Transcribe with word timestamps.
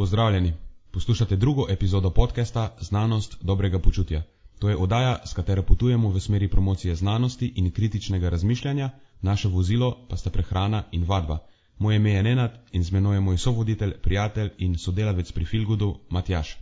Pozdravljeni. 0.00 0.52
Poslušate 0.90 1.36
drugo 1.36 1.66
epizodo 1.70 2.10
podcasta 2.10 2.76
Znanost 2.80 3.44
dobrega 3.44 3.78
počutja. 3.78 4.22
To 4.58 4.68
je 4.68 4.76
oddaja, 4.76 5.18
s 5.26 5.32
katero 5.32 5.62
potujemo 5.62 6.08
v 6.08 6.20
smeri 6.20 6.48
promocije 6.48 6.94
znanosti 6.94 7.52
in 7.56 7.70
kritičnega 7.70 8.28
razmišljanja, 8.28 8.90
naše 9.22 9.48
vozilo 9.48 10.06
pa 10.08 10.16
sta 10.16 10.30
prehrana 10.30 10.82
in 10.92 11.04
vadba. 11.04 11.38
Moje 11.78 11.96
ime 11.96 12.12
je 12.12 12.22
Nenad 12.22 12.50
in 12.72 12.84
z 12.84 12.92
menoj 12.92 13.16
je 13.16 13.20
moj 13.20 13.38
sovoditelj, 13.38 13.92
prijatelj 14.02 14.50
in 14.58 14.78
sodelavec 14.78 15.32
pri 15.32 15.44
Filgudu 15.44 15.94
Matjaš. 16.10 16.56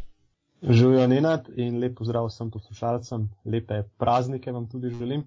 Živijo 0.63 1.07
Nenad 1.07 1.49
in 1.57 1.79
lep 1.79 1.95
pozdrav 1.99 2.27
vsem 2.27 2.51
poslušalcem, 2.51 3.29
lepe 3.45 3.83
praznike 3.99 4.53
vam 4.53 4.69
tudi 4.69 4.91
želim. 4.91 5.21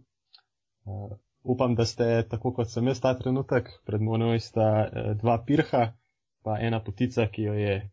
Uh, 0.83 1.17
upam, 1.43 1.75
da 1.75 1.85
ste 1.85 2.27
tako 2.29 2.53
kot 2.53 2.69
sem 2.69 2.87
jaz 2.87 2.99
ta 2.99 3.15
trenutek, 3.19 3.71
pred 3.85 4.01
menoj 4.01 4.39
sta 4.39 4.69
uh, 4.83 5.17
dva 5.17 5.43
pirha, 5.47 5.93
pa 6.43 6.59
ena 6.59 6.83
potica, 6.83 7.27
ki 7.27 7.41
jo 7.41 7.53
je 7.53 7.91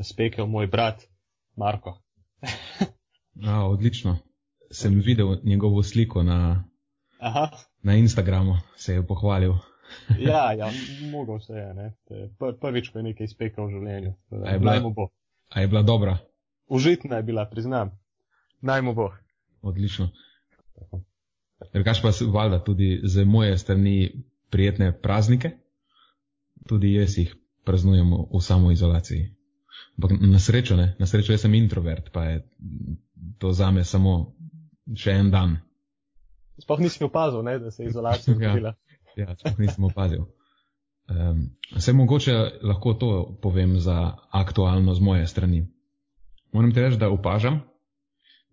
spekel 0.00 0.46
moj 0.46 0.66
brat 0.66 1.02
Marko. 1.56 1.98
A, 3.46 3.66
odlično. 3.68 4.18
Sem 4.70 5.00
videl 5.04 5.36
njegovo 5.44 5.82
sliko 5.82 6.22
na, 6.22 6.64
na 7.82 7.94
Instagramu, 7.94 8.56
se 8.76 8.94
je 8.94 9.06
pohvalil. 9.06 9.52
ja, 10.28 10.52
ja, 10.52 10.70
mogo 11.12 11.40
se 11.40 11.52
je, 11.52 11.74
ne. 11.74 11.96
Pr 12.38 12.58
prvič, 12.60 12.88
ko 12.88 12.98
je 12.98 13.02
nekaj 13.02 13.28
spekel 13.28 13.66
v 13.66 13.70
življenju. 13.70 14.14
A 14.44 14.52
je 14.52 14.58
bila, 14.58 14.76
a 15.50 15.60
je 15.60 15.68
bila 15.68 15.82
dobra? 15.82 16.18
Užitna 16.68 17.16
je 17.16 17.22
bila, 17.22 17.44
priznam. 17.50 17.90
Naj 18.60 18.82
mu 18.82 18.94
bo. 18.94 19.10
Odlično. 19.62 20.08
Drugač 21.72 22.02
pa 22.02 22.10
valjda 22.32 22.64
tudi 22.64 23.00
z 23.04 23.24
moje 23.24 23.58
strani 23.58 24.24
prijetne 24.50 24.92
praznike. 24.92 25.50
Tudi 26.68 26.94
jaz 26.94 27.18
jih 27.18 27.34
praznujem 27.64 28.10
v 28.32 28.40
samoizolaciji. 28.40 29.41
Ampak 29.98 30.20
na 30.20 30.38
srečo 30.38 30.76
ne, 30.76 30.94
na 30.98 31.06
srečo 31.06 31.32
jaz 31.32 31.44
sem 31.44 31.54
introvert, 31.54 32.10
pa 32.12 32.24
je 32.24 32.38
to 33.38 33.52
zame 33.52 33.84
samo 33.84 34.34
še 34.96 35.14
en 35.20 35.30
dan. 35.30 35.56
Sploh 36.60 36.80
nisem 36.80 37.06
opazil, 37.06 37.42
ne, 37.44 37.58
da 37.58 37.70
se 37.70 37.82
je 37.82 37.92
izolacija 37.92 38.34
zgodila. 38.36 38.74
ja, 39.16 39.26
ja, 39.28 39.36
sploh 39.36 39.58
nisem 39.58 39.84
opazil. 39.84 40.24
Um, 41.10 41.50
se 41.78 41.92
mogoče 41.92 42.34
lahko 42.62 42.94
to 42.94 43.38
povem 43.42 43.78
za 43.78 44.16
aktualno 44.30 44.94
z 44.94 45.00
moje 45.00 45.26
strani. 45.26 45.66
Moram 46.52 46.72
ti 46.72 46.80
reči, 46.80 46.96
da 46.96 47.10
opažam, 47.10 47.60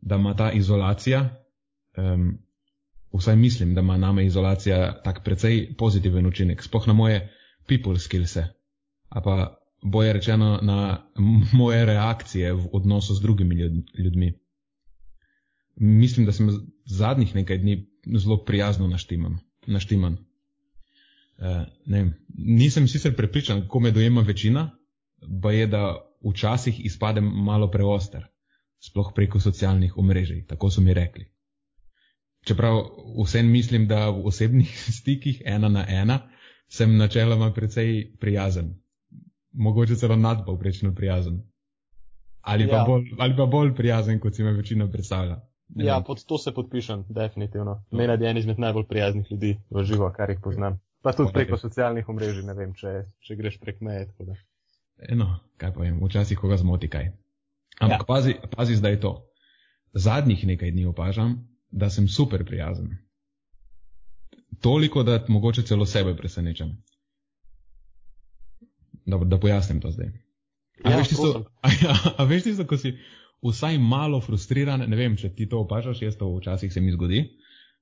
da 0.01 0.15
ima 0.15 0.33
ta 0.35 0.51
izolacija, 0.51 1.29
um, 1.97 2.37
vsaj 3.13 3.35
mislim, 3.35 3.75
da 3.75 3.81
ima 3.81 3.97
name 3.97 4.25
izolacija 4.25 5.01
tak 5.03 5.23
precej 5.23 5.75
pozitiven 5.77 6.25
učinek, 6.25 6.63
spoh 6.63 6.87
na 6.87 6.93
moje 6.93 7.29
people 7.67 7.99
skillse, 7.99 8.47
a 9.09 9.21
pa 9.21 9.58
boje 9.81 10.13
rečeno 10.13 10.59
na 10.61 11.09
moje 11.53 11.85
reakcije 11.85 12.53
v 12.53 12.67
odnosu 12.73 13.15
z 13.15 13.21
drugimi 13.21 13.55
ljudmi. 13.97 14.33
Mislim, 15.75 16.25
da 16.25 16.31
sem 16.31 16.49
zadnjih 16.85 17.35
nekaj 17.35 17.57
dni 17.57 17.87
zelo 18.17 18.43
prijazno 18.43 18.87
naštiman. 18.87 19.37
naštiman. 19.67 20.17
Uh, 21.37 21.67
ne, 21.85 22.11
nisem 22.35 22.87
sicer 22.87 23.15
prepričan, 23.15 23.61
kako 23.61 23.79
me 23.79 23.91
dojema 23.91 24.21
večina, 24.21 24.71
pa 25.41 25.51
je, 25.51 25.67
da 25.67 26.09
včasih 26.31 26.85
izpadem 26.85 27.23
malo 27.23 27.71
preoster, 27.71 28.25
sploh 28.79 29.11
preko 29.15 29.39
socialnih 29.39 29.97
omrežij, 29.97 30.45
tako 30.47 30.69
so 30.69 30.81
mi 30.81 30.93
rekli. 30.93 31.31
Čeprav 32.43 32.81
vsem 33.23 33.51
mislim, 33.51 33.87
da 33.87 34.09
v 34.09 34.25
osebnih 34.25 34.85
stikih 34.99 35.41
ena 35.45 35.69
na 35.69 35.85
ena 35.87 36.19
sem 36.67 36.97
načeloma 36.97 37.53
precej 37.53 38.15
prijazen, 38.19 38.75
mogoče 39.51 39.95
celo 39.95 40.15
nadpovprečno 40.15 40.95
prijazen. 40.95 41.41
Ali, 42.41 42.63
ja. 42.63 42.69
pa 42.69 42.83
bolj, 42.87 43.05
ali 43.19 43.35
pa 43.37 43.45
bolj 43.45 43.75
prijazen, 43.75 44.19
kot 44.19 44.35
si 44.35 44.43
me 44.43 44.51
večina 44.53 44.87
predstavlja. 44.91 45.39
Ja, 45.75 46.01
pod 46.01 46.25
to 46.25 46.37
se 46.37 46.53
podpišem, 46.53 47.03
definitivno. 47.09 47.83
Mene 47.91 48.17
je 48.21 48.29
en 48.29 48.37
izmed 48.37 48.59
najbolj 48.59 48.87
prijaznih 48.89 49.31
ljudi 49.31 49.57
v 49.69 49.83
živo, 49.83 50.11
kar 50.15 50.29
jih 50.29 50.39
poznam. 50.43 50.79
Pa 51.01 51.13
tudi 51.13 51.31
preko 51.33 51.57
socialnih 51.57 52.09
omrežij, 52.09 52.43
ne 52.43 52.53
vem, 52.53 52.73
če, 52.73 53.05
če 53.23 53.35
greš 53.35 53.59
prek 53.59 53.81
meje. 53.81 54.07
Eno, 55.09 55.29
kaj 55.57 55.73
povem, 55.73 55.99
včasih 56.03 56.37
koga 56.37 56.57
zmoti 56.57 56.89
kaj. 56.89 57.11
Ampak 57.79 58.01
ja. 58.01 58.07
pazi, 58.07 58.35
pazi 58.55 58.75
zdaj 58.75 58.99
to. 58.99 59.13
Zadnjih 59.93 60.47
nekaj 60.47 60.71
dni 60.71 60.85
opažam, 60.89 61.37
da 61.71 61.89
sem 61.89 62.07
super 62.07 62.43
prijazen. 62.45 62.97
Toliko, 64.61 65.03
da 65.03 65.21
mogoče 65.27 65.63
celo 65.63 65.85
sebe 65.85 66.15
presenečam. 66.17 66.75
Dobro, 69.05 69.27
da 69.27 69.39
pojasnim 69.39 69.81
to 69.81 69.91
zdaj. 69.91 70.11
A, 70.83 70.91
ja, 70.91 70.97
veš 70.97 71.07
tisto, 71.13 71.45
a, 71.65 71.71
ja, 71.81 71.95
a 72.17 72.23
veš 72.23 72.43
tisto, 72.43 72.65
ko 72.67 72.77
si 72.77 72.95
vsaj 73.45 73.77
malo 73.77 74.21
frustriran, 74.21 74.83
ne 74.87 74.95
vem, 74.99 75.15
če 75.17 75.31
ti 75.35 75.47
to 75.49 75.63
opažaš, 75.63 76.01
jaz 76.01 76.17
to 76.19 76.29
včasih 76.37 76.73
se 76.73 76.81
mi 76.81 76.91
zgodi, 76.91 77.23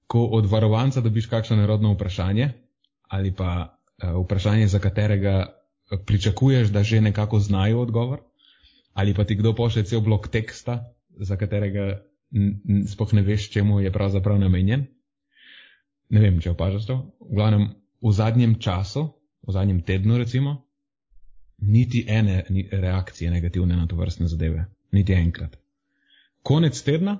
ko 0.07 0.25
od 0.38 0.45
varovanca 0.45 1.01
dobiš 1.01 1.28
kakšno 1.28 1.57
nerodno 1.57 1.94
vprašanje 1.94 2.51
ali 3.07 3.31
pa 3.31 3.79
uh, 4.03 4.17
vprašanje, 4.23 4.67
za 4.67 4.79
katerega 4.83 5.45
pričakuješ, 6.05 6.67
da 6.75 6.83
že 6.83 7.01
nekako 7.01 7.39
znajo 7.39 7.79
odgovor, 7.81 8.19
ali 8.94 9.13
pa 9.13 9.23
ti 9.23 9.35
kdo 9.35 9.55
pošlje 9.55 9.84
cel 9.84 10.01
blok 10.01 10.28
teksta, 10.28 10.94
za 11.16 11.38
katerega 11.38 12.03
spoh 12.88 13.13
ne 13.13 13.22
veš, 13.22 13.49
čemu 13.49 13.79
je 13.79 13.91
pravzaprav 13.91 14.39
namenjen. 14.39 14.85
Ne 16.09 16.19
vem, 16.19 16.39
če 16.41 16.51
opažaš 16.51 16.88
to. 16.88 16.97
V 17.19 17.35
glavnem, 17.35 17.69
v 18.03 18.11
zadnjem 18.11 18.59
času, 18.59 19.07
v 19.47 19.55
zadnjem 19.55 19.81
tednu 19.81 20.17
recimo, 20.17 20.66
niti 21.57 22.06
ene 22.07 22.44
reakcije 22.72 23.31
negativne 23.31 23.75
na 23.75 23.88
to 23.88 23.95
vrstne 23.95 24.28
zadeve, 24.28 24.66
niti 24.91 25.13
enkrat. 25.13 25.57
Konec 26.44 26.81
tedna 26.81 27.18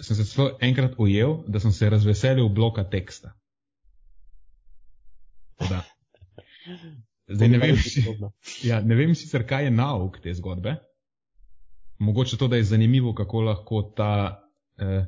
sem 0.00 0.16
se 0.16 0.24
celo 0.24 0.58
enkrat 0.60 0.94
ujel, 0.98 1.36
da 1.48 1.60
sem 1.60 1.72
se 1.72 1.90
razveselil 1.90 2.48
bloka 2.48 2.84
teksta. 2.84 3.32
Da. 5.58 5.82
Zdaj 7.28 7.48
ne 7.48 7.58
vem, 7.58 7.76
ja, 8.70 8.80
ne 8.80 8.94
vem 8.94 9.14
sicer, 9.14 9.46
kaj 9.46 9.64
je 9.64 9.70
nauk 9.70 10.20
te 10.22 10.34
zgodbe. 10.34 10.76
Mogoče 11.98 12.36
to, 12.36 12.48
da 12.48 12.56
je 12.56 12.64
zanimivo, 12.64 13.14
kako 13.14 13.40
lahko 13.40 13.82
ta 13.96 14.42
eh, 14.78 15.06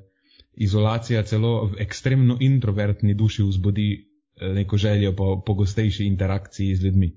izolacija 0.54 1.22
celo 1.22 1.66
v 1.66 1.82
ekstremno 1.84 2.38
introvertni 2.40 3.14
duši 3.14 3.42
vzbudi 3.42 3.88
eh, 3.92 4.52
neko 4.54 4.76
željo 4.76 5.12
po 5.16 5.42
pogostejši 5.46 6.06
interakciji 6.06 6.76
z 6.76 6.84
ljudmi. 6.84 7.12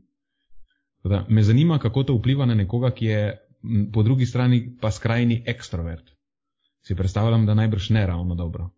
Da, 1.04 1.26
me 1.30 1.44
zanima, 1.44 1.80
kako 1.80 2.04
to 2.04 2.16
vpliva 2.16 2.46
na 2.46 2.56
nekoga, 2.56 2.92
ki 2.92 3.06
je 3.06 3.22
po 3.94 4.04
drugi 4.04 4.26
strani 4.26 4.78
pa 4.82 4.92
skrajni 4.92 5.44
ekstrovert. 5.48 6.12
Si 6.82 6.96
predstavljam, 6.96 7.46
da 7.46 7.54
najbrž 7.54 7.90
ne 7.90 8.06
ravno 8.08 8.36
dobro. 8.36 8.70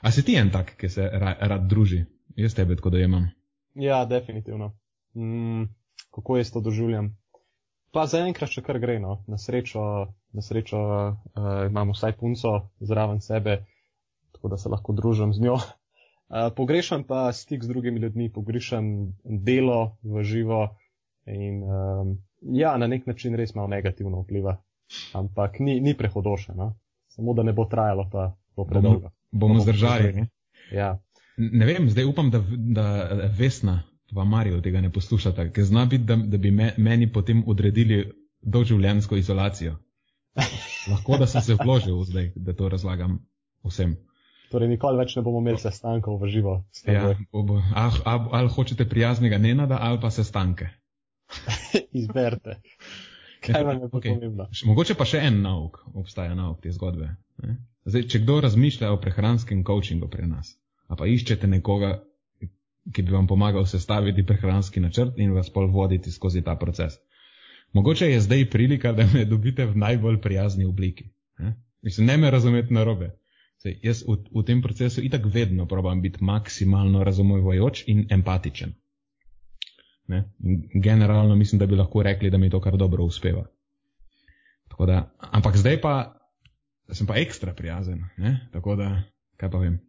A 0.00 0.10
si 0.10 0.24
ti 0.24 0.36
en 0.36 0.50
tak, 0.50 0.76
ki 0.76 0.88
se 0.88 1.08
ra 1.12 1.36
rad 1.40 1.68
druži? 1.68 2.04
Jaz 2.36 2.54
tebe 2.54 2.76
tako 2.76 2.90
dojemam. 2.90 3.28
Ja, 3.74 4.04
definitivno. 4.04 4.72
Mm, 5.16 5.64
kako 6.14 6.36
jaz 6.36 6.52
to 6.52 6.60
doživljam? 6.60 7.16
Pa 7.92 8.06
zaenkrat 8.08 8.48
še 8.48 8.62
kar 8.64 8.78
gre, 8.80 8.96
no. 9.00 9.18
Na 9.28 9.36
srečo, 9.36 9.82
na 10.32 10.42
srečo 10.42 10.80
uh, 10.80 11.14
imam 11.68 11.92
vsaj 11.92 12.16
punco 12.16 12.54
zraven 12.80 13.20
sebe, 13.20 13.58
tako 14.32 14.48
da 14.48 14.56
se 14.56 14.72
lahko 14.72 14.96
družim 14.96 15.34
z 15.36 15.44
njo. 15.44 15.58
Uh, 16.32 16.48
pogrešam 16.56 17.04
pa 17.04 17.26
stik 17.36 17.64
z 17.64 17.68
drugimi 17.68 18.00
ljudmi, 18.00 18.30
pogrešam 18.32 19.12
delo 19.24 19.98
v 20.02 20.24
živo, 20.24 20.62
In 21.26 21.62
um, 21.62 22.18
ja, 22.40 22.76
na 22.76 22.86
nek 22.86 23.06
način 23.06 23.34
res 23.38 23.54
malo 23.54 23.68
negativno 23.68 24.22
vpliva, 24.22 24.56
ampak 25.14 25.58
ni, 25.60 25.80
ni 25.80 25.94
prehodoše, 25.94 26.54
no? 26.54 26.74
samo 27.08 27.34
da 27.34 27.42
ne 27.42 27.52
bo 27.52 27.64
trajalo 27.64 28.08
pa 28.12 28.36
to 28.56 28.64
predolgo. 28.64 29.10
Bomo, 29.30 29.54
bomo 29.54 29.60
zdržali. 29.60 30.12
Ne? 30.12 30.28
Ja. 30.72 30.98
ne 31.36 31.66
vem, 31.66 31.90
zdaj 31.90 32.04
upam, 32.04 32.30
da, 32.30 32.42
da 32.56 33.10
Vesna 33.38 33.82
pa 34.14 34.24
Marijo 34.24 34.60
tega 34.60 34.80
ne 34.80 34.92
poslušata, 34.92 35.48
ker 35.52 35.64
zna 35.64 35.84
biti, 35.84 36.04
da, 36.04 36.16
da 36.16 36.38
bi 36.38 36.50
me, 36.50 36.72
meni 36.76 37.12
potem 37.12 37.44
odredili 37.46 38.12
doživljensko 38.42 39.16
izolacijo. 39.16 39.76
Lahko, 40.90 41.16
da 41.18 41.26
sem 41.26 41.40
se 41.40 41.56
vložil 41.64 42.04
zdaj, 42.04 42.32
da 42.36 42.52
to 42.52 42.68
razlagam 42.68 43.18
vsem. 43.64 43.96
Torej, 44.50 44.68
nikoli 44.68 44.98
več 44.98 45.16
ne 45.16 45.22
bomo 45.22 45.40
imeli 45.40 45.60
sestankov 45.60 46.18
v 46.20 46.28
živo. 46.28 46.58
Ja, 46.86 47.14
ali, 47.74 48.00
ali 48.04 48.48
hočete 48.52 48.88
prijaznega 48.88 49.38
nenada, 49.38 49.78
ali 49.80 50.00
pa 50.00 50.10
sestanke. 50.10 50.68
Izberite. 52.00 52.60
Kaj 53.42 53.64
vam 53.66 53.80
je 53.80 53.88
okay. 53.88 54.14
pomembno? 54.14 54.46
Mogoče 54.64 54.94
pa 54.94 55.06
še 55.08 55.22
en 55.26 55.40
nauk, 55.42 55.80
obstaja 55.98 56.34
nauk 56.38 56.60
te 56.62 56.72
zgodbe. 56.72 57.10
Zdaj, 57.84 58.06
če 58.12 58.22
kdo 58.22 58.38
razmišlja 58.44 58.92
o 58.94 59.00
prehranskem 59.02 59.64
coachingu 59.66 60.08
pri 60.10 60.28
nas, 60.30 60.54
a 60.86 60.98
pa 60.98 61.08
iščete 61.10 61.50
nekoga, 61.50 61.96
ki 62.94 63.02
bi 63.02 63.14
vam 63.14 63.26
pomagal 63.30 63.66
sestaviti 63.66 64.26
prehranski 64.26 64.82
načrt 64.82 65.18
in 65.22 65.34
vas 65.34 65.50
pol 65.50 65.66
voditi 65.74 66.12
skozi 66.14 66.44
ta 66.46 66.54
proces. 66.58 67.00
Mogoče 67.72 68.10
je 68.10 68.20
zdaj 68.20 68.46
prilika, 68.50 68.92
da 68.92 69.06
me 69.14 69.24
dobite 69.24 69.66
v 69.66 69.78
najbolj 69.80 70.20
prijazni 70.20 70.64
obliki. 70.68 71.08
Ne? 71.38 71.56
Mislim, 71.82 72.06
ne 72.06 72.16
me 72.16 72.30
razumeti 72.30 72.74
na 72.74 72.84
robe. 72.84 73.10
Zdaj, 73.62 73.78
jaz 73.82 74.02
v, 74.06 74.18
v 74.34 74.44
tem 74.46 74.62
procesu 74.62 75.02
itak 75.02 75.26
vedno 75.34 75.66
probam 75.66 76.02
biti 76.02 76.22
maksimalno 76.24 77.04
razumevajoč 77.04 77.84
in 77.86 78.06
empatičen. 78.10 78.74
Ne? 80.08 80.24
In 80.42 80.82
generalno 80.82 81.36
mislim, 81.36 81.58
da 81.58 81.66
bi 81.66 81.76
lahko 81.76 82.02
rekli, 82.02 82.30
da 82.30 82.38
mi 82.38 82.50
to 82.50 82.60
kar 82.60 82.76
dobro 82.76 83.04
uspeva. 83.04 83.46
Da, 84.86 85.14
ampak 85.30 85.56
zdaj 85.56 85.80
pa 85.80 86.22
sem 86.92 87.06
pa 87.06 87.16
ekstra 87.16 87.54
prijazen. 87.54 88.04
Ne? 88.16 88.48
Tako 88.52 88.76
da, 88.76 89.02
kaj 89.36 89.50
pa 89.50 89.58
vem. 89.58 89.80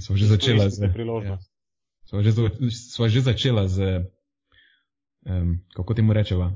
Sva 0.00 0.16
že 0.16 0.26
začela 0.26 0.68
z. 0.68 0.84
Ja, 1.24 1.38
sva, 2.04 2.22
že, 2.22 2.32
sva 2.70 3.08
že 3.08 3.20
začela 3.24 3.68
z, 3.68 4.04
um, 5.24 5.64
kako 5.72 5.94
temu 5.94 6.12
rečeva, 6.12 6.52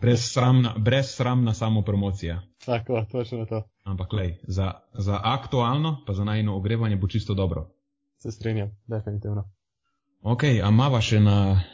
brezsramna, 0.00 0.74
brezsramna 0.78 1.54
samo 1.54 1.82
promocija. 1.82 2.42
Tako, 2.66 3.06
točno 3.12 3.46
to. 3.46 3.62
Ampak, 3.84 4.12
lej, 4.12 4.38
za, 4.42 4.72
za 4.98 5.20
aktualno, 5.22 6.02
pa 6.06 6.12
za 6.12 6.24
najno 6.24 6.56
ogrevanje 6.56 6.96
bo 6.96 7.08
čisto 7.08 7.34
dobro. 7.34 7.70
Se 8.18 8.30
strinjam, 8.30 8.76
definitivno. 8.86 9.50
Ok, 10.20 10.44
a 10.60 10.68
mava 10.68 10.98
še 11.00 11.16
na, 11.24 11.64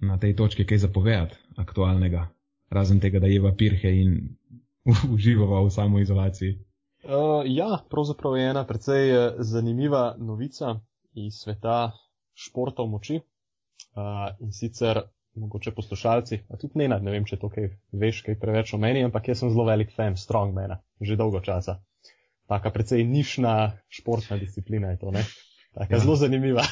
na 0.00 0.14
tej 0.16 0.32
točki 0.32 0.64
kaj 0.64 0.78
zapovedati 0.86 1.36
aktualnega, 1.60 2.30
razen 2.72 3.02
tega, 3.04 3.20
da 3.20 3.28
jeva 3.28 3.52
pirhe 3.52 3.90
in 4.00 4.14
uživava 5.14 5.60
v 5.66 5.72
samoizolaciji? 5.74 6.54
Uh, 7.02 7.42
ja, 7.44 7.82
pravzaprav 7.90 8.38
je 8.38 8.46
ena 8.54 8.62
precej 8.64 9.10
eh, 9.10 9.26
zanimiva 9.44 10.14
novica 10.18 10.78
iz 11.12 11.42
sveta 11.42 11.92
športov 12.32 12.88
moči. 12.88 13.20
Uh, 13.92 14.32
in 14.40 14.54
sicer 14.56 15.02
mogoče 15.36 15.74
poslušalci, 15.76 16.38
a 16.48 16.56
tudi 16.56 16.80
ne, 16.80 16.88
ne 16.96 17.12
vem, 17.12 17.26
če 17.28 17.36
to 17.40 17.50
kaj 17.52 17.68
veš, 17.92 18.22
kaj 18.24 18.38
preveč 18.40 18.72
o 18.72 18.80
meni, 18.80 19.02
ampak 19.04 19.28
jaz 19.28 19.42
sem 19.42 19.52
zelo 19.52 19.66
velik 19.68 19.92
fan 19.92 20.16
strongmana, 20.16 20.78
že 21.00 21.18
dolgo 21.20 21.44
časa. 21.44 21.76
Taka 22.48 22.72
precej 22.72 23.04
nišna 23.04 23.74
športna 23.92 24.40
disciplina 24.40 24.94
je 24.94 25.02
to, 25.04 25.12
ne? 25.12 25.26
Taka 25.76 25.98
ja. 25.98 26.00
zelo 26.04 26.16
zanimiva. 26.16 26.64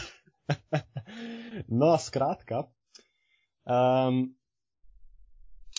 no, 1.80 1.94
skratka. 2.00 2.64
Um, 3.64 4.22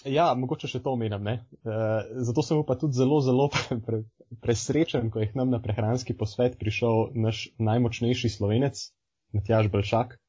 ja, 0.05 0.31
mogoče 0.37 0.69
še 0.71 0.81
to 0.83 0.95
omenjam, 0.95 1.23
ne? 1.27 1.35
Uh, 1.65 2.01
zato 2.27 2.45
sem 2.45 2.63
pa 2.67 2.77
tudi 2.79 2.99
zelo, 2.99 3.19
zelo 3.25 3.49
pre, 3.85 4.03
presrečen, 4.43 5.11
ko 5.13 5.23
je 5.23 5.31
k 5.31 5.39
nam 5.39 5.53
na 5.53 5.61
prehranski 5.63 6.17
posvet 6.17 6.57
prišel 6.61 7.11
naš 7.17 7.49
najmočnejši 7.59 8.35
slovenec, 8.37 8.89
Matjaž 9.35 9.71
Belšak 9.71 10.19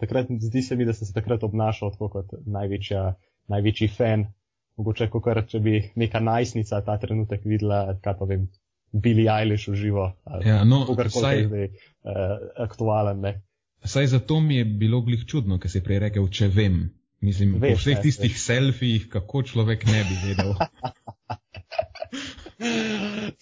takrat 0.00 0.26
zdi 0.40 0.62
se 0.62 0.76
mi, 0.76 0.84
da 0.84 0.92
sem 0.92 1.06
se 1.06 1.14
takrat 1.14 1.44
obnašal 1.44 1.92
tako 1.92 2.08
kot 2.08 2.32
največja, 2.46 3.14
največji 3.52 3.88
fan. 3.96 4.26
Mogoče, 4.80 5.10
kot 5.12 5.28
če 5.50 5.60
bi 5.60 5.74
neka 6.00 6.22
najstnica 6.24 6.80
ta 6.86 6.96
trenutek 6.98 7.44
videla, 7.44 7.98
kaj 8.00 8.16
pa 8.16 8.28
vem, 8.30 8.46
Billy 8.90 9.26
Eilish 9.28 9.68
v 9.68 9.76
živo. 9.76 10.06
Ja, 10.46 10.62
no, 10.64 10.82
saj, 10.88 11.44
zdaj, 11.50 11.66
uh, 11.68 12.32
aktualen. 12.64 13.20
Ne. 13.20 13.34
Saj 13.84 14.06
zato 14.06 14.40
mi 14.40 14.56
je 14.56 14.64
bilo 14.64 15.00
glih 15.00 15.24
čudno, 15.26 15.58
ker 15.58 15.70
si 15.70 15.82
prej 15.84 15.98
rekel, 16.06 16.28
če 16.28 16.48
vem. 16.52 16.82
Mislim, 17.20 17.54
Veš, 17.60 17.74
po 17.74 17.80
vseh 17.80 17.96
ne, 17.96 18.02
tistih 18.02 18.32
veš. 18.32 18.44
selfijih, 18.46 19.08
kako 19.12 19.42
človek 19.42 19.84
ne 19.88 20.04
bi 20.08 20.16
vedel. 20.24 20.54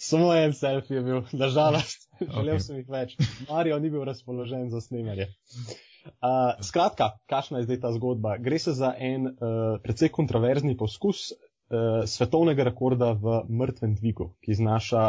Samo 0.09 0.33
en 0.35 0.53
selfie 0.53 0.99
je 0.99 1.03
bil, 1.03 1.21
nažalost, 1.31 2.07
želel 2.35 2.55
okay. 2.55 2.65
sem 2.65 2.79
jih 2.79 2.89
več. 2.91 3.15
Mario 3.49 3.79
ni 3.79 3.91
bil 3.91 4.03
razpoložen 4.07 4.69
za 4.71 4.81
snemanje. 4.83 5.29
Uh, 6.09 6.55
skratka, 6.63 7.11
kakšna 7.31 7.59
je 7.59 7.69
zdaj 7.69 7.79
ta 7.83 7.91
zgodba? 7.95 8.37
Gre 8.39 8.59
se 8.59 8.73
za 8.75 8.93
en 8.95 9.27
uh, 9.27 9.79
precej 9.83 10.11
kontroverzni 10.15 10.75
poskus 10.79 11.29
uh, 11.31 12.03
svetovnega 12.07 12.67
rekorda 12.67 13.11
v 13.19 13.41
mrtvem 13.47 13.95
dvigu, 13.99 14.31
ki 14.43 14.59
znaša 14.59 15.03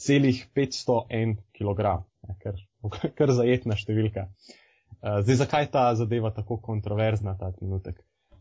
celih 0.00 0.40
501 0.56 1.36
kg, 1.56 2.00
kar, 2.42 2.60
kar 3.18 3.32
zajetna 3.36 3.76
številka. 3.78 4.28
Uh, 5.00 5.20
zdaj, 5.24 5.42
zakaj 5.44 5.70
ta 5.72 5.90
zadeva 5.96 6.32
tako 6.34 6.60
kontroverzna 6.64 7.36
ta 7.40 7.52
trenutek? 7.56 8.00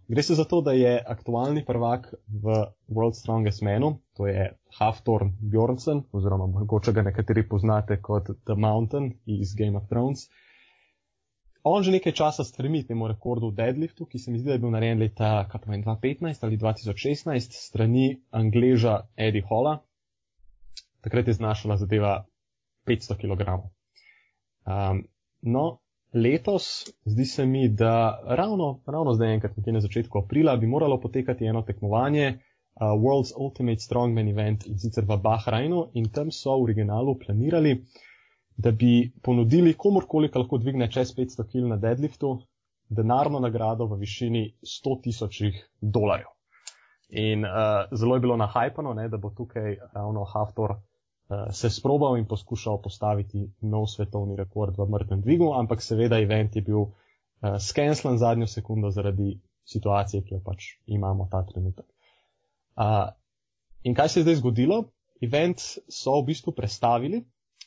Gre 0.09 0.23
se 0.25 0.35
za 0.35 0.43
to, 0.49 0.61
da 0.65 0.73
je 0.73 1.03
aktualni 1.05 1.61
prvak 1.65 2.07
v 2.27 2.53
World 2.89 3.13
Strongest 3.13 3.61
Manu, 3.61 3.99
to 4.17 4.25
je 4.25 4.47
Haftorn 4.79 5.35
Bjornsen, 5.39 6.01
oziroma 6.11 6.47
mogoče 6.49 6.93
ga 6.97 7.03
nekateri 7.05 7.43
poznate 7.49 7.99
kot 8.01 8.31
The 8.49 8.55
Mountain 8.57 9.11
iz 9.25 9.53
Game 9.55 9.77
of 9.77 9.85
Thrones. 9.89 10.25
On 11.63 11.83
že 11.83 11.91
nekaj 11.91 12.15
časa 12.17 12.43
stremi 12.43 12.81
temu 12.87 13.05
rekordu 13.07 13.51
v 13.51 13.59
deadliftu, 13.61 14.07
ki 14.09 14.19
se 14.19 14.31
mi 14.31 14.39
zdi, 14.39 14.47
da 14.49 14.57
je 14.57 14.63
bil 14.63 14.73
narejen 14.73 14.99
leta 14.99 15.45
2015 15.53 16.43
ali 16.47 16.57
2016 16.57 17.53
strani 17.53 18.21
Angleža 18.31 19.01
Eddie 19.15 19.45
Holla. 19.45 19.77
Takrat 21.05 21.27
je 21.27 21.37
znašala 21.37 21.77
zadeva 21.77 22.25
500 22.87 23.19
kg. 23.19 23.61
Um, 24.69 25.03
no, 25.41 25.79
letos 26.13 26.85
zdi 27.05 27.25
se 27.25 27.45
mi, 27.45 27.69
da 27.69 28.21
ravno, 28.27 28.81
ravno 28.85 29.13
zdaj 29.13 29.33
enkrat 29.33 29.57
nekje 29.57 29.73
na 29.73 29.81
začetku 29.81 30.19
aprila 30.19 30.55
bi 30.57 30.67
moralo 30.67 30.99
potekati 31.01 31.45
eno 31.45 31.61
tekmovanje 31.61 32.27
uh, 32.27 32.81
World's 32.81 33.33
Ultimate 33.37 33.79
Strongman 33.79 34.27
Event 34.27 34.67
in 34.67 34.79
sicer 34.79 35.05
v 35.09 35.17
Bahrainu 35.17 35.87
in 35.93 36.09
tam 36.09 36.31
so 36.31 36.57
v 36.57 36.63
originalu 36.63 37.17
planirali, 37.19 37.81
da 38.57 38.71
bi 38.71 39.11
ponudili 39.23 39.73
komorkoli, 39.73 40.29
ki 40.29 40.39
lahko 40.43 40.57
dvigne 40.57 40.89
čez 40.91 41.15
500 41.17 41.47
kg 41.49 41.69
na 41.73 41.77
deadliftu, 41.77 42.35
denarno 42.89 43.39
nagrado 43.39 43.87
v 43.87 43.99
višini 44.01 44.43
100 44.61 45.01
tisočih 45.03 45.63
dolarjev. 45.81 46.29
In 47.09 47.45
uh, 47.45 47.89
zelo 47.91 48.15
je 48.15 48.21
bilo 48.21 48.37
nahajpano, 48.37 48.93
ne, 48.93 49.07
da 49.09 49.17
bo 49.17 49.29
tukaj 49.29 49.77
ravno 49.93 50.25
Haftor 50.33 50.75
se 51.51 51.69
sprobal 51.69 52.17
in 52.17 52.25
poskušal 52.25 52.81
postaviti 52.81 53.43
nov 53.61 53.85
svetovni 53.87 54.35
rekord 54.35 54.77
v 54.77 54.87
mrtvem 54.89 55.21
dvigu, 55.21 55.53
ampak 55.53 55.81
seveda 55.81 56.17
event 56.17 56.55
je 56.55 56.61
bil 56.61 56.79
uh, 56.79 56.93
skenslan 57.59 58.17
zadnjo 58.17 58.47
sekundo 58.47 58.89
zaradi 58.89 59.39
situacije, 59.65 60.23
ki 60.23 60.33
jo 60.33 60.41
pač 60.45 60.65
imamo 60.85 61.27
ta 61.31 61.43
trenutek. 61.45 61.85
Uh, 62.75 63.11
in 63.83 63.93
kaj 63.93 64.09
se 64.09 64.19
je 64.19 64.23
zdaj 64.23 64.39
zgodilo? 64.41 64.83
Event 65.21 65.61
so 65.91 66.17
v 66.21 66.25
bistvu 66.31 66.55
prestavili, 66.55 67.21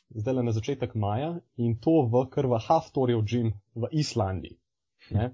zdaj 0.09 0.33
le 0.33 0.43
na 0.43 0.51
začetek 0.51 0.95
maja 0.95 1.37
in 1.55 1.77
to 1.79 2.03
v 2.11 2.25
kar 2.33 2.49
v 2.51 2.59
Haftorjev 2.67 3.23
džim 3.23 3.53
v 3.75 3.87
Islandiji. 3.91 4.57
Ne? 5.15 5.31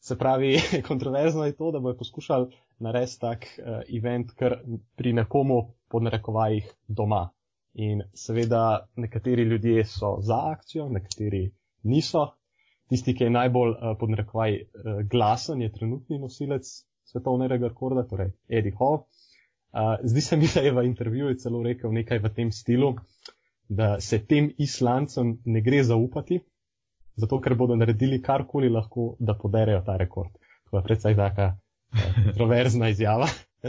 Se 0.00 0.18
pravi, 0.18 0.56
kontroverzno 0.90 1.46
je 1.46 1.56
to, 1.56 1.70
da 1.70 1.78
bojo 1.78 1.96
poskušali 2.02 2.50
narediti 2.78 3.20
tak 3.20 3.46
uh, 3.46 3.82
event 3.86 4.34
kar 4.34 4.58
pri 4.96 5.12
nekomu 5.12 5.76
pod 5.88 6.02
narekovajih 6.02 6.74
doma. 6.88 7.28
In 7.74 8.02
seveda 8.14 8.88
nekateri 8.96 9.42
ljudje 9.42 9.84
so 9.84 10.16
za 10.20 10.40
akcijo, 10.52 10.88
nekateri 10.88 11.50
niso. 11.82 12.26
Tisti, 12.88 13.14
ki 13.14 13.24
je 13.24 13.30
najbolj 13.30 13.70
uh, 13.70 13.94
pod 14.00 14.10
narekovaj 14.10 14.54
uh, 14.54 15.00
glasen, 15.10 15.62
je 15.62 15.72
trenutni 15.72 16.18
nosilec 16.18 16.68
svetovnega 17.04 17.58
rekorda, 17.68 18.06
torej 18.08 18.32
Eddie 18.48 18.72
Hall. 18.78 19.02
Uh, 19.72 19.96
zdi 20.02 20.20
se 20.20 20.36
mi, 20.36 20.48
da 20.54 20.60
je 20.60 20.72
v 20.72 20.84
intervjuju 20.84 21.34
celo 21.34 21.62
rekel 21.62 21.92
nekaj 21.92 22.18
v 22.24 22.32
tem 22.34 22.52
stilu, 22.52 22.94
da 23.68 24.00
se 24.00 24.18
tem 24.26 24.50
islancem 24.58 25.36
ne 25.44 25.60
gre 25.60 25.82
zaupati, 25.84 26.40
zato 27.16 27.40
ker 27.40 27.54
bodo 27.54 27.76
naredili 27.76 28.22
karkoli 28.22 28.70
lahko, 28.72 29.16
da 29.20 29.34
poderejo 29.34 29.82
ta 29.86 29.96
rekord. 29.96 30.32
To 30.70 30.78
je 30.78 30.84
predvsej 30.84 31.16
taka 31.16 31.48
eh, 31.52 32.14
kontroverzna 32.24 32.88
izjava. 32.88 33.28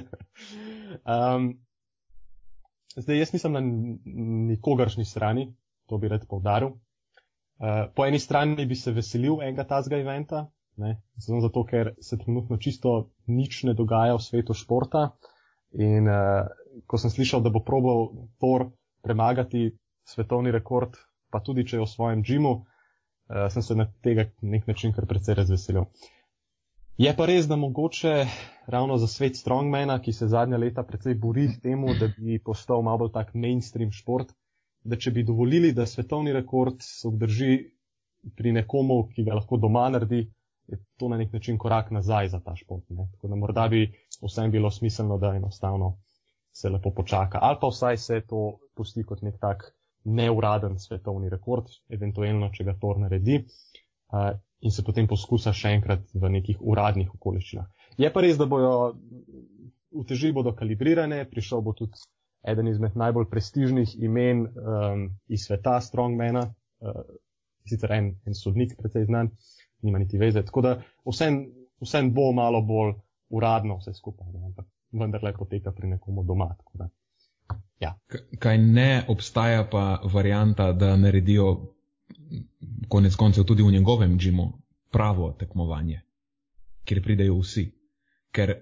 um, 1.15 1.51
zdaj, 2.95 3.19
jaz 3.19 3.33
nisem 3.33 3.53
na 3.53 3.61
nikogaršnji 4.49 5.05
strani, 5.05 5.49
to 5.87 5.97
bi 5.97 6.07
rad 6.07 6.25
povdaril. 6.29 6.77
Uh, 7.59 7.89
po 7.95 8.05
eni 8.05 8.19
strani 8.19 8.65
bi 8.65 8.75
se 8.75 8.91
veselil 8.95 9.41
enega 9.41 9.65
tazga 9.67 9.97
eventa, 9.99 10.45
ne, 10.79 10.95
zato 11.17 11.65
ker 11.67 11.93
se 12.01 12.17
trenutno 12.17 12.57
čisto 12.57 13.11
nič 13.27 13.63
ne 13.67 13.73
dogaja 13.73 14.15
v 14.15 14.23
svetu 14.23 14.55
športa. 14.55 15.09
In 15.75 16.07
uh, 16.07 16.47
ko 16.87 16.97
sem 16.97 17.11
slišal, 17.11 17.43
da 17.43 17.51
bo 17.51 17.59
probal 17.59 18.07
Thor 18.39 18.69
premagati 19.03 19.73
svetovni 20.07 20.51
rekord, 20.51 20.95
pa 21.29 21.43
tudi 21.45 21.67
če 21.67 21.77
je 21.77 21.83
v 21.83 21.89
svojem 21.89 22.23
džimu, 22.23 22.53
uh, 22.55 23.49
sem 23.51 23.61
se 23.61 23.75
na 23.75 23.89
tega 24.01 24.29
nek 24.41 24.67
način 24.67 24.95
kar 24.95 25.05
precej 25.05 25.37
razveselil. 25.41 25.89
Je 26.99 27.11
pa 27.15 27.25
res, 27.25 27.45
da 27.47 27.55
mogoče 27.55 28.25
ravno 28.67 28.97
za 28.97 29.07
svet 29.07 29.37
strongmana, 29.37 30.01
ki 30.03 30.11
se 30.13 30.27
zadnja 30.27 30.57
leta 30.59 30.83
precej 30.83 31.13
bori 31.15 31.45
temu, 31.63 31.93
da 31.95 32.09
bi 32.17 32.41
postal 32.43 32.81
malo 32.83 33.05
bolj 33.05 33.11
tak 33.13 33.29
mainstream 33.33 33.93
šport, 33.95 34.33
da 34.83 34.97
če 34.99 35.13
bi 35.15 35.23
dovolili, 35.23 35.71
da 35.71 35.85
svetovni 35.87 36.33
rekord 36.35 36.83
se 36.83 37.07
obdrži 37.07 37.53
pri 38.35 38.51
nekomu, 38.57 38.97
ki 39.13 39.23
ga 39.29 39.37
lahko 39.39 39.61
doma 39.63 39.85
naredi, 39.95 40.25
je 40.67 40.81
to 40.99 41.07
na 41.07 41.21
nek 41.21 41.31
način 41.37 41.57
korak 41.57 41.93
nazaj 41.95 42.33
za 42.35 42.41
ta 42.43 42.57
šport. 42.59 42.83
Ne? 42.89 43.07
Tako 43.13 43.31
da 43.31 43.39
morda 43.45 43.69
bi 43.71 43.85
vsem 44.19 44.51
bilo 44.51 44.71
smiselno, 44.71 45.17
da 45.23 45.31
enostavno 45.39 45.93
se 46.51 46.69
lepo 46.69 46.91
počaka. 46.91 47.39
Ali 47.41 47.61
pa 47.61 47.71
vsaj 47.71 47.97
se 47.97 48.19
to 48.27 48.43
pusti 48.75 49.07
kot 49.07 49.23
nek 49.23 49.39
tak 49.39 49.63
neuraden 50.03 50.75
svetovni 50.83 51.31
rekord, 51.31 51.71
eventualno, 51.87 52.51
če 52.51 52.67
ga 52.67 52.75
to 52.83 52.91
naredi, 52.99 53.39
uh, 54.11 54.35
in 54.61 54.71
se 54.71 54.83
potem 54.83 55.07
poskusa 55.07 55.53
še 55.55 55.71
enkrat 55.77 56.05
v 56.13 56.31
nekih 56.35 56.61
uradnih 56.61 57.11
okoliščinah. 57.15 57.67
Je 57.99 58.09
pa 58.11 58.23
res, 58.23 58.37
da 58.39 58.47
bojo 58.49 58.93
uteži 59.91 60.31
bodo 60.35 60.53
kalibrirane, 60.55 61.23
prišel 61.29 61.63
bo 61.65 61.73
tudi 61.77 61.99
eden 62.47 62.67
izmed 62.71 62.95
najbolj 62.99 63.27
prestižnih 63.31 63.95
imen 64.03 64.45
um, 64.47 65.05
iz 65.27 65.47
sveta 65.47 65.79
Strongmana, 65.83 66.45
uh, 66.47 67.01
sicer 67.67 67.91
en, 67.95 68.13
en 68.27 68.35
sodnik, 68.35 68.75
precej 68.79 69.07
znan, 69.09 69.31
nima 69.83 69.99
niti 69.99 70.19
veze. 70.19 70.43
Tako 70.45 70.63
da 70.65 70.75
vsem, 71.07 71.41
vsem 71.83 72.13
bo 72.15 72.31
malo 72.35 72.61
bolj 72.61 72.93
uradno 73.29 73.79
vse 73.79 73.93
skupaj, 73.93 74.31
ne? 74.33 74.45
ampak 74.51 74.67
vendarle 74.91 75.33
poteka 75.37 75.71
pri 75.75 75.95
nekomu 75.95 76.23
doma. 76.23 76.49
Ja. 77.79 77.93
Kaj 78.39 78.57
ne 78.57 79.05
obstaja 79.07 79.63
pa 79.71 80.01
varijanta, 80.13 80.71
da 80.73 80.95
naredijo 80.97 81.75
konec 82.87 83.15
koncev 83.15 83.43
tudi 83.43 83.63
v 83.63 83.71
njegovem 83.71 84.17
džimu 84.19 84.51
pravo 84.91 85.31
tekmovanje, 85.39 86.01
kjer 86.85 87.03
pridejo 87.03 87.37
vsi. 87.39 87.71
Ker 88.31 88.55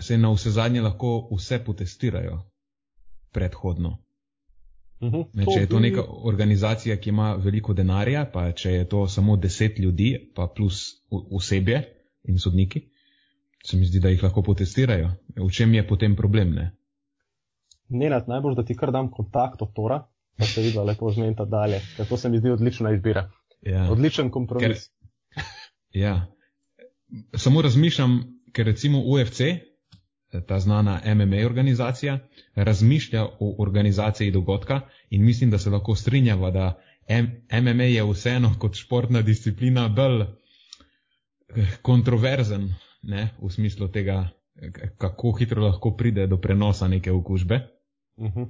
se 0.00 0.18
na 0.18 0.32
vse 0.32 0.50
zadnje 0.50 0.80
lahko 0.80 1.28
vse 1.32 1.64
potestirajo 1.64 2.42
predhodno. 3.32 3.98
Uh 5.00 5.12
-huh. 5.12 5.26
Ne, 5.32 5.44
če 5.44 5.60
je 5.60 5.66
to 5.66 5.80
neka 5.80 6.02
organizacija, 6.08 6.96
ki 6.96 7.08
ima 7.08 7.34
veliko 7.34 7.74
denarja, 7.74 8.30
pa 8.32 8.52
če 8.52 8.70
je 8.70 8.88
to 8.88 9.08
samo 9.08 9.36
deset 9.36 9.78
ljudi, 9.78 10.32
pa 10.34 10.46
plus 10.56 10.82
osebje 11.10 11.82
in 12.24 12.38
sodniki, 12.38 12.82
se 13.64 13.76
mi 13.76 13.86
zdi, 13.86 14.00
da 14.00 14.08
jih 14.08 14.22
lahko 14.22 14.42
potestirajo. 14.42 15.10
V 15.36 15.50
čem 15.50 15.74
je 15.74 15.86
potem 15.88 16.16
problem? 16.16 16.54
Ne? 16.54 16.76
Nenad, 17.88 18.28
najbolj, 18.28 18.54
da 18.54 18.64
ti 18.64 18.76
kar 18.76 18.92
dam 18.92 19.10
kontakt 19.10 19.62
od 19.62 19.72
Tora, 19.74 20.04
pa 20.40 20.46
se 20.48 20.62
vidi 20.64 20.78
lepo 20.78 21.12
zmenta 21.12 21.44
dalje. 21.44 21.80
Ker 21.96 22.08
to 22.08 22.16
se 22.16 22.28
mi 22.28 22.38
zdi 22.38 22.50
odlična 22.50 22.94
izbira. 22.94 23.30
Ja. 23.62 23.86
Odličen 23.92 24.30
kompromis. 24.30 24.88
Ker, 25.34 25.44
ja. 25.92 26.26
Samo 27.36 27.62
razmišljam, 27.62 28.20
ker 28.52 28.66
recimo 28.66 29.02
UFC, 29.04 29.40
ta 30.46 30.60
znana 30.60 31.00
MMA 31.04 31.46
organizacija, 31.46 32.18
razmišlja 32.54 33.24
o 33.24 33.54
organizaciji 33.58 34.30
dogodka 34.30 34.80
in 35.10 35.24
mislim, 35.24 35.50
da 35.50 35.58
se 35.58 35.70
lahko 35.70 35.94
strinjava, 35.94 36.50
da 36.50 36.80
M 37.08 37.26
MMA 37.62 37.84
je 37.84 38.04
vseeno 38.12 38.54
kot 38.58 38.74
športna 38.74 39.22
disciplina 39.22 39.88
bolj 39.88 40.22
eh, 40.22 40.28
kontroverzen 41.82 42.74
ne, 43.02 43.28
v 43.42 43.50
smislu 43.50 43.88
tega, 43.88 44.28
kako 44.98 45.32
hitro 45.38 45.64
lahko 45.64 45.96
pride 45.96 46.26
do 46.26 46.38
prenosa 46.40 46.88
neke 46.88 47.12
okužbe. 47.12 47.60
Uh 48.16 48.32
-huh. 48.34 48.46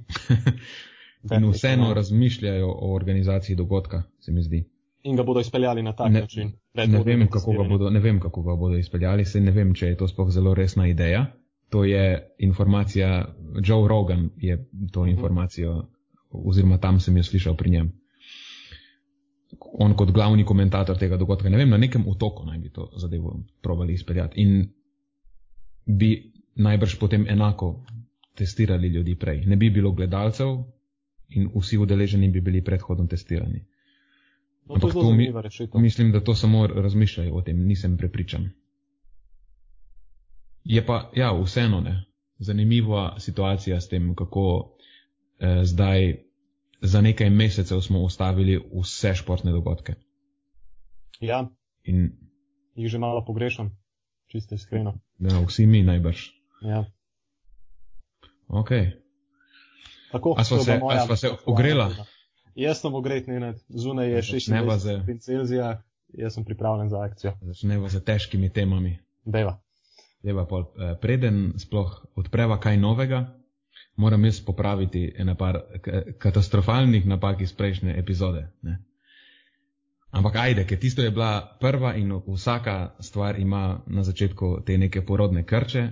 In 1.23 1.49
vseeno 1.51 1.93
razmišljajo 1.93 2.67
o 2.67 2.95
organizaciji 2.95 3.55
dogodka, 3.55 4.03
se 4.19 4.31
mi 4.31 4.41
zdi. 4.43 4.63
In 5.03 5.15
ga 5.15 5.23
bodo 5.23 5.39
izpeljali 5.39 5.83
na 5.83 5.93
tak 5.93 6.11
Ne- 6.11 6.21
način. 6.21 6.51
Ne 6.73 7.03
vem, 7.05 7.27
kako 7.27 7.51
ga 7.51 7.63
bodo, 7.63 7.89
ne 7.89 7.99
vem, 7.99 8.19
kako 8.19 8.41
ga 8.41 8.55
bodo 8.55 8.77
izpeljali, 8.77 9.25
se 9.25 9.41
ne 9.41 9.51
vem, 9.51 9.73
če 9.73 9.87
je 9.87 9.97
to 9.97 10.07
sploh 10.07 10.29
zelo 10.29 10.53
resna 10.53 10.87
ideja. 10.87 11.25
To 11.69 11.83
je 11.83 12.35
informacija, 12.39 13.35
Joe 13.63 13.87
Rogan 13.87 14.29
je 14.37 14.69
to 14.91 15.05
informacijo, 15.05 15.87
oziroma 16.29 16.77
tam 16.77 16.99
sem 16.99 17.17
jo 17.17 17.23
slišal 17.23 17.55
pri 17.55 17.69
njem. 17.69 17.91
On 19.73 19.93
kot 19.93 20.11
glavni 20.11 20.45
komentator 20.45 20.97
tega 20.97 21.17
dogodka, 21.17 21.49
ne 21.49 21.57
vem, 21.57 21.69
na 21.69 21.77
nekem 21.77 22.07
otoku 22.07 22.45
naj 22.45 22.59
bi 22.59 22.69
to 22.69 22.89
zadevo 22.95 23.39
probali 23.61 23.93
izpeljati. 23.93 24.41
In 24.41 24.69
bi 25.85 26.31
najbrž 26.55 26.99
potem 26.99 27.25
enako 27.29 27.85
testirali 28.35 28.87
ljudi 28.87 29.15
prej. 29.15 29.45
Ne 29.45 29.55
bi 29.55 29.69
bilo 29.69 29.91
gledalcev 29.91 30.47
in 31.31 31.49
vsi 31.55 31.77
udeleženi 31.77 32.29
bi 32.31 32.41
bili 32.41 32.63
predhodno 32.63 33.07
testirani. 33.07 33.65
No, 34.65 34.75
ampak 34.75 34.93
to 34.93 35.13
mi-. 35.13 35.33
Mislim, 35.81 36.11
da 36.11 36.23
to 36.23 36.35
samo 36.35 36.67
razmišljajo 36.67 37.33
o 37.33 37.41
tem, 37.41 37.65
nisem 37.67 37.97
prepričan. 37.97 38.49
Je 40.63 40.85
pa, 40.85 41.11
ja, 41.15 41.31
vseeno 41.43 41.81
ne. 41.81 42.03
Zanimiva 42.39 43.19
situacija 43.19 43.81
s 43.81 43.89
tem, 43.89 44.15
kako 44.15 44.75
eh, 45.39 45.65
zdaj 45.65 46.17
za 46.81 47.01
nekaj 47.01 47.29
mesecev 47.29 47.81
smo 47.81 48.01
ustavili 48.01 48.59
vse 48.81 49.15
športne 49.15 49.51
dogodke. 49.51 49.93
Ja, 51.19 51.49
In 51.83 52.11
jih 52.75 52.89
že 52.89 52.99
malo 52.99 53.25
pogrešam, 53.25 53.71
čisto 54.27 54.55
iskreno. 54.55 54.99
ja, 55.19 55.41
vsi 55.47 55.65
mi 55.65 55.83
najbrž. 55.83 56.29
Ja. 56.61 56.85
Ok. 58.47 58.71
Tako, 60.11 60.35
A 60.37 60.43
sva 60.43 60.57
to 60.57 60.63
se- 60.63 60.77
moja 60.77 60.97
a 60.97 61.05
sva 61.05 61.15
se 61.15 61.27
aktualna 61.27 61.53
ogrela? 61.53 61.89
tema. 61.89 62.05
Jaz 62.55 62.81
sem 62.81 62.93
ogret, 62.93 63.27
ne, 63.27 63.53
zunaj 63.69 64.09
je 64.09 64.21
Začneva 64.21 64.75
26 64.75 64.79
z- 64.79 64.95
stopinj 64.95 65.19
Celzija, 65.19 65.81
jaz 66.13 66.33
sem 66.33 66.43
pripravljen 66.45 66.89
za 66.89 66.99
akcijo. 67.01 67.33
Začneva 67.41 67.89
z 67.89 68.01
težkimi 68.01 68.49
temami. 68.49 68.97
Deva. 69.25 69.59
Leva 70.23 70.45
pol, 70.45 70.61
eh, 70.75 70.95
preden 70.95 71.53
sploh 71.57 72.05
odpreva 72.15 72.59
kaj 72.59 72.77
novega, 72.77 73.21
moram 73.95 74.25
jaz 74.25 74.41
popraviti 74.41 75.13
ena 75.17 75.35
par 75.35 75.61
katastrofalnih 76.17 77.05
napak 77.05 77.41
iz 77.41 77.53
prejšnje 77.53 77.95
epizode. 77.97 78.47
Ne? 78.61 78.77
Ampak 80.11 80.35
ajde, 80.35 80.65
ker 80.65 80.79
tisto 80.79 81.01
je 81.01 81.11
bila 81.11 81.57
prva 81.59 81.95
in 81.95 82.11
vsaka 82.27 82.95
stvar 82.99 83.39
ima 83.39 83.81
na 83.87 84.03
začetku 84.03 84.61
te 84.65 84.77
neke 84.77 85.01
porodne 85.01 85.43
krče, 85.45 85.87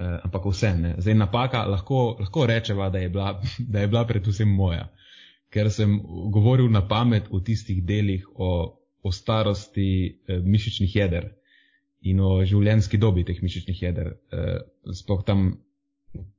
eh, 0.00 0.18
ampak 0.24 0.46
vse 0.50 0.74
ne. 0.78 0.94
Zdaj 0.98 1.14
napaka 1.14 1.64
lahko, 1.68 2.16
lahko 2.20 2.46
rečeva, 2.46 2.90
da 2.90 2.98
je, 2.98 3.08
bila, 3.08 3.40
da 3.72 3.80
je 3.80 3.88
bila 3.88 4.04
predvsem 4.06 4.48
moja, 4.48 4.88
ker 5.50 5.70
sem 5.70 5.98
govoril 6.32 6.70
na 6.70 6.82
pamet 6.88 7.30
v 7.30 7.42
tistih 7.44 7.82
delih 7.86 8.26
o, 8.34 8.50
o 9.02 9.12
starosti 9.12 9.88
eh, 10.28 10.38
mišičnih 10.40 10.96
jeder 10.96 11.30
in 12.04 12.20
o 12.20 12.44
življenjski 12.44 13.00
dobi 13.00 13.24
teh 13.24 13.40
mišičnih 13.42 13.82
jeder, 13.82 14.14
eh, 14.32 14.58
sploh 14.92 15.24
tam, 15.24 15.52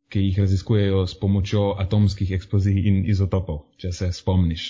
ki 0.10 0.22
jih 0.22 0.40
raziskujejo 0.44 1.06
s 1.10 1.18
pomočjo 1.20 1.76
atomskih 1.82 2.32
eksplozij 2.38 2.84
in 2.88 3.06
izotopov, 3.10 3.66
če 3.82 3.92
se 3.92 4.12
spomniš. 4.14 4.68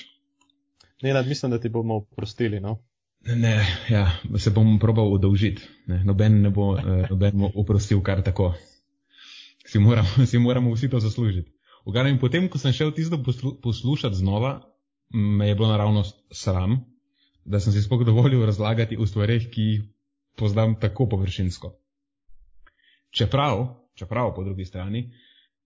Nenad, 1.03 1.27
mislim, 1.27 1.51
da 1.51 1.59
ti 1.59 1.69
bomo 1.69 1.97
oprostili, 1.99 2.61
no? 2.63 2.77
Ne, 3.25 3.57
ja, 3.89 4.05
se 4.37 4.51
bom 4.53 4.77
probal 4.79 5.11
udolžiti. 5.13 5.65
Ne, 5.87 6.03
noben 6.05 6.41
ne 6.41 6.49
bo, 6.53 6.75
eh, 6.77 7.07
noben 7.09 7.39
bo 7.41 7.49
oprostil 7.55 8.01
kar 8.05 8.21
tako. 8.21 8.53
Si 9.65 9.79
moramo, 9.79 10.25
si 10.31 10.37
moramo 10.37 10.73
vsi 10.73 10.89
to 10.89 10.99
zaslužiti. 10.99 11.51
V 11.85 11.93
glavnem, 11.93 12.19
potem, 12.19 12.49
ko 12.49 12.57
sem 12.57 12.73
šel 12.73 12.91
tisto 12.93 13.21
poslu, 13.23 13.59
poslušati 13.61 14.15
znova, 14.15 14.61
me 15.13 15.47
je 15.47 15.55
bilo 15.55 15.67
naravnost 15.69 16.17
sram, 16.31 16.79
da 17.45 17.59
sem 17.59 17.73
si 17.73 17.81
sploh 17.81 18.05
dovolil 18.05 18.45
razlagati 18.45 18.97
o 18.97 19.05
stvareh, 19.05 19.49
ki 19.51 19.61
jih 19.61 19.83
poznam 20.37 20.79
tako 20.81 21.09
površinsko. 21.09 21.75
Čeprav, 23.13 23.67
čeprav 23.95 24.33
po 24.35 24.43
drugi 24.43 24.65
strani, 24.65 25.11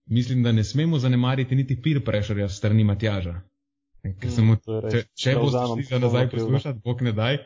mislim, 0.05 0.43
da 0.43 0.51
ne 0.51 0.63
smemo 0.63 0.99
zanemariti 0.99 1.55
niti 1.55 1.81
peer 1.81 2.03
pressureja 2.03 2.49
strani 2.49 2.83
Matjaža. 2.83 3.39
Ker 4.19 4.31
sem 4.31 4.45
mu 4.45 4.55
Mm. 4.55 4.91
Če, 4.91 5.01
če 5.15 5.33
boš 5.35 5.49
vzamem 5.53 5.83
šli 5.83 5.99
nazaj 5.99 6.29
poslušati, 6.29 6.79
bog 6.83 7.01
ne 7.01 7.11
daj, 7.11 7.39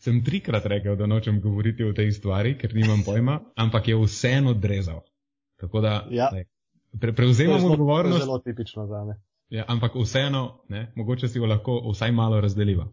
sem 0.00 0.24
trikrat 0.24 0.66
rekel, 0.66 0.96
da 0.96 1.06
nočem 1.06 1.40
govoriti 1.40 1.84
o 1.84 1.92
tej 1.92 2.12
stvari, 2.12 2.56
ker 2.58 2.74
nimam 2.74 3.04
pojma, 3.04 3.40
ampak 3.56 3.88
je 3.88 3.98
vseeno 4.00 4.50
odrezal. 4.56 5.02
Tako 5.60 5.80
da 5.80 6.06
Ja. 6.10 6.28
ne, 6.32 6.44
pre, 6.92 7.00
To 7.00 7.06
je 7.06 7.14
prevzemam 7.14 7.54
zelo- 7.54 7.60
to 7.60 7.66
je 7.66 7.72
odgovornost, 7.72 8.20
zelo 8.20 8.38
tipično 8.38 8.86
za 8.86 9.04
me. 9.04 9.14
ja, 9.50 9.64
ampak 9.68 9.92
vseeno, 9.96 10.60
ne, 10.68 10.92
mogoče 10.96 11.28
si 11.28 11.38
jo 11.38 11.46
lahko 11.46 11.90
vsaj 11.90 12.12
malo 12.12 12.40
razdeliva. 12.40 12.86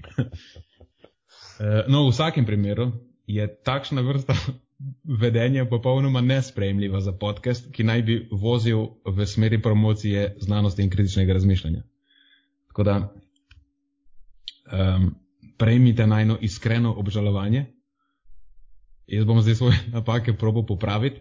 Eh, 1.60 1.84
no, 1.88 2.06
v 2.06 2.10
vsakem 2.10 2.46
primeru 2.46 2.90
je 3.26 3.44
takšna 3.56 4.00
vrsta 4.02 4.34
vedenja 5.20 5.64
popolnoma 5.64 6.20
nesprejemljiva 6.20 7.00
za 7.00 7.12
podcast, 7.12 7.72
ki 7.72 7.84
naj 7.84 8.02
bi 8.02 8.28
vozil 8.32 8.78
v 9.06 9.26
smeri 9.26 9.62
promocije 9.62 10.36
znanosti 10.40 10.82
in 10.82 10.90
kritičnega 10.90 11.32
razmišljanja. 11.32 11.82
Tako 12.66 12.82
da 12.82 12.96
um, 14.66 15.14
prejmite 15.56 16.06
najno 16.06 16.38
iskreno 16.40 16.94
obžalovanje. 16.94 17.66
Jaz 19.06 19.24
bom 19.24 19.40
zdaj 19.40 19.54
svoje 19.54 19.78
napake 19.94 20.32
probo 20.32 20.66
popraviti, 20.66 21.20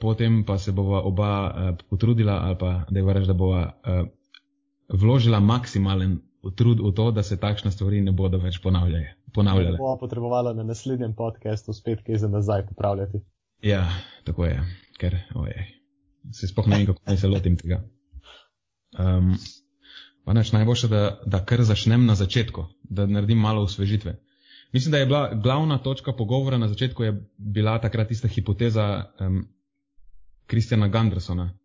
potem 0.00 0.44
pa 0.46 0.58
se 0.58 0.72
bova 0.72 1.02
oba 1.02 1.30
uh, 1.46 1.76
potrudila 1.90 2.40
ali 2.42 2.56
pa 2.58 2.84
da 2.90 3.00
je 3.00 3.14
reči, 3.14 3.26
da 3.26 3.34
bova 3.34 3.62
uh, 3.66 4.08
vložila 4.88 5.40
maksimalen 5.40 6.20
trud 6.56 6.80
v 6.80 6.92
to, 6.96 7.10
da 7.10 7.22
se 7.22 7.36
takšne 7.40 7.70
stvari 7.70 8.00
ne 8.00 8.12
bodo 8.12 8.38
več 8.38 8.60
ponavljale. 8.62 9.14
ponavljale. 9.34 9.76
Bova 9.78 9.98
potrebovala 10.00 10.52
na 10.52 10.62
naslednjem 10.62 11.14
podkastu 11.14 11.72
spet 11.72 12.02
kaj 12.06 12.16
za 12.24 12.28
nazaj 12.28 12.66
popravljati. 12.66 13.20
Ja, 13.62 13.84
tako 14.24 14.44
je, 14.44 14.62
ker 14.98 15.18
ojej, 15.34 15.66
se 16.32 16.48
sploh 16.48 16.68
ne 16.68 16.76
vem, 16.76 16.86
kako 16.86 17.02
naj 17.06 17.16
se 17.16 17.28
lotim 17.28 17.56
tega. 17.60 17.82
Um, 18.98 19.34
pa 20.24 20.32
neč 20.32 20.52
najboljše, 20.52 20.88
da, 20.88 21.20
da 21.26 21.44
kar 21.44 21.62
začnem 21.62 22.06
na 22.06 22.14
začetku, 22.14 22.64
da 22.82 23.06
naredim 23.06 23.38
malo 23.38 23.62
osvežitve. 23.68 24.16
Mislim, 24.72 24.92
da 24.92 24.98
je 24.98 25.06
bila 25.06 25.34
glavna 25.34 25.78
točka 25.78 26.12
pogovora 26.12 26.58
na 26.58 26.68
začetku 26.68 27.04
je 27.04 27.28
bila 27.38 27.78
takrat 27.80 28.08
tista 28.08 28.28
hipoteza 28.28 29.04
um, 29.20 29.48
Kristjana 30.46 30.88
Gandersona 30.88 31.58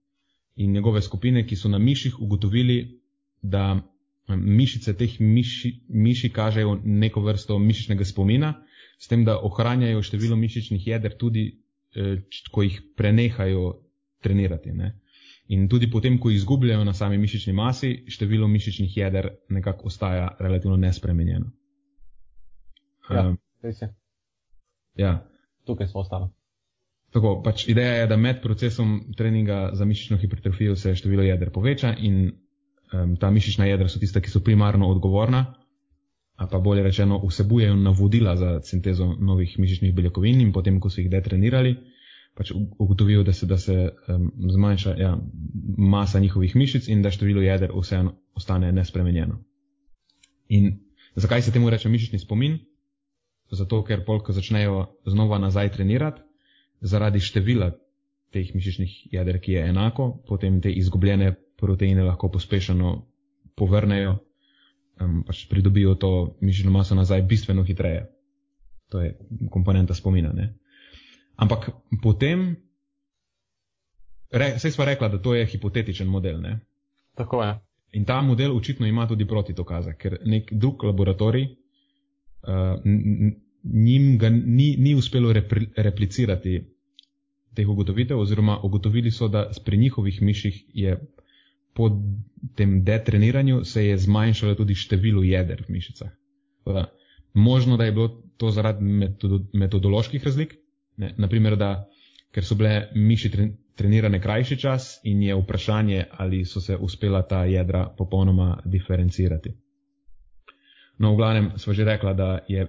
in 0.55 0.71
njegove 0.71 1.01
skupine, 1.01 1.47
ki 1.47 1.55
so 1.55 1.69
na 1.69 1.79
miših 1.79 2.19
ugotovili, 2.21 3.01
da 3.41 3.81
mišice 4.27 4.93
teh 4.97 5.19
miši, 5.19 5.85
miši 5.89 6.29
kažejo 6.29 6.79
neko 6.83 7.21
vrsto 7.21 7.59
mišičnega 7.59 8.05
spomina, 8.05 8.53
s 8.99 9.07
tem, 9.07 9.25
da 9.25 9.37
ohranjajo 9.37 10.01
število 10.01 10.35
mišičnih 10.35 10.87
jeder 10.87 11.17
tudi, 11.17 11.59
eh, 11.95 12.21
ko 12.51 12.63
jih 12.63 12.81
prenehajo 12.97 13.73
trenirati. 14.21 14.71
Ne? 14.71 14.99
In 15.47 15.67
tudi 15.69 15.91
potem, 15.91 16.17
ko 16.19 16.31
izgubljajo 16.31 16.83
na 16.83 16.93
sami 16.93 17.17
mišični 17.17 17.53
masi, 17.53 18.03
število 18.07 18.47
mišičnih 18.47 18.97
jeder 18.97 19.29
nekako 19.49 19.87
ostaja 19.87 20.37
relativno 20.39 20.77
nespremenjeno. 20.77 21.51
Ja, 23.09 23.27
Um, 23.27 23.37
res 23.61 23.81
je. 23.81 23.89
ja. 24.95 25.27
Tukaj 25.65 25.87
smo 25.87 26.01
ostali. 26.01 26.29
Tako, 27.13 27.41
pač 27.45 27.67
ideja 27.69 27.93
je, 27.93 28.07
da 28.07 28.17
med 28.17 28.41
procesom 28.41 29.13
treninga 29.17 29.69
za 29.73 29.85
mišično 29.85 30.17
hipertrofijo 30.17 30.75
se 30.75 30.95
število 30.95 31.23
jeder 31.23 31.51
poveča 31.51 31.93
in 31.97 32.31
um, 32.93 33.15
ta 33.15 33.29
mišična 33.31 33.65
jedra 33.65 33.87
so 33.87 33.99
tista, 33.99 34.21
ki 34.21 34.29
so 34.29 34.41
primarno 34.43 34.89
odgovorna, 34.91 35.45
a 36.35 36.47
pa 36.51 36.59
bolje 36.59 36.83
rečeno 36.83 37.21
vsebujejo 37.27 37.75
navodila 37.75 38.35
za 38.35 38.59
sintezo 38.61 39.13
novih 39.19 39.55
mišičnih 39.59 39.95
beljakovin 39.95 40.41
in 40.41 40.51
potem, 40.53 40.79
ko 40.79 40.89
so 40.89 41.01
jih 41.01 41.09
detrenirali, 41.09 41.77
pač 42.35 42.51
ugotovijo, 42.55 43.23
da 43.23 43.33
se, 43.33 43.45
da 43.45 43.57
se 43.57 43.89
um, 44.07 44.31
zmanjša 44.51 44.95
ja, 44.99 45.17
masa 45.77 46.19
njihovih 46.19 46.55
mišic 46.55 46.87
in 46.87 47.01
da 47.01 47.11
število 47.11 47.41
jeder 47.41 47.71
vseeno 47.81 48.17
ostane 48.35 48.71
nespremenjeno. 48.71 49.39
In 50.49 50.73
zakaj 51.15 51.41
se 51.41 51.51
temu 51.51 51.69
reče 51.69 51.89
mišični 51.89 52.19
spomin? 52.19 52.59
Zato, 53.51 53.83
ker 53.85 54.01
pol, 54.05 54.23
ko 54.25 54.33
začnejo 54.33 54.85
znova 55.05 55.37
nazaj 55.39 55.71
trenirati, 55.71 56.21
zaradi 56.81 57.19
števila 57.19 57.71
teh 58.33 58.49
mišičnih 58.55 59.13
jeder, 59.13 59.39
ki 59.39 59.51
je 59.51 59.67
enako, 59.69 60.09
potem 60.27 60.61
te 60.61 60.71
izgubljene 60.71 61.35
proteine 61.57 62.03
lahko 62.03 62.29
pospešeno 62.31 62.95
povrnejo, 63.55 64.17
um, 64.99 65.21
pač 65.27 65.45
pridobijo 65.49 65.95
to 65.95 66.11
mišično 66.41 66.71
maso 66.71 66.95
nazaj 66.95 67.21
bistveno 67.21 67.63
hitreje. 67.63 68.09
To 68.89 69.01
je 69.01 69.15
komponenta 69.51 69.93
spomina. 69.93 70.33
Ne? 70.33 70.53
Ampak 71.35 71.69
potem, 72.03 72.55
re, 74.31 74.55
sej 74.59 74.75
sva 74.75 74.85
rekla, 74.85 75.09
da 75.09 75.21
to 75.21 75.35
je 75.35 75.45
hipotetičen 75.45 76.07
model. 76.07 76.41
Ne? 76.41 76.59
Tako 77.15 77.43
je. 77.43 77.53
In 77.95 78.05
ta 78.05 78.21
model 78.21 78.57
očitno 78.57 78.87
ima 78.87 79.07
tudi 79.07 79.27
protitokaze, 79.27 79.95
ker 79.95 80.19
nek 80.25 80.51
drug 80.51 80.83
laboratorij 80.83 81.47
njim 83.63 84.17
ga 84.17 84.29
ni, 84.29 84.75
ni 84.77 84.95
uspelo 84.95 85.33
repri, 85.33 85.67
replicirati 85.75 86.61
teh 87.55 87.69
ugotovitev, 87.69 88.19
oziroma 88.19 88.59
ugotovili 88.63 89.11
so, 89.11 89.27
da 89.27 89.49
pri 89.65 89.77
njihovih 89.77 90.21
miših 90.21 90.63
je 90.73 90.99
po 91.73 91.89
tem 92.55 92.83
detreniranju 92.83 93.63
se 93.63 93.85
je 93.85 93.97
zmanjšalo 93.97 94.55
tudi 94.55 94.75
število 94.75 95.23
jeder 95.23 95.63
v 95.67 95.73
mišicah. 95.73 96.11
Da, 96.65 96.85
možno, 97.33 97.77
da 97.77 97.85
je 97.85 97.91
bilo 97.91 98.07
to 98.37 98.51
zaradi 98.51 98.83
metodo, 98.83 99.39
metodoloških 99.53 100.23
razlik, 100.23 100.55
ne, 100.97 101.13
naprimer, 101.17 101.55
da 101.55 101.89
ker 102.31 102.43
so 102.43 102.55
bile 102.55 102.89
miši 102.95 103.31
tre, 103.31 103.49
trenirane 103.75 104.21
krajši 104.21 104.57
čas 104.57 104.99
in 105.03 105.21
je 105.23 105.35
vprašanje, 105.35 106.05
ali 106.11 106.45
so 106.45 106.61
se 106.61 106.77
uspela 106.77 107.21
ta 107.27 107.45
jedra 107.45 107.89
popolnoma 107.97 108.61
diferencirati. 108.65 109.53
No, 110.97 111.13
v 111.13 111.19
glavnem 111.19 111.51
smo 111.59 111.73
že 111.73 111.83
rekla, 111.83 112.13
da 112.13 112.29
je 112.47 112.67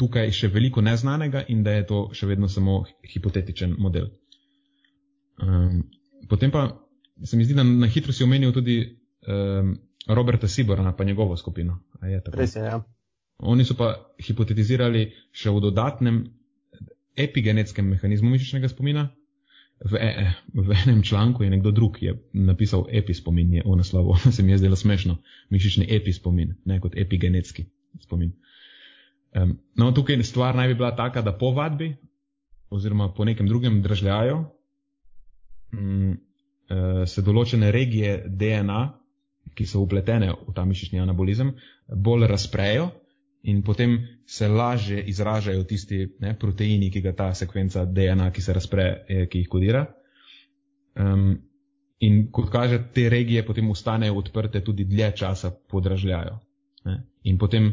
tukaj 0.00 0.32
še 0.32 0.48
veliko 0.48 0.80
neznanega 0.80 1.44
in 1.48 1.62
da 1.62 1.76
je 1.76 1.86
to 1.86 1.98
še 2.16 2.26
vedno 2.26 2.48
samo 2.48 2.82
hipotetičen 3.12 3.76
model. 3.78 4.08
Um, 5.42 5.82
potem 6.28 6.50
pa 6.50 6.66
se 7.24 7.36
mi 7.36 7.44
zdi, 7.44 7.54
da 7.54 7.62
na 7.62 7.86
hitro 7.86 8.12
si 8.12 8.24
omenil 8.24 8.52
tudi 8.52 8.80
um, 9.28 9.76
Roberta 10.08 10.48
Siborna, 10.48 10.96
pa 10.96 11.04
njegovo 11.04 11.36
skupino. 11.36 11.78
A 12.00 12.08
je 12.08 12.22
tako? 12.24 12.40
Res 12.40 12.56
je, 12.56 12.62
ja. 12.62 12.80
Oni 13.42 13.64
so 13.64 13.74
pa 13.78 13.94
hipotetizirali 14.22 15.06
še 15.34 15.50
v 15.50 15.62
dodatnem 15.62 16.22
epigenetskem 17.18 17.86
mehanizmu 17.94 18.30
mišičnega 18.32 18.70
spomina. 18.70 19.08
V, 19.82 19.98
e, 19.98 20.32
v 20.54 20.74
enem 20.84 21.02
članku 21.02 21.42
je 21.42 21.50
nekdo 21.50 21.70
drug 21.70 22.02
je 22.02 22.14
napisal 22.32 22.86
epispomin, 22.90 23.54
je 23.54 23.62
v 23.66 23.76
naslovu, 23.76 24.14
se 24.34 24.42
mi 24.42 24.52
je 24.52 24.58
zdelo 24.58 24.76
smešno. 24.76 25.16
Mišični 25.50 25.86
epispomin, 25.90 26.54
ne 26.64 26.80
kot 26.80 26.96
epigenetski 26.96 27.66
spomin. 28.00 28.32
Um, 29.32 29.58
no, 29.76 29.92
tukaj 29.92 30.22
stvar 30.22 30.54
naj 30.54 30.68
bi 30.68 30.74
bila 30.74 30.96
taka, 30.96 31.22
da 31.22 31.32
po 31.32 31.50
vadbi 31.50 31.96
oziroma 32.70 33.12
po 33.12 33.24
nekem 33.24 33.48
drugem 33.48 33.82
držljaju 33.82 34.44
um, 35.72 36.16
se 37.06 37.22
določene 37.22 37.70
regije 37.72 38.22
DNA, 38.26 38.80
ki 39.52 39.66
so 39.66 39.82
upletene 39.82 40.30
v 40.32 40.54
ta 40.56 40.64
mišični 40.64 41.00
anabolizem, 41.02 41.52
bolj 41.88 42.26
razprejo 42.30 42.88
in 43.42 43.62
potem 43.62 43.96
se 44.26 44.48
lažje 44.48 45.02
izražajo 45.02 45.64
tisti 45.64 46.06
ne, 46.20 46.34
proteini, 46.38 46.90
ki 46.90 47.00
ga 47.00 47.12
ta 47.12 47.34
sekvenca 47.34 47.84
DNA, 47.84 48.30
ki 48.30 48.42
se 48.42 48.52
razpre, 48.52 49.04
eh, 49.08 49.26
ki 49.26 49.38
jih 49.38 49.48
kodira. 49.48 49.86
Um, 50.94 51.38
in 51.98 52.28
kot 52.30 52.50
kaže, 52.50 52.78
te 52.94 53.08
regije 53.08 53.46
potem 53.46 53.70
ostanejo 53.70 54.14
odprte 54.18 54.60
tudi 54.60 54.84
dlje 54.84 55.12
časa 55.16 55.50
po 55.68 55.80
dražljaju. 55.80 56.38
Ne. 56.84 56.98
In 57.22 57.38
potem, 57.38 57.72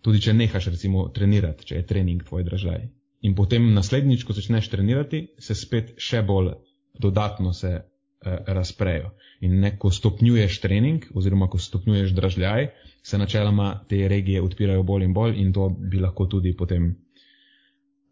tudi 0.00 0.20
če 0.20 0.34
nehaš 0.34 0.66
recimo 0.72 1.08
trenirati, 1.08 1.66
če 1.66 1.76
je 1.76 1.86
trening 1.86 2.24
tvoj 2.24 2.44
dražljaj. 2.44 2.88
In 3.22 3.34
potem 3.36 3.72
naslednjič, 3.74 4.24
ko 4.24 4.32
začneš 4.32 4.70
trenirati, 4.72 5.26
se 5.38 5.54
spet 5.54 5.94
še 6.00 6.22
bolj 6.22 6.54
dodatno 7.00 7.52
se 7.52 7.80
razprejo. 8.24 9.10
In 9.40 9.60
ne, 9.60 9.72
ko 9.78 9.90
stopnjuješ 9.90 10.60
trening, 10.60 11.04
oziroma 11.14 11.48
ko 11.48 11.58
stopnjuješ 11.58 12.10
dražljaj, 12.12 12.68
se 13.02 13.18
načeloma 13.18 13.84
te 13.88 14.08
regije 14.08 14.42
odpirajo 14.42 14.82
bolj 14.82 15.04
in 15.04 15.14
bolj 15.14 15.38
in 15.40 15.52
to 15.52 15.68
bi 15.68 16.00
lahko 16.00 16.26
tudi 16.26 16.56
potem 16.56 16.90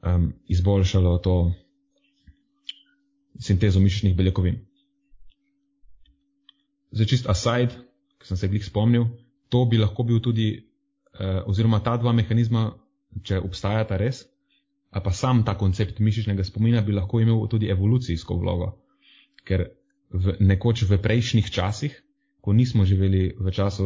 um, 0.03 0.33
izboljšalo 0.47 1.19
to 1.19 1.53
sintezo 3.39 3.81
mišičnih 3.81 4.17
beljakovin. 4.17 4.59
Zdaj 6.91 7.07
čist 7.07 7.29
aside, 7.29 7.77
ki 8.19 8.27
sem 8.27 8.37
se 8.37 8.49
glih 8.49 8.65
spomnil, 8.65 9.05
to 9.49 9.65
bi 9.65 9.79
lahko 9.79 10.03
bil 10.03 10.21
tudi, 10.21 10.49
uh, 11.21 11.45
oziroma 11.47 11.81
ta 11.85 11.97
dva 11.97 12.13
mehanizma, 12.13 12.71
če 13.23 13.39
obstajata 13.45 13.97
res, 13.97 14.25
a 14.91 15.01
pa 15.05 15.13
sam 15.13 15.45
ta 15.45 15.55
koncept 15.59 16.01
mišičnega 16.01 16.45
spomina 16.45 16.81
bi 16.81 16.97
lahko 16.97 17.21
imel 17.21 17.45
tudi 17.49 17.69
evolucijsko 17.69 18.39
vlogo. 18.41 18.73
Ker 19.45 19.69
v, 20.11 20.37
nekoč 20.41 20.85
v 20.89 20.99
prejšnjih 21.03 21.51
časih, 21.51 21.93
ko 22.41 22.53
nismo 22.53 22.85
živeli 22.85 23.35
v 23.37 23.51
času 23.53 23.85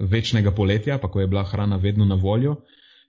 večnega 0.00 0.50
poletja, 0.50 0.98
pa 0.98 1.08
ko 1.08 1.20
je 1.20 1.30
bila 1.30 1.44
hrana 1.46 1.76
vedno 1.76 2.04
na 2.04 2.14
voljo, 2.14 2.64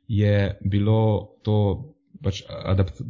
je 0.07 0.57
bilo 0.61 1.33
to 1.41 1.89
pač 2.21 2.43
adapt 2.45 3.01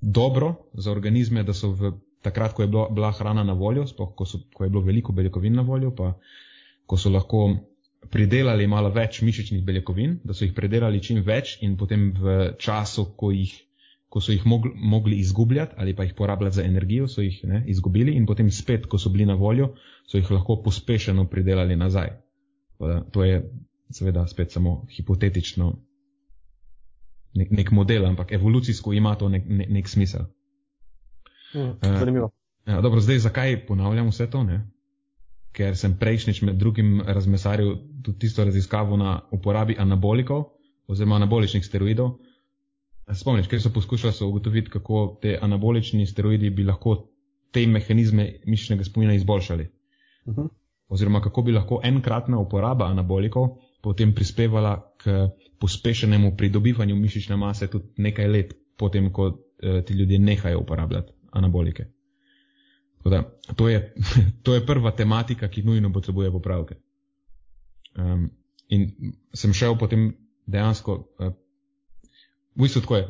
dobro 0.00 0.54
za 0.74 0.92
organizme, 0.92 1.42
da 1.42 1.52
so 1.52 1.72
v, 1.72 1.92
takrat, 2.22 2.52
ko 2.52 2.62
je 2.62 2.68
bila, 2.68 2.88
bila 2.88 3.12
hrana 3.12 3.44
na 3.44 3.52
voljo, 3.52 3.86
sploh 3.86 4.12
ko, 4.16 4.24
so, 4.24 4.40
ko 4.54 4.64
je 4.64 4.70
bilo 4.70 4.84
veliko 4.84 5.12
beljakovin 5.12 5.56
na 5.56 5.62
voljo, 5.62 5.94
pa 5.96 6.14
ko 6.86 6.96
so 6.96 7.10
lahko 7.10 7.56
pridelali 8.10 8.66
malo 8.66 8.90
več 8.90 9.20
mišičnih 9.22 9.64
beljakovin, 9.64 10.20
da 10.24 10.34
so 10.34 10.44
jih 10.44 10.54
pridelali 10.56 11.02
čim 11.02 11.22
več 11.24 11.58
in 11.64 11.76
potem 11.76 12.10
v 12.16 12.54
času, 12.58 13.10
ko, 13.16 13.30
jih, 13.32 13.52
ko 14.10 14.20
so 14.20 14.32
jih 14.34 14.46
mogli, 14.46 14.72
mogli 14.74 15.18
izgubljati 15.22 15.74
ali 15.78 15.94
pa 15.96 16.02
jih 16.02 16.14
porabljati 16.18 16.56
za 16.56 16.64
energijo, 16.64 17.08
so 17.08 17.22
jih 17.22 17.40
ne, 17.44 17.64
izgubili 17.66 18.12
in 18.18 18.26
potem 18.26 18.50
spet, 18.50 18.86
ko 18.86 18.98
so 18.98 19.10
bili 19.10 19.26
na 19.26 19.34
voljo, 19.34 19.74
so 20.06 20.18
jih 20.18 20.30
lahko 20.30 20.62
pospešeno 20.64 21.28
pridelali 21.30 21.76
nazaj. 21.76 22.10
Da, 22.80 23.04
to 23.12 23.24
je 23.24 23.44
seveda 23.90 24.26
spet 24.26 24.52
samo 24.52 24.86
hipotetično 24.90 25.72
nek, 27.34 27.50
nek 27.50 27.70
model, 27.70 28.06
ampak 28.06 28.32
evolucijsko 28.32 28.92
ima 28.92 29.14
to 29.14 29.28
nek, 29.28 29.46
nek, 29.46 29.70
nek 29.70 29.88
smisel. 29.88 30.26
Hm, 31.52 31.70
zanimivo. 31.82 32.30
Ja, 32.66 32.80
dobro, 32.80 33.00
zdaj 33.00 33.18
zakaj 33.18 33.66
ponavljam 33.66 34.08
vse 34.08 34.30
to? 34.30 34.42
Ne? 34.42 34.60
Ker 35.52 35.76
sem 35.76 35.96
prejšnjič 35.98 36.42
med 36.46 36.58
drugim 36.58 37.00
razmesaril 37.06 37.76
tudi 38.02 38.26
tisto 38.26 38.44
raziskavo 38.44 38.96
na 38.96 39.20
uporabi 39.32 39.76
anabolikov 39.78 40.44
oziroma 40.86 41.16
anaboličnih 41.16 41.64
steroidov. 41.66 42.18
Spomniš, 43.14 43.48
ker 43.48 43.62
so 43.62 43.72
poskušali 43.74 44.12
so 44.12 44.28
ugotoviti, 44.28 44.70
kako 44.70 45.18
te 45.22 45.38
anabolični 45.42 46.06
steroidi 46.06 46.50
bi 46.50 46.64
lahko 46.64 46.96
te 47.50 47.66
mehanizme 47.66 48.40
mišičnega 48.46 48.84
spomina 48.84 49.14
izboljšali. 49.14 49.68
Uh 50.24 50.34
-huh. 50.34 50.48
Oziroma, 50.88 51.20
kako 51.20 51.42
bi 51.42 51.52
lahko 51.52 51.80
enkratna 51.84 52.38
uporaba 52.38 52.86
anabolikov 52.86 53.48
potem 53.80 54.14
prispevala 54.14 54.92
k 55.00 55.32
pospešenemu 55.60 56.36
pridobivanju 56.36 56.96
mišične 56.96 57.36
mase 57.36 57.68
tudi 57.68 57.88
nekaj 57.96 58.28
let 58.28 58.54
potem, 58.76 59.12
ko 59.12 59.28
eh, 59.28 59.82
ti 59.84 59.94
ljudje 59.94 60.18
nehajo 60.18 60.60
uporabljati 60.60 61.12
anabolike. 61.32 61.84
Da, 63.04 63.22
to, 63.56 63.68
je, 63.68 63.94
to 64.44 64.54
je 64.54 64.66
prva 64.66 64.90
tematika, 64.92 65.48
ki 65.48 65.62
nujno 65.62 65.92
potrebuje 65.92 66.30
popravke. 66.30 66.76
Um, 67.96 68.30
in 68.68 68.90
sem 69.34 69.52
šel 69.52 69.78
potem 69.78 70.12
dejansko, 70.46 70.96
uh, 71.18 71.32
v 72.60 72.68
bistvu 72.68 72.84
tako 72.84 73.00
je. 73.00 73.04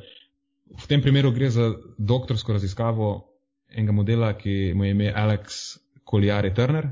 V 0.78 0.86
tem 0.86 1.02
primeru 1.02 1.34
gre 1.34 1.50
za 1.50 1.72
doktorsko 1.98 2.54
raziskavo 2.54 3.26
enega 3.74 3.92
modela, 3.92 4.32
ki 4.38 4.72
mu 4.74 4.86
je 4.86 4.90
ime 4.94 5.10
Alex 5.10 5.78
Colliari 6.06 6.54
Turner, 6.54 6.86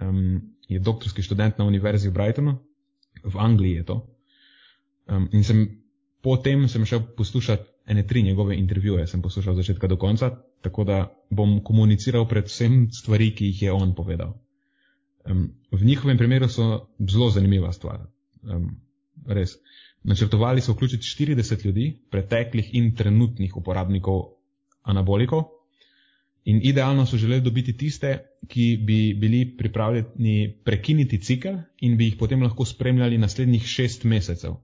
um, 0.00 0.40
je 0.68 0.80
doktorski 0.80 1.22
študent 1.22 1.58
na 1.60 1.64
Univerzi 1.68 2.08
v 2.08 2.16
Brightonu, 2.16 2.56
v 3.24 3.36
Angliji 3.36 3.80
je 3.80 3.84
to. 3.84 3.96
Um, 5.08 5.28
in 5.32 5.44
sem 5.44 5.64
potem 6.24 6.68
sem 6.68 6.84
šel 6.84 7.04
poslušati 7.16 7.68
ene 7.88 8.06
tri 8.06 8.22
njegove 8.22 8.56
intervjuje, 8.56 9.06
sem 9.06 9.22
poslušal 9.22 9.52
od 9.52 9.56
začetka 9.56 9.88
do 9.88 9.96
konca, 9.96 10.30
tako 10.60 10.84
da 10.84 10.98
bom 11.30 11.60
komuniciral 11.64 12.28
predvsem 12.28 12.90
stvari, 12.92 13.30
ki 13.34 13.46
jih 13.52 13.62
je 13.62 13.72
on 13.72 13.94
povedal. 13.94 14.34
Um, 15.24 15.54
v 15.72 15.84
njihovem 15.84 16.18
primeru 16.18 16.48
so 16.48 16.88
zelo 17.00 17.30
zanimiva 17.30 17.72
stvar. 17.72 18.04
Um, 18.42 18.80
res. 19.26 19.56
Načrtovali 20.08 20.60
so 20.60 20.72
vključiti 20.72 21.04
40 21.04 21.66
ljudi, 21.66 21.86
preteklih 22.10 22.70
in 22.72 22.94
trenutnih 22.96 23.56
uporabnikov 23.56 24.22
anabolikov. 24.82 25.42
In 26.44 26.60
idealno 26.64 27.06
so 27.06 27.16
želeli 27.16 27.44
dobiti 27.44 27.76
tiste, 27.76 28.18
ki 28.48 28.78
bi 28.86 29.14
bili 29.14 29.56
pripravljeni 29.56 30.54
prekiniti 30.64 31.20
cikl 31.20 31.58
in 31.80 31.96
bi 31.96 32.04
jih 32.04 32.16
potem 32.18 32.42
lahko 32.42 32.64
spremljali 32.64 33.18
naslednjih 33.18 33.66
šest 33.66 34.04
mesecev. 34.04 34.54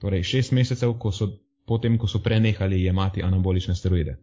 Torej, 0.00 0.22
šest 0.22 0.52
mesecev, 0.52 0.92
ko 0.98 1.12
so, 1.12 1.30
potem, 1.66 1.96
ko 1.98 2.06
so 2.06 2.18
prenehali 2.18 2.82
jemati 2.82 3.22
anabolične 3.22 3.74
steroide. 3.74 4.18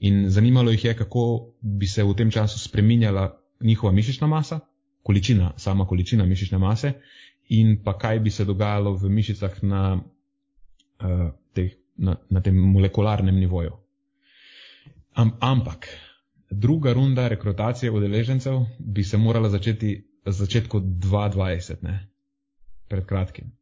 In 0.00 0.28
zanimalo 0.30 0.70
jih 0.70 0.84
je, 0.84 0.94
kako 0.96 1.24
bi 1.60 1.86
se 1.86 2.04
v 2.04 2.14
tem 2.14 2.30
času 2.30 2.58
spreminjala 2.58 3.26
njihova 3.60 3.92
mišična 3.92 4.26
masa, 4.26 4.60
količina, 5.02 5.52
sama 5.56 5.86
količina 5.86 6.24
mišične 6.24 6.58
mase, 6.58 6.92
in 7.48 7.80
pa 7.84 7.98
kaj 7.98 8.18
bi 8.18 8.30
se 8.30 8.44
dogajalo 8.44 8.94
v 8.94 9.10
mišicah 9.10 9.62
na, 9.62 10.00
uh, 11.02 11.30
teh, 11.54 11.72
na, 11.96 12.16
na 12.30 12.40
tem 12.40 12.56
molekularnem 12.56 13.36
nivoju. 13.36 13.76
Am, 15.14 15.32
ampak 15.40 15.88
druga 16.50 16.92
runda 16.92 17.28
rekrutacije 17.28 17.90
udeležencev 17.90 18.64
bi 18.78 19.04
se 19.04 19.18
morala 19.18 19.48
začeti 19.48 20.06
na 20.24 20.32
začetku 20.32 20.80
2020, 20.80 21.82
ne? 21.82 22.06
pred 22.88 23.06
kratkim. 23.06 23.52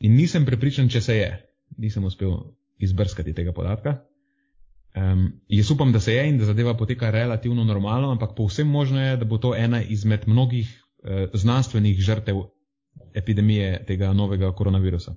In 0.00 0.16
nisem 0.16 0.46
prepričan, 0.46 0.88
če 0.88 1.00
se 1.00 1.16
je, 1.16 1.30
nisem 1.76 2.04
uspel 2.04 2.32
izbrskati 2.78 3.34
tega 3.36 3.52
podatka. 3.52 3.98
Um, 4.94 5.26
jaz 5.48 5.70
upam, 5.74 5.92
da 5.92 6.00
se 6.00 6.14
je 6.14 6.28
in 6.28 6.38
da 6.38 6.48
zadeva 6.48 6.76
poteka 6.76 7.10
relativno 7.10 7.64
normalno, 7.64 8.10
ampak 8.14 8.34
povsem 8.36 8.68
možno 8.68 9.00
je, 9.02 9.16
da 9.16 9.24
bo 9.24 9.38
to 9.38 9.54
ena 9.56 9.82
izmed 9.82 10.26
mnogih 10.26 10.70
uh, 10.70 11.28
znanstvenih 11.34 12.00
žrtev 12.00 12.42
epidemije 13.14 13.84
tega 13.86 14.12
novega 14.12 14.52
koronavirusa. 14.52 15.14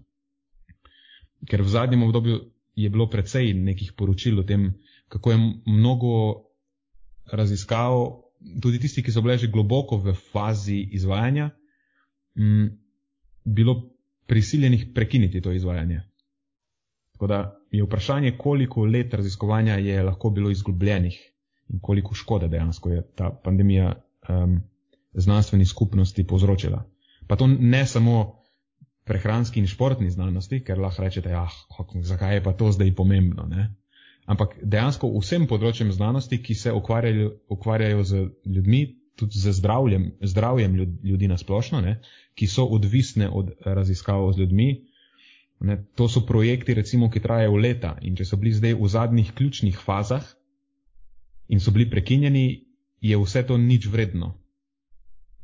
Ker 1.46 1.62
v 1.62 1.70
zadnjem 1.70 2.04
obdobju 2.04 2.40
je 2.76 2.90
bilo 2.90 3.10
precej 3.10 3.54
nekih 3.54 3.94
poročil 3.94 4.40
o 4.40 4.44
tem, 4.44 4.74
kako 5.08 5.32
je 5.32 5.38
mnogo 5.66 6.12
raziskav, 7.32 8.24
tudi 8.62 8.80
tisti, 8.80 9.04
ki 9.04 9.12
so 9.12 9.22
bile 9.22 9.38
že 9.38 9.52
globoko 9.52 9.98
v 9.98 10.14
fazi 10.14 10.80
izvajanja, 10.94 11.50
m, 12.38 12.70
bilo 13.44 13.98
prisiljenih 14.28 14.92
prekiniti 14.96 15.42
to 15.42 15.52
izvajanje. 15.52 16.02
Tako 17.12 17.28
da 17.28 17.60
je 17.72 17.84
vprašanje, 17.84 18.38
koliko 18.38 18.86
let 18.86 19.14
raziskovanja 19.14 19.74
je 19.74 20.04
lahko 20.04 20.30
bilo 20.30 20.52
izgubljenih 20.52 21.18
in 21.70 21.80
koliko 21.80 22.16
škode 22.16 22.48
dejansko 22.48 22.90
je 22.90 23.02
ta 23.16 23.32
pandemija 23.44 23.94
um, 24.30 24.62
znanstveni 25.14 25.66
skupnosti 25.66 26.28
povzročila. 26.28 26.84
Pa 27.28 27.36
to 27.36 27.48
ne 27.48 27.86
samo 27.86 28.37
prehranski 29.08 29.60
in 29.60 29.68
športni 29.68 30.10
znanosti, 30.12 30.62
ker 30.64 30.80
lahko 30.80 31.04
rečete, 31.04 31.34
ah, 31.36 31.54
zakaj 32.04 32.38
je 32.38 32.44
pa 32.44 32.54
to 32.54 32.72
zdaj 32.72 32.94
pomembno. 32.96 33.48
Ne? 33.48 33.70
Ampak 34.28 34.58
dejansko 34.62 35.10
vsem 35.20 35.48
področjem 35.48 35.92
znanosti, 35.96 36.42
ki 36.44 36.56
se 36.56 36.74
ukvarjajo, 36.76 37.32
ukvarjajo 37.50 38.04
z 38.04 38.24
ljudmi, 38.46 38.84
tudi 39.18 39.40
z 39.40 39.56
zdravjem, 39.58 40.12
zdravjem 40.22 40.76
ljudi 41.04 41.28
na 41.28 41.38
splošno, 41.38 41.82
ne? 41.82 42.00
ki 42.38 42.48
so 42.48 42.68
odvisne 42.70 43.30
od 43.30 43.56
raziskav 43.66 44.28
z 44.36 44.46
ljudmi, 44.46 44.70
Ne, 45.60 45.86
to 45.96 46.06
so 46.10 46.22
projekti, 46.22 46.74
recimo, 46.74 47.10
ki 47.10 47.22
trajajo 47.22 47.58
leta 47.58 47.96
in 48.06 48.16
če 48.16 48.26
so 48.30 48.38
bili 48.38 48.54
zdaj 48.54 48.76
v 48.78 48.90
zadnjih 48.94 49.32
ključnih 49.34 49.80
fazah 49.82 50.26
in 51.50 51.60
so 51.60 51.74
bili 51.74 51.90
prekinjeni, 51.90 52.44
je 53.02 53.18
vse 53.18 53.42
to 53.48 53.58
nič 53.58 53.88
vredno. 53.90 54.36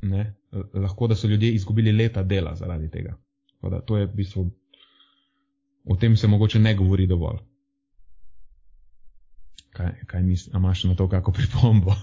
Ne, 0.04 0.36
lahko 0.74 1.08
da 1.08 1.16
so 1.16 1.28
ljudje 1.28 1.54
izgubili 1.54 1.92
leta 1.92 2.24
dela 2.24 2.54
zaradi 2.56 2.90
tega. 2.92 3.16
Da, 3.70 3.82
to 3.82 3.98
je 3.98 4.06
v 4.06 4.16
bistvu, 4.16 4.50
o 5.86 5.96
tem 5.96 6.18
se 6.18 6.28
mogoče 6.28 6.60
ne 6.60 6.76
govori 6.76 7.08
dovolj. 7.08 7.40
Kaj, 9.74 9.92
kaj 10.08 10.24
misliš, 10.24 10.54
imaš 10.56 10.84
na 10.84 10.96
to 10.96 11.10
kako 11.10 11.32
pripombo? 11.32 11.96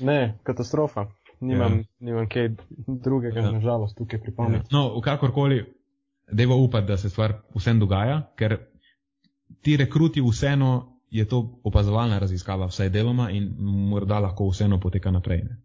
Ne, 0.00 0.38
katastrofa. 0.42 1.06
Nimam, 1.40 1.76
ja. 1.78 1.84
nimam 2.00 2.28
kaj 2.28 2.48
drugega, 2.86 3.40
ja. 3.40 3.50
nažalost, 3.52 3.94
tukaj 3.96 4.20
pripomniti. 4.20 4.66
Ja. 4.70 4.78
No, 4.78 5.00
kakorkoli, 5.00 5.60
Devo 6.32 6.56
upati, 6.56 6.86
da 6.86 6.96
se 6.96 7.10
stvar 7.10 7.32
vsem 7.54 7.78
dogaja, 7.78 8.32
ker 8.36 8.56
ti 9.62 9.76
rekruti 9.76 10.20
vseeno 10.20 11.00
je 11.10 11.24
to 11.28 11.60
opazovalna 11.64 12.18
raziskava, 12.18 12.66
vsaj 12.66 12.88
deloma 12.88 13.30
in 13.30 13.54
morda 13.90 14.18
lahko 14.18 14.48
vseeno 14.48 14.80
poteka 14.80 15.10
naprej. 15.10 15.44
Ne? 15.44 15.56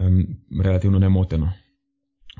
Um, 0.00 0.22
relativno 0.62 0.98
nemoteno. 0.98 1.52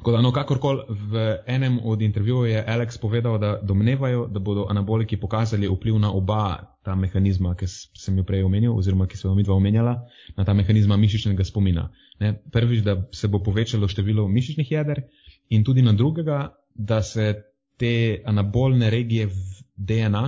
Da, 0.03 0.21
no, 0.21 0.33
kakorkoli 0.33 0.83
v 0.89 1.23
enem 1.47 1.79
od 1.85 2.03
intervjujev 2.03 2.51
je 2.51 2.65
Alex 2.67 2.99
povedal, 2.99 3.39
da 3.39 3.59
domnevajo, 3.63 4.27
da 4.27 4.41
bodo 4.41 4.67
anaboliki 4.71 5.17
pokazali 5.17 5.69
vpliv 5.69 5.99
na 5.99 6.11
oba 6.13 6.75
ta 6.85 6.95
mehanizma, 6.95 7.55
ki 7.57 7.67
sem 7.69 8.19
jo 8.19 8.25
prej 8.25 8.45
omenil, 8.45 8.75
oziroma 8.77 9.07
ki 9.07 9.17
sem 9.17 9.31
jo 9.31 9.35
midva 9.39 9.55
omenjala, 9.55 9.95
na 10.37 10.45
ta 10.45 10.55
mehanizma 10.55 10.97
mišičnega 11.01 11.45
spomina. 11.45 11.89
Ne? 12.21 12.35
Prvič, 12.53 12.83
da 12.85 12.99
se 13.13 13.29
bo 13.29 13.41
povečalo 13.41 13.89
število 13.89 14.29
mišičnih 14.29 14.73
jeder 14.73 15.01
in 15.49 15.65
tudi 15.65 15.83
na 15.83 15.93
drugega, 15.93 16.53
da 16.75 17.03
se 17.03 17.33
te 17.79 18.21
anabolne 18.25 18.91
regije 18.91 19.27
v 19.27 19.65
DNA, 19.77 20.25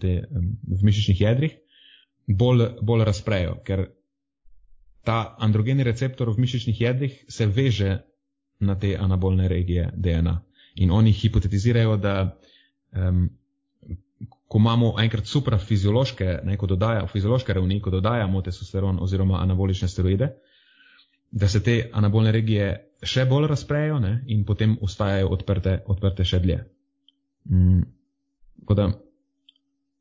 te, 0.00 0.14
v 0.66 0.82
mišičnih 0.82 1.20
jedrih, 1.20 1.58
bolj, 2.26 2.66
bolj 2.82 3.04
razprejo, 3.04 3.58
ta 5.04 5.34
androgeni 5.38 5.84
receptor 5.84 6.30
v 6.30 6.40
mišičnih 6.40 6.80
jedrih 6.80 7.24
se 7.28 7.46
veže 7.46 7.98
na 8.60 8.78
te 8.78 8.96
anabolne 9.00 9.48
regije 9.48 9.90
DNA. 9.94 10.40
In 10.74 10.90
oni 10.90 11.12
hipotetizirajo, 11.12 11.96
da 11.96 12.38
um, 12.92 13.28
ko 14.48 14.58
imamo 14.58 14.94
enkrat 14.98 15.26
suprafiziološke, 15.26 16.38
ne, 16.44 16.56
ko 16.56 16.66
dodaja, 16.66 17.06
fiziološke 17.06 17.54
ravni, 17.54 17.80
ko 17.80 17.90
dodajamo 17.90 18.42
testosteron 18.42 18.98
oziroma 19.02 19.38
anabolične 19.42 19.88
steroide, 19.88 20.28
da 21.30 21.48
se 21.48 21.62
te 21.62 21.90
anabolne 21.92 22.32
regije 22.32 22.70
še 23.02 23.24
bolj 23.24 23.46
razprejo 23.46 24.00
ne, 24.02 24.24
in 24.26 24.44
potem 24.44 24.76
ostajajo 24.82 25.28
odprte, 25.30 25.78
odprte 25.86 26.24
še 26.24 26.40
dlje. 26.42 26.58
Mm, 27.50 27.86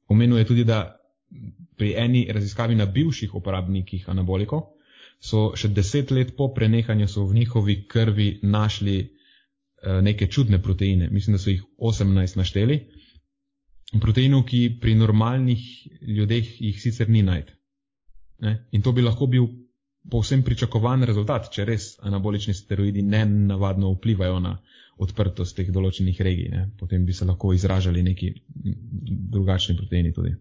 Omenil 0.10 0.40
je 0.42 0.46
tudi, 0.50 0.64
da 0.66 0.98
pri 1.78 1.94
eni 1.98 2.26
raziskavi 2.34 2.76
na 2.76 2.86
bivših 2.90 3.36
uporabnikih 3.36 4.10
anabolikov 4.10 4.64
so 5.20 5.52
še 5.56 5.68
deset 5.76 6.12
let 6.12 6.36
po 6.38 6.50
prenehanju 6.56 7.08
v 7.16 7.34
njihovi 7.36 7.76
krvi 7.88 8.40
našli 8.44 8.98
uh, 9.02 10.02
neke 10.02 10.28
čudne 10.28 10.62
proteine. 10.62 11.10
Mislim, 11.12 11.36
da 11.36 11.40
so 11.44 11.50
jih 11.50 11.64
18 11.78 12.38
našteli. 12.38 12.80
Proteinov, 14.02 14.46
ki 14.46 14.78
pri 14.82 14.96
normalnih 14.96 15.62
ljudeh 16.02 16.62
jih 16.62 16.82
sicer 16.82 17.10
ni 17.10 17.24
najti. 17.24 17.54
In 18.72 18.82
to 18.82 18.92
bi 18.92 19.02
lahko 19.02 19.28
bil 19.28 19.48
povsem 20.10 20.44
pričakovan 20.44 21.04
rezultat, 21.04 21.50
če 21.52 21.66
res 21.66 21.88
anabolični 22.06 22.54
steroidi 22.54 23.02
ne 23.02 23.26
navadno 23.26 23.92
vplivajo 23.96 24.40
na 24.40 24.54
odprtost 25.00 25.58
teh 25.58 25.72
določenih 25.72 26.22
regij. 26.22 26.50
Ne? 26.54 26.70
Potem 26.80 27.06
bi 27.06 27.14
se 27.14 27.26
lahko 27.26 27.54
izražali 27.54 28.04
neki 28.04 28.32
drugačni 29.36 29.76
proteini 29.78 30.14
tudi. 30.14 30.36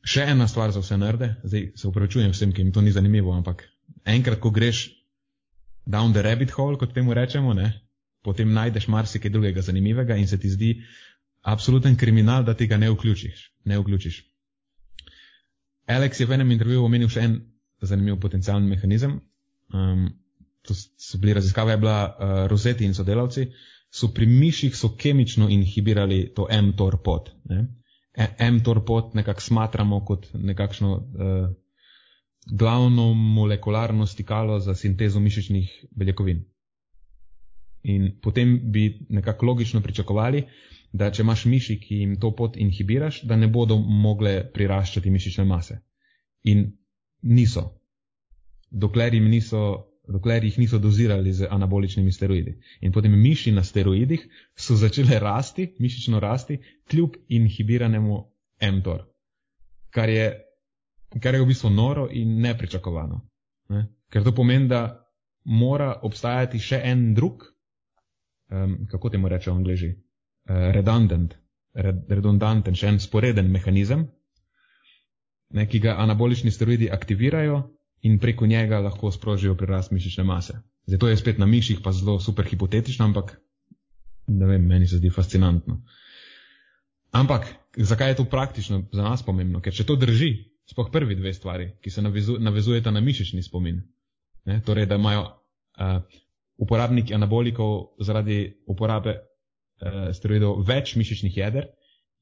Še 0.00 0.24
ena 0.32 0.46
stvar 0.48 0.72
za 0.72 0.80
vse 0.80 0.96
narede, 0.96 1.34
zdaj 1.44 1.72
se 1.76 1.88
upravičujem 1.88 2.32
vsem, 2.32 2.52
ki 2.56 2.64
jim 2.64 2.72
to 2.72 2.80
ni 2.80 2.92
zanimivo, 2.92 3.34
ampak 3.36 3.66
enkrat, 4.08 4.40
ko 4.40 4.50
greš 4.50 4.88
down 5.86 6.12
the 6.12 6.22
rabbit 6.22 6.50
hole, 6.56 6.78
kot 6.80 6.94
temu 6.94 7.14
rečemo, 7.14 7.54
ne? 7.54 7.72
potem 8.22 8.52
najdeš 8.52 8.88
marsikaj 8.92 9.30
drugega 9.32 9.62
zanimivega 9.64 10.16
in 10.16 10.26
se 10.28 10.36
ti 10.38 10.50
zdi 10.50 10.74
absoluten 11.40 11.96
kriminal, 11.96 12.44
da 12.44 12.54
tega 12.54 12.76
ne 12.76 12.90
vključiš. 12.90 13.46
Ne 13.64 13.78
vključiš. 13.80 14.18
Alex 15.88 16.20
je 16.20 16.26
v 16.26 16.36
enem 16.36 16.52
intervjuju 16.52 16.84
omenil 16.84 17.08
še 17.08 17.24
en 17.24 17.38
zanimiv 17.82 18.18
potencijalni 18.20 18.68
mehanizem. 18.68 19.20
Um, 19.72 20.10
to 20.62 20.74
so 20.76 21.18
bili 21.18 21.34
raziskave, 21.34 21.72
je 21.72 21.80
bila 21.80 21.98
uh, 22.04 22.34
Roseti 22.52 22.84
in 22.84 22.94
sodelavci, 22.94 23.46
so 23.90 24.12
pri 24.14 24.26
miših 24.26 24.76
so 24.76 24.92
kemično 24.96 25.48
inhibirali 25.48 26.26
to 26.36 26.46
mTOR 26.62 27.00
pot. 27.02 27.32
Ne? 27.48 27.64
E, 28.20 28.50
mTOR 28.50 28.84
pot 28.84 29.14
nekako 29.14 29.40
smatramo 29.40 30.04
kot 30.04 30.26
nekakšno 30.34 30.92
uh, 30.92 31.48
glavno 32.46 33.12
molekularno 33.14 34.06
stikalo 34.06 34.58
za 34.60 34.74
sintezo 34.74 35.20
mišičnih 35.20 35.84
beljakovin. 35.90 36.44
In 37.82 38.18
potem 38.22 38.72
bi 38.72 39.06
nekako 39.08 39.46
logično 39.46 39.80
pričakovali, 39.80 40.44
da 40.92 41.10
če 41.10 41.22
imaš 41.22 41.44
miši, 41.44 41.78
ki 41.80 42.00
jim 42.02 42.16
to 42.20 42.34
pot 42.36 42.56
inhibiraš, 42.56 43.22
da 43.22 43.36
ne 43.36 43.48
bodo 43.48 43.78
mogle 43.78 44.50
priraščati 44.52 45.10
mišične 45.10 45.44
mase. 45.44 45.78
In 46.44 46.66
niso, 47.22 47.62
dokler, 48.70 49.14
niso, 49.22 49.89
dokler 50.12 50.44
jih 50.44 50.58
niso 50.58 50.78
dozirali 50.78 51.32
z 51.32 51.48
anaboličnimi 51.50 52.12
steroidi. 52.12 52.56
In 52.80 52.92
potem 52.92 53.14
miši 53.20 53.52
na 53.52 53.64
steroidih 53.64 54.26
so 54.56 54.76
začele 54.76 55.18
rasti, 55.18 55.74
mišično 55.78 56.20
rasti, 56.20 56.58
kljub 56.90 57.16
inhibiranemu 57.28 58.18
mTOR, 58.72 59.06
kar 59.90 60.08
je, 60.08 60.26
kar 61.20 61.34
je 61.34 61.42
v 61.42 61.46
bistvu 61.46 61.70
noro 61.70 62.08
in 62.10 62.40
nepričakovano. 62.40 63.20
Ne? 63.68 63.86
Ker 64.10 64.24
to 64.24 64.34
pomeni, 64.34 64.68
da 64.68 65.06
mora 65.44 65.94
obstajati 66.02 66.58
še 66.58 66.80
en 66.84 67.14
drug 67.14 67.44
um, 68.50 68.86
kako 68.90 69.10
temu 69.10 69.28
reče 69.28 69.50
v 69.50 69.54
angliži, 69.54 69.90
uh, 69.94 70.70
redundant, 70.74 71.36
red, 71.74 72.04
redundanten, 72.08 72.74
še 72.74 72.88
en 72.88 72.98
sporeden 73.00 73.50
mehanizem, 73.50 74.08
ne, 75.54 75.66
ki 75.66 75.80
ga 75.80 75.96
anabolični 76.02 76.50
steroidi 76.50 76.90
aktivirajo 76.90 77.62
in 78.02 78.18
preko 78.18 78.46
njega 78.46 78.80
lahko 78.80 79.10
sprožijo 79.12 79.54
prirast 79.54 79.92
mišične 79.92 80.24
mase. 80.24 80.58
Zato 80.86 81.08
je 81.08 81.16
spet 81.16 81.38
na 81.38 81.46
miših 81.46 81.80
pa 81.84 81.92
zelo 81.92 82.20
super 82.20 82.46
hipotetično, 82.46 83.04
ampak 83.04 83.36
ne 84.26 84.46
vem, 84.46 84.66
meni 84.66 84.86
se 84.86 84.96
zdi 84.96 85.10
fascinantno. 85.10 85.82
Ampak, 87.10 87.46
zakaj 87.76 88.10
je 88.10 88.16
to 88.16 88.24
praktično 88.24 88.84
za 88.92 89.02
nas 89.02 89.22
pomembno? 89.22 89.60
Ker 89.60 89.74
če 89.74 89.84
to 89.84 89.96
drži, 89.96 90.30
spoh 90.70 90.90
prvi 90.92 91.14
dve 91.18 91.32
stvari, 91.34 91.72
ki 91.82 91.90
se 91.90 92.02
navezu, 92.02 92.38
navezujeta 92.38 92.90
na 92.90 93.00
mišični 93.00 93.42
spomin, 93.42 93.80
ne, 94.46 94.60
torej, 94.66 94.86
da 94.86 94.94
imajo 94.94 95.24
uh, 95.26 95.98
uporabniki 96.56 97.14
anabolikov 97.14 98.02
zaradi 98.06 98.62
uporabe 98.66 99.16
uh, 99.16 100.12
steroidov 100.14 100.62
več 100.66 100.94
mišičnih 100.96 101.36
jeder 101.36 101.66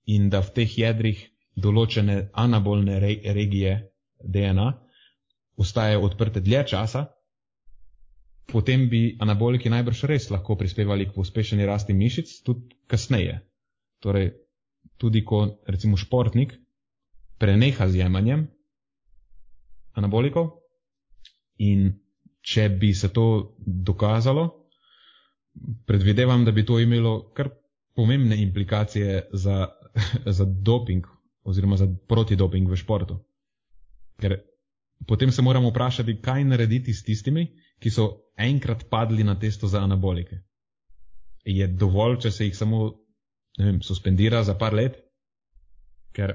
in 0.07 0.31
da 0.33 0.41
v 0.41 0.55
teh 0.57 0.79
jedrih 0.79 1.21
določene 1.57 2.31
anabolne 2.33 2.99
re, 3.03 3.14
regije 3.37 3.77
DNA 4.25 4.71
ostajajo 5.59 6.01
odprte 6.01 6.40
dlje 6.40 6.64
časa, 6.66 7.07
potem 8.47 8.88
bi 8.88 9.16
anaboliki 9.21 9.71
najbrž 9.71 10.05
res 10.09 10.31
lahko 10.31 10.57
prispevali 10.57 11.09
k 11.09 11.14
pospešeni 11.14 11.66
rasti 11.66 11.92
mišic 11.92 12.31
tudi 12.42 12.79
kasneje. 12.87 13.40
Torej, 13.99 14.31
tudi 14.97 15.25
ko 15.25 15.42
recimo 15.66 15.97
športnik 15.97 16.55
preneha 17.38 17.88
z 17.88 18.01
jemanjem 18.01 18.47
anabolikov 19.92 20.55
in 21.59 21.90
če 22.40 22.68
bi 22.71 22.94
se 22.94 23.11
to 23.11 23.25
dokazalo, 23.59 24.47
predvidevam, 25.87 26.44
da 26.44 26.53
bi 26.53 26.64
to 26.64 26.79
imelo 26.79 27.33
kar 27.33 27.51
pomembne 27.94 28.38
implikacije 28.38 29.29
za, 29.33 29.66
za 30.38 30.44
doping 30.47 31.07
oziroma 31.42 31.77
za 31.77 31.88
protidoping 32.09 32.71
v 32.71 32.77
športu. 32.77 33.18
Ker 34.16 34.38
potem 35.06 35.32
se 35.32 35.42
moramo 35.42 35.70
vprašati, 35.70 36.20
kaj 36.22 36.44
narediti 36.44 36.94
s 36.94 37.04
tistimi, 37.04 37.46
ki 37.78 37.90
so 37.90 38.08
enkrat 38.37 38.88
padli 38.90 39.24
na 39.24 39.38
testo 39.38 39.68
za 39.68 39.82
anabolike. 39.84 40.40
Je 41.44 41.66
dovolj, 41.66 42.18
če 42.24 42.30
se 42.30 42.48
jih 42.48 42.56
samo 42.56 42.90
vem, 43.58 43.82
suspendira 43.82 44.42
za 44.44 44.54
par 44.58 44.74
let? 44.74 44.98
Ker 46.12 46.34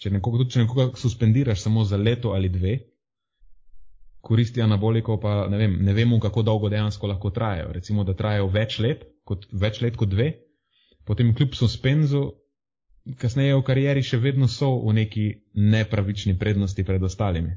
če 0.00 0.10
nekoga, 0.10 0.42
tudi 0.42 0.56
če 0.56 0.64
nekoga 0.64 0.90
suspendiraš 0.96 1.62
samo 1.62 1.84
za 1.84 1.96
leto 2.00 2.32
ali 2.32 2.48
dve, 2.48 2.78
koristi 4.20 4.62
anabolikov 4.62 5.20
pa 5.20 5.46
ne, 5.48 5.58
vem, 5.58 5.78
ne 5.84 5.94
vemo, 5.96 6.20
kako 6.20 6.42
dolgo 6.42 6.68
dejansko 6.68 7.08
lahko 7.08 7.30
trajajo. 7.30 7.72
Recimo, 7.72 8.04
da 8.04 8.16
trajajo 8.16 8.48
več 8.52 8.78
let 8.78 9.04
kot, 9.24 9.46
več 9.52 9.80
let 9.84 9.96
kot 9.96 10.12
dve, 10.12 10.32
potem 11.08 11.34
kljub 11.36 11.56
suspenzu 11.56 12.26
kasneje 13.20 13.56
v 13.56 13.64
karieri 13.64 14.02
še 14.04 14.20
vedno 14.20 14.48
so 14.48 14.70
v 14.84 14.94
neki 15.00 15.26
nepravični 15.54 16.36
prednosti 16.38 16.84
pred 16.84 17.02
ostalimi. 17.02 17.56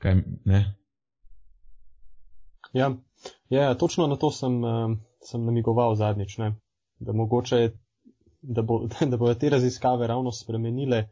Kaj, 0.00 0.16
ne? 0.48 0.60
Ja, 2.72 2.88
ja, 3.52 3.74
točno 3.74 4.06
na 4.06 4.16
to 4.16 4.30
sem, 4.30 4.60
uh, 4.64 4.96
sem 5.26 5.44
namigoval 5.44 5.94
zadnjič, 5.98 6.38
ne? 6.38 6.54
da 7.00 7.12
mogoče, 7.12 7.72
da, 8.42 8.62
bo, 8.62 8.86
da 9.10 9.16
bojo 9.16 9.34
te 9.34 9.50
raziskave 9.50 10.06
ravno 10.06 10.32
spremenile 10.32 11.04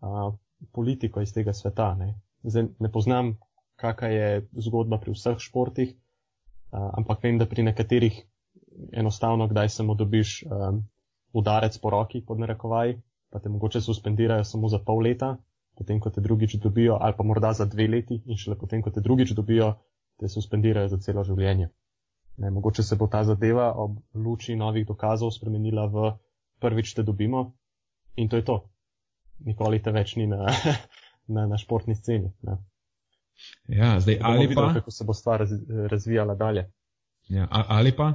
uh, 0.00 0.34
politiko 0.72 1.20
iz 1.20 1.32
tega 1.32 1.52
sveta. 1.52 1.94
Ne? 1.94 2.14
Zdaj, 2.44 2.68
ne 2.78 2.92
poznam, 2.92 3.36
kakšna 3.80 4.08
je 4.12 4.28
zgodba 4.68 5.00
pri 5.00 5.16
vseh 5.16 5.40
športih, 5.40 5.94
uh, 5.96 6.90
ampak 7.00 7.24
vem, 7.24 7.40
da 7.40 7.48
pri 7.48 7.64
nekaterih 7.70 8.20
enostavno, 8.92 9.48
kdaj 9.48 9.72
samo 9.72 9.94
dobiš 9.94 10.42
um, 10.44 10.82
udarec 11.36 11.78
po 11.78 11.90
roki, 11.92 12.22
pod 12.24 12.40
narekovaj, 12.40 12.96
pa 13.30 13.40
te 13.40 13.52
mogoče 13.52 13.80
suspendirajo 13.80 14.44
samo 14.44 14.68
za 14.72 14.78
pol 14.78 15.02
leta, 15.04 15.36
potem 15.76 16.00
ko 16.00 16.10
te 16.10 16.20
drugič 16.24 16.56
dobijo, 16.62 16.96
ali 17.00 17.14
pa 17.16 17.24
morda 17.24 17.52
za 17.52 17.64
dve 17.64 17.88
leti 17.88 18.22
in 18.24 18.38
šele 18.40 18.56
potem, 18.58 18.82
ko 18.82 18.90
te 18.90 19.00
drugič 19.04 19.34
dobijo, 19.36 19.74
te 20.16 20.28
suspendirajo 20.32 20.88
za 20.88 20.98
celo 21.04 21.24
življenje. 21.24 21.68
Ne, 22.36 22.50
mogoče 22.50 22.82
se 22.82 22.96
bo 22.96 23.08
ta 23.12 23.22
zadeva 23.24 23.72
ob 23.76 23.98
luči 24.14 24.56
novih 24.56 24.86
dokazov 24.88 25.32
spremenila 25.32 25.86
v 25.92 26.10
prvič 26.60 26.94
te 26.94 27.02
dobimo 27.02 27.52
in 28.16 28.28
to 28.28 28.36
je 28.36 28.44
to. 28.44 28.56
Nikoli 29.44 29.82
te 29.82 29.92
več 29.92 30.16
ni 30.16 30.26
na, 30.28 30.48
na, 31.34 31.46
na 31.46 31.60
športni 31.60 31.96
sceni. 31.96 32.32
Ne. 32.42 32.56
Ja, 33.68 33.96
zdaj 34.00 34.20
ali 34.22 34.46
videl, 34.46 34.64
pa. 34.64 34.74
kako 34.80 34.90
se 34.90 35.04
bo 35.04 35.12
stvar 35.12 35.40
raz, 35.44 35.52
razvijala 35.92 36.34
dalje. 36.34 36.70
Ja, 37.28 37.48
ali 37.50 37.92
pa 37.96 38.14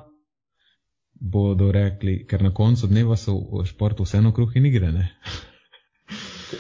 bodo 1.22 1.72
rekli, 1.72 2.26
ker 2.26 2.42
na 2.42 2.50
koncu 2.54 2.88
dneva 2.90 3.16
so 3.16 3.38
v 3.38 3.66
športu 3.70 4.04
vseeno 4.04 4.34
kruh 4.34 4.56
in 4.58 4.66
igre. 4.66 4.92
Ne? 4.92 5.06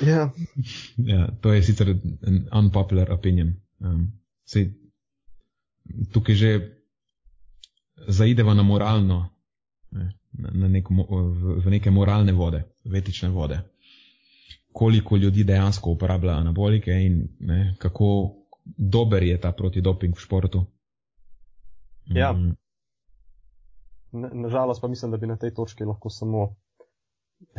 Ja. 0.05 0.29
ja, 0.97 1.27
to 1.41 1.53
je 1.53 1.63
sicer 1.63 1.89
an 2.23 2.37
unpopular 2.53 3.11
opinion. 3.11 3.55
Um, 3.79 4.05
sej, 4.45 4.69
tukaj 6.13 6.35
že 6.35 6.51
zaideva 8.07 8.53
na 8.53 8.63
moralno, 8.63 9.29
ne, 9.91 10.13
na 10.37 10.67
nek, 10.69 10.87
v, 10.89 11.57
v 11.59 11.73
neke 11.73 11.91
moralne 11.91 12.31
vode, 12.31 12.63
v 12.85 12.95
etične 12.95 13.29
vode. 13.29 13.59
Koliko 14.71 15.17
ljudi 15.17 15.43
dejansko 15.43 15.91
uporablja 15.91 16.37
anabolike 16.37 16.93
in 16.93 17.27
ne, 17.39 17.75
kako 17.79 18.37
dober 18.77 19.23
je 19.23 19.37
ta 19.41 19.51
protidoping 19.51 20.15
v 20.15 20.21
športu. 20.21 20.65
Ja. 22.07 22.31
Mm. 22.31 22.55
Nažalost 24.11 24.81
pa 24.81 24.87
mislim, 24.87 25.11
da 25.11 25.17
bi 25.17 25.27
na 25.27 25.37
tej 25.37 25.53
točki 25.53 25.83
lahko 25.83 26.09
samo 26.09 26.55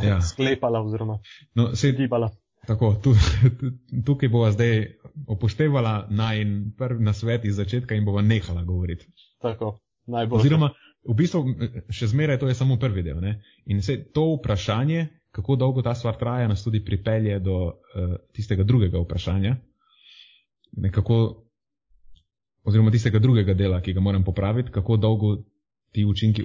ja. 0.03 0.21
sklepala 0.33 0.83
oziroma 0.83 1.19
no, 1.55 1.75
se, 1.77 1.93
gibala. 1.93 2.31
Tako, 2.67 2.95
tu, 3.03 3.15
tukaj 4.07 4.29
bova 4.29 4.53
zdaj 4.53 4.87
upoštevala 5.29 6.07
naj 6.11 6.45
prvi 6.79 7.05
na 7.05 7.13
svet 7.13 7.45
iz 7.45 7.57
začetka 7.57 7.95
in 7.95 8.05
bova 8.05 8.23
nehala 8.23 8.63
govoriti. 8.65 9.07
Tako, 9.43 9.79
najbolj. 10.07 10.39
Oziroma, 10.39 10.71
v 11.09 11.17
bistvu 11.19 11.43
še 11.91 12.07
zmeraj 12.13 12.39
to 12.39 12.49
je 12.49 12.55
samo 12.55 12.79
prvi 12.79 13.03
del. 13.03 13.19
Ne? 13.21 13.41
In 13.67 13.83
se 13.83 13.99
to 14.15 14.29
vprašanje, 14.37 15.09
kako 15.35 15.57
dolgo 15.57 15.83
ta 15.83 15.95
stvar 15.95 16.19
traja, 16.21 16.49
nas 16.49 16.63
tudi 16.65 16.85
pripelje 16.85 17.41
do 17.41 17.57
uh, 17.67 18.17
tistega 18.37 18.65
drugega 18.65 19.01
vprašanja. 19.03 19.57
Nekako, 20.83 21.19
oziroma 22.65 22.93
tistega 22.95 23.19
drugega 23.19 23.55
dela, 23.55 23.81
ki 23.83 23.97
ga 23.97 24.01
moram 24.01 24.25
popraviti, 24.25 24.71
kako 24.71 24.97
dolgo 24.97 25.37
ti 25.93 26.05
učinki 26.05 26.45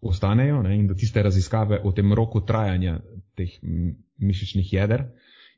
ostanejo 0.00 0.62
ne, 0.62 0.76
in 0.78 0.86
da 0.86 0.94
tiste 0.94 1.22
raziskave 1.22 1.80
o 1.84 1.92
tem 1.92 2.12
roku 2.14 2.40
trajanja 2.46 3.00
teh 3.36 3.58
mišičnih 4.18 4.72
jeder 4.72 5.04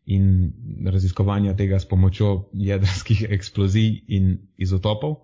in 0.07 0.53
raziskovanja 0.87 1.55
tega 1.57 1.79
s 1.79 1.89
pomočjo 1.89 2.51
jedrskih 2.53 3.27
eksplozij 3.31 4.05
in 4.09 4.39
izotopov, 4.57 5.17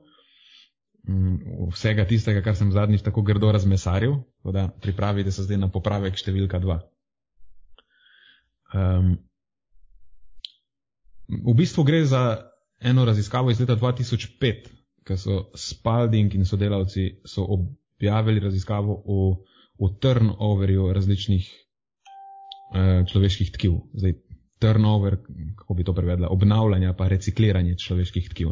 vsega 1.73 2.05
tistega, 2.05 2.43
kar 2.43 2.57
sem 2.57 2.73
zadnjič 2.73 3.03
tako 3.03 3.23
grdo 3.23 3.53
razmesaril, 3.53 4.17
da 4.45 4.69
pripravite 4.83 5.31
se 5.31 5.47
zdaj 5.47 5.61
na 5.63 5.69
popravek 5.71 6.19
številka 6.19 6.61
2. 6.61 6.79
Um, 8.75 9.13
v 11.31 11.55
bistvu 11.57 11.85
gre 11.87 12.03
za 12.05 12.23
eno 12.83 13.05
raziskavo 13.07 13.51
iz 13.51 13.61
leta 13.63 13.77
2005, 13.79 14.67
ker 15.07 15.19
so 15.19 15.51
Spalding 15.55 16.35
in 16.35 16.45
sodelavci 16.45 17.21
so 17.25 17.47
objavili 17.47 18.41
raziskavo 18.41 19.03
o, 19.07 19.45
o 19.79 19.89
turnoverju 19.89 20.93
različnih 20.93 21.51
eh, 22.75 23.05
človeških 23.07 23.53
tkiv. 23.53 23.79
Zdaj, 23.95 24.15
turnover, 24.59 25.17
kako 25.57 25.75
bi 25.75 25.85
to 25.85 25.95
prevedla, 25.95 26.29
obnavljanje 26.29 26.95
pa 26.99 27.09
recikliranje 27.09 27.77
človeških 27.79 28.29
tkiv. 28.31 28.49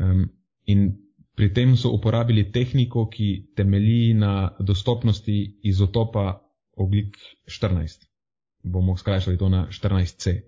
Um, 0.00 0.30
in 0.64 0.96
pri 1.36 1.52
tem 1.54 1.76
so 1.76 1.90
uporabili 1.92 2.50
tehniko, 2.52 3.08
ki 3.10 3.54
temelji 3.56 4.14
na 4.14 4.56
dostopnosti 4.60 5.60
izotopa 5.62 6.40
oglik 6.76 7.16
14. 7.46 8.06
Bomo 8.62 8.96
skrajšali 8.96 9.38
to 9.38 9.48
na 9.48 9.66
14C. 9.70 10.40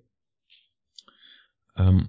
Um, 1.79 2.07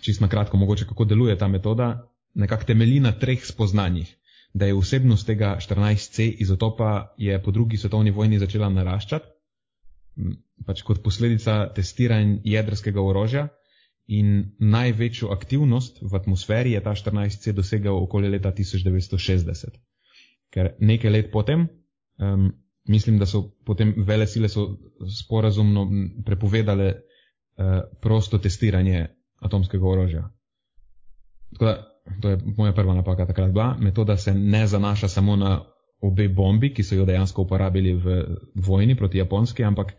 čist 0.00 0.20
na 0.20 0.28
kratko, 0.28 0.56
mogoče 0.56 0.86
kako 0.86 1.04
deluje 1.04 1.38
ta 1.38 1.48
metoda, 1.48 2.08
nekako 2.34 2.64
temelji 2.64 3.00
na 3.00 3.12
treh 3.12 3.44
spoznanjih. 3.44 4.16
Da 4.54 4.66
je 4.66 4.74
vsebnost 4.74 5.26
tega 5.26 5.56
14C 5.60 6.34
izotopa 6.40 7.14
je 7.18 7.42
po 7.42 7.50
drugi 7.50 7.76
svetovni 7.76 8.10
vojni 8.10 8.38
začela 8.38 8.68
naraščati, 8.72 9.26
pač 10.66 10.82
kot 10.82 11.02
posledica 11.04 11.66
testiranj 11.76 12.38
jedrskega 12.44 13.02
orožja 13.02 13.48
in 14.06 14.54
največjo 14.58 15.32
aktivnost 15.34 15.98
v 16.02 16.14
atmosferi 16.16 16.72
je 16.72 16.80
ta 16.80 16.94
14C 16.94 17.52
dosegel 17.52 17.96
okoli 17.98 18.30
leta 18.30 18.52
1960. 18.54 19.76
Ker 20.54 20.72
nekaj 20.80 21.10
let 21.10 21.30
potem, 21.32 21.66
um, 22.22 22.52
mislim, 22.88 23.18
da 23.18 23.26
so 23.26 23.42
potem 23.66 23.94
vele 24.06 24.26
sile 24.26 24.48
so 24.48 24.68
sporazumno 25.10 25.88
prepovedale 26.24 26.92
uh, 26.94 27.82
prosto 28.00 28.38
testiranje 28.38 29.08
atomskega 29.46 29.86
orožja. 29.86 30.24
Tako 31.52 31.64
da 31.64 31.76
to 32.20 32.30
je 32.30 32.38
moja 32.56 32.72
prva 32.72 32.94
napaka 32.94 33.26
takrat 33.26 33.50
bila, 33.50 33.76
metoda 33.80 34.16
se 34.16 34.34
ne 34.34 34.66
zanaša 34.66 35.08
samo 35.08 35.36
na 35.36 35.60
obe 36.00 36.28
bombi, 36.28 36.74
ki 36.74 36.82
so 36.82 36.94
jo 36.94 37.04
dejansko 37.04 37.42
uporabili 37.42 37.94
v 37.94 38.24
vojni 38.54 38.96
proti 38.96 39.18
Japonski, 39.18 39.64
ampak 39.64 39.94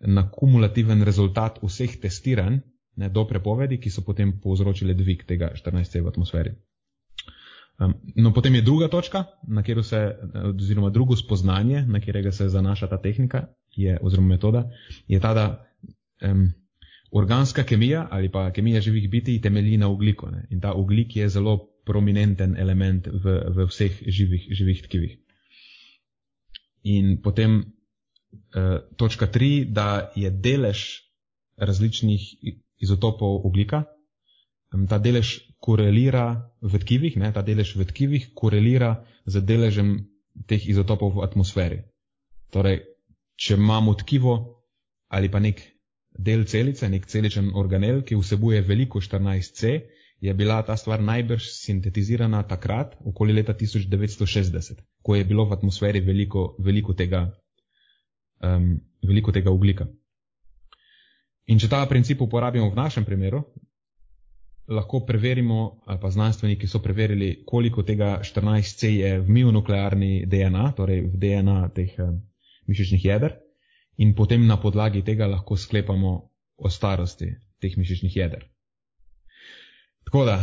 na 0.00 0.30
kumulativen 0.30 1.02
rezultat 1.02 1.58
vseh 1.62 1.98
testiranj 2.00 2.60
ne, 2.96 3.08
do 3.08 3.24
prepovedi, 3.28 3.78
ki 3.80 3.90
so 3.90 4.04
potem 4.06 4.38
povzročile 4.40 4.94
dvig 4.94 5.24
tega 5.26 5.52
14C 5.56 6.02
v 6.02 6.08
atmosferi. 6.08 6.54
Um, 7.80 7.94
no, 8.16 8.32
potem 8.32 8.54
je 8.54 8.62
druga 8.62 8.88
točka, 8.88 9.24
na 9.48 9.62
katero 9.62 9.82
se, 9.82 10.00
oziroma 10.54 10.90
drugo 10.90 11.16
spoznanje, 11.16 11.86
na 11.88 12.00
katerega 12.00 12.32
se 12.32 12.48
zanaša 12.48 12.86
ta 12.86 12.98
tehnika, 13.02 13.46
je, 13.76 13.98
oziroma 14.02 14.28
metoda, 14.28 14.66
je 15.08 15.20
ta, 15.20 15.34
da 15.34 15.46
um, 16.28 16.50
organska 17.12 17.64
kemija 17.64 18.08
ali 18.10 18.30
pa 18.30 18.50
kemija 18.52 18.80
živih 18.80 19.10
bitij 19.10 19.40
temelji 19.40 19.76
na 19.76 19.88
ogliku. 19.88 20.30
Ne? 20.30 20.46
In 20.50 20.60
ta 20.60 20.72
oglik 20.72 21.16
je 21.16 21.28
zelo 21.28 21.68
prominenten 21.84 22.56
element 22.56 23.06
v, 23.06 23.38
v 23.56 23.66
vseh 23.66 24.02
živih, 24.06 24.46
živih 24.50 24.82
tkivih. 24.82 25.18
In 26.82 27.20
potem 27.22 27.58
uh, 27.60 28.78
točka 28.96 29.26
tri, 29.26 29.64
da 29.64 30.10
je 30.16 30.30
delež 30.30 31.02
različnih 31.56 32.20
izotopov 32.78 33.46
oglika, 33.46 33.84
um, 34.74 34.86
ta 34.86 34.98
delež 34.98 35.40
korelira 35.60 36.50
v 36.60 36.78
tkivih, 36.78 37.16
ne? 37.16 37.32
ta 37.32 37.42
delež 37.42 37.76
v 37.76 37.86
tkivih 37.86 38.32
korelira 38.34 39.04
z 39.26 39.42
deležem 39.44 40.08
teh 40.46 40.68
izotopov 40.68 41.18
v 41.18 41.26
atmosferi. 41.26 41.82
Torej, 42.50 42.82
če 43.36 43.54
imamo 43.54 43.94
tkivo 43.94 44.62
ali 45.12 45.28
pa 45.28 45.38
nek 45.38 45.60
del 46.18 46.44
celice, 46.44 46.88
nek 46.88 47.06
celičen 47.06 47.50
organel, 47.54 48.02
ki 48.04 48.16
vsebuje 48.16 48.60
veliko 48.62 49.00
14C, 49.00 49.80
je 50.20 50.34
bila 50.34 50.62
ta 50.62 50.76
stvar 50.76 51.02
najbrž 51.02 51.48
sintetizirana 51.50 52.42
takrat, 52.46 52.94
okoli 53.04 53.32
leta 53.32 53.54
1960, 53.54 54.82
ko 55.02 55.16
je 55.16 55.24
bilo 55.24 55.44
v 55.44 55.52
atmosferi 55.52 56.00
veliko, 56.00 56.54
veliko, 56.58 56.94
tega, 56.94 57.26
um, 58.42 58.76
veliko 59.02 59.32
tega 59.32 59.50
oglika. 59.50 59.88
In 61.50 61.58
če 61.58 61.68
ta 61.68 61.82
princip 61.90 62.22
uporabimo 62.22 62.70
v 62.70 62.78
našem 62.78 63.04
primeru, 63.04 63.42
lahko 64.68 65.02
preverimo, 65.06 65.82
ali 65.86 65.98
pa 66.00 66.10
znanstveniki 66.10 66.68
so 66.70 66.78
preverili, 66.78 67.42
koliko 67.46 67.82
tega 67.82 68.20
14C 68.22 68.92
je 68.94 69.16
v 69.20 69.28
mionuklearni 69.28 70.26
DNA, 70.30 70.70
torej 70.78 71.02
v 71.08 71.18
DNA 71.18 71.58
teh 71.74 71.98
um, 71.98 72.20
mišičnih 72.70 73.04
jeder 73.04 73.40
in 73.96 74.14
potem 74.14 74.46
na 74.46 74.56
podlagi 74.56 75.02
tega 75.04 75.26
lahko 75.26 75.56
sklepamo 75.56 76.12
o 76.56 76.70
starosti 76.70 77.28
teh 77.60 77.76
mišičnih 77.76 78.16
jeder. 78.16 78.44
Tako 80.04 80.24
da, 80.24 80.38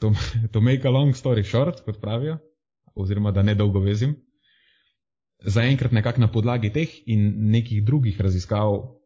to, 0.00 0.12
to 0.52 0.60
make 0.60 0.88
a 0.88 0.90
long 0.90 1.14
story 1.16 1.44
short, 1.44 1.84
kot 1.84 2.00
pravijo, 2.00 2.38
oziroma 2.94 3.30
da 3.30 3.42
ne 3.42 3.54
dolgo 3.54 3.80
vezim, 3.80 4.16
zaenkrat 5.44 5.92
nekako 5.92 6.20
na 6.20 6.32
podlagi 6.32 6.72
teh 6.72 6.88
in 7.06 7.50
nekih 7.50 7.84
drugih 7.84 8.20
raziskav 8.20 8.96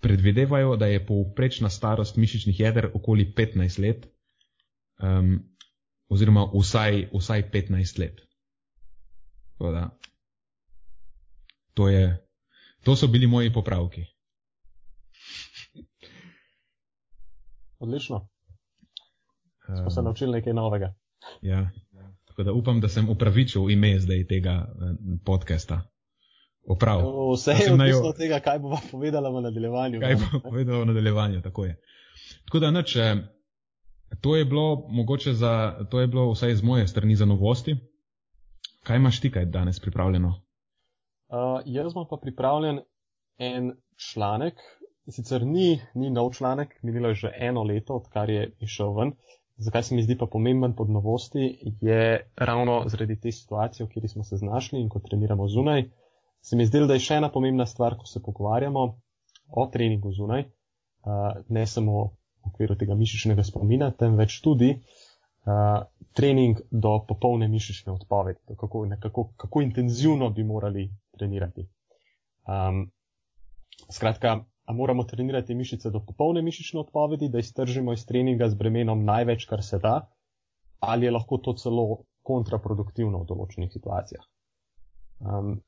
predvidevajo, 0.00 0.76
da 0.76 0.86
je 0.86 1.06
povprečna 1.06 1.70
starost 1.70 2.16
mišičnih 2.16 2.60
jeder 2.60 2.90
okoli 2.94 3.32
15 3.36 3.80
let, 3.82 4.06
um, 5.02 5.38
oziroma 6.08 6.46
vsaj, 6.54 7.08
vsaj 7.12 7.50
15 7.50 7.98
let. 7.98 8.20
Tako 9.52 9.72
da, 9.72 9.98
to 11.74 11.88
je 11.88 12.27
To 12.88 12.96
so 12.96 13.06
bili 13.06 13.26
moji 13.26 13.52
popravki. 13.52 14.04
Odlično. 17.78 18.28
Smo 19.80 19.90
se 19.90 20.02
naučili 20.02 20.32
nekaj 20.32 20.52
novega. 20.52 20.94
Ja. 21.42 21.70
Tako 22.24 22.42
da 22.42 22.52
upam, 22.52 22.80
da 22.80 22.88
sem 22.88 23.08
upravičil 23.08 23.70
ime 23.70 23.98
zdaj 24.00 24.26
tega 24.26 24.50
eh, 24.50 24.94
podcasta. 25.24 25.82
Oprav. 26.68 27.00
Vse 27.34 27.50
je 27.50 27.72
odvisno 27.72 28.08
od 28.08 28.16
tega, 28.16 28.40
kaj 28.40 28.58
bo 28.58 28.78
povedala 28.90 29.30
v 29.30 29.42
nadaljevanju. 29.42 30.00
Kaj 30.00 30.16
bo 30.16 30.40
povedala 30.40 30.80
v 30.80 30.86
nadaljevanju, 30.86 31.42
tako 31.42 31.64
je. 31.64 31.76
Tako 32.44 32.58
da 32.58 32.70
nič, 32.70 32.96
eh, 32.96 33.16
to 34.20 34.36
je 34.36 34.44
bilo 34.44 34.88
mogoče 34.88 35.32
za, 35.32 35.76
to 35.90 36.00
je 36.00 36.06
bilo 36.06 36.32
vsaj 36.32 36.54
z 36.54 36.62
moje 36.62 36.88
strani 36.88 37.16
za 37.16 37.24
novosti. 37.24 37.76
Kaj 38.82 38.96
imaš 38.96 39.20
ti 39.20 39.30
kaj 39.30 39.44
danes 39.44 39.80
pripravljeno? 39.80 40.47
Uh, 41.28 41.60
jaz 41.68 41.92
bom 41.92 42.06
pa 42.08 42.16
pripravljen 42.16 42.78
en 43.38 43.72
članek, 43.96 44.54
sicer 45.12 45.42
ni, 45.46 45.80
ni 45.94 46.10
nov 46.10 46.30
članek, 46.32 46.78
minilo 46.82 47.08
je 47.08 47.14
že 47.14 47.32
eno 47.36 47.62
leto, 47.62 47.96
odkar 47.96 48.30
je 48.30 48.52
išel 48.60 48.94
ven. 48.96 49.12
Zakaj 49.58 49.82
se 49.82 49.94
mi 49.94 50.02
zdi 50.02 50.16
pa 50.18 50.26
pomemben 50.26 50.72
pod 50.76 50.90
novosti, 50.90 51.58
je 51.80 52.30
ravno 52.36 52.82
zaradi 52.86 53.20
te 53.20 53.32
situacije, 53.32 53.84
v 53.84 53.88
kateri 53.88 54.08
smo 54.08 54.24
se 54.24 54.36
znašli 54.36 54.80
in 54.80 54.88
ko 54.88 54.98
treniramo 54.98 55.48
zunaj. 55.48 55.84
Se 56.40 56.56
mi 56.56 56.66
zdi, 56.66 56.80
da 56.86 56.94
je 56.94 57.04
še 57.04 57.18
ena 57.20 57.28
pomembna 57.32 57.66
stvar, 57.66 57.98
ko 57.98 58.06
se 58.06 58.22
pogovarjamo 58.22 58.84
o 59.50 59.66
treningu 59.72 60.12
zunaj, 60.12 60.44
uh, 60.46 61.42
ne 61.48 61.66
samo 61.66 62.04
v 62.04 62.52
okviru 62.52 62.76
tega 62.78 62.94
mišičnega 62.94 63.44
spomina, 63.44 63.90
temveč 63.90 64.38
tudi 64.40 64.70
uh, 64.78 65.82
trening 66.12 66.62
do 66.70 66.94
popolne 67.08 67.48
mišične 67.48 67.92
odpovedi, 67.92 68.56
kako, 68.56 68.86
nekako, 68.86 69.28
kako 69.36 69.62
intenzivno 69.66 70.30
bi 70.30 70.44
morali 70.44 70.88
trenirati. 71.18 71.66
Um, 72.48 72.86
skratka, 73.92 74.38
moramo 74.72 75.04
trenirati 75.04 75.54
mišice 75.54 75.90
do 75.90 76.00
popolne 76.00 76.42
mišične 76.42 76.80
odpovedi, 76.80 77.28
da 77.28 77.38
iztržimo 77.38 77.92
iz 77.92 78.06
treninga 78.06 78.48
z 78.48 78.54
bremenom 78.54 79.04
največ, 79.04 79.44
kar 79.44 79.62
se 79.64 79.78
da, 79.78 80.10
ali 80.80 81.06
je 81.06 81.10
lahko 81.10 81.38
to 81.38 81.52
celo 81.52 82.04
kontraproduktivno 82.22 83.22
v 83.22 83.28
določenih 83.28 83.72
situacijah. 83.72 84.24
Um, 85.20 85.58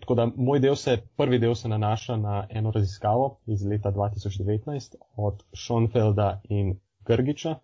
tako 0.00 0.16
da 0.18 0.26
moj 0.26 0.60
del 0.60 0.76
se, 0.76 0.96
prvi 1.16 1.38
del 1.38 1.54
se 1.54 1.68
nanaša 1.68 2.16
na 2.16 2.46
eno 2.50 2.72
raziskavo 2.74 3.38
iz 3.46 3.62
leta 3.62 3.92
2019 3.92 4.96
od 5.16 5.44
Schoenfelda 5.54 6.40
in 6.48 6.78
Grgiča. 7.06 7.58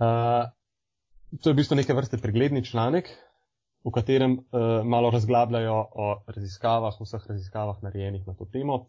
Uh, 0.00 0.48
to 1.38 1.50
je 1.50 1.54
v 1.54 1.60
bistvu 1.60 1.76
neke 1.78 1.94
vrste 1.94 2.18
pregledni 2.18 2.64
članek, 2.64 3.12
v 3.84 3.90
katerem 3.94 4.32
uh, 4.32 4.84
malo 4.84 5.10
razglabljajo 5.10 5.76
o 5.92 6.08
raziskavah, 6.26 6.96
vseh 7.00 7.26
raziskavah 7.28 7.82
narejenih 7.82 8.26
na 8.26 8.34
to 8.34 8.44
temo. 8.44 8.86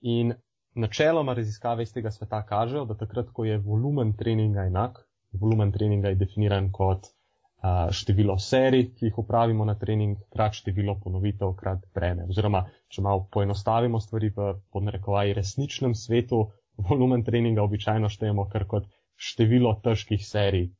In 0.00 0.34
načeloma 0.74 1.34
raziskave 1.34 1.82
iz 1.82 1.92
tega 1.92 2.10
sveta 2.10 2.42
kažejo, 2.46 2.84
da 2.84 2.96
takrat, 2.96 3.32
ko 3.32 3.44
je 3.44 3.58
volumen 3.58 4.14
treninga 4.16 4.64
enak, 4.70 5.00
volumen 5.40 5.72
treninga 5.72 6.08
je 6.08 6.20
definiran 6.22 6.70
kot 6.72 7.10
uh, 7.10 7.90
število 7.92 8.38
serij, 8.38 8.88
ki 8.96 9.10
jih 9.10 9.18
upravimo 9.18 9.64
na 9.64 9.74
trening, 9.78 10.16
krat 10.32 10.56
število 10.56 10.96
ponovitev, 11.04 11.52
krat 11.60 11.84
breme. 11.94 12.28
Oziroma, 12.30 12.64
če 12.88 13.04
malo 13.04 13.26
poenostavimo 13.32 14.00
stvari 14.00 14.32
v 14.36 14.54
podnarekovaji 14.72 15.36
resničnem 15.36 15.94
svetu, 15.94 16.46
volumen 16.88 17.24
treninga 17.24 17.62
običajno 17.62 18.08
štejemo 18.08 18.48
kar 18.48 18.64
kot 18.66 18.88
število 19.20 19.74
težkih 19.84 20.24
serij 20.26 20.70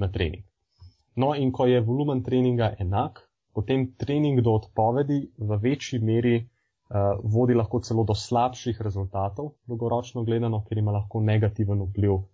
na 0.00 0.08
trening. 0.08 0.49
No, 1.16 1.34
in 1.34 1.52
ko 1.52 1.66
je 1.66 1.80
volumen 1.80 2.22
treninga 2.22 2.74
enak, 2.78 3.18
potem 3.52 3.94
trening 3.98 4.40
do 4.40 4.54
odpovedi 4.54 5.20
v 5.38 5.58
večji 5.62 5.98
meri 5.98 6.36
uh, 6.38 7.18
vodi 7.24 7.54
lahko 7.54 7.80
celo 7.80 8.04
do 8.04 8.14
slabših 8.14 8.80
rezultatov, 8.80 9.54
dolgoročno 9.66 10.24
gledano, 10.24 10.62
ker 10.68 10.78
ima 10.78 10.94
lahko 10.94 11.20
negativen 11.20 11.82
vpliv 11.82 12.14
uh, 12.14 12.24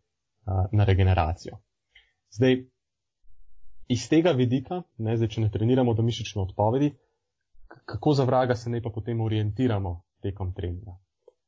na 0.72 0.84
regeneracijo. 0.84 1.58
Zdaj, 2.36 2.58
iz 3.88 4.08
tega 4.12 4.36
vidika, 4.36 4.82
ne, 4.98 5.16
zdaj, 5.16 5.28
če 5.34 5.46
ne 5.46 5.50
treniramo 5.50 5.94
do 5.94 6.04
mišične 6.04 6.42
odpovedi, 6.42 6.92
kako 7.86 8.12
za 8.12 8.24
vraga 8.24 8.54
se 8.54 8.70
ne 8.70 8.82
pa 8.82 8.90
potem 8.94 9.20
orientiramo 9.20 10.00
tekom 10.22 10.52
treninga. 10.54 10.98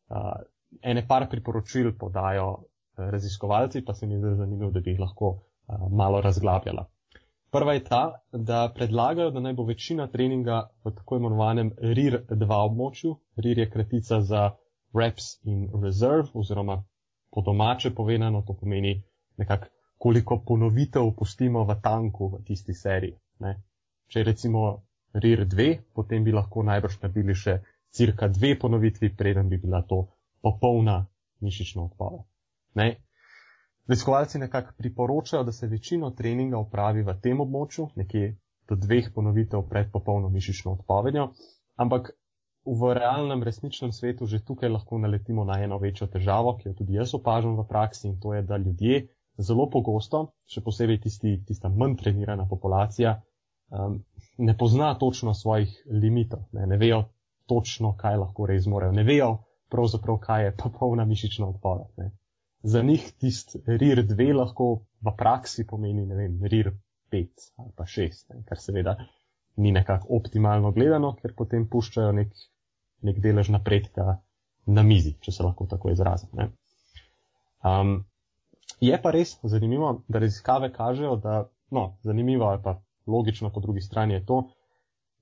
Uh, 0.09 0.33
ene 0.83 1.05
par 1.09 1.29
priporočil 1.31 1.93
podajo 1.99 2.65
raziskovalci, 2.99 3.85
pa 3.85 3.95
se 3.95 4.07
mi 4.07 4.19
zdaj 4.19 4.35
zanimivo, 4.35 4.71
da 4.71 4.81
bi 4.81 4.97
jih 4.97 5.01
lahko 5.01 5.29
uh, 5.29 5.91
malo 5.93 6.21
razglabljala. 6.21 6.89
Prva 7.51 7.73
je 7.75 7.85
ta, 7.85 8.21
da 8.33 8.73
predlagajo, 8.75 9.31
da 9.31 9.41
naj 9.41 9.55
bo 9.57 9.65
večina 9.65 10.07
treninga 10.07 10.69
v 10.85 10.93
tako 10.95 11.17
imenovanem 11.17 11.71
RIR-2 11.81 12.49
območju. 12.55 13.15
RIR 13.37 13.59
je 13.59 13.71
kratica 13.71 14.21
za 14.21 14.51
Reps 14.95 15.31
in 15.45 15.69
Reserve, 15.83 16.29
oziroma 16.35 16.83
po 17.31 17.43
domače 17.43 17.95
povedano, 17.95 18.43
to 18.43 18.53
pomeni 18.53 19.03
nekako, 19.37 19.67
koliko 19.99 20.43
ponovitev 20.47 21.11
pustimo 21.17 21.65
v 21.65 21.81
tanku 21.83 22.29
v 22.29 22.43
tisti 22.45 22.75
seriji. 22.75 23.17
Ne? 23.41 23.57
Če 24.09 24.23
recimo 24.23 24.83
RIR-2, 25.15 25.69
potem 25.95 26.25
bi 26.25 26.33
lahko 26.33 26.63
najbrž 26.63 27.01
naredili 27.03 27.35
še 27.35 27.59
cirka 27.91 28.29
dve 28.29 28.59
ponovitvi, 28.59 29.15
preden 29.17 29.49
bi 29.49 29.57
bila 29.57 29.83
to 29.83 30.05
popolna 30.43 31.07
mišična 31.41 31.83
odpoved. 31.83 32.25
Raziskovalci 33.89 34.39
nekako 34.39 34.73
priporočajo, 34.79 35.45
da 35.45 35.53
se 35.53 35.67
večino 35.67 36.11
treninga 36.11 36.59
upravi 36.59 37.03
v 37.03 37.15
tem 37.23 37.41
območju, 37.41 37.89
nekje 37.97 38.37
do 38.69 38.77
dveh 38.77 39.09
ponovitev 39.15 39.63
pred 39.69 39.93
popolno 39.93 40.29
mišično 40.29 40.73
odpovedjo, 40.73 41.31
ampak 41.77 42.11
v 42.69 42.93
realnem, 42.95 43.43
resničnem 43.43 43.93
svetu 43.93 44.27
že 44.27 44.45
tukaj 44.45 44.69
lahko 44.69 44.99
naletimo 44.99 45.45
na 45.45 45.57
eno 45.65 45.79
večjo 45.79 46.07
težavo, 46.07 46.57
ki 46.59 46.69
jo 46.69 46.75
tudi 46.75 46.99
jaz 46.99 47.15
opažam 47.15 47.57
v 47.57 47.65
praksi 47.69 48.09
in 48.09 48.19
to 48.21 48.35
je, 48.35 48.43
da 48.43 48.57
ljudje 48.57 49.07
zelo 49.39 49.69
pogosto, 49.71 50.35
še 50.45 50.61
posebej 50.61 51.01
tisti, 51.07 51.39
tista 51.47 51.69
manj 51.69 51.97
trenirana 52.03 52.45
populacija, 52.51 53.15
um, 53.71 54.03
ne 54.39 54.57
pozna 54.59 54.95
točno 54.99 55.35
svojih 55.35 55.73
limitov, 55.91 56.45
ne, 56.53 56.67
ne 56.67 56.77
vejo 56.77 57.05
točno, 57.49 57.95
kaj 57.97 58.19
lahko 58.21 58.47
res 58.47 58.67
zmorejo, 58.67 58.93
ne 58.93 59.05
vejo 59.07 59.31
pravzaprav, 59.73 60.19
kaj 60.21 60.45
je 60.45 60.57
popolna 60.61 61.05
mišična 61.09 61.49
odpoved. 61.49 61.89
Ne. 61.97 62.11
Za 62.63 62.83
njih 62.83 63.13
tist 63.19 63.57
RIR 63.67 64.03
2 64.03 64.35
lahko 64.35 64.83
v 65.01 65.15
praksi 65.17 65.67
pomeni, 65.67 66.07
ne 66.07 66.15
vem, 66.15 66.39
RIR 66.43 66.73
5 67.13 67.51
ali 67.57 67.73
pa 67.77 67.85
6, 67.87 68.25
ne, 68.35 68.43
kar 68.49 68.59
seveda 68.59 68.97
ni 69.57 69.73
nekako 69.73 70.17
optimalno 70.19 70.73
gledano, 70.73 71.15
ker 71.23 71.35
potem 71.39 71.69
puščajo 71.71 72.13
nek, 72.13 72.35
nek 73.03 73.21
delež 73.23 73.51
napredka 73.55 74.19
na 74.67 74.83
mizi, 74.83 75.15
če 75.21 75.33
se 75.33 75.47
lahko 75.47 75.67
tako 75.71 75.91
izrazim. 75.95 76.51
Um, 77.65 78.05
je 78.81 78.99
pa 79.03 79.11
res 79.15 79.39
zanimivo, 79.43 80.03
da 80.09 80.23
raziskave 80.23 80.73
kažejo, 80.73 81.17
da, 81.23 81.41
no, 81.71 81.85
zanimivo 82.03 82.51
ali 82.51 82.63
pa 82.63 82.77
logično 83.07 83.51
po 83.55 83.61
drugi 83.61 83.81
strani 83.81 84.19
je 84.19 84.25
to, 84.27 84.43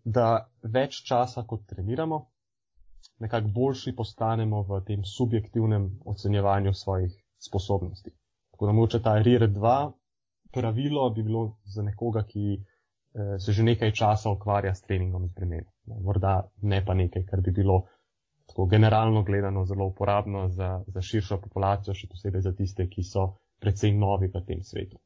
da 0.04 0.48
več 0.62 1.02
časa, 1.04 1.44
kot 1.46 1.66
treniramo, 1.66 2.24
nekako 3.20 3.52
boljši 3.54 3.94
postanemo 3.96 4.62
v 4.62 4.80
tem 4.88 5.04
subjektivnem 5.04 5.88
ocenjevanju 6.04 6.74
svojih 6.74 7.14
sposobnosti. 7.38 8.10
Tako 8.50 8.66
da 8.66 8.72
moče 8.72 9.02
ta 9.02 9.10
RIR-2 9.10 9.92
pravilo 10.52 11.10
bi 11.10 11.22
bilo 11.22 11.56
za 11.64 11.82
nekoga, 11.82 12.22
ki 12.22 12.54
eh, 12.56 13.38
se 13.38 13.52
že 13.52 13.62
nekaj 13.62 13.92
časa 13.92 14.30
ukvarja 14.30 14.74
s 14.74 14.82
treningom 14.82 15.28
z 15.28 15.34
bremenom. 15.34 15.72
Morda 16.04 16.50
ne 16.62 16.84
pa 16.84 16.94
nekaj, 16.94 17.26
kar 17.26 17.40
bi 17.40 17.50
bilo 17.50 17.82
tako 18.46 18.66
generalno 18.66 19.22
gledano 19.22 19.64
zelo 19.64 19.86
uporabno 19.86 20.48
za, 20.48 20.84
za 20.86 21.02
širšo 21.02 21.40
populacijo, 21.40 21.94
še 21.94 22.08
posebej 22.08 22.40
za 22.40 22.52
tiste, 22.52 22.88
ki 22.88 23.02
so 23.02 23.26
precej 23.60 23.92
novi 23.92 24.30
v 24.32 24.42
tem 24.46 24.62
svetu. 24.62 24.98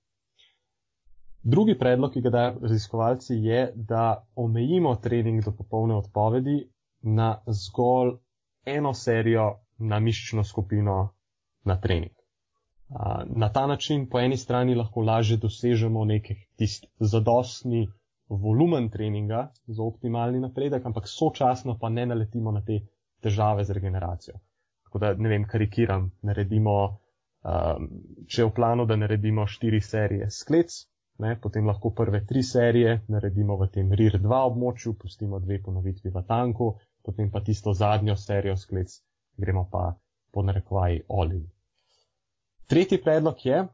Drugi 1.43 1.79
predlog, 1.79 2.13
ki 2.13 2.21
ga 2.21 2.31
dajo 2.31 2.59
raziskovalci, 2.63 3.35
je, 3.41 3.73
da 3.75 4.27
omejimo 4.37 4.95
trening 5.01 5.41
do 5.45 5.55
popolne 5.57 5.97
odpovedi 5.97 6.59
na 7.03 7.41
zgolj 7.47 8.19
eno 8.69 8.93
serijo 8.95 9.47
na 9.79 9.99
mišično 9.99 10.45
skupino 10.45 11.15
na 11.65 11.81
trening. 11.81 12.20
Na 13.37 13.49
ta 13.53 13.67
način 13.67 14.09
po 14.11 14.19
eni 14.21 14.37
strani 14.37 14.75
lahko 14.75 15.03
lažje 15.07 15.37
dosežemo 15.37 16.05
nek 16.05 16.27
tist 16.59 16.87
zadostni 16.99 17.87
volumen 18.29 18.89
treninga 18.91 19.53
za 19.67 19.83
optimalni 19.83 20.41
napredek, 20.41 20.87
ampak 20.87 21.09
sočasno 21.09 21.79
pa 21.79 21.89
ne 21.89 22.07
naletimo 22.07 22.53
na 22.53 22.65
te 22.65 22.81
težave 23.23 23.65
z 23.65 23.71
regeneracijo. 23.71 24.35
Tako 24.85 24.99
da, 24.99 25.15
ne 25.15 25.29
vem, 25.29 25.45
karikiram, 25.47 26.11
naredimo, 26.23 26.77
um, 26.87 27.89
če 28.27 28.43
je 28.43 28.47
v 28.47 28.55
planu, 28.55 28.87
da 28.87 28.97
naredimo 28.97 29.47
štiri 29.47 29.81
serije 29.81 30.31
sklec, 30.31 30.81
ne, 31.19 31.37
potem 31.43 31.67
lahko 31.67 31.93
prve 31.95 32.25
tri 32.27 32.43
serije 32.43 33.01
naredimo 33.09 33.59
v 33.61 33.69
tem 33.75 33.93
RIR 33.93 34.19
2 34.23 34.43
območju, 34.51 34.97
pustimo 34.99 35.39
dve 35.39 35.61
ponovitvi 35.63 36.11
v 36.11 36.25
tanku, 36.27 36.73
potem 37.07 37.31
pa 37.31 37.41
tisto 37.41 37.75
zadnjo 37.75 38.17
serijo 38.17 38.57
sklec 38.57 38.99
gremo 39.37 39.69
pa 39.71 39.95
po 40.33 40.43
narekovaji 40.43 41.05
olin. 41.09 41.47
Tretji 42.71 43.01
predlog 43.03 43.35
je, 43.45 43.67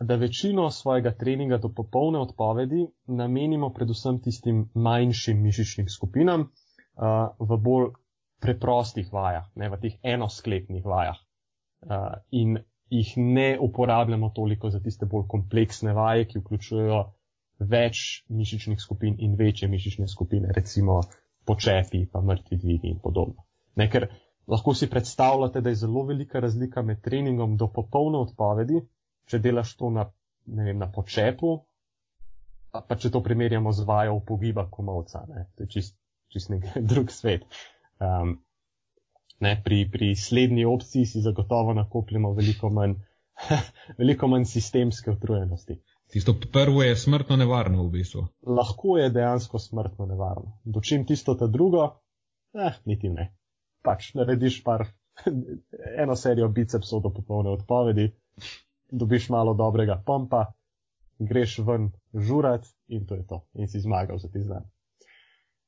da 0.00 0.16
večino 0.16 0.70
svojega 0.70 1.12
treninga 1.16 1.58
do 1.58 1.68
popolne 1.76 2.18
odpovedi 2.18 2.86
namenimo 3.06 3.70
predvsem 3.72 4.18
tistim 4.22 4.70
manjšim 4.74 5.42
mišičnim 5.42 5.88
skupinam 5.88 6.40
uh, 6.40 7.48
v 7.48 7.56
bolj 7.56 7.86
preprostih 8.44 9.08
vajah, 9.12 9.46
ne 9.54 9.70
v 9.72 9.78
teh 9.80 9.94
enosklepnih 10.02 10.84
vajah. 10.84 11.16
Uh, 11.16 11.96
in 12.30 12.58
jih 12.90 13.14
ne 13.16 13.58
uporabljamo 13.60 14.28
toliko 14.36 14.70
za 14.70 14.80
tiste 14.80 15.06
bolj 15.06 15.24
kompleksne 15.28 15.94
vaje, 15.96 16.26
ki 16.28 16.42
vključujejo 16.42 17.00
več 17.72 18.24
mišičnih 18.28 18.80
skupin 18.80 19.16
in 19.18 19.36
večje 19.38 19.68
mišične 19.68 20.08
skupine, 20.08 20.52
recimo 20.52 21.00
počepi, 21.46 22.04
pa 22.12 22.20
mrtvi 22.20 22.60
dvigi 22.66 22.92
in 22.92 23.00
podobno. 23.00 23.46
Ne, 23.76 23.88
ker 23.90 24.10
lahko 24.46 24.74
si 24.74 24.90
predstavljate, 24.90 25.60
da 25.60 25.68
je 25.68 25.74
zelo 25.84 26.04
velika 26.06 26.40
razlika 26.40 26.82
med 26.82 27.00
treningom 27.00 27.56
do 27.56 27.68
popolne 27.68 28.18
odpovedi, 28.18 28.80
če 29.26 29.38
delaš 29.38 29.76
to 29.76 29.90
na, 29.90 30.06
ne 30.46 30.64
vem, 30.64 30.78
na 30.78 30.90
počepu, 30.92 31.56
pa, 32.72 32.82
pa 32.88 32.96
če 32.96 33.10
to 33.10 33.22
primerjamo 33.22 33.72
z 33.72 33.86
vajo 33.88 34.18
pogiba 34.26 34.66
komovca, 34.70 35.24
ne, 35.28 35.46
to 35.56 35.66
je 35.66 35.74
čist, 35.76 35.96
čist 36.32 36.50
nek 36.50 36.66
drug 36.90 37.12
svet. 37.12 37.46
Um, 38.02 38.40
ne, 39.42 39.56
pri, 39.64 39.84
pri 39.90 40.14
slednji 40.16 40.64
opciji 40.64 41.06
si 41.06 41.22
zagotovo 41.22 41.74
nakopljamo 41.74 42.32
veliko 42.34 42.70
manj, 42.70 42.98
veliko 44.00 44.28
manj 44.28 44.46
sistemske 44.50 45.10
utrujenosti. 45.10 45.78
Tisto 46.12 46.34
prvo 46.52 46.82
je 46.82 46.96
smrtno 46.96 47.36
nevarno 47.40 47.86
v 47.86 47.90
bistvu. 47.90 48.26
Lahko 48.46 48.98
je 48.98 49.08
dejansko 49.10 49.58
smrtno 49.58 50.06
nevarno. 50.06 50.58
Dočim 50.64 51.06
tisto 51.08 51.34
ta 51.34 51.46
drugo, 51.46 51.86
eh, 52.52 52.74
niti 52.84 53.08
ne. 53.08 53.30
Pač 53.82 54.12
narediš 54.14 54.62
par, 54.64 54.86
eno 56.02 56.16
serijo 56.16 56.48
bicepsov 56.48 57.02
do 57.02 57.10
popolne 57.10 57.50
odpovedi, 57.50 58.10
dobiš 58.90 59.28
malo 59.34 59.54
dobrega 59.54 60.02
pompa, 60.06 60.46
greš 61.18 61.58
ven 61.66 61.90
žurat 62.14 62.66
in 62.88 63.06
to 63.06 63.14
je 63.14 63.26
to. 63.26 63.42
In 63.54 63.68
si 63.68 63.80
zmagal 63.80 64.18
za 64.18 64.28
ti 64.28 64.44
dan. 64.48 64.68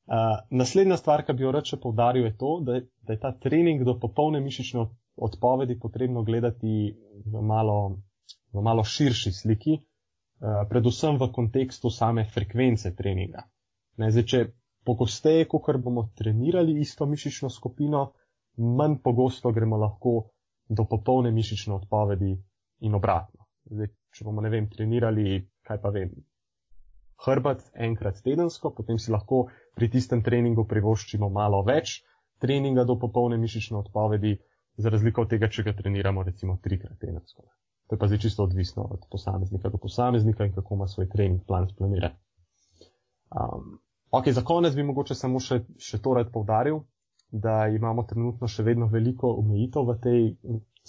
Uh, 0.04 0.36
naslednja 0.50 0.96
stvar, 1.00 1.22
ki 1.24 1.32
bi 1.32 1.46
jo 1.46 1.52
reče 1.52 1.78
povdaril, 1.80 2.26
je 2.26 2.36
to, 2.36 2.60
da 2.60 2.80
da 3.06 3.12
je 3.12 3.20
ta 3.20 3.32
trening 3.40 3.84
do 3.84 3.94
popolne 4.00 4.40
mišične 4.40 4.84
odpovedi 5.16 5.78
potrebno 5.80 6.22
gledati 6.22 6.96
v 7.26 7.42
malo, 7.42 7.96
v 8.52 8.62
malo 8.62 8.84
širši 8.84 9.32
sliki, 9.32 9.78
uh, 9.78 10.66
predvsem 10.68 11.16
v 11.20 11.30
kontekstu 11.32 11.90
same 11.90 12.26
frekvence 12.34 12.92
treninga. 12.96 13.46
Ne, 13.96 14.10
zdaj, 14.10 14.24
če 14.24 14.44
pogosteje, 14.84 15.46
kot 15.48 15.76
bomo 15.82 16.08
trenirali 16.16 16.78
isto 16.80 17.06
mišično 17.06 17.50
skupino, 17.50 18.12
manj 18.56 18.98
pogosto 19.02 19.52
gremo 19.52 19.76
lahko 19.76 20.14
do 20.68 20.84
popolne 20.90 21.30
mišične 21.30 21.74
odpovedi 21.74 22.34
in 22.80 22.94
obratno. 22.94 23.46
Zdaj, 23.70 23.90
če 24.14 24.24
bomo, 24.24 24.44
ne 24.44 24.50
vem, 24.52 24.68
trenirali, 24.70 25.40
kaj 25.66 25.80
pa 25.80 25.90
vem, 25.90 26.12
hrbet 27.24 27.64
enkrat 27.74 28.20
tedensko, 28.24 28.74
potem 28.76 28.98
si 28.98 29.12
lahko 29.12 29.46
pri 29.74 29.88
tistem 29.90 30.22
treningu 30.22 30.66
privoščimo 30.68 31.30
malo 31.32 31.62
več 31.64 32.02
treninga 32.40 32.84
do 32.84 32.98
popolne 33.00 33.38
mišične 33.40 33.78
odpovedi, 33.78 34.34
za 34.76 34.90
razliko 34.90 35.22
od 35.22 35.30
tega, 35.30 35.48
če 35.48 35.62
ga 35.62 35.72
treniramo 35.78 36.22
recimo 36.26 36.56
trikrat 36.62 36.98
tedensko. 36.98 37.44
To 37.86 37.94
je 37.94 38.00
pa 38.00 38.08
zdaj 38.10 38.18
čisto 38.24 38.42
odvisno 38.42 38.86
od 38.90 39.06
posameznika 39.10 39.70
do 39.70 39.78
posameznika 39.78 40.44
in 40.44 40.54
kako 40.54 40.74
ima 40.74 40.86
svoj 40.88 41.08
trening 41.08 41.44
plan 41.46 41.68
splaniran. 41.68 42.16
Um, 43.30 43.78
ok, 44.18 44.30
za 44.30 44.42
konec 44.42 44.74
bi 44.74 44.82
mogoče 44.86 45.14
samo 45.14 45.40
še, 45.40 45.60
še 45.78 45.98
to 46.02 46.14
rad 46.14 46.30
povdaril, 46.32 46.82
da 47.30 47.64
imamo 47.66 48.04
trenutno 48.06 48.48
še 48.48 48.62
vedno 48.62 48.86
veliko 48.92 49.32
omejitev 49.40 49.88
v 49.88 49.96
tej, 50.04 50.20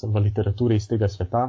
v 0.04 0.22
literaturi 0.28 0.78
iz 0.78 0.86
tega 0.92 1.10
sveta. 1.10 1.48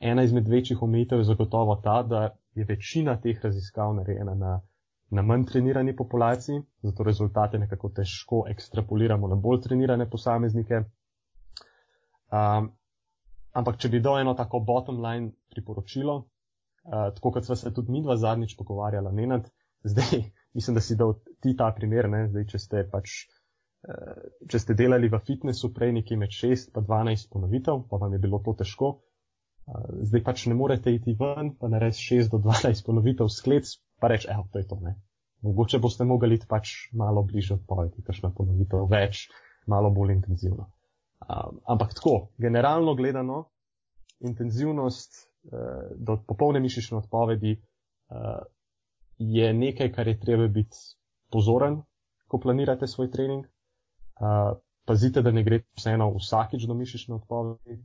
Ena 0.00 0.22
izmed 0.24 0.48
večjih 0.48 0.82
omejitev 0.82 1.20
je 1.20 1.28
zagotovo 1.28 1.76
ta, 1.84 1.98
da 2.02 2.22
je 2.56 2.64
večina 2.64 3.18
teh 3.20 3.40
raziskav 3.44 3.92
narejena 3.98 4.34
na, 4.34 4.54
na 5.10 5.22
manj 5.22 5.44
trenirani 5.50 5.96
populaciji, 5.96 6.62
zato 6.82 7.04
rezultate 7.04 7.58
nekako 7.58 7.90
težko 7.98 8.44
ekstrapoliramo 8.48 9.28
na 9.28 9.36
bolj 9.36 9.60
trenirane 9.66 10.08
posameznike. 10.10 10.80
Um, 12.28 12.72
ampak, 13.52 13.76
če 13.82 13.92
bi 13.92 14.00
dal 14.04 14.20
eno 14.22 14.36
tako 14.38 14.62
bottom 14.64 15.02
line 15.04 15.32
priporočilo, 15.52 16.16
uh, 16.22 17.08
tako 17.18 17.36
kot 17.36 17.48
sva 17.48 17.56
se 17.56 17.74
tudi 17.74 17.92
mi 17.92 18.04
dva 18.06 18.16
zadnjič 18.16 18.56
pogovarjala, 18.56 19.12
Nenad, 19.12 19.48
zdaj 19.84 20.28
mislim, 20.54 20.78
da 20.78 20.84
si 20.84 20.96
dal 20.96 21.16
ti 21.42 21.56
ta 21.56 21.72
primer, 21.76 22.08
ne, 22.08 22.26
zdaj, 22.30 22.46
če 22.54 22.62
ste 22.62 22.86
pač. 22.92 23.24
Uh, 23.88 24.24
če 24.50 24.58
ste 24.58 24.74
delali 24.74 25.06
v 25.08 25.20
fitnessu 25.22 25.70
prej 25.74 25.92
nekje 26.00 26.16
med 26.18 26.32
6 26.34 26.72
in 26.74 26.86
12 26.86 27.28
ponovitev, 27.30 27.84
pa 27.90 28.00
vam 28.02 28.16
je 28.16 28.18
bilo 28.18 28.40
to 28.42 28.56
težko, 28.58 28.96
zdaj 30.02 30.22
pač 30.24 30.46
ne 30.46 30.56
morete 30.56 30.92
iti 30.94 31.14
ven, 31.18 31.52
pa 31.60 31.68
narediti 31.68 32.16
6 32.16 32.32
do 32.32 32.40
12 32.44 32.86
ponovitev 32.86 33.28
sklec, 33.32 33.70
pa 34.00 34.08
reči, 34.08 34.28
evo, 34.32 34.48
to 34.52 34.62
je 34.62 34.68
to, 34.68 34.78
ne. 34.82 34.96
Mogoče 35.44 35.78
boste 35.78 36.04
mogli 36.04 36.34
iti 36.34 36.48
pač 36.48 36.88
malo 36.92 37.22
bliže 37.22 37.58
odpovedi, 37.58 38.02
kakšna 38.06 38.32
ponovitev 38.34 38.88
več, 38.90 39.28
malo 39.70 39.90
bolj 39.94 40.16
intenzivno. 40.16 40.70
Um, 41.28 41.60
ampak 41.68 41.94
tako, 41.98 42.30
generalno 42.38 42.94
gledano, 42.98 43.44
intenzivnost 44.24 45.18
uh, 45.52 45.92
do 45.94 46.18
popolne 46.26 46.62
mišične 46.64 46.98
odpovedi 47.02 47.58
uh, 47.58 48.40
je 49.18 49.52
nekaj, 49.54 49.92
kar 49.92 50.08
je 50.08 50.20
treba 50.20 50.48
biti 50.48 50.76
pozoren, 51.32 51.82
ko 52.28 52.40
planirate 52.40 52.86
svoj 52.86 53.10
trening. 53.10 53.46
Uh, 54.18 54.56
pazite, 54.84 55.22
da 55.22 55.30
ne 55.30 55.44
gre 55.44 55.62
vseeno 55.76 56.10
vsakič 56.16 56.66
do 56.66 56.74
mišične 56.74 57.14
odpovedi. 57.14 57.78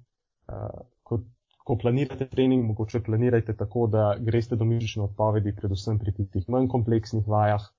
Uh, 0.47 0.83
kot 1.03 1.25
ko 1.63 1.77
planirate 1.79 2.27
trening, 2.29 2.65
mogoče 2.65 3.03
planirajte 3.03 3.55
tako, 3.57 3.87
da 3.87 4.15
greste 4.19 4.55
do 4.55 4.65
mišične 4.65 5.03
odpovedi, 5.03 5.55
predvsem 5.55 5.99
pri 5.99 6.13
tistih 6.13 6.49
manj 6.49 6.67
kompleksnih 6.67 7.27
vajah 7.27 7.69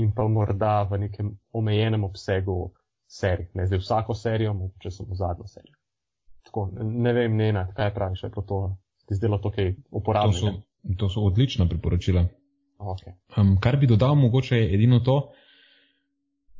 in 0.00 0.12
pa 0.16 0.24
morda 0.28 0.82
v 0.90 0.98
nekem 0.98 1.34
omejenem 1.52 2.04
obsegu 2.04 2.72
serij. 3.06 3.50
Ne 3.54 3.66
zdaj 3.66 3.82
vsako 3.82 4.14
serijo, 4.14 4.54
mogoče 4.54 4.90
samo 4.90 5.14
zadnjo 5.14 5.46
serijo. 5.46 5.76
Tako, 6.42 6.68
ne 6.82 7.12
vem, 7.12 7.36
ne, 7.36 7.66
kaj 7.76 7.94
praviš, 7.94 8.22
je 8.22 8.30
to 8.30 8.76
ti 9.06 9.14
zdelo 9.14 9.38
to 9.38 9.50
kaj 9.50 9.74
uporabno. 9.90 10.32
To 10.32 10.94
to 10.98 11.08
so 11.08 11.20
odlična 11.20 11.68
priporočila. 11.68 12.24
Okay. 12.82 13.14
Um, 13.36 13.56
kar 13.60 13.76
bi 13.76 13.86
dodal, 13.86 14.14
mogoče 14.18 14.56
je 14.56 14.74
edino 14.74 15.00
to, 15.00 15.32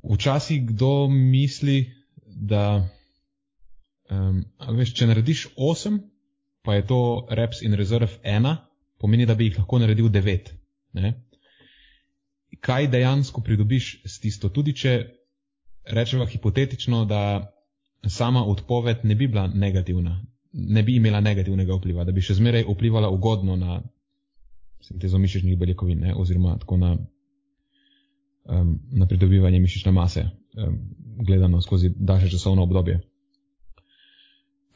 včasih 0.02 0.66
kdo 0.66 1.08
misli, 1.08 1.94
da 2.26 2.88
um, 4.10 4.44
veš, 4.78 4.94
če 4.94 5.08
narediš 5.10 5.46
8, 5.56 5.98
pa 6.62 6.78
je 6.78 6.86
to 6.86 7.00
reps 7.30 7.62
in 7.66 7.74
reserve 7.74 8.20
1, 8.22 8.56
pomeni, 9.02 9.26
da 9.26 9.34
bi 9.34 9.50
jih 9.50 9.58
lahko 9.58 9.82
naredil 9.82 10.10
9. 10.14 10.52
Ne? 10.92 11.14
Kaj 12.60 12.86
dejansko 12.92 13.42
pridobiš 13.42 13.96
s 14.06 14.20
tisto? 14.22 14.48
Tudi 14.48 14.76
če 14.78 14.94
rečemo 15.90 16.26
hipotetično, 16.26 17.04
da 17.04 17.50
sama 18.06 18.44
odpoved 18.46 19.02
ne 19.02 19.14
bi 19.14 19.26
bila 19.26 19.46
negativna, 19.46 20.20
ne 20.52 20.82
bi 20.82 20.96
imela 20.96 21.20
negativnega 21.20 21.74
vpliva, 21.74 22.04
da 22.04 22.12
bi 22.12 22.22
še 22.22 22.38
zmeraj 22.38 22.66
vplivala 22.68 23.10
ugodno 23.10 23.56
na 23.56 23.80
sintezo 24.82 25.18
mišičnih 25.18 25.58
beljakovin, 25.58 26.00
ne, 26.00 26.14
oziroma 26.14 26.56
tako 26.58 26.76
na, 26.76 26.96
um, 28.44 28.78
na 28.92 29.06
pridobivanje 29.06 29.60
mišične 29.60 29.92
mase, 29.92 30.24
um, 30.56 30.78
gledano 31.26 31.60
skozi 31.62 31.92
daljše 31.96 32.30
časovno 32.30 32.62
obdobje. 32.62 33.00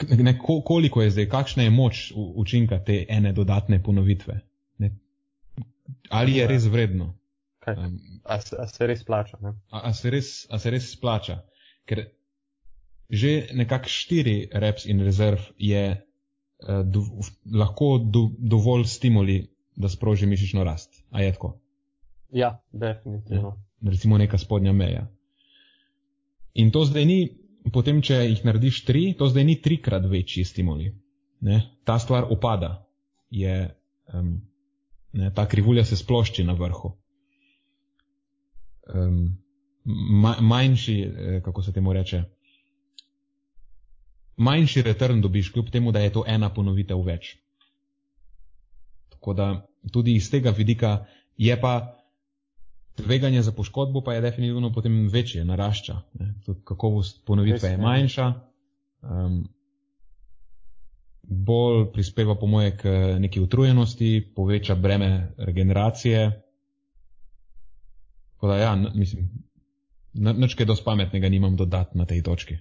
Ne, 0.08 0.38
koliko 0.64 1.02
je 1.02 1.10
zdaj, 1.10 1.28
kakšna 1.28 1.62
je 1.62 1.70
moč 1.70 2.12
učinka 2.14 2.78
te 2.84 3.04
ene 3.08 3.32
dodatne 3.32 3.82
ponovitve? 3.82 4.40
Ne? 4.78 4.90
Ali 6.10 6.36
je 6.36 6.46
res 6.46 6.66
vredno? 6.66 7.14
Um, 7.66 7.98
a, 8.24 8.38
a 8.58 8.66
se 8.68 8.86
res 8.86 9.04
plača? 9.04 9.38
A, 9.42 9.80
a, 9.88 9.92
se 9.94 10.10
res, 10.10 10.46
a 10.50 10.58
se 10.58 10.70
res 10.70 10.90
splača? 10.92 11.40
Ker 11.88 12.04
že 13.10 13.48
nekako 13.54 13.88
štiri 13.88 14.48
reps 14.52 14.86
in 14.90 15.00
rezerv 15.06 15.38
je 15.58 15.82
uh, 15.94 16.82
do, 16.82 17.04
lahko 17.46 17.98
do, 17.98 18.28
dovolj 18.38 18.84
stimuli, 18.90 19.55
da 19.76 19.88
sproži 19.88 20.26
mišično 20.26 20.64
rast. 20.64 21.04
A 21.10 21.22
je 21.22 21.32
tako? 21.32 21.58
Ja, 22.32 22.62
definitivno. 22.72 23.48
Ja, 23.82 23.90
recimo 23.90 24.18
neka 24.18 24.38
spodnja 24.38 24.72
meja. 24.72 25.06
In 26.54 26.70
to 26.70 26.84
zdaj 26.84 27.04
ni, 27.04 27.18
potem 27.72 28.00
če 28.02 28.22
jih 28.24 28.44
narediš 28.44 28.84
tri, 28.84 29.10
to 29.18 29.28
zdaj 29.28 29.44
ni 29.44 29.58
trikrat 29.62 30.04
večji 30.10 30.44
stimuli. 30.44 30.94
Ne? 31.40 31.60
Ta 31.84 31.98
stvar 31.98 32.26
upada. 32.32 32.86
Je, 33.30 33.56
um, 34.14 34.40
ne, 35.12 35.32
ta 35.34 35.46
krivulja 35.48 35.84
se 35.84 35.96
splošči 35.96 36.44
na 36.44 36.54
vrhu. 36.56 36.94
Um, 38.94 39.36
ma, 39.84 40.36
manjši, 40.40 40.96
eh, 41.02 41.40
kako 41.44 41.62
se 41.62 41.72
temu 41.72 41.92
reče, 41.92 42.22
manjši 44.36 44.82
return 44.82 45.20
dobiš, 45.20 45.50
kljub 45.52 45.70
temu, 45.70 45.92
da 45.92 46.00
je 46.00 46.12
to 46.12 46.24
ena 46.26 46.52
ponovitev 46.54 47.02
več. 47.04 47.36
Tako 49.16 49.34
da 49.34 49.66
tudi 49.92 50.14
iz 50.14 50.30
tega 50.30 50.50
vidika 50.50 51.04
je 51.36 51.60
pa 51.60 51.96
tveganje 52.96 53.42
za 53.42 53.52
poškodbo 53.52 54.00
pa 54.00 54.14
je 54.14 54.20
definitivno 54.20 54.72
potem 54.72 55.08
večje, 55.12 55.44
narašča. 55.44 56.00
Tudi 56.46 56.60
kakovost 56.64 57.24
ponovitve 57.26 57.68
je 57.68 57.76
manjša, 57.76 58.32
um, 59.02 59.48
bolj 61.22 61.92
prispeva 61.92 62.34
po 62.34 62.46
moje 62.46 62.76
k 62.76 62.84
neki 63.18 63.40
utrujenosti, 63.40 64.32
poveča 64.36 64.74
breme 64.74 65.32
regeneracije. 65.36 66.42
Tako 68.34 68.46
da 68.46 68.56
ja, 68.56 68.76
mislim, 68.94 69.30
nič 70.14 70.54
kaj 70.54 70.66
dosti 70.66 70.84
pametnega 70.84 71.28
nimam 71.28 71.56
dodati 71.56 71.98
na 71.98 72.06
tej 72.06 72.22
točki. 72.22 72.58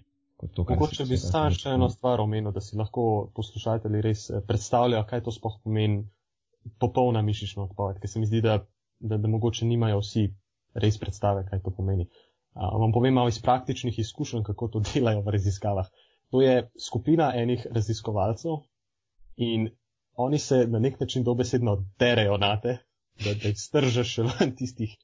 Mogoče 0.70 1.06
bi 1.06 1.18
sam 1.18 1.54
še 1.56 1.70
eno 1.78 1.88
stvar 1.90 2.20
omenil, 2.22 2.52
da 2.52 2.62
si 2.62 2.76
lahko 2.76 3.32
poslušatelji 3.36 4.02
res 4.02 4.30
eh, 4.30 4.42
predstavljajo, 4.48 5.06
kaj 5.10 5.24
to 5.24 5.32
sploh 5.32 5.56
pomeni 5.64 6.04
popolna 6.80 7.22
mišična 7.22 7.64
odpoved, 7.64 8.00
ker 8.02 8.10
se 8.10 8.20
mi 8.20 8.30
zdi, 8.30 8.42
da, 8.42 8.60
da, 9.00 9.18
da 9.18 9.32
mogoče 9.32 9.66
nimajo 9.66 10.02
vsi 10.02 10.28
res 10.74 10.98
predstave, 11.00 11.46
kaj 11.50 11.62
to 11.64 11.74
pomeni. 11.76 12.08
A, 12.56 12.70
vam 12.78 12.94
povem 12.96 13.14
malo 13.14 13.32
iz 13.32 13.40
praktičnih 13.42 14.00
izkušenj, 14.00 14.44
kako 14.44 14.68
to 14.74 14.84
delajo 14.94 15.24
v 15.26 15.36
raziskavah. 15.38 15.90
To 16.34 16.42
je 16.42 16.70
skupina 16.82 17.32
enih 17.36 17.68
raziskovalcev 17.72 18.64
in 19.38 19.70
oni 20.16 20.40
se 20.40 20.66
na 20.68 20.80
nek 20.80 21.00
način 21.00 21.24
dobesedno 21.24 21.76
derejo 22.00 22.38
na 22.38 22.56
te, 22.62 22.78
da, 23.24 23.34
da 23.34 23.52
jih 23.52 23.60
stržeš 23.60 24.14
še 24.18 24.24
ven 24.30 24.56
tistih, 24.56 24.96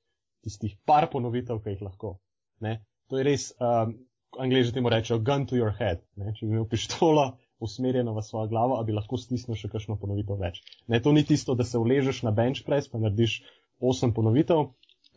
tistih 0.43 0.77
par 0.85 1.09
ponovitev, 1.11 1.59
ki 1.63 1.75
jih 1.75 1.83
lahko. 1.87 2.17
Ne? 2.59 2.79
To 3.11 3.19
je 3.19 3.27
res. 3.27 3.51
Um, 3.59 3.99
angliži 4.39 4.71
temu 4.73 4.89
rečejo 4.89 5.19
gun 5.19 5.45
to 5.45 5.55
your 5.55 5.73
head. 5.77 5.99
Ne? 6.15 6.33
Če 6.33 6.45
bi 6.45 6.55
imel 6.55 6.67
pištolo 6.71 7.25
usmerjeno 7.61 8.13
v 8.15 8.23
svojo 8.25 8.49
glavo, 8.51 8.79
a 8.79 8.83
bi 8.83 8.95
lahko 8.95 9.19
stisnil 9.21 9.57
še 9.59 9.69
kakšno 9.71 9.97
ponovitev 10.01 10.39
več. 10.41 10.61
Ne, 10.89 10.99
to 10.99 11.13
ni 11.13 11.23
tisto, 11.27 11.55
da 11.55 11.65
se 11.67 11.79
uležeš 11.79 12.23
na 12.27 12.33
bench 12.35 12.65
press, 12.65 12.89
pa 12.91 12.99
narediš 13.01 13.41
8 13.81 14.13
ponovitev, 14.17 14.65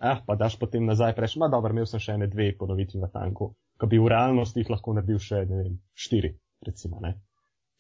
eh, 0.01 0.21
pa 0.27 0.37
daš 0.41 0.59
potem 0.61 0.87
nazaj 0.87 1.15
preš, 1.17 1.39
ma 1.41 1.49
dobro, 1.53 1.73
imel 1.73 1.89
sem 1.89 2.03
še 2.03 2.19
ene 2.19 2.29
dve 2.33 2.53
ponovitvi 2.59 3.01
v 3.03 3.11
tanku, 3.13 3.51
ko 3.81 3.91
bi 3.91 4.01
v 4.01 4.13
realnosti 4.13 4.63
jih 4.63 4.73
lahko 4.77 4.97
naredil 4.97 5.21
še, 5.23 5.45
ne 5.49 5.63
vem, 5.63 5.75
4, 6.07 6.33
recimo, 6.69 7.01
ne. 7.05 7.17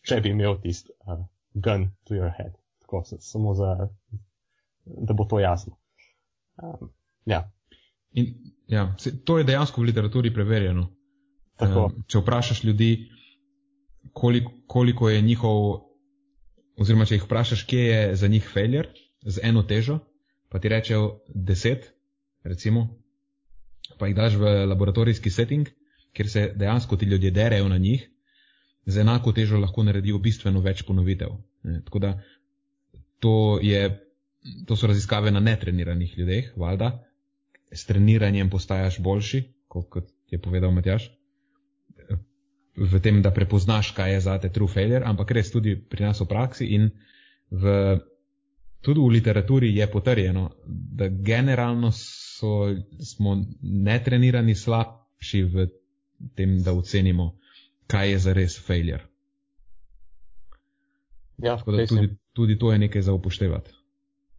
Če 0.05 0.21
bi 0.21 0.35
imel 0.35 0.59
tist 0.61 0.91
uh, 1.09 1.23
gun 1.55 1.89
to 2.05 2.17
your 2.19 2.33
head. 2.33 2.57
Tako, 2.85 3.05
samo 3.21 3.55
za, 3.57 3.89
da 4.85 5.17
bo 5.17 5.25
to 5.25 5.41
jasno. 5.41 5.79
Um, 6.61 6.91
ja. 7.25 7.47
In, 8.13 8.35
ja, 8.69 8.91
to 9.25 9.39
je 9.39 9.47
dejansko 9.49 9.81
v 9.81 9.89
literaturi 9.89 10.33
preverjeno. 10.35 10.91
Tako. 11.61 11.89
Če 12.11 12.21
vprašaš 12.21 12.65
ljudi, 12.67 12.91
koliko, 14.13 14.53
koliko 14.67 15.11
je 15.11 15.23
njihov, 15.23 15.81
oziroma 16.77 17.05
če 17.05 17.19
jih 17.19 17.25
vprašaš, 17.25 17.65
kje 17.67 17.85
je 17.85 18.17
za 18.17 18.29
njih 18.29 18.49
failure 18.53 18.89
z 19.23 19.41
eno 19.43 19.63
težo, 19.63 19.99
pa 20.49 20.59
ti 20.59 20.69
rečejo 20.69 21.21
deset, 21.35 21.93
recimo, 22.45 22.89
pa 23.99 24.07
jih 24.07 24.17
daš 24.17 24.37
v 24.41 24.53
laboratorijski 24.67 25.31
setting, 25.31 25.69
kjer 26.13 26.31
se 26.31 26.53
dejansko 26.57 26.97
ti 26.97 27.07
ljudje 27.07 27.31
derejo 27.31 27.69
na 27.69 27.79
njih, 27.79 28.11
z 28.87 29.01
enako 29.01 29.33
težo 29.33 29.59
lahko 29.59 29.83
naredijo 29.83 30.19
bistveno 30.19 30.61
več 30.61 30.83
ponovitev. 30.87 31.33
Ne, 31.63 31.81
tako 31.85 31.99
da 31.99 32.13
to, 33.19 33.59
je, 33.63 33.89
to 34.67 34.77
so 34.77 34.87
raziskave 34.87 35.31
na 35.31 35.41
netreniranih 35.41 36.19
ljudeh, 36.19 36.53
valjda, 36.57 36.93
s 37.73 37.87
treniranjem 37.87 38.51
postaješ 38.51 39.01
boljši, 39.01 39.43
kot 39.69 40.13
je 40.31 40.39
povedal 40.39 40.71
Matjaš 40.71 41.09
v 42.77 43.01
tem, 43.01 43.23
da 43.23 43.31
prepoznaš, 43.31 43.93
kaj 43.95 44.13
je 44.13 44.21
za 44.21 44.39
te 44.39 44.51
true 44.51 44.69
failure, 44.69 45.05
ampak 45.07 45.31
res 45.31 45.51
tudi 45.51 45.77
pri 45.79 46.09
nas 46.11 46.21
v 46.21 46.27
praksi 46.27 46.67
in 46.75 46.91
v, 47.51 47.75
tudi 48.83 49.01
v 49.01 49.13
literaturi 49.15 49.71
je 49.77 49.87
potrjeno, 49.91 50.51
da 50.67 51.09
generalno 51.09 51.93
so, 51.95 52.75
smo 52.99 53.37
netrenirani 53.63 54.55
slabši 54.55 55.43
v 55.45 55.69
tem, 56.35 56.59
da 56.63 56.75
ocenimo, 56.75 57.35
kaj 57.87 58.11
je 58.11 58.19
za 58.19 58.33
res 58.33 58.59
failure. 58.59 59.07
Ja, 61.39 61.57
Tako 61.59 61.73
da 61.73 61.87
tudi, 61.87 62.17
tudi 62.33 62.59
to 62.59 62.73
je 62.73 62.79
nekaj 62.79 63.03
za 63.03 63.13
upoštevati. 63.13 63.71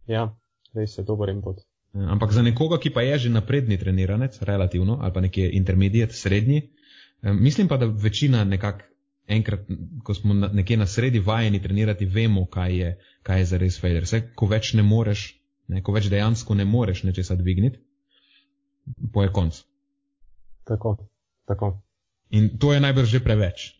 Ja, 0.06 0.28
res 0.74 0.98
je 0.98 1.04
dober 1.04 1.28
input. 1.28 1.64
Ampak 1.96 2.32
za 2.32 2.42
nekoga, 2.42 2.76
ki 2.76 2.92
pa 2.92 3.00
je 3.00 3.18
že 3.18 3.30
napredni 3.32 3.78
treniranec, 3.80 4.36
relativno, 4.44 4.98
ali 5.00 5.12
pa 5.12 5.20
nekje 5.20 5.48
intermediate, 5.56 6.12
srednji, 6.12 6.75
Mislim 7.32 7.68
pa, 7.68 7.76
da 7.76 7.86
večina 7.86 8.44
nekako 8.44 8.84
enkrat, 9.26 9.60
ko 10.02 10.14
smo 10.14 10.34
nekje 10.34 10.76
na 10.76 10.86
sredi 10.86 11.18
vajeni 11.18 11.62
trenirati, 11.62 12.06
vemo, 12.06 12.46
kaj 12.46 12.76
je, 12.76 12.98
kaj 13.22 13.38
je 13.38 13.44
za 13.44 13.58
res 13.58 13.80
failure. 13.80 14.04
Vse, 14.06 14.20
ko 14.34 14.46
več 14.46 14.72
ne 14.74 14.82
moreš, 14.82 15.26
ne, 15.68 15.82
ko 15.82 15.92
več 15.92 16.10
dejansko 16.10 16.54
ne 16.54 16.64
moreš 16.64 17.02
nečesa 17.02 17.34
dvigniti, 17.34 17.80
po 19.12 19.22
je 19.22 19.32
konc. 19.32 19.58
Tako, 20.64 20.96
tako. 21.46 21.72
In 22.30 22.50
to 22.58 22.72
je 22.74 22.80
najbrž 22.80 23.10
že 23.10 23.20
preveč. 23.22 23.72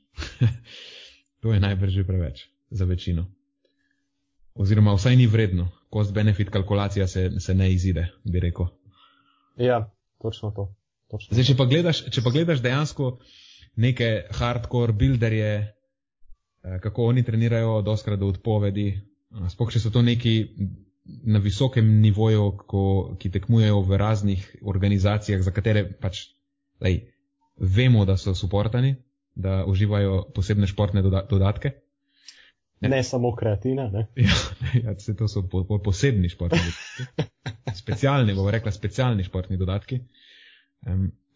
to 1.43 1.53
je 1.53 1.61
najbrž 1.61 1.93
že 2.01 2.05
preveč 2.07 2.47
za 2.71 2.85
večino. 2.85 3.27
Oziroma, 4.57 4.95
vsaj 4.97 5.17
ni 5.17 5.27
vredno, 5.27 5.69
cost-benefit 5.93 6.51
kalkulacija 6.51 7.07
se, 7.07 7.31
se 7.41 7.55
ne 7.55 7.69
izide, 7.73 8.09
bi 8.25 8.41
rekel. 8.41 8.71
Ja, 9.57 9.91
točno 10.23 10.51
to. 10.51 10.73
Zdaj, 11.15 11.45
če, 11.47 11.55
pa 11.59 11.67
gledaš, 11.71 12.03
če 12.11 12.23
pa 12.25 12.33
gledaš 12.35 12.63
dejansko 12.65 13.13
neke 13.79 14.27
hardcore 14.35 14.95
builderje, 14.97 15.53
eh, 15.63 16.79
kako 16.83 17.13
oni 17.13 17.23
trenirajo, 17.23 17.79
doskrat 17.87 18.19
do 18.19 18.31
odpovedi, 18.33 18.89
sploh 19.53 19.71
če 19.71 19.83
so 19.83 19.93
to 19.95 20.03
neki 20.03 20.35
na 21.07 21.39
visokem 21.39 21.87
nivoju, 22.03 22.47
ko, 22.67 22.83
ki 23.21 23.31
tekmujejo 23.31 23.81
v 23.87 23.99
raznih 24.01 24.47
organizacijah, 24.67 25.43
za 25.43 25.55
katere 25.55 25.85
pač 26.03 26.25
lej, 26.83 27.05
vemo, 27.57 28.05
da 28.05 28.17
so 28.19 28.35
suportani, 28.35 28.97
da 29.35 29.63
uživajo 29.69 30.25
posebne 30.35 30.67
športne 30.67 31.05
dodatke. 31.07 31.77
Ne, 32.81 32.91
ne 32.91 33.03
samo 33.07 33.31
kreatina. 33.37 33.87
Ne? 33.93 34.09
Ja, 34.27 34.35
ja, 34.83 34.95
to 35.17 35.29
so 35.29 35.47
po, 35.49 35.63
po, 35.69 35.79
posebni 35.79 36.29
športni 36.29 36.59
dodatki. 36.59 37.31
Specialni, 37.83 38.35
bomo 38.35 38.51
rekla, 38.51 38.73
specialni 38.75 39.25
športni 39.25 39.57
dodatki. 39.61 40.01
Um, 40.01 40.26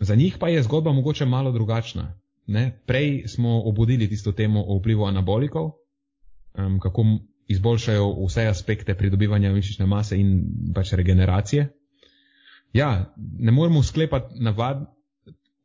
za 0.00 0.14
njih 0.14 0.36
pa 0.40 0.48
je 0.48 0.62
zgodba 0.62 0.92
mogoče 0.92 1.24
malo 1.24 1.52
drugačna. 1.52 2.20
Ne? 2.46 2.82
Prej 2.86 3.28
smo 3.28 3.62
obudili 3.64 4.08
tisto 4.08 4.32
temo 4.32 4.64
o 4.66 4.78
vplivu 4.78 5.04
anabolikov, 5.04 5.70
um, 6.58 6.80
kako 6.80 7.04
izboljšajo 7.48 8.24
vse 8.26 8.46
aspekte 8.46 8.94
pridobivanja 8.94 9.52
mišične 9.52 9.86
mase 9.86 10.18
in 10.20 10.44
pač 10.74 10.92
regeneracije. 10.92 11.68
Ja, 12.72 13.14
ne 13.16 13.52
moremo 13.52 13.82
sklepati 13.82 14.34
navad, 14.40 14.86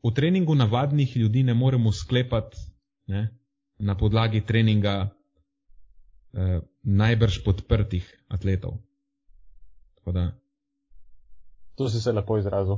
v 0.03 0.13
treningu 0.13 0.55
navadnih 0.55 1.17
ljudi 1.17 1.43
ne 1.43 1.53
moremo 1.53 1.91
sklepati 1.91 2.57
ne, 3.07 3.37
na 3.77 3.97
podlagi 3.97 4.41
treninga 4.45 5.09
eh, 6.33 6.59
najbrž 6.83 7.43
podprtih 7.45 8.23
atletov. 8.27 8.77
To 11.75 11.89
si 11.89 12.01
se 12.01 12.11
lepo 12.11 12.37
izrazil. 12.37 12.77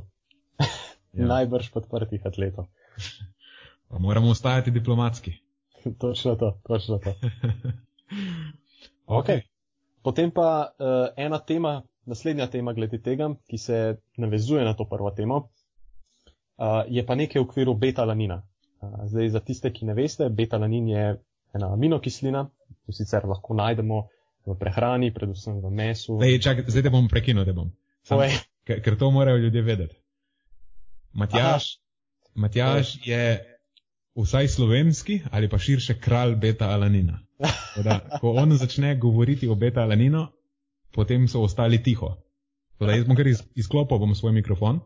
Ja. 1.13 1.25
najbrž 1.25 1.71
podprtih 1.71 2.25
atletov. 2.25 2.67
Pa 3.87 3.99
moramo 3.99 4.29
ostajati 4.29 4.71
diplomatski. 4.71 5.33
točno 6.01 6.35
to, 6.35 6.59
točno 6.67 6.97
to. 6.97 7.13
okay. 9.19 9.41
Potem 10.01 10.31
pa 10.31 10.71
uh, 10.79 11.09
ena 11.17 11.39
tema, 11.39 11.81
naslednja 12.05 12.47
tema 12.47 12.73
glede 12.73 13.01
tega, 13.01 13.33
ki 13.47 13.57
se 13.57 13.97
navezuje 14.17 14.65
na 14.65 14.73
to 14.73 14.85
prvo 14.85 15.11
temo, 15.11 15.37
uh, 15.37 16.83
je 16.87 17.05
pa 17.05 17.15
nekaj 17.15 17.41
v 17.41 17.45
okviru 17.45 17.73
beta-lanina. 17.75 18.41
Uh, 18.81 19.03
zdaj, 19.05 19.29
za 19.29 19.39
tiste, 19.39 19.71
ki 19.73 19.85
ne 19.85 19.93
veste, 19.93 20.29
beta-lanin 20.29 20.87
je 20.87 21.17
ena 21.55 21.73
aminokislina, 21.73 22.47
ki 22.85 22.93
sicer 22.93 23.27
lahko 23.27 23.53
najdemo 23.53 24.07
v 24.47 24.55
prehrani, 24.59 25.11
predvsem 25.11 25.59
v 25.59 25.71
mesu. 25.71 26.15
Lej, 26.21 26.39
čak, 26.39 26.63
zdaj 26.67 26.87
te 26.87 26.93
bom 26.93 27.09
prekinil, 27.11 27.43
da 27.43 27.55
bom. 27.55 27.71
Sam, 28.07 28.23
ker, 28.63 28.79
ker 28.83 28.95
to 28.95 29.11
morajo 29.11 29.43
ljudje 29.43 29.61
vedeti. 29.61 29.99
Matjaš, 31.17 31.79
Matjaš 32.35 32.93
je 33.07 33.23
vsaj 34.15 34.47
slovenski 34.47 35.21
ali 35.31 35.49
pa 35.49 35.57
širše 35.57 35.99
kralj 36.01 36.35
beta-alanina. 36.35 37.19
Da, 37.83 37.99
ko 38.21 38.31
on 38.37 38.53
začne 38.57 38.95
govoriti 38.97 39.47
o 39.47 39.55
beta-alaninu, 39.55 40.27
potem 40.91 41.27
so 41.27 41.41
ostali 41.41 41.83
tiho. 41.83 42.15
Da, 42.79 42.91
jaz 42.93 43.05
bom 43.05 43.17
kar 43.17 43.27
iz, 43.27 43.41
izklopil 43.55 43.97
bom 43.97 44.15
svoj 44.15 44.31
mikrofon. 44.37 44.79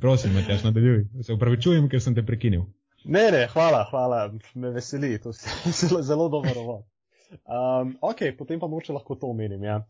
Prosim, 0.00 0.32
Matjaš, 0.34 0.64
nadaljuj. 0.64 1.04
Se 1.22 1.32
upravičujem, 1.32 1.88
ker 1.88 2.00
sem 2.00 2.14
te 2.14 2.24
prekinil. 2.26 2.64
Ne, 3.04 3.26
ne, 3.34 3.46
hvala, 3.52 3.84
hvala, 3.90 4.22
me 4.54 4.70
veseli, 4.70 5.18
to 5.20 5.32
je 5.32 5.72
zelo, 5.80 6.02
zelo 6.02 6.28
dobro. 6.28 6.82
Um, 7.32 7.96
ok, 8.00 8.24
potem 8.38 8.60
pa 8.60 8.68
moče 8.68 8.92
lahko 8.92 9.16
to 9.16 9.32
omenim. 9.32 9.64
Ja. 9.64 9.82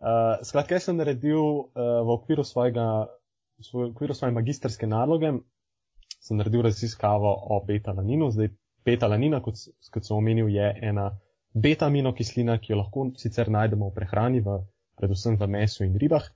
Uh, 0.00 0.40
skratka, 0.44 0.76
jaz 0.76 0.88
sem 0.88 0.96
naredil 0.96 1.40
uh, 1.40 2.00
v 2.06 2.14
okviru 2.14 2.44
svojega, 2.44 3.06
v 3.72 3.90
okviru 3.90 4.14
svoje 4.14 4.32
magistrske 4.32 4.86
naloge, 4.86 5.32
sem 6.20 6.36
naredil 6.36 6.62
raziskavo 6.62 7.32
o 7.50 7.60
beta-laninu. 7.66 8.30
Zdaj, 8.30 8.50
beta-lanina, 8.84 9.40
kot, 9.44 9.60
kot 9.92 10.06
sem 10.06 10.16
omenil, 10.16 10.48
je 10.52 10.68
ena 10.90 11.10
beta-aminokislina, 11.54 12.58
ki 12.58 12.72
jo 12.72 12.80
lahko 12.80 13.08
sicer 13.20 13.50
najdemo 13.50 13.90
v 13.90 13.96
prehrani, 13.96 14.40
v, 14.44 14.60
predvsem 15.00 15.36
v 15.40 15.48
mesu 15.48 15.84
in 15.84 15.96
ribah. 15.98 16.28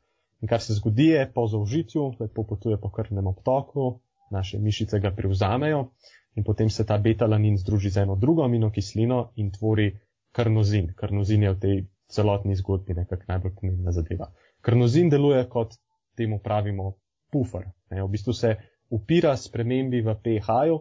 In 0.42 0.50
kar 0.50 0.60
se 0.60 0.74
zgodi, 0.76 1.12
je 1.14 1.28
po 1.32 1.46
zaužitju, 1.48 2.08
lepo 2.20 2.44
potuje 2.44 2.76
po 2.80 2.90
krvnem 2.90 3.26
obtoku, 3.26 4.00
naše 4.30 4.58
mišice 4.58 5.00
ga 5.00 5.12
prevzamejo 5.14 5.90
in 6.34 6.44
potem 6.44 6.70
se 6.70 6.84
ta 6.84 6.98
beta-lanin 6.98 7.56
združi 7.58 7.90
z 7.90 8.02
eno 8.02 8.16
drugo 8.16 8.42
aminokislino 8.44 9.30
in 9.36 9.52
tvori 9.52 9.92
karnozin. 10.32 10.90
Karnozin 10.96 11.42
je 11.42 11.52
v 11.52 11.58
tej 11.60 11.76
celotni 12.10 12.56
zgodbi 12.56 12.94
nekako 12.94 13.22
najbolj 13.28 13.54
pomembna 13.54 13.92
zadeva. 13.92 14.32
Karnozin 14.60 15.10
deluje 15.10 15.44
kot 15.48 15.78
temu 16.16 16.40
pravimo 16.42 16.94
pufer. 17.34 17.66
Ne, 17.90 18.02
v 18.02 18.08
bistvu 18.14 18.34
se 18.38 18.54
upira 18.94 19.34
spremembi 19.36 20.02
v 20.06 20.14
pH-ju, 20.22 20.78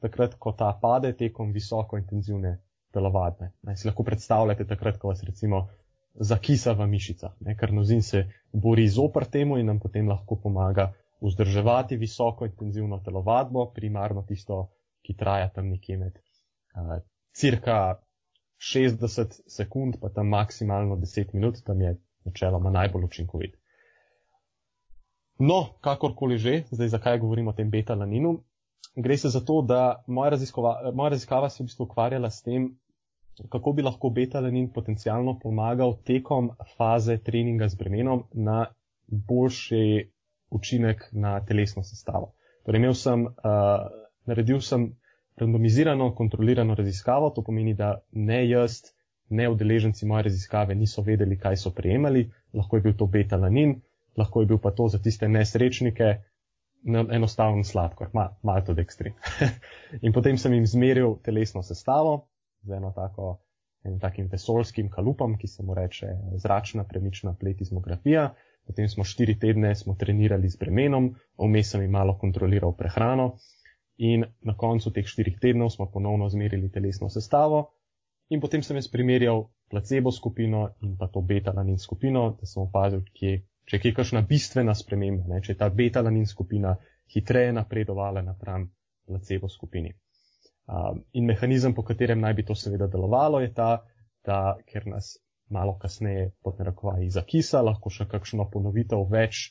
takrat, 0.00 0.38
ko 0.40 0.54
ta 0.56 0.72
pade 0.80 1.12
tekom 1.16 1.52
visoko 1.52 2.00
intenzivne 2.00 2.56
telovadbe. 2.94 3.52
Ne, 3.68 3.76
si 3.76 3.88
lahko 3.88 4.06
predstavljate 4.06 4.66
takrat, 4.66 4.98
ko 4.98 5.12
vas 5.12 5.22
recimo 5.26 5.66
zakisa 6.14 6.72
v 6.74 6.88
mišicah, 6.90 7.36
ne, 7.46 7.54
ker 7.56 7.72
nozin 7.72 8.02
se 8.02 8.24
bori 8.52 8.88
zopr 8.88 9.28
temu 9.30 9.60
in 9.60 9.68
nam 9.70 9.78
potem 9.78 10.08
lahko 10.08 10.40
pomaga 10.42 10.90
vzdrževati 11.20 11.96
visoko 12.00 12.48
intenzivno 12.48 12.98
telovadbo, 13.04 13.68
primarno 13.76 14.24
tisto, 14.26 14.70
ki 15.04 15.14
traja 15.16 15.48
tam 15.54 15.68
nekje 15.70 15.96
med 16.00 16.16
uh, 16.16 16.98
cirka 17.36 18.00
60 18.60 19.40
sekund, 19.48 20.00
pa 20.00 20.10
tam 20.12 20.32
maksimalno 20.34 20.96
10 20.96 21.34
minut, 21.34 21.62
tam 21.64 21.80
je 21.80 21.94
načeloma 22.24 22.70
najbolj 22.70 23.04
učinkovit. 23.04 23.59
No, 25.40 25.72
kakorkoli 25.80 26.36
že, 26.38 26.54
zdaj 26.70 26.88
zakaj 26.92 27.18
govorim 27.18 27.48
o 27.48 27.52
tem 27.56 27.70
beta-laninu. 27.70 28.42
Gre 28.96 29.16
se 29.16 29.28
za 29.32 29.40
to, 29.40 29.62
da 29.62 30.02
moja, 30.06 30.36
moja 30.92 31.10
raziskava 31.10 31.48
se 31.48 31.62
je 31.62 31.64
v 31.64 31.70
bistvu 31.70 31.84
ukvarjala 31.84 32.30
s 32.30 32.42
tem, 32.42 32.66
kako 33.48 33.72
bi 33.72 33.82
lahko 33.82 34.10
beta-lanin 34.10 34.68
potencialno 34.74 35.38
pomagal 35.40 35.96
tekom 36.04 36.50
faze 36.76 37.16
treninga 37.24 37.68
z 37.68 37.80
bremenom 37.80 38.26
na 38.32 38.66
boljši 39.08 40.10
učinek 40.50 41.08
na 41.12 41.38
telesno 41.46 41.82
sestavo. 41.82 42.34
Torej, 42.66 42.82
imel 42.82 42.94
sem, 42.94 43.24
uh, 43.24 43.88
naredil 44.26 44.60
sem 44.60 44.90
randomizirano, 45.40 46.12
kontrolirano 46.14 46.74
raziskavo, 46.74 47.30
to 47.30 47.42
pomeni, 47.42 47.72
da 47.74 47.94
ne 48.12 48.42
jaz, 48.48 48.82
ne 49.30 49.48
udeleženci 49.48 50.06
moje 50.06 50.28
raziskave 50.28 50.74
niso 50.74 51.02
vedeli, 51.02 51.38
kaj 51.38 51.56
so 51.56 51.72
prejemali, 51.72 52.28
lahko 52.52 52.76
je 52.76 52.90
bil 52.90 52.98
to 52.98 53.06
beta-lanin 53.06 53.78
lahko 54.20 54.44
je 54.44 54.50
bil 54.52 54.60
pa 54.62 54.70
to 54.76 54.88
za 54.88 55.00
tiste 55.02 55.28
nesrečnike 55.28 56.14
enostaven 56.86 57.64
sladkor, 57.64 58.10
Ma, 58.16 58.30
malo 58.42 58.64
to 58.66 58.74
dekstrin. 58.74 59.16
in 60.04 60.12
potem 60.16 60.38
sem 60.38 60.54
jim 60.54 60.66
zmeril 60.66 61.18
telesno 61.24 61.62
sestavo 61.62 62.30
z 62.62 62.76
eno 62.76 62.92
tako, 62.96 63.38
enim 63.84 63.98
takim 64.00 64.28
vesolskim 64.32 64.90
kalupom, 64.92 65.36
ki 65.38 65.48
se 65.48 65.62
mu 65.62 65.74
reče 65.74 66.06
zračna 66.36 66.84
premična 66.84 67.34
pletizmografija. 67.34 68.30
Potem 68.66 68.88
smo 68.88 69.04
štiri 69.04 69.38
tedne 69.40 69.74
smo 69.74 69.94
trenirali 69.98 70.48
z 70.48 70.60
bremenom, 70.60 71.14
vmes 71.38 71.70
sem 71.72 71.82
jim 71.82 71.90
malo 71.90 72.18
kontroliral 72.18 72.76
prehrano 72.76 73.32
in 74.00 74.24
na 74.40 74.56
koncu 74.56 74.92
teh 74.92 75.04
štirih 75.06 75.38
tednov 75.40 75.70
smo 75.70 75.90
ponovno 75.92 76.28
zmerili 76.28 76.70
telesno 76.72 77.08
sestavo 77.08 77.66
in 78.30 78.40
potem 78.40 78.62
sem 78.62 78.76
jaz 78.76 78.88
primerjal 78.88 79.48
placebo 79.70 80.12
skupino 80.12 80.68
in 80.80 80.96
pa 80.96 81.08
to 81.08 81.20
beta-lanin 81.20 81.78
skupino, 81.78 82.36
da 82.40 82.46
sem 82.46 82.62
opazil, 82.62 83.02
kje 83.14 83.42
če 83.70 83.78
je 83.78 83.94
kakšna 83.94 84.24
bistvena 84.26 84.74
sprememba, 84.74 85.28
ne, 85.30 85.40
če 85.42 85.54
je 85.54 85.58
ta 85.60 85.68
beta-lanin 85.70 86.26
skupina 86.26 86.74
hitreje 87.14 87.52
napredovala 87.54 88.22
napram 88.22 88.66
placebo 89.06 89.48
skupini. 89.48 89.92
Um, 90.70 91.02
in 91.12 91.26
mehanizem, 91.26 91.74
po 91.74 91.82
katerem 91.86 92.20
naj 92.22 92.34
bi 92.38 92.44
to 92.46 92.54
seveda 92.54 92.86
delovalo, 92.90 93.40
je 93.42 93.52
ta, 93.54 93.70
da 94.26 94.56
ker 94.66 94.86
nas 94.86 95.16
malo 95.50 95.76
kasneje 95.78 96.30
pod 96.42 96.58
narekovaji 96.58 97.10
zakisa, 97.10 97.62
lahko 97.66 97.90
še 97.90 98.06
kakšno 98.10 98.46
ponovitev 98.52 99.06
več 99.10 99.48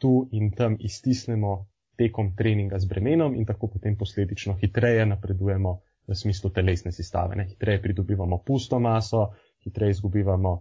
tu 0.00 0.28
in 0.32 0.50
tam 0.56 0.76
iztisnemo 0.80 1.52
tekom 2.00 2.32
treninga 2.36 2.78
z 2.80 2.88
bremenom 2.88 3.34
in 3.36 3.44
tako 3.48 3.68
potem 3.74 3.96
posledično 4.00 4.56
hitreje 4.60 5.04
napredujemo 5.06 5.74
v 6.08 6.16
smislu 6.16 6.50
telesne 6.50 6.92
sestave. 6.92 7.36
Ne? 7.36 7.46
Hitreje 7.50 7.82
pridobivamo 7.82 8.40
pusto 8.46 8.80
maso, 8.80 9.26
hitreje 9.64 9.98
izgubivamo 9.98 10.54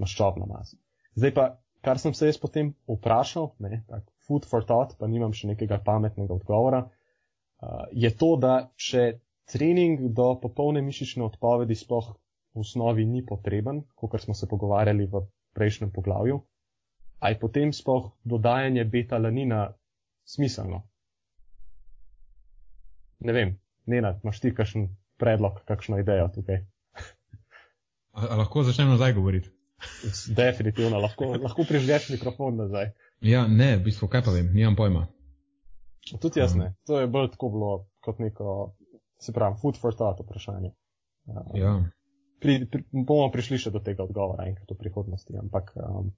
maščobno 0.00 0.48
maso. 0.48 0.80
Zdaj 1.14 1.34
pa 1.36 1.46
kar 1.80 1.98
sem 1.98 2.14
se 2.14 2.28
jaz 2.28 2.38
potem 2.40 2.74
vprašal, 2.88 3.50
ne, 3.58 3.82
tak 3.88 4.04
food 4.26 4.46
for 4.48 4.64
thought, 4.64 4.96
pa 4.98 5.08
nimam 5.08 5.32
še 5.36 5.52
nekega 5.52 5.80
pametnega 5.84 6.34
odgovora, 6.36 6.84
uh, 6.86 7.84
je 7.92 8.10
to, 8.16 8.34
da 8.40 8.70
če 8.76 9.20
trening 9.50 10.10
do 10.14 10.34
popolne 10.42 10.82
mišične 10.86 11.24
odpovedi 11.26 11.74
sploh 11.74 12.12
v 12.54 12.62
osnovi 12.62 13.06
ni 13.06 13.24
potreben, 13.26 13.84
kot 13.94 14.18
smo 14.22 14.34
se 14.34 14.48
pogovarjali 14.50 15.06
v 15.10 15.24
prejšnjem 15.56 15.90
poglavju, 15.94 16.40
aj 17.20 17.38
potem 17.40 17.72
sploh 17.74 18.12
dodajanje 18.24 18.84
beta-lanina 18.84 19.68
smiselno. 20.24 20.84
Ne 23.20 23.32
vem, 23.36 23.56
Nenad, 23.90 24.20
imaš 24.24 24.40
ti 24.40 24.52
kakšen 24.54 24.88
predlog, 25.20 25.60
kakšno 25.68 25.98
idejo 26.00 26.28
tukaj? 26.34 26.62
A, 28.16 28.26
a 28.26 28.36
lahko 28.40 28.62
začnemo 28.64 28.96
nazaj 28.96 29.12
govoriti? 29.18 29.50
Definitivno, 30.36 30.98
lahko, 31.00 31.34
lahko 31.40 31.64
prižgeš 31.68 32.10
mikrofon 32.14 32.56
nazaj. 32.60 32.90
Ja, 33.24 33.46
ne, 33.48 33.76
v 33.76 33.86
bistvu, 33.88 34.08
kaj 34.12 34.24
pa 34.26 34.34
vem, 34.34 34.50
nimam 34.54 34.76
pojma. 34.76 35.06
Tudi 36.20 36.40
jaz 36.40 36.54
ne. 36.56 36.72
Um. 36.72 36.76
To 36.86 37.00
je 37.00 37.06
bolj 37.06 37.30
tako 37.34 37.48
bilo 37.48 37.70
kot 38.04 38.18
neko, 38.18 38.74
se 39.20 39.32
pravi, 39.32 39.56
food 39.62 39.80
for 39.80 39.94
thought 39.94 40.20
vprašanje. 40.24 40.72
Um, 41.26 41.50
ja. 41.54 41.74
Pri, 42.40 42.64
pri, 42.72 42.84
bomo 42.92 43.28
prišli 43.32 43.58
še 43.60 43.72
do 43.74 43.82
tega 43.84 44.06
odgovora 44.06 44.48
enkrat 44.48 44.72
v 44.72 44.78
prihodnosti, 44.80 45.34
ampak 45.36 45.74
um, 45.76 46.08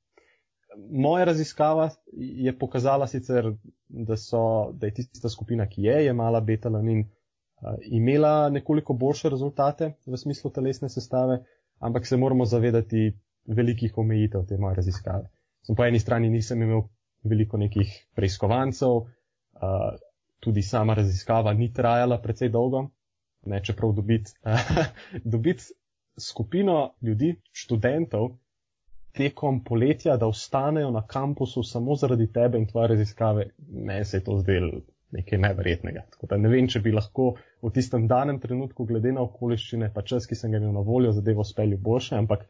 moja 0.95 1.27
raziskava 1.27 1.91
je 2.15 2.55
pokazala 2.59 3.09
sicer, 3.11 3.51
da, 3.89 4.17
so, 4.17 4.71
da 4.79 4.87
je 4.89 5.03
tista 5.03 5.31
skupina, 5.33 5.67
ki 5.67 5.89
je 5.89 5.97
jemala 6.07 6.41
betalanin, 6.41 7.03
uh, 7.03 7.75
imela 7.91 8.47
nekoliko 8.55 8.95
boljše 8.95 9.35
rezultate 9.35 9.97
v 10.07 10.23
smislu 10.23 10.55
telesne 10.55 10.89
sestave, 10.93 11.43
ampak 11.83 12.07
se 12.07 12.17
moramo 12.17 12.47
zavedati, 12.47 13.11
velikih 13.47 13.99
omejitev 13.99 14.47
te 14.49 14.59
moje 14.59 14.79
raziskave. 14.81 15.29
Sem 15.67 15.77
po 15.77 15.85
eni 15.85 16.01
strani 16.01 16.31
nisem 16.31 16.63
imel 16.63 16.83
veliko 17.25 17.59
nekih 17.59 17.91
preiskovancev, 18.17 18.97
uh, 18.97 19.89
tudi 20.43 20.63
sama 20.63 20.95
raziskava 20.99 21.53
ni 21.55 21.73
trajala 21.73 22.19
precej 22.23 22.51
dolgo, 22.51 22.89
ne, 23.47 23.61
čeprav 23.63 23.93
dobiti 23.95 24.35
uh, 24.47 24.87
dobit 25.25 25.69
skupino 26.19 26.95
ljudi, 27.03 27.37
študentov, 27.53 28.33
tekom 29.13 29.63
poletja, 29.65 30.17
da 30.17 30.27
ostanejo 30.27 30.91
na 30.91 31.07
kampusu 31.07 31.63
samo 31.63 31.97
zaradi 31.97 32.33
tebe 32.33 32.59
in 32.59 32.67
tvoje 32.67 32.89
raziskave, 32.95 33.51
meni 33.69 34.05
se 34.05 34.17
je 34.17 34.25
to 34.25 34.39
zdelo 34.39 34.83
nekaj 35.13 35.39
da 36.29 36.37
ne 36.37 36.49
vem, 36.49 36.69
če 36.69 36.81
bi 36.81 36.93
lahko 36.93 37.35
v 37.63 37.71
tistem 37.75 38.07
danem 38.09 38.39
trenutku, 38.41 38.87
glede 38.89 39.13
na 39.13 39.25
okoliščine, 39.27 39.91
pa 39.95 40.05
čas, 40.09 40.27
ki 40.27 40.39
sem 40.39 40.53
ga 40.53 40.61
imel 40.61 40.73
na 40.73 40.85
voljo, 40.87 41.13
zadevo 41.13 41.45
speljal 41.45 41.81
boljše, 41.85 42.17
ampak 42.17 42.47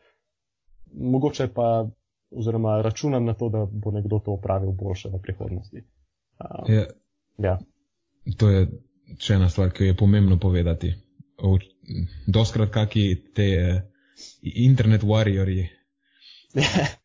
mogoče 0.95 1.49
pa, 1.55 1.89
oziroma 2.31 2.83
računam 2.83 3.25
na 3.25 3.35
to, 3.35 3.49
da 3.49 3.67
bo 3.73 3.91
nekdo 3.91 4.19
to 4.19 4.33
opravil 4.33 4.73
boljše 4.73 5.09
v 5.09 5.21
prihodnosti. 5.23 5.85
Um, 6.41 6.75
ja. 6.75 6.87
ja. 7.39 7.59
To 8.39 8.49
je 8.49 8.67
še 9.19 9.35
ena 9.35 9.49
stvar, 9.51 9.71
ki 9.71 9.85
jo 9.85 9.93
je 9.93 9.97
pomembno 9.97 10.39
povedati. 10.39 10.95
Doskrat 12.27 12.71
kaki 12.71 13.07
te 13.35 13.47
eh, 13.59 13.81
internet 14.43 15.03
warriori 15.03 15.65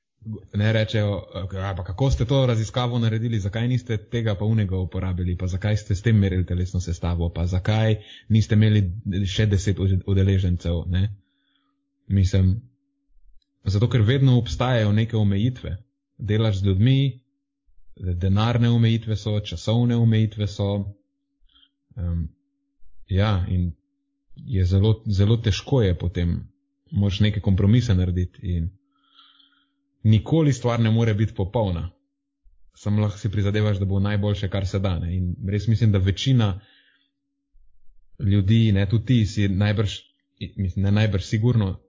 ne 0.54 0.74
rečejo, 0.74 1.22
pa 1.78 1.84
kako 1.84 2.12
ste 2.12 2.26
to 2.26 2.46
raziskavo 2.46 3.00
naredili, 3.00 3.40
zakaj 3.40 3.68
niste 3.68 3.98
tega 3.98 4.36
pa 4.36 4.46
unega 4.46 4.78
uporabili, 4.78 5.38
pa 5.38 5.48
zakaj 5.48 5.78
ste 5.78 5.96
s 5.96 6.02
tem 6.02 6.20
merili 6.20 6.46
telesno 6.46 6.80
sestavo, 6.80 7.30
pa 7.30 7.46
zakaj 7.46 7.96
niste 8.30 8.56
imeli 8.56 8.84
še 9.26 9.46
deset 9.46 9.80
udeležencev. 10.06 10.84
Ne? 10.88 11.10
Mislim, 12.08 12.62
zato 13.64 13.90
ker 13.90 14.02
vedno 14.02 14.38
obstajajo 14.38 14.92
neke 14.92 15.18
omejitve. 15.18 15.78
Delaš 16.18 16.60
z 16.60 16.66
ljudmi, 16.66 17.22
denarne 17.96 18.70
omejitve 18.70 19.16
so, 19.16 19.40
časovne 19.40 19.96
omejitve 19.96 20.48
so. 20.48 20.96
Um, 21.96 22.30
ja, 23.08 23.46
in 23.50 23.72
je 24.36 24.66
zelo, 24.66 25.04
zelo 25.06 25.38
težko 25.38 25.82
je 25.82 25.98
potem, 25.98 26.40
moš 26.92 27.20
neke 27.20 27.42
kompromise 27.42 27.96
narediti. 27.96 28.40
In 28.44 28.70
nikoli 30.04 30.54
stvar 30.54 30.80
ne 30.80 30.92
more 30.92 31.14
biti 31.14 31.34
popolna. 31.34 31.90
Sam 32.76 33.00
lahko 33.00 33.18
si 33.18 33.32
prizadevaš, 33.32 33.80
da 33.80 33.86
bo 33.86 34.00
najboljše, 34.00 34.50
kar 34.50 34.68
se 34.68 34.80
da. 34.80 35.00
Ne? 35.00 35.16
In 35.18 35.36
res 35.50 35.68
mislim, 35.68 35.92
da 35.92 35.98
večina 35.98 36.60
ljudi, 38.20 38.72
ne 38.72 38.90
tudi 38.90 39.06
ti, 39.06 39.26
si 39.26 39.48
najbrž, 39.50 39.92
ne 40.76 40.92
najbrž 40.92 41.24
sigurno, 41.24 41.80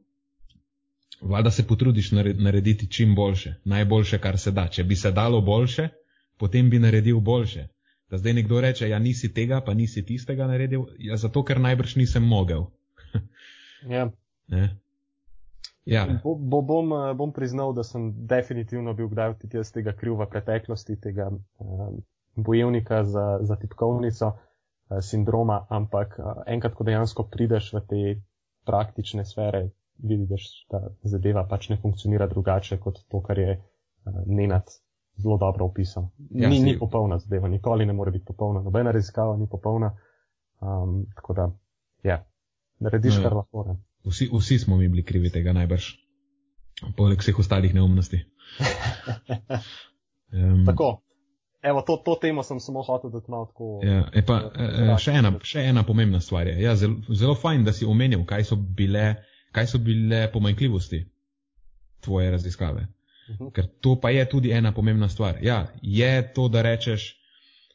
vlada 1.20 1.50
se 1.50 1.66
potrudiš 1.66 2.10
narediti 2.12 2.90
čim 2.90 3.14
boljše, 3.14 3.54
najboljše, 3.64 4.18
kar 4.18 4.38
se 4.38 4.50
da. 4.50 4.68
Če 4.68 4.84
bi 4.84 4.96
se 4.96 5.12
dalo 5.12 5.40
boljše, 5.40 5.88
potem 6.38 6.70
bi 6.70 6.78
naredil 6.78 7.20
boljše. 7.20 7.68
Da 8.10 8.18
zdaj 8.18 8.32
nekdo 8.32 8.60
reče, 8.60 8.88
ja 8.88 8.98
nisi 8.98 9.34
tega, 9.34 9.60
pa 9.60 9.74
nisi 9.74 10.06
tistega 10.06 10.46
naredil, 10.46 10.86
ja 10.98 11.16
zato, 11.16 11.44
ker 11.44 11.60
najbrž 11.60 11.96
nisem 11.96 12.24
mogel. 12.24 12.64
ja. 13.94 14.10
Ja. 15.88 16.04
Bo, 16.22 16.34
bo, 16.36 16.62
bom, 16.62 16.92
eh, 16.92 17.14
bom 17.14 17.32
priznal, 17.32 17.72
da 17.72 17.82
sem 17.82 18.12
definitivno 18.28 18.92
bil 18.94 19.08
kdaj 19.08 19.38
tudi 19.40 19.56
jaz 19.56 19.72
tega 19.72 19.92
kriv 19.96 20.18
v 20.20 20.26
preteklosti, 20.28 20.98
tega 21.00 21.30
um, 21.32 22.02
bojevnika 22.36 23.04
za, 23.04 23.38
za 23.40 23.56
tipkovnico 23.56 24.28
uh, 24.28 24.98
sindroma, 25.00 25.62
ampak 25.68 26.18
uh, 26.18 26.42
enkrat, 26.46 26.76
ko 26.76 26.84
dejansko 26.84 27.24
prideš 27.32 27.72
v 27.72 27.82
te 27.88 28.02
praktične 28.68 29.24
sfere, 29.24 29.70
vidiš, 29.98 30.66
da 30.70 30.82
zadeva 31.02 31.46
pač 31.50 31.68
ne 31.68 31.78
funkcionira 31.82 32.26
drugače 32.26 32.78
kot 32.78 33.00
to, 33.08 33.22
kar 33.22 33.38
je 33.38 33.56
uh, 33.58 34.20
Nenad 34.26 34.70
zelo 35.18 35.36
dobro 35.38 35.66
opisal. 35.66 36.08
Ja, 36.30 36.48
ni, 36.48 36.60
ni 36.60 36.78
popolna 36.78 37.18
zadeva, 37.18 37.48
nikoli 37.48 37.86
ne 37.86 37.92
more 37.92 38.10
biti 38.10 38.24
popolna, 38.24 38.62
nobena 38.62 38.90
raziskava 38.90 39.36
ni 39.36 39.48
popolna. 39.50 39.96
Um, 40.60 41.06
tako 41.14 41.34
da, 41.34 41.50
ja, 42.02 42.24
narediš, 42.78 43.14
no, 43.14 43.20
ja. 43.20 43.28
kar 43.28 43.36
lahko. 43.36 43.64
Ne. 43.68 43.76
Vsi, 44.04 44.30
vsi 44.32 44.58
smo 44.58 44.76
mi 44.76 44.88
bili 44.88 45.04
krivi 45.04 45.30
tega 45.30 45.52
najbrž, 45.52 45.90
poleg 46.96 47.20
vseh 47.22 47.38
ostalih 47.38 47.74
neumnosti. 47.74 48.20
um, 50.32 50.64
tako, 50.66 51.02
evo, 51.62 51.82
to, 51.86 51.96
to 52.04 52.18
temo 52.22 52.42
sem 52.42 52.60
samo 52.60 52.82
hotel 52.82 53.10
dati 53.10 53.30
malo 53.30 53.46
tako. 53.46 53.80
Ja, 53.82 54.04
pa, 54.26 54.40
uh, 54.46 54.94
še, 54.98 55.18
ena, 55.18 55.34
še 55.42 55.66
ena 55.70 55.86
pomembna 55.86 56.20
stvar 56.20 56.46
je. 56.46 56.58
Ja, 56.62 56.76
zelo, 56.78 57.02
zelo 57.10 57.34
fajn, 57.38 57.66
da 57.66 57.74
si 57.74 57.86
omenil, 57.86 58.24
kaj 58.26 58.50
so 58.50 58.56
bile, 58.56 59.14
kaj 59.52 59.66
so 59.66 59.78
bile 59.78 60.32
pomanjkljivosti 60.32 61.06
tvoje 62.00 62.30
raziskave. 62.30 62.86
Mhm. 63.30 63.48
Ker 63.54 63.66
to 63.80 64.00
pa 64.00 64.10
je 64.10 64.28
tudi 64.28 64.50
ena 64.50 64.72
pomembna 64.72 65.08
stvar. 65.08 65.38
Ja, 65.42 65.66
je 65.82 66.32
to, 66.34 66.48
da 66.48 66.62
rečeš, 66.62 67.14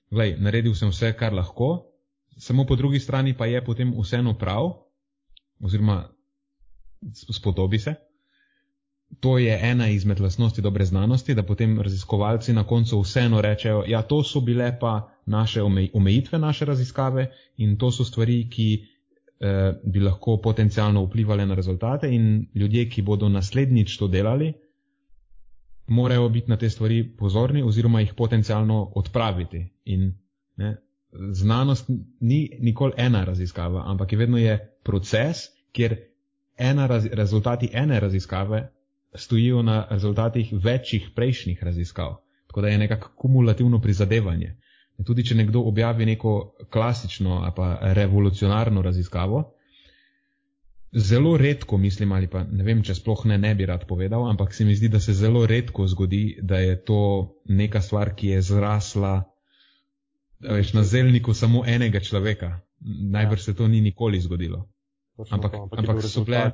gledaj, 0.10 0.40
naredil 0.40 0.76
sem 0.76 0.90
vse, 0.90 1.14
kar 1.14 1.34
lahko, 1.34 1.86
samo 2.38 2.66
po 2.66 2.76
drugi 2.76 3.00
strani 3.00 3.38
pa 3.38 3.46
je 3.46 3.66
potem 3.66 3.94
vseeno 4.02 4.34
prav, 4.38 4.72
oziroma 5.60 6.10
spodobi 7.12 7.80
se. 7.80 7.96
To 9.20 9.38
je 9.38 9.60
ena 9.62 9.90
izmed 9.90 10.20
lasnosti 10.20 10.62
dobre 10.62 10.86
znanosti, 10.86 11.36
da 11.36 11.44
potem 11.44 11.82
raziskovalci 11.82 12.54
na 12.54 12.64
koncu 12.64 13.02
vseeno 13.02 13.42
rečejo, 13.42 13.84
ja, 13.88 14.02
to 14.02 14.24
so 14.24 14.42
bile 14.42 14.80
pa 14.80 15.10
naše 15.26 15.62
omejitve, 15.94 16.40
naše 16.40 16.66
raziskave 16.66 17.32
in 17.58 17.78
to 17.78 17.92
so 17.92 18.04
stvari, 18.04 18.50
ki 18.50 18.88
eh, 19.44 19.74
bi 19.84 20.00
lahko 20.00 20.38
potencialno 20.38 21.04
vplivali 21.06 21.46
na 21.46 21.56
rezultate 21.56 22.10
in 22.16 22.48
ljudje, 22.56 22.90
ki 22.90 23.02
bodo 23.02 23.30
naslednjič 23.30 23.98
to 23.98 24.08
delali, 24.08 24.54
morajo 25.88 26.30
biti 26.30 26.50
na 26.50 26.58
te 26.58 26.70
stvari 26.70 27.04
pozorni 27.18 27.64
oziroma 27.64 28.00
jih 28.00 28.14
potencialno 28.14 28.92
odpraviti. 28.96 29.66
In 29.86 30.14
ne, 30.56 30.76
znanost 31.32 31.90
ni 32.20 32.50
nikoli 32.60 32.94
ena 32.98 33.24
raziskava, 33.24 33.84
ampak 33.86 34.12
je 34.12 34.18
vedno 34.18 34.38
je 34.38 34.58
proces, 34.84 35.38
kjer 35.72 35.98
ena 36.58 36.88
raz, 36.88 37.06
rezultati 37.12 37.70
ene 37.74 38.00
raziskave 38.00 38.70
stojijo 39.16 39.62
na 39.62 39.88
rezultatih 39.90 40.54
večjih 40.64 41.10
prejšnjih 41.16 41.64
raziskav. 41.64 42.16
Tako 42.48 42.62
da 42.62 42.68
je 42.68 42.78
nekako 42.78 43.12
kumulativno 43.16 43.82
prizadevanje. 43.82 44.58
Tudi 45.02 45.26
če 45.26 45.36
nekdo 45.36 45.64
objavi 45.66 46.06
neko 46.06 46.34
klasično 46.72 47.42
ali 47.42 47.52
pa 47.56 47.78
revolucionarno 47.98 48.82
raziskavo, 48.82 49.44
zelo 50.94 51.38
redko 51.38 51.78
mislim, 51.78 52.12
ali 52.12 52.28
pa 52.30 52.44
ne 52.44 52.64
vem, 52.64 52.84
če 52.86 52.96
sploh 52.96 53.26
ne, 53.26 53.38
ne 53.38 53.56
bi 53.56 53.66
rad 53.66 53.88
povedal, 53.90 54.28
ampak 54.30 54.54
se 54.54 54.66
mi 54.66 54.76
zdi, 54.76 54.92
da 54.94 55.00
se 55.02 55.14
zelo 55.14 55.46
redko 55.50 55.88
zgodi, 55.88 56.38
da 56.42 56.62
je 56.62 56.78
to 56.86 57.00
neka 57.50 57.82
stvar, 57.82 58.14
ki 58.16 58.36
je 58.36 58.42
zrasla 58.42 59.24
veš, 60.40 60.74
na 60.74 60.84
zelniku 60.84 61.34
samo 61.34 61.66
enega 61.66 62.00
človeka. 62.00 62.60
Najbrž 63.10 63.42
ja. 63.42 63.44
se 63.46 63.56
to 63.56 63.68
ni 63.68 63.82
nikoli 63.82 64.20
zgodilo. 64.22 64.68
Točno 65.18 65.36
ampak, 65.36 65.52
to, 65.52 65.64
ampak, 65.64 65.80
ampak 65.80 66.04
so 66.04 66.24
bile. 66.24 66.52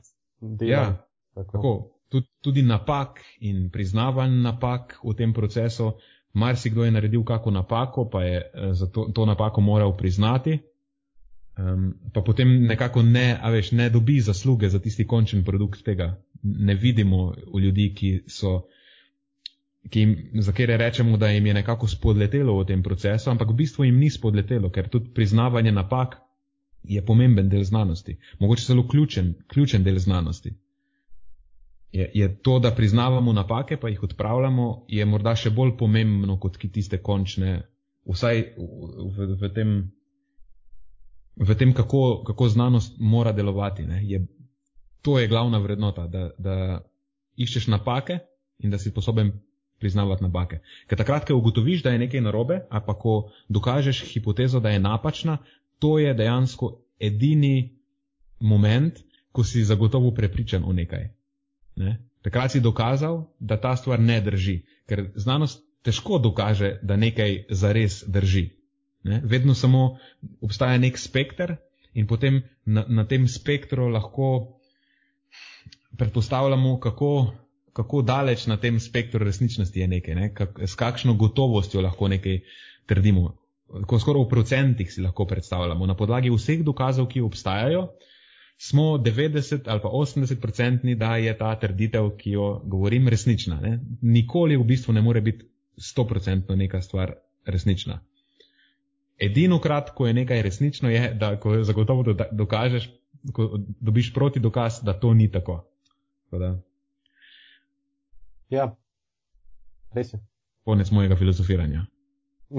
Ja, 0.61 1.07
tako. 1.35 1.51
Tako, 1.51 1.73
tudi, 2.09 2.27
tudi 2.41 2.61
napak 2.61 3.19
in 3.39 3.69
priznavanj 3.73 4.41
napak 4.41 4.99
v 5.03 5.13
tem 5.17 5.33
procesu. 5.33 5.93
Marsikdo 6.33 6.83
je 6.85 6.91
naredil 6.91 7.23
kako 7.23 7.51
napako, 7.51 8.09
pa 8.09 8.23
je 8.23 8.37
eh, 8.37 8.73
za 8.73 8.87
to, 8.87 9.09
to 9.15 9.25
napako 9.25 9.61
moral 9.61 9.97
priznati, 9.97 10.59
um, 11.57 11.93
pa 12.13 12.21
potem 12.21 12.63
nekako 12.63 13.01
ne, 13.01 13.39
a 13.41 13.49
veš, 13.49 13.71
ne 13.71 13.89
dobi 13.89 14.19
zasluge 14.21 14.69
za 14.69 14.79
tisti 14.79 15.07
končen 15.07 15.43
produkt 15.43 15.83
tega. 15.83 16.21
Ne 16.43 16.75
vidimo 16.75 17.33
v 17.53 17.59
ljudi, 17.59 17.93
ki 17.95 18.11
so, 18.27 18.61
ki 19.89 19.99
jim, 19.99 20.15
za 20.33 20.51
kere 20.51 20.77
rečemo, 20.77 21.17
da 21.17 21.27
jim 21.29 21.45
je 21.45 21.53
nekako 21.53 21.87
spodletelo 21.87 22.59
v 22.59 22.65
tem 22.65 22.83
procesu, 22.83 23.29
ampak 23.29 23.49
v 23.49 23.59
bistvu 23.63 23.85
jim 23.85 23.99
ni 23.99 24.09
spodletelo, 24.09 24.69
ker 24.69 24.89
tudi 24.89 25.11
priznavanje 25.13 25.71
napak 25.71 26.15
je 26.83 27.05
pomemben 27.05 27.49
del 27.49 27.63
znanosti, 27.63 28.17
mogoče 28.39 28.65
celo 28.65 28.87
ključen, 28.87 29.33
ključen 29.47 29.83
del 29.83 29.97
znanosti. 29.99 30.53
Je, 31.91 32.11
je 32.13 32.27
to, 32.41 32.59
da 32.59 32.71
priznavamo 32.75 33.33
napake, 33.33 33.77
pa 33.77 33.89
jih 33.89 34.03
odpravljamo, 34.03 34.85
je 34.87 35.05
morda 35.05 35.33
še 35.35 35.49
bolj 35.49 35.73
pomembno 35.77 36.37
kot 36.39 36.59
tiste 36.71 36.99
končne, 37.01 37.63
vsaj 38.05 38.43
v, 38.57 39.07
v, 39.15 39.29
v 39.41 39.49
tem, 39.53 39.71
v 41.35 41.55
tem 41.57 41.73
kako, 41.73 42.23
kako 42.27 42.49
znanost 42.49 42.99
mora 42.99 43.31
delovati. 43.31 43.87
Je, 44.05 44.21
to 45.01 45.19
je 45.19 45.27
glavna 45.27 45.57
vrednota, 45.57 46.07
da, 46.07 46.29
da 46.37 46.55
iščeš 47.37 47.67
napake 47.73 48.19
in 48.59 48.69
da 48.69 48.77
si 48.77 48.91
sposoben 48.91 49.33
priznavati 49.79 50.23
napake. 50.23 50.59
Ker 50.87 50.97
takrat, 50.99 51.25
ko 51.25 51.37
ugotoviš, 51.39 51.83
da 51.83 51.95
je 51.95 52.03
nekaj 52.05 52.21
narobe, 52.21 52.61
a 52.69 52.81
pa 52.83 52.93
ko 52.99 53.31
dokažeš 53.49 54.03
hipotezo, 54.13 54.59
da 54.59 54.69
je 54.69 54.79
napačna, 54.83 55.37
to 55.79 55.97
je 55.99 56.13
dejansko 56.13 56.73
edini 56.99 57.79
moment, 58.39 58.99
ko 59.31 59.43
si 59.43 59.63
zagotovo 59.63 60.11
prepričan 60.11 60.65
o 60.65 60.73
nekaj. 60.73 61.07
Ne? 61.79 61.95
Takrat 62.25 62.51
si 62.51 62.61
dokazal, 62.61 63.23
da 63.39 63.57
ta 63.61 63.75
stvar 63.79 64.01
ne 64.03 64.19
drži, 64.21 64.59
ker 64.89 65.05
znanost 65.15 65.63
težko 65.87 66.19
dokaže, 66.19 66.77
da 66.83 66.97
nekaj 66.99 67.45
zares 67.49 68.01
drži. 68.07 68.49
Ne? 69.07 69.21
Vedno 69.23 69.55
samo 69.55 69.97
obstaja 70.43 70.77
nek 70.77 70.99
spektr 70.99 71.55
in 71.95 72.07
potem 72.07 72.41
na, 72.65 72.83
na 72.87 73.07
tem 73.07 73.27
spektru 73.27 73.87
lahko 73.89 74.59
predpostavljamo, 75.97 76.77
kako, 76.79 77.11
kako 77.73 78.01
daleč 78.01 78.45
na 78.47 78.59
tem 78.59 78.79
spektru 78.79 79.23
resničnosti 79.25 79.79
je 79.79 79.87
nekaj, 79.87 80.15
ne? 80.15 80.33
Kak, 80.33 80.59
s 80.67 80.75
kakšno 80.75 81.15
gotovostjo 81.15 81.81
lahko 81.81 82.07
nekaj 82.11 82.41
trdimo 82.87 83.39
ko 83.69 83.99
skoraj 83.99 84.25
v 84.25 84.29
procentih 84.29 84.89
si 84.89 85.01
lahko 85.01 85.25
predstavljamo, 85.29 85.85
na 85.85 85.95
podlagi 85.95 86.31
vseh 86.33 86.63
dokazov, 86.65 87.09
ki 87.11 87.21
obstajajo, 87.21 87.89
smo 88.61 88.83
90 88.83 89.59
ali 89.65 89.81
pa 89.81 89.87
80 89.87 90.43
odstotni, 90.43 90.95
da 90.95 91.15
je 91.15 91.37
ta 91.37 91.55
trditev, 91.59 92.09
ki 92.17 92.31
jo 92.31 92.61
govorim, 92.65 93.07
resnična. 93.07 93.59
Ne? 93.61 93.79
Nikoli 94.01 94.57
v 94.57 94.63
bistvu 94.63 94.93
ne 94.93 95.01
more 95.01 95.21
biti 95.21 95.45
100 95.77 96.15
odstotno 96.15 96.55
neka 96.55 96.81
stvar 96.81 97.13
resnična. 97.45 97.99
Edino 99.19 99.59
krat, 99.59 99.93
ko 99.95 100.07
je 100.07 100.13
nekaj 100.13 100.41
resnično, 100.41 100.89
je, 100.89 101.13
da 101.13 101.39
ko 101.39 101.63
zagotovo 101.63 102.03
do, 102.03 102.15
dokažeš, 102.31 102.89
ko 103.33 103.59
dobiš 103.79 104.13
proti 104.13 104.39
dokaz, 104.39 104.81
da 104.83 104.93
to 104.99 105.13
ni 105.13 105.31
tako. 105.31 105.63
tako 106.31 106.59
ja, 108.49 108.75
res 109.91 110.13
je. 110.13 110.19
Konec 110.63 110.91
mojega 110.91 111.15
filozofiranja. 111.15 111.85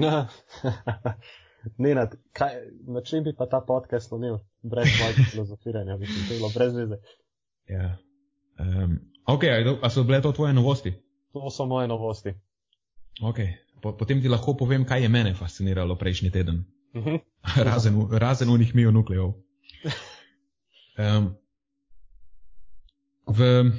ne, 1.77 1.95
na, 1.95 2.07
kaj, 2.33 2.55
na 2.87 3.01
čem 3.01 3.23
bi 3.23 3.33
pa 3.37 3.45
ta 3.49 3.61
podcast 3.67 4.09
slonil, 4.09 4.39
brez 4.61 4.89
mojega 4.99 5.29
filozofiranja, 5.31 5.97
bi 5.97 6.05
se 6.05 6.33
bilo 6.33 6.49
brez 6.55 6.75
veze. 6.75 6.97
Ja. 7.69 7.97
Um, 8.59 8.99
ok, 9.25 9.43
a 9.81 9.89
so 9.89 10.03
bile 10.03 10.21
to 10.21 10.31
tvoje 10.31 10.53
novosti? 10.53 10.93
To 11.33 11.49
so 11.49 11.65
moje 11.65 11.87
novosti. 11.87 12.33
Ok, 13.21 13.39
po, 13.81 13.97
potem 13.97 14.21
ti 14.21 14.29
lahko 14.29 14.53
povem, 14.57 14.85
kaj 14.85 15.03
je 15.03 15.09
mene 15.09 15.33
fasciniralo 15.33 15.95
prejšnji 15.95 16.31
teden. 16.31 16.63
Uh 16.93 17.03
-huh. 17.05 17.19
razen, 17.63 18.07
razen 18.11 18.49
unih 18.49 18.75
mionukleov. 18.75 19.33
Um, 20.97 21.35
v, 23.27 23.71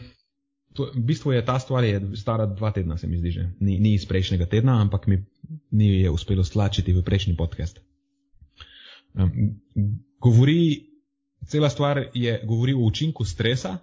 to, 0.72 0.88
v 0.94 1.04
bistvu 1.04 1.32
je 1.32 1.44
ta 1.44 1.58
stvar 1.60 1.84
je 1.84 2.00
stara 2.16 2.46
dva 2.46 2.72
tedna, 2.72 2.96
se 2.98 3.06
mi 3.06 3.18
zdi 3.18 3.30
že. 3.30 3.48
Ni, 3.60 3.78
ni 3.78 3.94
iz 3.94 4.06
prejšnjega 4.08 4.46
tedna, 4.46 4.80
ampak 4.80 5.06
mi 5.06 5.24
ni 5.70 6.00
je 6.00 6.10
uspelo 6.10 6.44
stlačiti 6.44 6.92
v 6.92 7.02
prejšnji 7.02 7.36
podcast. 7.36 7.80
Um, 9.14 9.60
govori, 10.20 10.88
cela 11.46 11.68
stvar 11.68 12.08
je, 12.14 12.40
govori 12.46 12.72
o 12.72 12.86
učinku 12.86 13.24
stresa, 13.24 13.78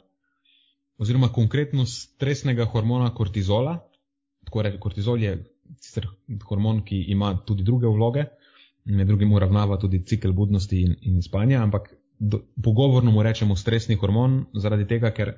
oziroma 0.97 1.29
konkretno 1.29 1.85
stresnega 1.85 2.65
hormona 2.65 3.13
kortizola. 3.13 3.79
Tako 4.45 4.61
reči, 4.61 4.79
kortizol 4.79 5.21
je 5.21 5.37
sicer 5.77 6.07
hormon, 6.49 6.81
ki 6.85 7.03
ima 7.13 7.35
tudi 7.45 7.63
druge 7.63 7.87
vloge, 7.87 8.25
med 8.85 9.07
drugim 9.07 9.33
uravnava 9.33 9.77
tudi 9.77 10.01
cikl 10.05 10.31
budnosti 10.33 10.81
in, 10.81 10.95
in 11.01 11.21
spanja, 11.21 11.61
ampak 11.63 11.91
do, 12.19 12.41
pogovorno 12.63 13.11
mu 13.11 13.23
rečemo 13.23 13.55
stresni 13.55 13.95
hormon, 13.95 14.45
zaradi 14.53 14.87
tega, 14.87 15.11
ker 15.13 15.35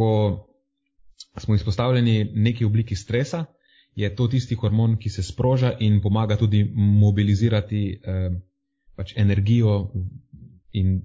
ko 0.00 0.46
smo 1.36 1.54
izpostavljeni 1.54 2.30
neki 2.34 2.64
obliki 2.64 2.96
stresa, 2.96 3.44
je 3.94 4.08
to 4.16 4.28
tisti 4.28 4.54
hormon, 4.54 4.96
ki 4.96 5.10
se 5.10 5.22
sproža 5.22 5.74
in 5.80 6.00
pomaga 6.00 6.36
tudi 6.40 6.64
mobilizirati 6.74 7.80
eh, 7.92 8.30
pač 8.96 9.12
energijo 9.16 9.90
in 10.72 11.02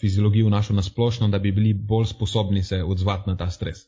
fiziologijo 0.00 0.48
našo 0.48 0.72
nasplošno, 0.74 1.28
da 1.28 1.38
bi 1.38 1.52
bili 1.52 1.74
bolj 1.74 2.06
sposobni 2.14 2.62
se 2.62 2.82
odzvati 2.84 3.30
na 3.30 3.36
ta 3.36 3.50
stres. 3.50 3.84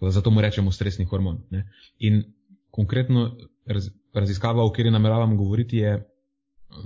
Da, 0.00 0.10
zato 0.10 0.30
mu 0.30 0.40
rečemo 0.40 0.70
stresni 0.72 1.04
hormon. 1.04 1.42
Ne? 1.50 1.64
In 1.98 2.22
konkretno 2.70 3.32
raz, 3.66 3.90
raziskava, 4.14 4.62
o 4.62 4.70
kateri 4.70 4.94
nameravam 4.94 5.36
govoriti, 5.36 5.82
je 5.82 5.96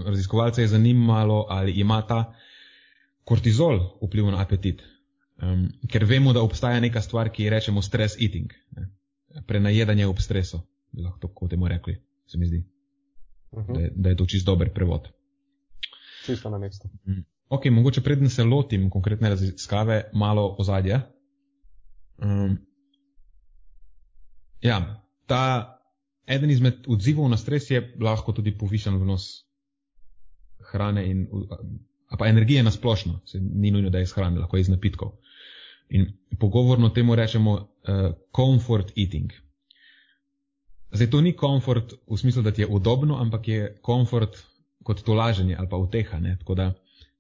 raziskovalce 0.07 0.63
je 0.63 0.73
zanimalo, 0.73 1.45
ali 1.49 1.73
ima 1.73 2.01
ta 2.07 2.33
kortizol 3.25 3.81
vpliv 4.03 4.33
na 4.33 4.41
apetit. 4.41 4.94
Um, 5.43 5.67
ker 5.91 6.05
vemo, 6.07 6.33
da 6.33 6.43
obstaja 6.47 6.81
neka 6.81 7.03
stvar, 7.03 7.31
ki 7.35 7.45
jo 7.45 7.51
rečemo 7.51 7.83
stress 7.83 8.15
eating, 8.23 8.53
ne? 8.77 8.87
prenajedanje 9.47 10.07
ob 10.07 10.21
stresu, 10.23 10.61
bi 10.93 11.03
lahko 11.03 11.19
tako 11.27 11.49
temu 11.51 11.69
rekli, 11.69 11.97
se 12.27 12.39
mi 12.39 12.47
zdi. 12.47 12.63
Uh 13.51 13.59
mhm. 13.59 13.73
-huh. 13.73 13.75
da, 13.75 13.81
je, 13.81 13.93
da 13.97 14.09
je 14.09 14.17
to 14.17 14.27
čist 14.27 14.47
dober 14.47 14.73
prevod. 14.75 15.09
Čisto 16.27 16.51
na 16.51 16.59
mestu. 16.59 16.89
Um, 17.07 17.25
ok, 17.49 17.65
mogoče 17.71 18.01
predn 18.01 18.29
se 18.29 18.45
lotim 18.45 18.91
konkretne 18.91 19.29
raziskave, 19.29 20.11
malo 20.13 20.57
ozadja. 20.59 21.01
Um, 22.19 22.59
ja, 24.61 25.05
ta 25.27 25.71
eden 26.27 26.51
izmed 26.51 26.75
odzivov 26.89 27.29
na 27.29 27.37
stres 27.37 27.71
je 27.71 27.97
lahko 28.01 28.33
tudi 28.33 28.59
povišen 28.59 28.97
vnos 28.97 29.45
hrane 30.71 31.11
in 31.11 31.27
pa 32.19 32.27
energije 32.27 32.63
na 32.63 32.71
splošno, 32.71 33.21
se 33.27 33.41
ni 33.41 33.71
nujno, 33.71 33.91
da 33.91 33.99
je 33.99 34.03
iz 34.03 34.13
hrane, 34.13 34.39
lahko 34.41 34.57
je 34.57 34.61
iz 34.61 34.69
napitkov. 34.69 35.13
In 35.89 36.07
pogovorno 36.39 36.89
temu 36.89 37.15
rečemo 37.15 37.53
uh, 37.53 38.13
comfort 38.37 38.93
eating. 38.97 39.33
Zdaj, 40.95 41.11
to 41.11 41.21
ni 41.21 41.33
komfort 41.33 41.93
v 42.07 42.17
smislu, 42.17 42.43
da 42.43 42.51
ti 42.51 42.63
je 42.63 42.67
udobno, 42.67 43.19
ampak 43.21 43.49
je 43.49 43.79
komfort 43.83 44.39
kot 44.83 45.03
tolaženje 45.03 45.57
ali 45.59 45.69
pa 45.69 45.77
uteha. 45.77 46.19
Ne? 46.19 46.37
Tako 46.39 46.55
da 46.55 46.73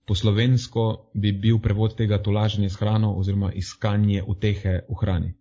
po 0.06 0.14
slovensko 0.14 1.10
bi 1.14 1.32
bil 1.32 1.58
prevod 1.58 1.96
tega 1.96 2.22
tolaženja 2.22 2.68
s 2.70 2.76
hrano 2.76 3.14
oziroma 3.16 3.52
iskanje 3.52 4.22
utehe 4.26 4.80
v 4.88 4.98
hrani. 5.00 5.34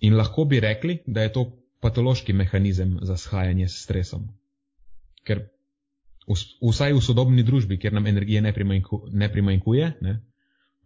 In 0.00 0.16
lahko 0.16 0.44
bi 0.44 0.60
rekli, 0.60 0.98
da 1.06 1.22
je 1.22 1.32
to 1.32 1.44
patološki 1.80 2.32
mehanizem 2.32 2.98
za 3.02 3.16
shajanje 3.16 3.68
s 3.68 3.84
stresom. 3.84 4.28
Ker 5.24 5.46
vsaj 6.60 6.92
v 6.92 7.00
sodobni 7.04 7.44
družbi, 7.44 7.78
kjer 7.78 7.92
nam 7.92 8.06
energije 8.06 8.40
ne, 8.42 8.52
primanjku, 8.52 9.04
ne 9.12 9.28
primanjkuje, 9.32 9.92
ne, 10.00 10.14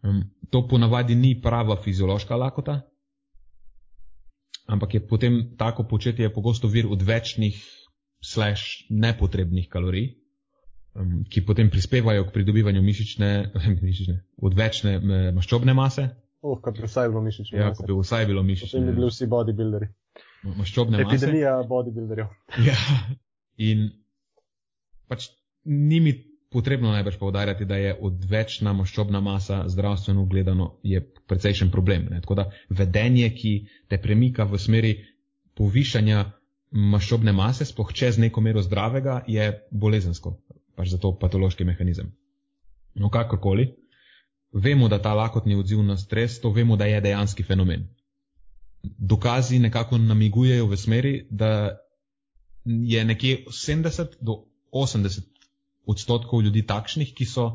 um, 0.03 0.23
to 0.51 0.67
ponavadi 0.69 1.15
ni 1.15 1.35
prava 1.43 1.77
fiziološka 1.83 2.37
lakota, 2.37 2.81
ampak 4.67 4.95
je 4.95 5.07
potem 5.07 5.43
tako 5.59 5.85
početje 5.89 6.33
pogosto 6.35 6.69
vir 6.69 6.87
odvečnih, 6.87 7.59
slash 8.21 8.87
nepotrebnih 8.91 9.69
kalorij, 9.71 10.17
um, 10.95 11.25
ki 11.31 11.45
potem 11.47 11.71
prispevajo 11.71 12.27
k 12.27 12.33
pridobivanju 12.35 12.83
mišične, 12.83 13.31
mišične 13.87 14.17
odvečne 14.43 14.99
maščobne 15.37 15.75
mase. 15.75 16.09
Oh, 16.43 16.59
kot 16.63 16.79
bi 16.79 16.87
vsaj 16.87 17.09
bilo 17.11 17.23
mišične. 17.23 17.59
Ja, 17.59 17.73
kot 17.75 17.87
bi 17.87 17.97
vsaj 17.99 18.27
bilo 18.27 18.43
mišične. 18.47 18.71
Potem 18.71 18.91
bi 18.91 18.97
bili 18.99 19.11
vsi 19.11 19.27
bodybuilderi. 19.31 19.89
Maščobne 20.59 21.03
mase. 21.03 21.17
Epidemija 21.17 21.55
bodybuilderjev. 21.71 22.31
Ja. 22.67 22.77
In 23.59 23.89
pač 25.11 25.31
ni 25.65 25.99
mi 26.01 26.13
potrebno 26.51 26.91
največ 26.91 27.17
povdarjati, 27.17 27.65
da 27.65 27.77
je 27.77 27.97
odvečna 28.01 28.73
maščobna 28.73 29.21
masa 29.21 29.65
zdravstveno 29.69 30.25
gledano 30.25 30.79
je 30.83 31.01
precejšen 31.27 31.71
problem. 31.71 32.09
Ne? 32.11 32.21
Tako 32.21 32.35
da 32.35 32.51
vedenje, 32.69 33.31
ki 33.35 33.53
te 33.89 33.99
premika 34.03 34.45
v 34.45 34.59
smeri 34.59 34.95
povišanja 35.55 36.25
maščobne 36.71 37.33
mase, 37.33 37.65
spoh 37.65 37.93
čez 37.93 38.19
neko 38.19 38.41
mero 38.41 38.63
zdravega, 38.63 39.23
je 39.27 39.51
bolezensko, 39.71 40.37
pač 40.77 40.93
zato 40.95 41.15
patološki 41.21 41.65
mehanizem. 41.65 42.13
No, 42.95 43.11
kakorkoli, 43.11 43.69
vemo, 44.53 44.89
da 44.89 44.99
ta 45.03 45.15
lakotni 45.15 45.57
odziv 45.57 45.83
na 45.85 45.97
stres, 45.97 46.41
to 46.41 46.51
vemo, 46.53 46.77
da 46.77 46.89
je 46.89 47.01
dejanski 47.01 47.43
fenomen. 47.43 47.89
Dokazi 48.83 49.59
nekako 49.59 49.99
namigujejo 49.99 50.67
v 50.67 50.77
smeri, 50.77 51.15
da 51.31 51.79
je 52.65 53.05
nekje 53.05 53.45
70 53.49 54.21
do 54.21 54.45
80 54.73 55.38
odstotkov 55.89 56.45
ljudi 56.45 56.67
takšnih, 56.67 57.15
ki 57.17 57.27
so 57.27 57.49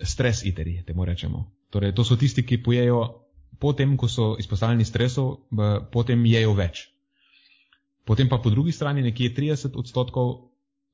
stres 0.00 0.44
iteri, 0.44 0.82
temu 0.86 1.04
rečemo. 1.04 1.46
Torej, 1.70 1.94
to 1.96 2.04
so 2.04 2.16
tisti, 2.16 2.44
ki 2.46 2.62
pojejo 2.62 3.00
potem, 3.60 3.96
ko 3.96 4.08
so 4.08 4.34
izpostavljeni 4.40 4.84
stresu, 4.84 5.24
potem 5.92 6.24
jejo 6.26 6.54
več. 6.56 6.88
Potem 8.04 8.28
pa 8.28 8.40
po 8.42 8.50
drugi 8.50 8.72
strani 8.72 9.04
nekje 9.04 9.34
30 9.36 9.76
odstotkov 9.76 10.50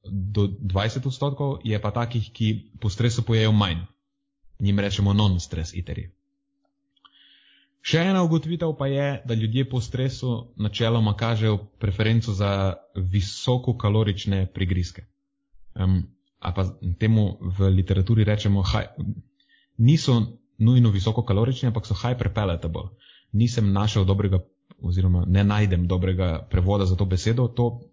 do 0.06 0.46
20 0.46 1.06
odstotkov 1.06 1.60
je 1.64 1.78
pa 1.82 1.90
takih, 1.90 2.30
ki 2.32 2.78
po 2.80 2.90
stresu 2.90 3.22
pojejo 3.22 3.52
manj. 3.52 3.82
Njim 4.60 4.78
rečemo 4.80 5.12
non-stres 5.12 5.74
iteri. 5.74 6.10
Še 7.86 8.02
ena 8.10 8.22
ugotovitev 8.26 8.72
pa 8.78 8.88
je, 8.90 9.08
da 9.24 9.34
ljudje 9.34 9.68
po 9.70 9.80
stresu 9.80 10.52
načeloma 10.56 11.14
kažejo 11.14 11.58
preferenco 11.78 12.32
za 12.34 12.74
visokokalorične 12.96 14.46
prigrizke. 14.46 15.04
Um, 15.76 16.02
a 16.40 16.52
pa 16.52 16.64
temu 16.98 17.38
v 17.40 17.70
literaturi 17.70 18.24
rečemo, 18.24 18.62
high, 18.62 18.88
niso 19.78 20.38
nujno 20.58 20.90
visokokalorični, 20.90 21.68
ampak 21.68 21.86
so 21.86 21.94
hyperpalatable. 21.94 22.96
Nisem 23.32 23.72
našel 23.72 24.04
dobrega, 24.04 24.40
oziroma 24.80 25.24
ne 25.26 25.44
najdem 25.44 25.86
dobrega 25.86 26.46
prevoda 26.50 26.86
za 26.86 26.96
to 26.96 27.04
besedo. 27.04 27.48
To 27.48 27.88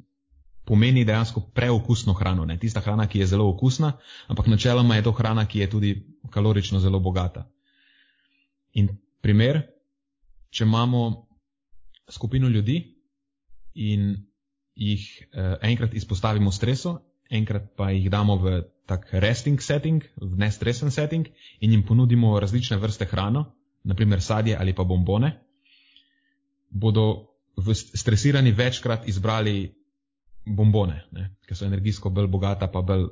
pomeni 0.65 1.03
dejansko 1.05 1.41
preokusno 1.53 2.13
hrano. 2.13 2.45
Ne? 2.45 2.57
Tista 2.59 2.79
hrana, 2.79 3.07
ki 3.07 3.19
je 3.19 3.27
zelo 3.27 3.49
okusna, 3.49 3.93
ampak 4.27 4.47
načeloma 4.47 4.95
je 4.95 5.03
to 5.03 5.11
hrana, 5.11 5.45
ki 5.45 5.59
je 5.59 5.69
tudi 5.69 5.91
kalorično 6.29 6.79
zelo 6.79 6.99
bogata. 6.99 7.49
In 8.73 8.89
primer, 9.21 9.61
če 10.49 10.63
imamo 10.63 11.27
skupino 12.09 12.47
ljudi 12.47 12.79
in 13.73 14.15
jih 14.75 15.03
eh, 15.31 15.57
enkrat 15.61 15.93
izpostavimo 15.93 16.51
stresu, 16.51 16.97
enkrat 17.33 17.71
pa 17.77 17.89
jih 17.91 18.09
damo 18.13 18.37
v 18.37 18.61
tak 18.85 19.07
resting 19.23 19.61
setting, 19.61 20.03
v 20.19 20.37
nestresen 20.37 20.91
setting 20.91 21.27
in 21.59 21.71
jim 21.71 21.83
ponudimo 21.87 22.39
različne 22.39 22.77
vrste 22.77 23.05
hrano, 23.05 23.45
naprimer 23.83 24.21
sadje 24.21 24.57
ali 24.59 24.73
pa 24.73 24.83
bombone, 24.83 25.31
bodo 26.69 27.29
v 27.57 27.73
stresirani 27.75 28.51
večkrat 28.51 29.07
izbrali 29.07 29.73
bombone, 30.45 31.03
ne, 31.11 31.29
ker 31.47 31.57
so 31.57 31.65
energijsko 31.65 32.09
bolj 32.09 32.27
bogata, 32.27 32.67
pa 32.67 32.81
bolj 32.81 33.07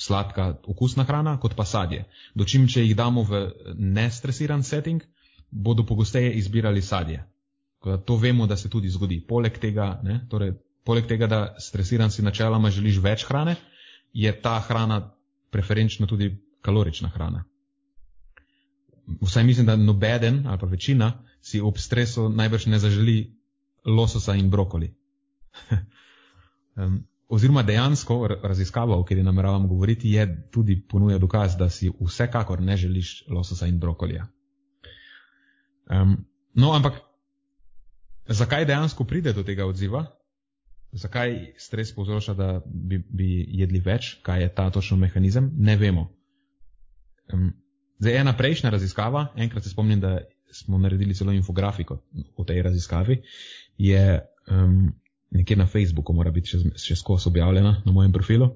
sladka, 0.00 0.54
okusna 0.66 1.04
hrana, 1.04 1.36
kot 1.40 1.54
pa 1.56 1.64
sadje. 1.64 2.04
Dočim, 2.34 2.66
če 2.68 2.84
jih 2.84 2.96
damo 2.96 3.22
v 3.28 3.42
nestresiran 3.76 4.62
setting, 4.64 5.02
bodo 5.50 5.84
pogosteje 5.86 6.32
izbirali 6.40 6.82
sadje. 6.82 7.24
To 7.80 8.16
vemo, 8.16 8.46
da 8.46 8.56
se 8.56 8.68
tudi 8.68 8.88
zgodi. 8.88 9.20
Poleg 9.28 9.58
tega, 9.60 10.00
ne, 10.04 10.20
torej, 10.30 10.54
poleg 10.90 11.06
tega, 11.06 11.26
da 11.30 11.40
stresiran 11.62 12.10
si 12.10 12.22
načeloma 12.26 12.70
želiš 12.74 12.98
več 13.04 13.24
hrane, 13.28 13.54
je 14.12 14.32
ta 14.42 14.58
hrana 14.66 15.00
preferenčno 15.54 16.06
tudi 16.10 16.32
kalorična 16.66 17.08
hrana. 17.14 17.44
Vsaj 19.22 19.44
mislim, 19.44 19.66
da 19.66 19.76
nobeden 19.76 20.42
ali 20.46 20.58
pa 20.58 20.66
večina 20.66 21.12
si 21.40 21.60
ob 21.60 21.78
stresu 21.78 22.28
najbrž 22.28 22.66
ne 22.66 22.78
zaželi 22.78 23.16
lososa 23.86 24.34
in 24.34 24.50
brokoli. 24.50 24.90
oziroma 27.30 27.62
dejansko 27.62 28.26
raziskava, 28.42 28.96
o 28.98 29.04
kateri 29.04 29.22
nameravam 29.22 29.68
govoriti, 29.68 30.10
je 30.10 30.26
tudi 30.50 30.80
ponuja 30.88 31.18
dokaz, 31.18 31.56
da 31.56 31.70
si 31.70 31.90
vsekakor 32.00 32.60
ne 32.60 32.76
želiš 32.76 33.24
lososa 33.28 33.66
in 33.66 33.78
brokolija. 33.78 34.26
Um, 35.90 36.16
no, 36.54 36.72
ampak 36.72 36.98
zakaj 38.26 38.64
dejansko 38.64 39.04
pride 39.04 39.32
do 39.32 39.42
tega 39.42 39.66
odziva? 39.66 40.04
Zakaj 40.92 41.54
stres 41.58 41.94
povzroča, 41.94 42.34
da 42.34 42.60
bi, 42.66 42.98
bi 42.98 43.28
jedli 43.48 43.80
več, 43.80 44.16
kaj 44.26 44.42
je 44.42 44.48
ta 44.54 44.70
točno 44.74 44.96
mehanizem, 44.98 45.50
ne 45.56 45.76
vemo. 45.78 46.08
Um, 47.32 47.52
zdaj, 48.02 48.16
ena 48.24 48.34
prejšnja 48.36 48.72
raziskava, 48.74 49.28
enkrat 49.36 49.64
se 49.64 49.70
spomnim, 49.70 50.00
da 50.02 50.18
smo 50.50 50.78
naredili 50.78 51.14
celo 51.14 51.32
infografiko 51.32 52.00
o 52.36 52.44
tej 52.44 52.62
raziskavi, 52.66 53.20
je 53.78 54.02
um, 54.50 54.90
nekje 55.30 55.56
na 55.56 55.66
Facebooku, 55.66 56.12
mora 56.12 56.32
biti 56.34 56.56
še, 56.56 56.74
še 56.74 56.98
skozi 56.98 57.30
objavljena 57.30 57.76
na 57.84 57.92
mojem 57.94 58.12
profilu. 58.12 58.50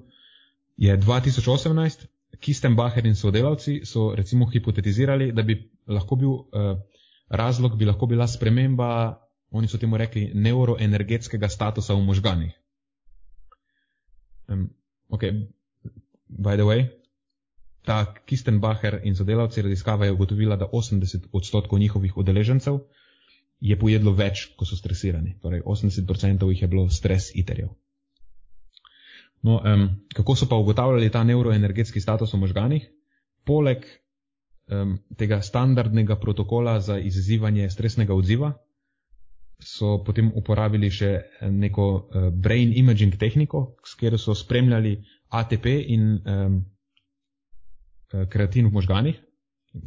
Je 0.77 0.97
2018, 0.99 2.07
Kistenbacher 2.35 3.05
in 3.07 3.15
sodelavci 3.15 3.85
so 3.87 4.09
recimo 4.15 4.49
hipotetizirali, 4.51 5.31
da 5.31 5.43
bi 5.43 5.55
lahko 5.87 6.17
bil 6.19 6.33
uh, 6.35 6.73
razlog, 7.29 7.77
bi 7.79 7.87
lahko 7.87 8.09
bila 8.11 8.27
sprememba, 8.27 8.89
oni 9.51 9.67
so 9.67 9.77
temu 9.77 9.97
rekli, 9.97 10.31
neuroenergetskega 10.33 11.49
statusa 11.49 11.93
v 11.93 12.03
možganih. 12.03 12.53
Um, 14.47 14.69
ok, 15.09 15.23
by 16.27 16.55
the 16.55 16.65
way, 16.65 16.87
ta 17.85 18.13
Kistenbacher 18.25 18.99
in 19.03 19.15
sodelavci 19.15 19.61
raziskava 19.61 20.05
je 20.05 20.11
ugotovila, 20.11 20.55
da 20.55 20.67
80 20.73 21.27
odstotkov 21.31 21.79
njihovih 21.79 22.17
udeležencev 22.17 22.79
je 23.59 23.79
pojedlo 23.79 24.11
več, 24.11 24.49
ko 24.57 24.65
so 24.65 24.75
stresirani. 24.75 25.37
Torej, 25.41 25.61
80% 25.61 26.49
jih 26.49 26.61
je 26.61 26.67
bilo 26.67 26.89
stres 26.89 27.31
iterjev. 27.35 27.69
No, 29.45 29.61
um, 29.61 29.89
kako 30.15 30.35
so 30.35 30.47
pa 30.49 30.57
ugotavljali 30.57 31.11
ta 31.11 31.23
neuroenergetski 31.23 32.01
status 32.01 32.33
v 32.33 32.41
možganih? 32.41 32.87
Poleg 33.45 33.85
um, 33.85 34.97
tega 35.17 35.41
standardnega 35.41 36.17
protokola 36.19 36.79
za 36.79 36.97
izzivanje 36.97 37.69
stresnega 37.69 38.13
odziva, 38.13 38.53
so 39.59 40.03
potem 40.03 40.31
uporabili 40.35 40.89
še 40.91 41.11
neko 41.51 41.85
uh, 41.89 42.29
brain 42.29 42.73
imaging 42.75 43.15
tehniko, 43.17 43.75
s 43.85 43.95
katero 43.95 44.17
so 44.17 44.35
spremljali 44.35 44.97
ATP 45.29 45.65
in 45.65 46.19
um, 46.25 46.59
kreatin 48.29 48.67
v 48.67 48.71
možganih, 48.71 49.15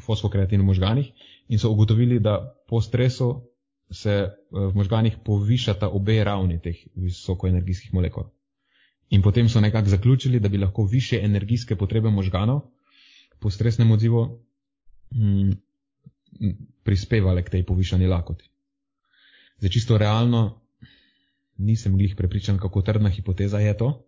fosfokreatin 0.05 0.61
v 0.61 0.69
možganih, 0.69 1.13
in 1.49 1.59
so 1.59 1.71
ugotovili, 1.73 2.21
da 2.21 2.55
po 2.69 2.81
stresu 2.81 3.49
se 3.91 4.13
eh, 4.13 4.31
v 4.51 4.75
možganih 4.75 5.17
povišata 5.25 5.89
obe 5.89 6.25
ravni 6.25 6.61
teh 6.61 6.77
visokoenergijskih 6.95 7.95
molekul. 7.95 8.29
In 9.11 9.23
potem 9.23 9.49
so 9.49 9.61
nekako 9.61 9.89
zaključili, 9.89 10.41
da 10.41 10.49
bi 10.49 10.59
lahko 10.59 10.85
više 10.85 11.21
energijske 11.23 11.77
potrebe 11.77 12.11
možganov 12.11 12.61
po 13.41 13.51
stresnem 13.51 13.91
odzivu 13.91 14.45
mm, 15.15 15.53
prispevale 16.85 17.43
k 17.43 17.51
tej 17.51 17.65
povišani 17.65 18.07
lakoti. 18.07 18.48
Zdaj 19.59 19.71
čisto 19.71 19.99
realno 19.99 20.61
nisem 21.59 21.97
glih 21.97 22.15
prepričan, 22.17 22.59
kako 22.59 22.83
trdna 22.83 23.11
hipoteza 23.11 23.59
je 23.59 23.77
to. 23.77 24.05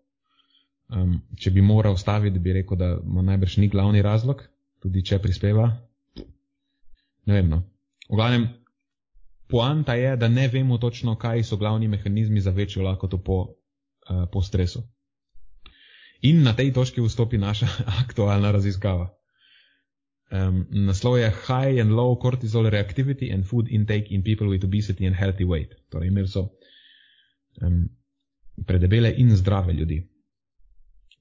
Um, 0.88 1.20
če 1.38 1.50
bi 1.50 1.62
moral 1.62 1.96
staviti, 1.96 2.38
bi 2.38 2.52
rekel, 2.52 2.78
da 2.78 2.96
ima 3.04 3.22
najbrž 3.22 3.56
ni 3.56 3.68
glavni 3.68 4.02
razlog, 4.02 4.42
tudi 4.82 5.04
če 5.06 5.18
prispeva. 5.22 5.68
Ne 7.26 7.34
vem. 7.34 7.50
No. 7.50 7.62
V 8.08 8.18
glavnem, 8.18 8.48
poanta 9.50 9.94
je, 9.94 10.16
da 10.16 10.28
ne 10.28 10.48
vemo 10.48 10.78
točno, 10.78 11.14
kaj 11.18 11.44
so 11.44 11.56
glavni 11.56 11.88
mehanizmi 11.88 12.40
za 12.40 12.50
večjo 12.50 12.82
lakoto 12.82 13.18
po, 13.18 13.40
uh, 13.42 14.26
po 14.32 14.42
stresu. 14.42 14.82
In 16.22 16.42
na 16.42 16.52
tej 16.52 16.72
točki 16.72 17.00
vstopi 17.00 17.38
naša 17.38 17.68
aktualna 18.02 18.50
raziskava. 18.50 19.19
Um, 20.30 20.66
naslov 20.70 21.18
je 21.18 21.30
High 21.30 21.80
and 21.82 21.90
Low 21.90 22.14
Cortisol 22.14 22.70
Reactivity 22.70 23.32
and 23.34 23.46
Food 23.46 23.66
Intake 23.68 24.14
in 24.14 24.22
People 24.22 24.46
with 24.48 24.64
Obesity 24.64 25.06
and 25.06 25.16
Healthy 25.16 25.44
Weight. 25.44 25.74
Torej, 25.90 26.08
imeli 26.08 26.28
so 26.28 26.48
um, 27.62 27.88
predebele 28.66 29.14
in 29.16 29.36
zdrave 29.36 29.72
ljudi. 29.72 30.06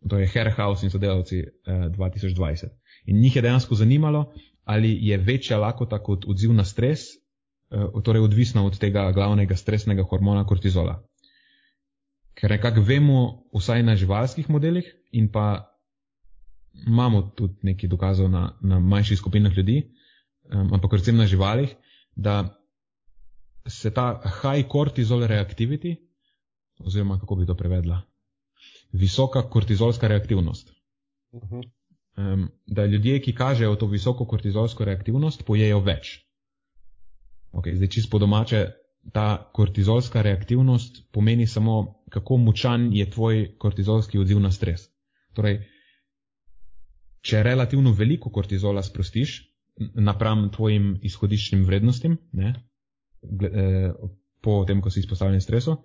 To 0.10 0.20
je 0.20 0.28
Hairhouse 0.28 0.86
in 0.86 0.92
sodelavci 0.92 1.42
uh, 1.42 1.74
2020. 1.98 2.70
In 3.06 3.20
njih 3.20 3.36
je 3.36 3.42
dejansko 3.42 3.76
zanimalo, 3.76 4.34
ali 4.64 4.98
je 5.02 5.18
večja 5.18 5.58
lakota 5.58 6.04
kot 6.04 6.26
odziv 6.28 6.54
na 6.54 6.64
stres 6.64 7.00
Eh, 7.70 8.02
torej 8.04 8.22
odvisna 8.26 8.66
od 8.66 8.80
tega 8.82 9.12
glavnega 9.14 9.56
stresnega 9.56 10.04
hormona 10.04 10.42
kortizola. 10.46 10.96
Ker 12.34 12.50
nekako 12.50 12.82
vemo, 12.82 13.20
vsaj 13.54 13.84
na 13.86 13.94
živalskih 13.96 14.50
modelih, 14.50 14.88
in 15.12 15.28
pa 15.30 15.69
imamo 16.88 17.22
tudi 17.36 17.54
nekaj 17.62 17.90
dokazov 17.90 18.30
na, 18.30 18.58
na 18.62 18.80
manjših 18.80 19.18
skupinah 19.18 19.58
ljudi, 19.58 19.82
um, 20.54 20.74
ampak 20.74 20.92
predvsem 20.92 21.18
na 21.18 21.28
živalih, 21.28 21.76
da 22.16 22.56
se 23.68 23.94
ta 23.94 24.22
high 24.42 24.68
cortisol 24.72 25.24
reactivity, 25.28 25.96
oziroma 26.80 27.20
kako 27.20 27.36
bi 27.36 27.46
to 27.46 27.56
prevedla, 27.56 28.02
visoka 28.92 29.50
kortizolska 29.50 30.08
reaktivnost. 30.08 30.72
Uh 31.32 31.42
-huh. 31.42 31.64
um, 32.18 32.50
da 32.66 32.86
ljudje, 32.86 33.22
ki 33.22 33.36
kažejo 33.36 33.76
to 33.76 33.86
visoko 33.86 34.26
kortizolsko 34.26 34.86
reaktivnost, 34.86 35.46
pojejo 35.46 35.80
več. 35.80 36.26
Okay, 37.52 37.76
zdaj, 37.76 37.88
čisto 37.88 38.20
domače, 38.20 38.72
ta 39.14 39.50
kortizolska 39.54 40.22
reaktivnost 40.22 41.12
pomeni 41.12 41.48
samo, 41.48 42.04
kako 42.10 42.38
močan 42.38 42.94
je 42.94 43.10
tvoj 43.10 43.56
kortizolski 43.58 44.20
odziv 44.20 44.40
na 44.40 44.52
stres. 44.52 44.90
Torej, 45.34 45.66
če 47.22 47.44
relativno 47.44 47.94
veliko 47.94 48.30
kortizola 48.30 48.84
sprostiš 48.84 49.42
napram 49.96 50.50
tvojim 50.52 50.98
izhodiščnim 51.08 51.64
vrednostim, 51.66 52.18
ne, 52.32 52.54
eh, 53.24 53.92
po 54.42 54.64
tem, 54.68 54.82
ko 54.82 54.90
si 54.90 55.00
izpostavljen 55.04 55.42
stresu, 55.42 55.78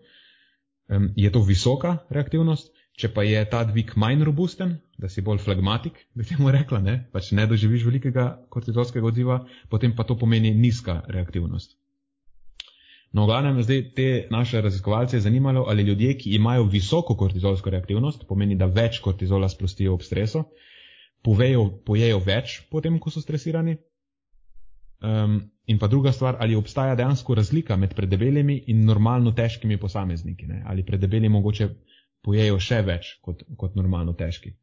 je 1.16 1.30
to 1.32 1.40
visoka 1.42 1.96
reaktivnost, 2.10 2.68
Če 2.94 3.08
pa 3.10 3.24
je 3.26 3.40
ta 3.50 3.64
dvig 3.66 3.96
manj 3.98 4.20
robusten, 4.26 4.76
da 5.02 5.08
si 5.10 5.22
bolj 5.26 5.40
flagmatik, 5.42 5.96
bi 6.14 6.26
temu 6.28 6.52
rekla, 6.54 6.78
ne, 6.82 6.92
pač 7.14 7.32
ne 7.34 7.46
doživiš 7.50 7.86
velikega 7.88 8.26
kortizolskega 8.54 9.08
odziva, 9.08 9.40
potem 9.72 9.96
pa 9.98 10.06
to 10.06 10.14
pomeni 10.20 10.52
nizka 10.54 11.00
reaktivnost. 11.16 11.74
No, 13.14 13.24
v 13.24 13.30
glavnem, 13.30 13.58
zdaj 13.66 13.80
te 13.98 14.06
naše 14.30 14.62
raziskovalce 14.62 15.18
je 15.18 15.24
zanimalo, 15.26 15.66
ali 15.70 15.86
ljudje, 15.86 16.12
ki 16.22 16.36
imajo 16.38 16.68
visoko 16.70 17.16
kortizolsko 17.18 17.74
reaktivnost, 17.74 18.26
pomeni, 18.30 18.54
da 18.58 18.70
več 18.78 19.00
kortizola 19.02 19.50
sprostijo 19.50 19.98
ob 19.98 20.06
stresu, 20.06 20.44
povejo, 21.24 21.68
pojejo 21.86 22.20
več 22.24 22.60
potem, 22.70 22.98
ko 23.00 23.10
so 23.10 23.22
stresirani. 23.24 23.78
Um, 25.04 25.40
in 25.68 25.78
pa 25.80 25.88
druga 25.88 26.12
stvar, 26.12 26.36
ali 26.40 26.56
obstaja 26.56 26.94
dejansko 26.96 27.34
razlika 27.34 27.76
med 27.76 27.94
predebelimi 27.96 28.56
in 28.72 28.84
normalno 28.84 29.32
težkimi 29.36 29.76
posamezniki. 29.80 30.46
Ne? 30.46 30.62
Ali 30.66 30.84
predebeli 30.84 31.28
mogoče 31.28 31.68
pojejo 32.24 32.60
še 32.60 32.82
več 32.84 33.16
kot, 33.24 33.44
kot 33.60 33.76
normalno 33.76 34.14
težki. 34.16 34.54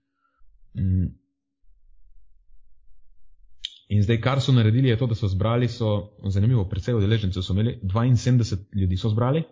Mm. 0.77 1.09
In 3.91 4.03
zdaj, 4.05 4.21
kar 4.23 4.39
so 4.41 4.53
naredili, 4.55 4.87
je 4.87 4.97
to, 4.97 5.09
da 5.11 5.17
so 5.19 5.27
zbrali, 5.27 5.67
so, 5.67 6.15
zanimivo, 6.31 6.63
predvsej 6.71 6.95
udeležencev 6.95 7.43
so 7.43 7.53
imeli, 7.53 7.75
72 7.83 8.61
ljudi 8.79 8.97
so 8.97 9.11
zbrali, 9.11 9.43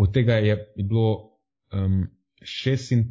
od 0.00 0.14
tega 0.14 0.38
je 0.40 0.56
bilo 0.78 1.10
um, 1.76 2.06
36 2.40 3.04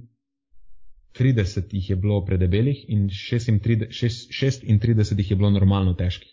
jih 1.19 1.89
je 1.89 1.95
bilo 1.95 2.25
predebelih 2.25 2.85
in 2.89 3.09
36, 3.09 3.91
36 3.91 5.17
jih 5.17 5.31
je 5.31 5.35
bilo 5.35 5.49
normalno 5.49 5.93
težkih. 5.93 6.31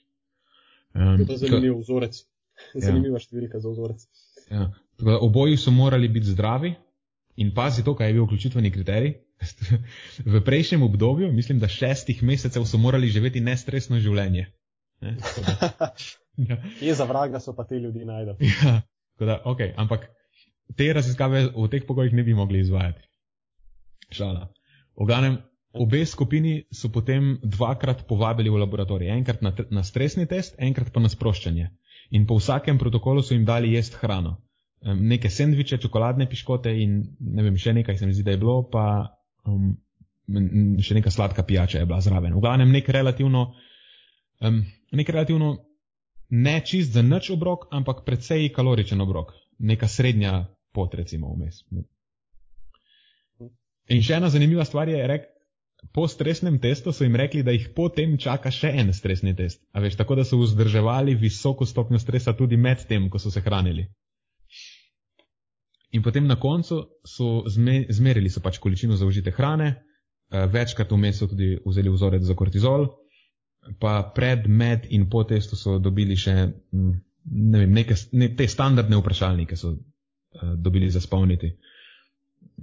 Um, 0.94 1.26
to 1.26 1.32
je 1.32 1.38
zanimiv 1.38 1.78
vzorec. 1.78 2.18
Zanimiva 2.74 3.18
ja. 3.18 3.22
številka 3.22 3.60
za 3.60 3.70
vzorec. 3.70 4.04
Ja. 4.50 4.70
Oboji 5.20 5.56
so 5.56 5.70
morali 5.70 6.08
biti 6.08 6.32
zdravi, 6.32 6.74
In 7.38 7.54
pazi 7.54 7.84
to, 7.86 7.94
kaj 7.94 8.08
je 8.08 8.14
bil 8.16 8.24
vključitveni 8.26 8.70
kriterij. 8.74 9.12
v 10.34 10.40
prejšnjem 10.44 10.82
obdobju, 10.82 11.32
mislim, 11.32 11.60
da 11.62 11.68
šestih 11.70 12.22
mesecev 12.22 12.64
so 12.66 12.78
morali 12.82 13.10
živeti 13.14 13.40
nestresno 13.40 14.00
življenje. 14.02 14.48
Ne? 15.00 15.14
ja. 16.50 16.58
Je 16.82 16.94
za 16.94 17.06
vraga, 17.06 17.38
so 17.40 17.54
pa 17.54 17.64
te 17.64 17.78
ljudi 17.78 18.04
najdel. 18.04 18.38
Ja, 19.18 19.26
da, 19.26 19.34
okay, 19.50 19.72
ampak 19.74 20.04
te 20.78 20.86
raziskave 20.94 21.48
v 21.50 21.64
teh 21.70 21.82
pogojih 21.86 22.12
ne 22.14 22.22
bi 22.22 22.36
mogli 22.38 22.60
izvajati. 22.62 23.02
Šala. 24.14 24.44
V 24.98 25.06
glavnem, 25.06 25.38
Obe 25.72 26.06
skupini 26.06 26.64
so 26.72 26.88
potem 26.88 27.36
dvakrat 27.44 28.06
povabili 28.08 28.48
v 28.50 28.56
laboratorij. 28.56 29.12
Enkrat 29.12 29.42
na, 29.44 29.52
na 29.70 29.82
stresni 29.84 30.26
test, 30.26 30.56
enkrat 30.58 30.88
pa 30.92 31.00
na 31.00 31.10
sproščanje. 31.12 31.68
In 32.16 32.24
po 32.26 32.38
vsakem 32.40 32.78
protokolu 32.80 33.22
so 33.22 33.36
jim 33.36 33.44
dali 33.44 33.74
jesti 33.74 34.00
hrano. 34.00 34.38
Um, 34.80 35.02
neke 35.10 35.28
sendviče, 35.30 35.78
čokoladne 35.82 36.28
piškote 36.30 36.72
in 36.72 37.02
ne 37.20 37.44
vem, 37.44 37.58
še 37.60 37.74
nekaj 37.76 37.98
se 37.98 38.08
mi 38.08 38.16
zdi, 38.16 38.24
da 38.24 38.32
je 38.32 38.40
bilo, 38.40 38.62
pa 38.72 39.12
um, 39.44 39.74
še 40.80 40.96
neka 40.96 41.12
sladka 41.12 41.44
pijača 41.44 41.82
je 41.82 41.88
bila 41.90 42.00
zraven. 42.00 42.32
V 42.38 42.42
glavnem 42.46 42.72
nek 42.72 42.88
relativno, 42.94 43.44
um, 44.40 44.62
nek 44.96 45.12
relativno 45.12 45.52
ne 46.32 46.56
čist 46.64 46.96
za 46.96 47.04
nič 47.04 47.28
obrok, 47.34 47.68
ampak 47.74 48.06
precej 48.08 48.48
kaloričen 48.56 49.04
obrok. 49.04 49.36
Neka 49.58 49.90
srednja 49.90 50.46
pot, 50.72 50.94
recimo, 50.94 51.34
vmes. 51.34 51.60
In 53.88 54.02
še 54.04 54.18
ena 54.18 54.28
zanimiva 54.28 54.64
stvar 54.68 54.90
je, 54.90 55.00
rek, 55.08 55.28
po 55.94 56.08
stresnem 56.10 56.58
testu 56.60 56.92
so 56.92 57.06
jim 57.06 57.16
rekli, 57.16 57.42
da 57.42 57.54
jih 57.54 57.70
potem 57.74 58.16
čaka 58.20 58.50
še 58.52 58.72
en 58.82 58.92
stresni 58.92 59.34
test. 59.36 59.62
A 59.72 59.80
veš, 59.80 59.96
tako 59.96 60.18
da 60.18 60.26
so 60.26 60.40
vzdrževali 60.40 61.14
visoko 61.16 61.66
stopnjo 61.66 62.00
stresa 62.02 62.34
tudi 62.36 62.56
med 62.56 62.84
tem, 62.88 63.08
ko 63.08 63.20
so 63.22 63.30
se 63.30 63.40
hranili. 63.40 63.86
In 65.96 66.02
potem 66.04 66.26
na 66.28 66.36
koncu 66.36 66.82
so 67.06 67.44
zmerili 67.48 68.28
so 68.28 68.42
pač 68.44 68.58
količino 68.60 68.98
zaužite 69.00 69.32
hrane, 69.32 69.68
eh, 69.72 70.46
večkrat 70.52 70.90
vmes 70.92 71.22
so 71.22 71.30
tudi 71.30 71.54
vzeli 71.64 71.88
vzorec 71.94 72.26
za 72.28 72.36
kortizol, 72.36 72.90
pa 73.80 74.02
pred, 74.14 74.46
med 74.48 74.84
in 74.90 75.08
po 75.08 75.24
testu 75.24 75.56
so 75.56 75.78
dobili 75.78 76.16
še 76.16 76.34
ne 77.28 77.58
vem, 77.58 77.72
neke, 77.72 77.96
ne, 78.12 78.28
te 78.36 78.48
standardne 78.48 78.96
vprašalnike, 79.00 79.56
so 79.56 79.72
uh, 79.72 80.54
dobili 80.56 80.90
za 80.90 81.00
spolniti 81.00 81.54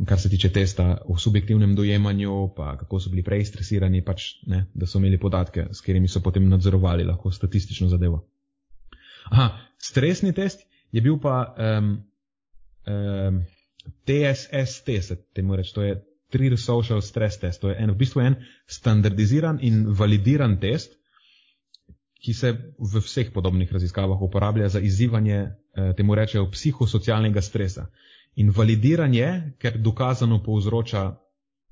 kar 0.05 0.19
se 0.19 0.29
tiče 0.29 0.49
testa 0.49 0.97
v 1.07 1.17
subjektivnem 1.19 1.75
dojemanju, 1.75 2.53
pa 2.55 2.77
kako 2.77 2.99
so 2.99 3.09
bili 3.09 3.23
prej 3.23 3.45
stresirani, 3.45 4.03
pač, 4.03 4.33
ne, 4.47 4.65
da 4.73 4.87
so 4.87 4.99
imeli 4.99 5.19
podatke, 5.19 5.67
s 5.71 5.81
katerimi 5.81 6.07
so 6.11 6.19
potem 6.19 6.49
nadzorovali 6.49 7.03
lahko 7.03 7.31
statistično 7.31 7.87
zadevo. 7.89 8.25
Aha, 9.31 9.49
stresni 9.77 10.33
test 10.33 10.65
je 10.91 11.01
bil 11.01 11.17
pa 11.21 11.55
um, 11.57 11.95
um, 12.87 13.39
TSST, 14.05 14.91
se 15.01 15.15
temu 15.33 15.55
reče, 15.55 15.73
to 15.73 15.83
je 15.83 15.95
Trier 16.29 16.57
Social 16.59 17.01
Stress 17.01 17.39
Test, 17.39 17.61
to 17.61 17.69
je 17.69 17.77
en, 17.79 17.91
v 17.91 17.95
bistvu 17.95 18.21
en 18.21 18.35
standardiziran 18.67 19.59
in 19.61 19.85
validiran 19.87 20.57
test, 20.59 20.97
ki 22.25 22.33
se 22.33 22.51
v 22.79 23.01
vseh 23.05 23.29
podobnih 23.33 23.71
raziskavah 23.71 24.21
uporablja 24.21 24.69
za 24.69 24.79
izzivanje, 24.79 25.37
eh, 25.45 25.93
temu 25.97 26.15
rečejo, 26.15 26.49
psihosocialnega 26.51 27.41
stresa. 27.41 27.85
In 28.35 28.51
validiran 28.51 29.13
je, 29.13 29.55
ker 29.59 29.77
dokazano 29.77 30.41
povzroča 30.43 31.15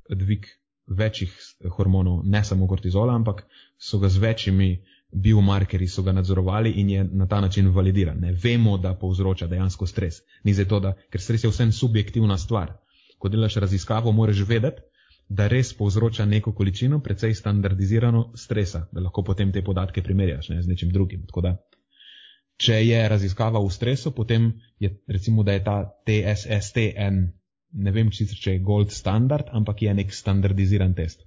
dvig 0.10 0.46
večjih 0.88 1.34
hormonov, 1.78 2.22
ne 2.24 2.44
samo 2.44 2.68
kortizola, 2.68 3.16
ampak 3.16 3.46
so 3.78 4.00
ga 4.00 4.10
z 4.10 4.18
večjimi 4.18 4.70
biomarkerji 5.14 5.88
so 5.88 6.04
ga 6.04 6.12
nadzorovali 6.12 6.72
in 6.72 6.90
je 6.90 7.04
na 7.04 7.28
ta 7.28 7.42
način 7.42 7.70
validiran. 7.70 8.20
Ne 8.20 8.32
vemo, 8.44 8.78
da 8.78 8.96
povzroča 8.96 9.48
dejansko 9.48 9.88
stres. 9.88 10.16
Ni 10.44 10.54
zato, 10.54 10.80
da, 10.80 10.94
ker 11.12 11.22
stres 11.22 11.44
je 11.44 11.50
vsem 11.50 11.72
subjektivna 11.72 12.38
stvar. 12.38 12.74
Ko 13.18 13.30
delaš 13.30 13.56
raziskavo, 13.56 14.12
moraš 14.12 14.42
vedeti, 14.48 14.82
da 15.30 15.48
res 15.48 15.74
povzroča 15.78 16.26
neko 16.26 16.52
količino 16.54 17.00
precej 17.00 17.34
standardizirano 17.34 18.32
stresa, 18.36 18.88
da 18.92 19.02
lahko 19.02 19.24
potem 19.24 19.52
te 19.52 19.64
podatke 19.64 20.04
primerjaš 20.04 20.50
ne, 20.50 20.62
z 20.62 20.68
nečim 20.68 20.90
drugim. 20.90 21.26
Tako 21.28 21.42
da 21.42 21.58
če 22.58 22.80
je 22.86 23.00
raziskava 23.10 23.60
v 23.60 23.72
stresu, 23.72 24.12
potem 24.12 24.52
je 24.80 24.92
recimo, 25.08 25.44
da 25.44 25.54
je 25.54 25.64
ta 25.64 25.78
TSST 26.06 26.94
en, 26.96 27.26
ne 27.74 27.92
vem, 27.92 28.12
če 28.12 28.58
je 28.58 28.64
gold 28.64 28.92
standard, 28.92 29.50
ampak 29.52 29.82
je 29.82 29.94
nek 29.94 30.14
standardiziran 30.14 30.94
test. 30.94 31.26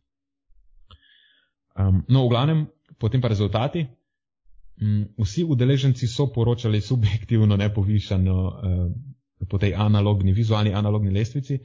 Um, 1.77 2.05
no, 2.09 2.25
v 2.25 2.33
glavnem, 2.33 2.67
potem 2.99 3.21
pa 3.21 3.29
rezultati. 3.29 3.85
Um, 4.81 5.09
vsi 5.21 5.45
udeleženci 5.45 6.09
so 6.09 6.31
poročali 6.33 6.81
subjektivno 6.81 7.57
nepovišano 7.57 8.37
uh, 8.37 8.87
po 9.49 9.59
tej 9.61 9.75
analogni, 9.77 10.33
vizualni 10.33 10.73
analogni 10.73 11.13
lestvici, 11.13 11.61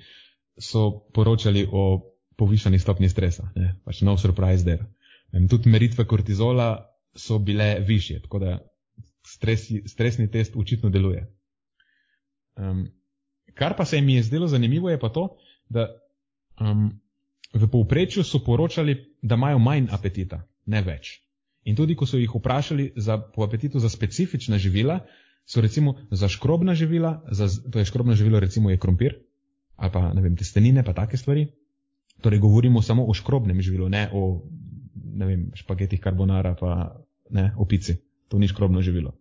so 0.59 1.07
poročali 1.13 1.63
o 1.71 2.01
povišani 2.35 2.79
stopni 2.79 3.09
stresa. 3.09 3.51
Ne? 3.55 3.77
Pač 3.85 4.01
no 4.01 4.17
surprise 4.17 4.65
there. 4.67 4.89
Um, 5.31 5.47
tudi 5.47 5.69
meritve 5.69 6.07
kortizola 6.07 6.75
so 7.15 7.39
bile 7.39 7.79
više, 7.79 8.19
tako 8.23 8.39
da 8.39 8.57
stresi, 9.23 9.83
stresni 9.87 10.29
test 10.31 10.55
očitno 10.55 10.89
deluje. 10.89 11.25
Um, 12.55 12.87
kar 13.53 13.75
pa 13.77 13.85
se 13.85 14.01
mi 14.01 14.15
je 14.15 14.23
zdelo 14.23 14.47
zanimivo, 14.47 14.89
je 14.89 14.99
pa 14.99 15.09
to, 15.09 15.37
da 15.69 15.87
um, 16.59 16.91
v 17.53 17.67
povprečju 17.67 18.23
so 18.23 18.39
poročali, 18.39 19.17
da 19.21 19.35
imajo 19.35 19.59
manj 19.59 19.91
apetita, 19.91 20.41
ne 20.65 20.81
več. 20.81 21.19
In 21.63 21.75
tudi, 21.75 21.95
ko 21.95 22.05
so 22.05 22.17
jih 22.17 22.31
vprašali 22.35 22.93
za, 22.95 23.17
po 23.17 23.43
apetitu 23.43 23.79
za 23.79 23.89
specifična 23.89 24.57
živila, 24.57 24.99
so 25.45 25.61
recimo 25.61 25.95
za 26.11 26.27
škrobna 26.27 26.75
živila, 26.75 27.21
za, 27.31 27.47
to 27.71 27.79
je 27.79 27.85
škrobno 27.85 28.15
živilo, 28.15 28.39
recimo 28.39 28.69
je 28.69 28.79
krompir, 28.79 29.19
ali 29.75 29.91
pa 29.91 30.13
ne 30.13 30.21
vem, 30.21 30.35
testenine, 30.35 30.83
pa 30.83 30.93
take 30.93 31.17
stvari. 31.17 31.47
Torej, 32.21 32.39
govorimo 32.39 32.81
samo 32.81 33.05
o 33.05 33.13
škrobnem 33.13 33.61
živilu, 33.61 33.89
ne 33.89 34.09
o 34.13 34.41
ne 35.13 35.25
vem, 35.25 35.41
špagetih 35.55 36.01
carbonara, 36.03 36.55
pa 36.59 37.01
ne 37.29 37.51
o 37.57 37.65
pici. 37.65 37.97
To 38.31 38.39
ni 38.39 38.47
škrobno 38.47 38.81
živilo. 38.81 39.11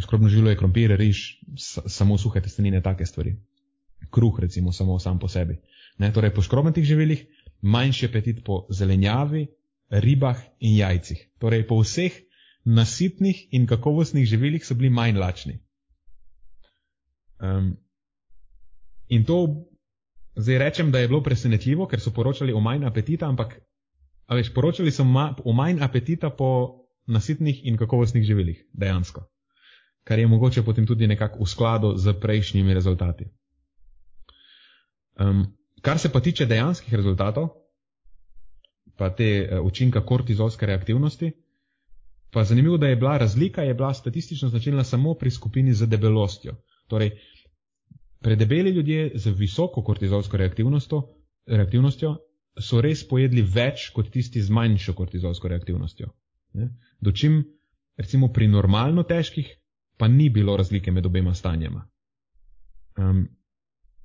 Škrobno 0.00 0.28
živilo 0.28 0.50
je 0.50 0.56
krompir, 0.56 0.94
riž, 0.96 1.42
samo 1.86 2.18
suhe 2.18 2.40
testenine, 2.40 2.80
take 2.82 3.06
stvari. 3.06 3.34
Kruh, 4.10 4.38
recimo, 4.40 4.72
samo 4.72 4.98
sam 4.98 5.18
po 5.18 5.28
sebi. 5.28 5.58
Ne, 5.98 6.12
torej, 6.12 6.30
po 6.34 6.42
škrobnatih 6.42 6.84
živilih 6.84 7.26
manjši 7.60 8.06
apetit 8.06 8.44
po 8.44 8.66
zelenjavi, 8.70 9.46
ribah 9.90 10.38
in 10.60 10.76
jajcih. 10.76 11.26
Torej, 11.38 11.66
po 11.66 11.80
vseh 11.82 12.16
nasitnih 12.64 13.48
in 13.50 13.66
kakovostnih 13.66 14.26
živilih 14.26 14.64
so 14.64 14.74
bili 14.74 14.90
manj 14.90 15.18
lačni. 15.18 15.58
Um, 17.40 17.76
in 19.08 19.24
to 19.24 19.66
zdaj 20.36 20.58
rečem, 20.58 20.90
da 20.90 20.98
je 20.98 21.08
bilo 21.08 21.22
presenetljivo, 21.22 21.86
ker 21.86 22.00
so 22.00 22.10
poročali 22.10 22.52
o 22.52 22.60
manj 22.60 22.86
apetita, 22.86 23.28
ampak, 23.28 23.58
veš, 24.30 24.54
poročali 24.54 24.90
so 24.90 25.04
ma, 25.04 25.34
o 25.44 25.52
manj 25.52 25.82
apetita 25.82 26.30
po 26.30 26.83
nasitnih 27.06 27.66
in 27.66 27.76
kakovostnih 27.76 28.24
živilih, 28.24 28.64
dejansko. 28.72 29.26
Kar 30.04 30.18
je 30.18 30.26
mogoče 30.26 30.62
potem 30.62 30.86
tudi 30.86 31.06
nekako 31.06 31.44
v 31.44 31.48
skladu 31.48 31.92
z 31.96 32.12
prejšnjimi 32.20 32.74
rezultati. 32.74 33.24
Um, 35.20 35.46
kar 35.82 35.98
se 35.98 36.12
pa 36.12 36.20
tiče 36.20 36.46
dejanskih 36.46 36.94
rezultatov, 36.94 37.48
pa 38.96 39.10
te 39.10 39.48
uh, 39.52 39.66
učinka 39.66 40.04
kortizolske 40.06 40.66
reaktivnosti, 40.66 41.32
pa 42.30 42.44
zanimivo, 42.44 42.76
da 42.76 42.86
je 42.86 42.96
bila 42.96 43.18
razlika, 43.18 43.62
je 43.62 43.74
bila 43.74 43.94
statistično 43.94 44.48
značilna 44.48 44.84
samo 44.84 45.14
pri 45.14 45.30
skupini 45.30 45.74
z 45.74 45.86
debelostjo. 45.86 46.56
Torej, 46.88 47.10
predebeli 48.20 48.70
ljudje 48.70 49.10
z 49.14 49.30
visoko 49.30 49.82
kortizolsko 49.82 50.36
reaktivnostjo, 50.36 51.02
reaktivnostjo 51.46 52.16
so 52.60 52.80
res 52.80 53.08
pojedli 53.08 53.42
več 53.42 53.90
kot 53.94 54.10
tisti 54.10 54.42
z 54.42 54.50
manjšo 54.50 54.92
kortizolsko 54.92 55.48
reaktivnostjo. 55.48 56.10
Dočim, 57.00 57.42
recimo 57.96 58.32
pri 58.32 58.48
normalno 58.48 59.02
težkih, 59.02 59.48
pa 59.98 60.08
ni 60.08 60.30
bilo 60.30 60.56
razlike 60.56 60.92
med 60.92 61.06
obema 61.06 61.34
stanjema. 61.34 61.88
Um, 62.98 63.28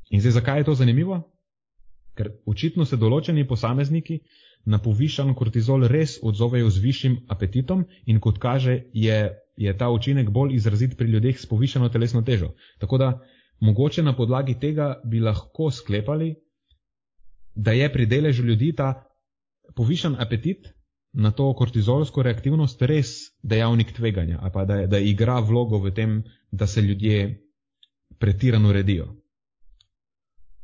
in 0.10 0.22
zdaj, 0.22 0.32
zakaj 0.32 0.60
je 0.60 0.64
to 0.64 0.74
zanimivo? 0.74 1.22
Ker 2.18 2.32
očitno 2.46 2.86
se 2.86 2.98
določeni 2.98 3.48
posamezniki 3.48 4.20
na 4.66 4.80
povišan 4.82 5.34
kortizol 5.36 5.88
res 5.88 6.18
odzovejo 6.22 6.70
z 6.70 6.84
višjim 6.84 7.18
apetitom 7.30 7.86
in 8.06 8.20
kot 8.20 8.40
kaže, 8.42 8.90
je, 8.94 9.20
je 9.58 9.78
ta 9.78 9.90
učinek 9.90 10.30
bolj 10.30 10.56
izrazit 10.58 10.98
pri 10.98 11.08
ljudeh 11.14 11.40
s 11.40 11.46
povišano 11.46 11.90
telesno 11.90 12.22
težo. 12.22 12.54
Tako 12.80 12.98
da 12.98 13.12
mogoče 13.62 14.04
na 14.04 14.16
podlagi 14.16 14.58
tega 14.60 14.96
bi 15.06 15.20
lahko 15.20 15.72
sklepali, 15.72 16.36
da 17.56 17.72
je 17.72 17.94
pri 17.94 18.06
deležu 18.06 18.44
ljudi 18.44 18.74
ta 18.76 19.06
povišan 19.76 20.16
apetit 20.20 20.74
na 21.14 21.32
to 21.32 21.54
kortizolsko 21.54 22.24
reaktivnost 22.24 22.82
res 22.82 23.14
dejavnik 23.42 23.94
tveganja, 23.96 24.40
ali 24.42 24.52
pa 24.54 24.66
da, 24.66 24.86
da 24.88 25.00
igra 25.00 25.40
vlogo 25.40 25.80
v 25.80 25.94
tem, 25.94 26.24
da 26.52 26.68
se 26.68 26.82
ljudje 26.82 27.40
pretirano 28.20 28.72
redijo. 28.72 29.16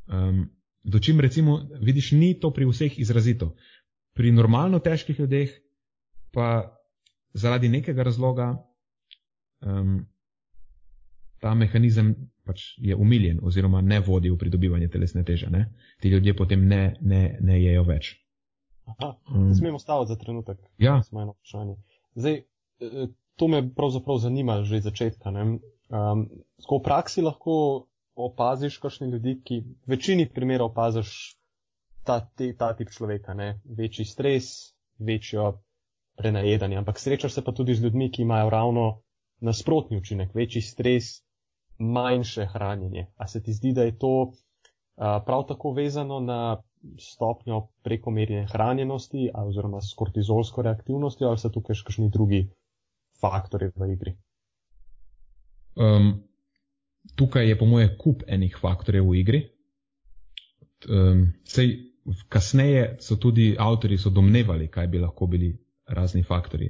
Um, 0.08 0.50
Dočim 0.86 1.20
recimo, 1.20 1.68
vidiš, 1.82 2.12
ni 2.12 2.36
to 2.40 2.52
pri 2.54 2.66
vseh 2.70 3.00
izrazito. 3.00 3.56
Pri 4.14 4.32
normalno 4.32 4.80
težkih 4.80 5.20
ljudeh 5.20 5.50
pa 6.32 6.78
zaradi 7.34 7.70
nekega 7.70 8.04
razloga 8.04 8.52
um, 9.66 10.06
ta 11.42 11.56
mehanizem 11.56 12.14
pač 12.46 12.62
je 12.78 12.96
umiljen 12.96 13.40
oziroma 13.42 13.82
ne 13.82 14.00
vodi 14.00 14.30
v 14.30 14.38
pridobivanje 14.38 14.88
telesne 14.94 15.24
teže. 15.24 15.50
Ne? 15.50 15.74
Ti 16.02 16.10
ljudje 16.10 16.36
potem 16.36 16.68
ne, 16.68 16.96
ne, 17.02 17.38
ne 17.42 17.58
jejo 17.64 17.84
več. 17.84 18.14
Aha, 18.86 19.16
mm. 19.30 19.54
smemo 19.54 19.80
staviti 19.80 20.08
za 20.08 20.16
trenutek. 20.16 20.58
Ja. 20.78 21.02
Zdaj, 22.16 22.34
e, 22.34 23.08
to 23.36 23.48
me 23.48 23.74
pravzaprav 23.76 24.18
zanima 24.18 24.64
že 24.64 24.78
iz 24.78 24.84
začetka. 24.84 25.30
Um, 25.30 26.30
v 26.60 26.80
praksi 26.84 27.22
lahko 27.22 27.86
opaziš 28.16 28.78
kakšne 28.78 29.08
ljudi, 29.08 29.42
ki 29.44 29.60
v 29.60 29.92
večini 29.92 30.30
primerov 30.30 30.72
opaziš 30.72 31.36
ta, 32.06 32.22
te, 32.36 32.54
ta 32.58 32.74
tip 32.74 32.90
človeka, 32.90 33.34
ne? 33.34 33.60
večji 33.66 34.06
stres, 34.06 34.74
večjo 35.00 35.60
prenajedanje. 36.16 36.78
Ampak 36.78 37.00
srečaš 37.00 37.34
se 37.34 37.44
pa 37.44 37.52
tudi 37.52 37.76
z 37.76 37.84
ljudmi, 37.84 38.12
ki 38.12 38.22
imajo 38.22 38.50
ravno 38.50 38.86
nasprotni 39.42 39.98
učinek, 39.98 40.36
večji 40.36 40.62
stres, 40.62 41.04
manjše 41.78 42.46
hranjenje. 42.54 43.08
A 43.16 43.28
se 43.28 43.44
ti 43.44 43.54
zdi, 43.54 43.74
da 43.74 43.84
je 43.84 43.98
to 43.98 44.32
a, 44.96 45.20
prav 45.26 45.44
tako 45.48 45.72
vezano 45.72 46.20
na 46.20 46.62
stopnjo 47.00 47.68
prekomerne 47.84 48.46
hranjenosti 48.52 49.30
oziroma 49.34 49.82
s 49.82 49.94
kortizolsko 49.94 50.62
reaktivnostjo 50.62 51.28
ali 51.28 51.42
so 51.42 51.50
tukaj 51.50 51.76
še 51.80 51.88
kakšni 51.88 52.10
drugi 52.14 52.46
faktori 53.22 53.72
v 53.76 53.92
igri? 53.94 54.16
Um, 55.76 56.24
tukaj 57.16 57.50
je 57.50 57.58
po 57.60 57.66
moje 57.66 57.92
kup 57.98 58.24
enih 58.28 58.58
faktorjev 58.62 59.10
v 59.10 59.20
igri. 59.20 59.42
Um, 60.90 61.34
sej, 61.44 61.76
kasneje 62.30 62.98
so 63.02 63.18
tudi 63.18 63.56
avtori 63.60 63.98
so 63.98 64.10
domnevali, 64.10 64.68
kaj 64.68 64.88
bi 64.88 65.02
lahko 65.02 65.28
bili 65.28 65.52
razni 65.88 66.24
faktori. 66.24 66.70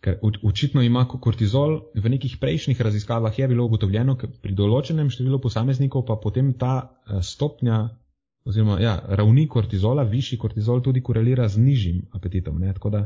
Ker 0.00 0.18
očitno 0.42 0.82
ima 0.82 1.06
kortizol 1.08 1.80
v 1.94 2.10
nekih 2.12 2.36
prejšnjih 2.40 2.80
raziskavah 2.80 3.38
je 3.38 3.48
bilo 3.48 3.64
ugotovljeno, 3.64 4.16
ker 4.16 4.30
pri 4.42 4.54
določenem 4.54 5.08
številu 5.10 5.40
posameznikov 5.40 6.04
pa 6.06 6.18
potem 6.20 6.52
ta 6.54 6.74
eh, 6.82 7.22
stopnja 7.22 7.88
oziroma 8.46 8.80
ja, 8.80 8.96
ravni 9.08 9.48
kortizola, 9.48 10.02
višji 10.02 10.38
kortizol 10.38 10.82
tudi 10.82 11.02
korelira 11.02 11.48
z 11.48 11.58
nižjim 11.58 12.02
apetitom. 12.14 12.60
Ne? 12.60 12.72
Tako 12.74 12.90
da 12.90 13.02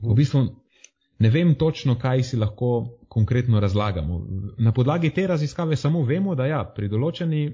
v 0.00 0.14
bistvu 0.14 0.44
ne 1.18 1.30
vem 1.30 1.54
točno, 1.54 1.98
kaj 1.98 2.22
si 2.22 2.36
lahko 2.36 2.98
konkretno 3.08 3.60
razlagamo. 3.60 4.26
Na 4.58 4.72
podlagi 4.72 5.10
te 5.10 5.26
raziskave 5.26 5.76
samo 5.76 6.02
vemo, 6.04 6.34
da 6.34 6.46
ja, 6.46 6.62
pri, 6.76 6.88
določeni, 6.88 7.48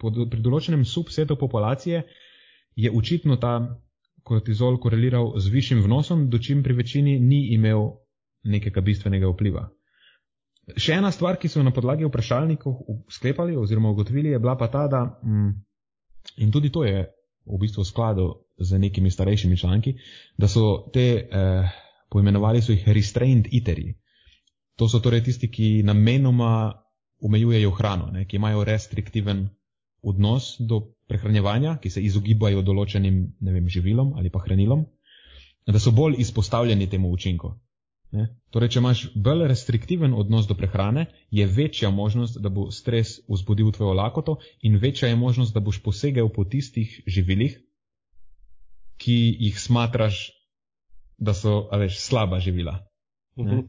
pri 0.00 0.42
določenem 0.44 0.84
subsetu 0.84 1.36
populacije 1.36 2.04
je 2.76 2.92
očitno 2.94 3.36
ta 3.36 3.58
kortizol 4.28 4.76
koreliral 4.80 5.32
z 5.40 5.50
višjim 5.52 5.82
vnosom, 5.84 6.28
dočim 6.30 6.62
pri 6.62 6.76
večini 6.76 7.18
ni 7.20 7.48
imel 7.56 7.90
nekega 8.44 8.80
bistvenega 8.84 9.28
vpliva. 9.32 9.68
Še 10.76 10.98
ena 11.00 11.08
stvar, 11.12 11.38
ki 11.40 11.48
so 11.48 11.62
na 11.64 11.72
podlagi 11.72 12.04
vprašalnikov 12.04 12.76
sklepali 13.12 13.56
oziroma 13.56 13.88
ugotovili, 13.94 14.34
je 14.34 14.38
bila 14.38 14.56
pa 14.60 14.68
ta, 14.68 14.84
da, 14.86 15.00
mm, 15.24 15.52
in 16.36 16.52
tudi 16.52 16.70
to 16.70 16.84
je 16.84 17.06
v 17.48 17.58
bistvu 17.58 17.82
v 17.82 17.88
skladu 17.88 18.26
z 18.58 18.78
nekimi 18.78 19.10
starejšimi 19.10 19.56
članki, 19.56 19.94
da 20.38 20.48
so 20.48 20.90
te, 20.92 21.28
eh, 21.30 21.70
poimenovali 22.10 22.62
so 22.62 22.72
jih 22.72 22.88
restrained 22.88 23.48
eaterji. 23.52 23.94
To 24.76 24.88
so 24.88 25.00
torej 25.00 25.24
tisti, 25.24 25.50
ki 25.50 25.82
namenoma 25.82 26.72
omejujejo 27.20 27.70
hrano, 27.70 28.10
ne, 28.12 28.26
ki 28.26 28.36
imajo 28.36 28.64
restriktiven 28.64 29.48
odnos 30.02 30.56
do 30.60 30.80
prehranjevanja, 31.08 31.78
ki 31.82 31.90
se 31.90 32.02
izogibajo 32.02 32.62
določenim 32.62 33.24
vem, 33.40 33.68
živilom 33.68 34.12
ali 34.16 34.30
pa 34.30 34.38
hranilom, 34.44 34.86
da 35.66 35.78
so 35.78 35.90
bolj 35.90 36.20
izpostavljeni 36.22 36.86
temu 36.86 37.10
učinku. 37.12 37.52
Ne? 38.12 38.24
Torej, 38.54 38.70
če 38.72 38.80
imaš 38.80 39.02
bolj 39.14 39.44
restriktiven 39.50 40.14
odnos 40.16 40.46
do 40.48 40.56
prehrane, 40.56 41.06
je 41.30 41.44
večja 41.46 41.90
možnost, 41.90 42.38
da 42.40 42.48
bo 42.48 42.70
stres 42.72 43.18
vzbudil 43.28 43.72
tvojo 43.76 43.92
lakoto 43.98 44.38
in 44.62 44.78
večja 44.80 45.08
je 45.08 45.16
možnost, 45.16 45.54
da 45.54 45.60
boš 45.60 45.82
posegel 45.84 46.28
po 46.32 46.44
tistih 46.44 47.02
živilih, 47.06 47.58
ki 48.96 49.18
jih 49.40 49.60
smatraš, 49.60 50.30
da 51.18 51.34
so 51.34 51.68
veš, 51.72 52.00
slaba 52.00 52.38
živila. 52.40 52.78
Mhm. 53.38 53.66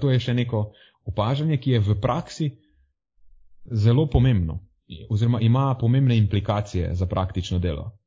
To 0.00 0.10
je 0.10 0.20
še 0.20 0.34
neko 0.34 0.72
opažanje, 1.06 1.56
ki 1.56 1.70
je 1.70 1.80
v 1.80 1.94
praksi 2.00 2.50
zelo 3.64 4.06
pomembno 4.10 4.58
oziroma 5.10 5.40
ima 5.40 5.76
pomembne 5.80 6.16
implikacije 6.16 6.94
za 6.94 7.06
praktično 7.06 7.58
delo. 7.58 7.97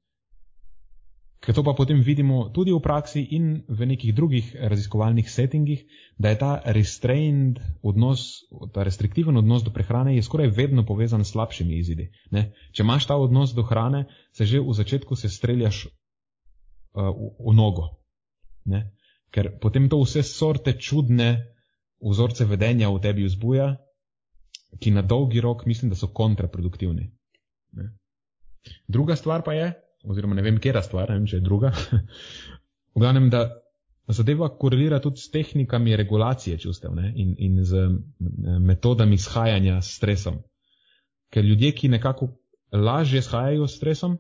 Ker 1.42 1.58
to 1.58 1.64
pa 1.66 1.74
potem 1.74 2.04
vidimo 2.06 2.54
tudi 2.54 2.70
v 2.70 2.78
praksi 2.78 3.24
in 3.34 3.66
v 3.66 3.86
nekih 3.90 4.14
drugih 4.14 4.54
raziskovalnih 4.54 5.26
settingih, 5.26 5.82
da 6.22 6.30
je 6.30 6.38
ta 6.38 6.52
restrained 6.70 7.58
odnos, 7.82 8.46
ta 8.74 8.86
restriktiven 8.86 9.38
odnos 9.42 9.66
do 9.66 9.74
prehrane 9.74 10.14
je 10.16 10.22
skoraj 10.22 10.54
vedno 10.54 10.86
povezan 10.86 11.26
s 11.26 11.34
slabšimi 11.34 11.80
izidi. 11.82 12.12
Ne? 12.30 12.54
Če 12.78 12.86
imaš 12.86 13.10
ta 13.10 13.18
odnos 13.18 13.56
do 13.58 13.66
hrane, 13.66 14.06
se 14.38 14.46
že 14.46 14.62
v 14.62 14.70
začetku 14.70 15.18
se 15.18 15.34
streljaš 15.34 15.88
uh, 15.88 17.10
v, 17.10 17.34
v 17.50 17.58
nogo. 17.58 17.90
Ne? 18.70 18.94
Ker 19.34 19.58
potem 19.58 19.90
to 19.90 19.98
vse 19.98 20.22
sorte 20.22 20.78
čudne 20.78 21.58
vzorce 22.06 22.46
vedenja 22.46 22.94
v 22.94 23.02
tebi 23.02 23.26
vzbuja, 23.26 23.82
ki 24.78 24.94
na 24.94 25.02
dolgi 25.02 25.42
rok 25.42 25.66
mislim, 25.66 25.90
da 25.90 25.98
so 25.98 26.14
kontraproduktivni. 26.14 27.10
Ne. 27.74 27.98
Druga 28.86 29.16
stvar 29.18 29.42
pa 29.42 29.58
je, 29.58 29.74
oziroma 30.04 30.36
ne 30.36 30.42
vem, 30.42 30.60
kera 30.60 30.82
stvar, 30.82 31.10
ne 31.10 31.20
vem, 31.20 31.28
če 31.28 31.40
je 31.40 31.46
druga, 31.46 31.72
v 32.96 33.04
glavnem, 33.04 33.30
da 33.30 33.46
zadeva 34.12 34.50
korelira 34.58 35.00
tudi 35.00 35.22
s 35.22 35.30
tehnikami 35.32 35.96
regulacije 35.96 36.58
čustev 36.60 36.96
ne, 36.96 37.14
in, 37.16 37.36
in 37.38 37.64
z 37.64 37.86
metodami 38.60 39.18
shajanja 39.18 39.82
s 39.82 39.96
stresom. 39.98 40.42
Ker 41.32 41.46
ljudje, 41.46 41.72
ki 41.72 41.90
nekako 41.94 42.34
lažje 42.72 43.22
shajajo 43.22 43.68
s 43.68 43.78
stresom, 43.78 44.18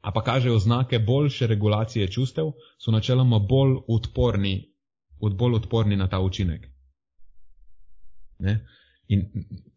a 0.00 0.12
pa 0.12 0.22
kažejo 0.24 0.58
znake 0.58 0.98
boljše 0.98 1.46
regulacije 1.46 2.08
čustev, 2.08 2.52
so 2.78 2.90
načeloma 2.90 3.38
bolj 3.38 3.76
odporni, 3.88 4.72
bolj 5.20 5.54
odporni 5.54 5.96
na 5.96 6.08
ta 6.08 6.20
učinek. 6.20 6.66
Ne? 8.38 8.66
In 9.08 9.26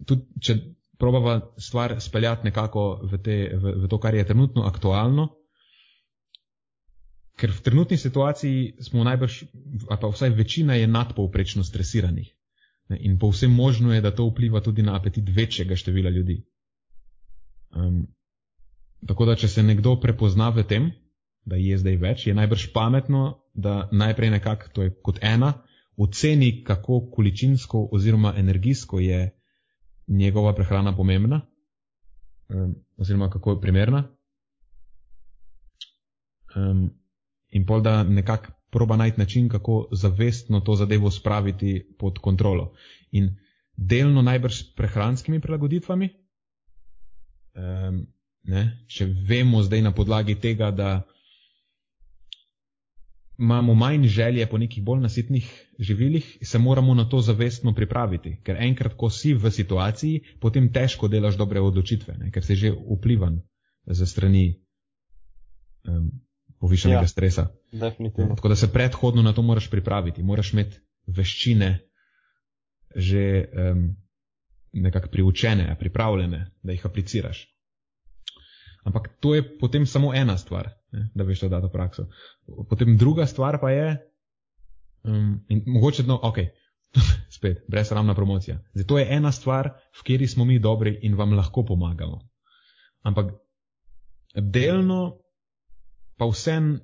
tudi, 0.05 0.27
če 0.41 0.55
probava 1.03 1.53
stvar 1.57 1.97
speljati 1.99 2.47
nekako 2.47 2.83
v, 3.11 3.17
te, 3.19 3.35
v, 3.59 3.73
v 3.83 3.87
to, 3.91 3.97
kar 3.99 4.15
je 4.15 4.23
trenutno 4.23 4.63
aktualno, 4.63 5.27
ker 7.35 7.51
v 7.51 7.59
trenutni 7.65 7.97
situaciji 7.99 8.77
smo 8.87 9.03
najbrž, 9.03 9.41
ali 9.89 9.99
pa 9.99 10.11
vsaj 10.13 10.31
večina 10.37 10.77
je 10.79 10.87
nadpovprečno 10.87 11.63
stresiranih. 11.67 12.29
In 12.99 13.17
povsem 13.19 13.51
možno 13.51 13.91
je, 13.93 14.01
da 14.01 14.13
to 14.15 14.29
vpliva 14.29 14.61
tudi 14.61 14.83
na 14.83 14.95
apetit 14.95 15.27
večjega 15.35 15.75
števila 15.75 16.09
ljudi. 16.09 16.37
Um, 17.75 18.07
tako 19.07 19.25
da, 19.25 19.35
če 19.35 19.47
se 19.47 19.63
nekdo 19.63 19.97
prepozna 19.99 20.49
v 20.55 20.63
tem, 20.63 20.91
da 21.43 21.59
je 21.59 21.77
zdaj 21.83 21.99
več, 21.99 22.27
je 22.27 22.37
najbrž 22.37 22.69
pametno, 22.71 23.25
da 23.53 23.89
najprej 23.91 24.29
nekako, 24.37 24.71
to 24.73 24.87
je 24.87 24.95
kot 25.03 25.19
ena, 25.21 25.53
oceni, 25.97 26.63
kako 26.63 27.09
količinsko 27.11 27.89
oziroma 27.91 28.33
energijsko 28.39 28.99
je 29.03 29.25
njegova 30.07 30.55
prehrana 30.55 30.95
pomembna, 30.95 31.41
um, 32.49 32.75
oziroma 32.97 33.29
kako 33.29 33.51
je 33.51 33.61
primerna. 33.61 34.03
Um, 36.55 36.89
in 37.49 37.65
pol 37.65 37.81
da 37.81 38.03
nekako 38.03 38.51
proba 38.71 38.95
najti 38.95 39.19
način, 39.19 39.49
kako 39.49 39.87
zavestno 39.91 40.59
to 40.59 40.75
zadevo 40.75 41.11
spraviti 41.11 41.95
pod 41.99 42.19
kontrolo. 42.19 42.73
In 43.11 43.37
delno 43.77 44.21
najbrž 44.21 44.53
s 44.53 44.75
prehranskimi 44.75 45.41
prilagoditvami. 45.41 46.09
Um, 47.53 48.07
ne, 48.43 48.85
če 48.87 49.05
vemo 49.29 49.61
zdaj 49.63 49.81
na 49.81 49.91
podlagi 49.91 50.35
tega, 50.35 50.71
da 50.71 51.01
imamo 53.37 53.73
manj 53.73 54.07
želje 54.07 54.45
po 54.45 54.57
nekih 54.57 54.83
bolj 54.83 55.01
nasitnih 55.01 55.69
živilih, 55.79 56.37
se 56.41 56.59
moramo 56.59 56.93
na 56.93 57.09
to 57.09 57.21
zavestno 57.21 57.73
pripraviti. 57.75 58.37
Ker 58.43 58.57
enkrat, 58.59 58.93
ko 58.97 59.09
si 59.09 59.33
v 59.33 59.51
situaciji, 59.51 60.21
potem 60.39 60.71
težko 60.73 61.07
delaš 61.07 61.37
dobre 61.37 61.61
odločitve, 61.61 62.17
ne? 62.17 62.31
ker 62.31 62.45
si 62.45 62.55
že 62.55 62.71
vplivan 62.71 63.41
za 63.85 64.05
strani 64.05 64.61
um, 65.87 66.11
povišenega 66.59 67.01
ja, 67.01 67.07
stresa. 67.07 67.47
Definitivno. 67.71 68.35
Tako 68.35 68.47
da 68.47 68.55
se 68.55 68.71
predhodno 68.71 69.21
na 69.21 69.33
to 69.33 69.41
moraš 69.41 69.69
pripraviti, 69.69 70.23
moraš 70.23 70.53
imeti 70.53 70.79
veščine 71.07 71.79
že 72.95 73.49
um, 73.57 73.95
nekako 74.73 75.07
priučene, 75.09 75.75
pripravljene, 75.79 76.45
da 76.63 76.71
jih 76.71 76.85
apliciraš. 76.85 77.47
Ampak 78.83 79.09
to 79.19 79.35
je 79.35 79.57
potem 79.57 79.85
samo 79.85 80.13
ena 80.13 80.37
stvar 80.37 80.69
ne, 80.93 81.09
da 81.15 81.23
veš, 81.23 81.45
to 81.45 81.69
prakso. 81.73 82.07
Potem 82.69 82.97
druga 82.97 83.25
stvar 83.25 83.59
pa 83.61 83.71
je, 83.71 83.97
um, 85.03 85.39
in 85.49 85.63
mogoče, 85.65 86.03
no, 86.03 86.19
ok, 86.23 86.37
spet, 87.35 87.65
brezramna 87.67 88.15
promocija. 88.15 88.59
Zdaj, 88.73 88.87
to 88.87 88.99
je 88.99 89.07
ena 89.09 89.31
stvar, 89.31 89.73
v 89.99 90.03
kateri 90.03 90.27
smo 90.27 90.45
mi 90.45 90.59
dobri 90.59 90.99
in 91.01 91.15
vam 91.15 91.33
lahko 91.33 91.65
pomagamo. 91.65 92.21
Ampak 93.03 93.33
delno 94.35 95.19
pa 96.17 96.25
vsem 96.29 96.77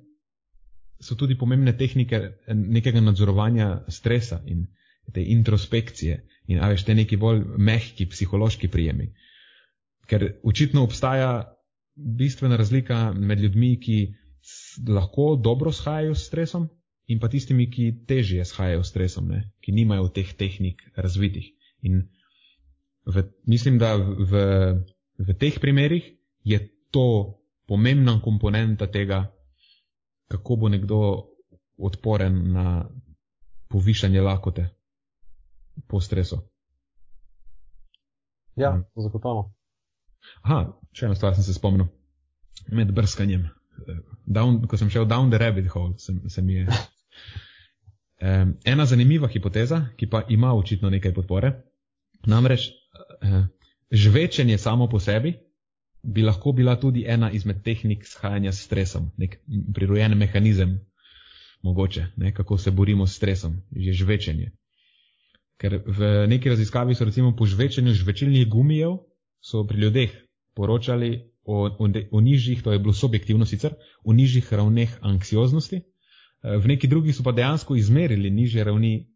so 1.00 1.14
tudi 1.16 1.38
pomembne 1.38 1.72
tehnike 1.76 2.20
nekega 2.54 3.00
nadzorovanja 3.00 3.84
stresa 3.88 4.42
in 4.46 4.66
te 5.12 5.22
introspekcije 5.24 6.26
in 6.46 6.60
a 6.60 6.68
veš, 6.68 6.84
te 6.84 6.94
neki 6.94 7.16
bolj 7.16 7.40
mehki 7.58 8.06
psihološki 8.06 8.68
prijemi. 8.68 9.12
Ker 10.06 10.26
očitno 10.44 10.82
obstaja 10.84 11.54
bistvena 12.00 12.56
razlika 12.56 13.12
med 13.12 13.40
ljudmi, 13.40 13.74
ki 13.80 14.14
lahko 14.88 15.36
dobro 15.36 15.72
shajajo 15.72 16.14
s 16.14 16.26
stresom, 16.26 16.68
in 17.06 17.18
pa 17.20 17.28
tistimi, 17.28 17.66
ki 17.70 18.04
težje 18.06 18.44
shajajo 18.44 18.84
s 18.84 18.92
stresom, 18.92 19.28
ne? 19.28 19.42
ki 19.60 19.72
nimajo 19.72 20.08
teh 20.14 20.32
tehnik 20.38 20.82
razvitih. 20.96 21.50
In 21.82 22.08
v, 23.06 23.24
mislim, 23.46 23.78
da 23.78 23.96
v, 23.96 24.44
v 25.18 25.36
teh 25.38 25.58
primerih 25.60 26.06
je 26.44 26.60
to 26.90 27.40
pomembna 27.66 28.20
komponenta 28.22 28.86
tega, 28.90 29.24
kako 30.30 30.56
bo 30.56 30.68
nekdo 30.68 31.00
odporen 31.78 32.52
na 32.52 32.88
povišanje 33.70 34.20
lakote 34.20 34.68
po 35.88 36.00
stresu. 36.00 36.40
Ja, 38.56 38.82
zagotovo. 38.96 39.54
Aha, 40.42 40.60
še 40.96 41.08
eno 41.08 41.18
stvar 41.18 41.34
sem 41.36 41.46
se 41.46 41.54
spomnil. 41.56 41.88
Med 42.70 42.92
brskanjem. 42.94 43.48
Down, 44.26 44.62
ko 44.68 44.76
sem 44.76 44.90
šel 44.92 45.08
down 45.08 45.30
the 45.32 45.40
rabbit 45.40 45.70
hole, 45.72 45.96
se, 45.98 46.14
se 46.28 46.42
mi 46.42 46.60
je. 46.60 46.66
Um, 48.20 48.52
ena 48.68 48.84
zanimiva 48.84 49.30
hipoteza, 49.32 49.86
ki 49.96 50.10
pa 50.12 50.26
ima 50.28 50.52
očitno 50.52 50.90
nekaj 50.92 51.14
podpore, 51.16 51.54
namreč 52.28 52.68
uh, 53.24 53.46
žvečenje 53.90 54.58
samo 54.60 54.90
po 54.92 55.00
sebi 55.00 55.38
bi 56.02 56.22
lahko 56.22 56.52
bila 56.52 56.76
tudi 56.80 57.04
ena 57.08 57.30
izmed 57.30 57.62
tehnik 57.64 58.06
shajanja 58.06 58.52
s 58.52 58.64
stresom, 58.64 59.10
nek 59.16 59.40
prirojen 59.74 60.16
mehanizem, 60.18 60.78
mogoče, 61.62 62.06
ne, 62.16 62.34
kako 62.34 62.58
se 62.58 62.70
borimo 62.70 63.06
s 63.06 63.16
stresom, 63.16 63.60
že 63.76 63.92
žvečenje. 63.92 64.50
Ker 65.60 65.82
v 65.86 66.26
neki 66.28 66.48
raziskavi 66.48 66.94
so 66.94 67.04
recimo 67.04 67.36
po 67.36 67.46
žvečenju 67.46 67.92
žvečilnih 67.92 68.48
gumijev 68.48 68.96
so 69.40 69.64
pri 69.66 69.80
ljudeh 69.80 70.10
poročali 70.54 71.30
o, 71.44 71.66
o, 71.66 71.88
o 72.10 72.20
nižjih, 72.20 72.62
to 72.62 72.72
je 72.72 72.78
bilo 72.78 72.92
subjektivno 72.92 73.46
sicer, 73.46 73.74
o 74.04 74.12
nižjih 74.12 74.52
ravneh 74.52 74.98
anksioznosti. 75.00 75.76
Eh, 75.76 76.56
V 76.56 76.66
neki 76.66 76.88
drugi 76.88 77.12
so 77.12 77.22
pa 77.22 77.32
dejansko 77.32 77.76
izmerili 77.76 78.30
nižje 78.30 78.64
ravni 78.64 79.06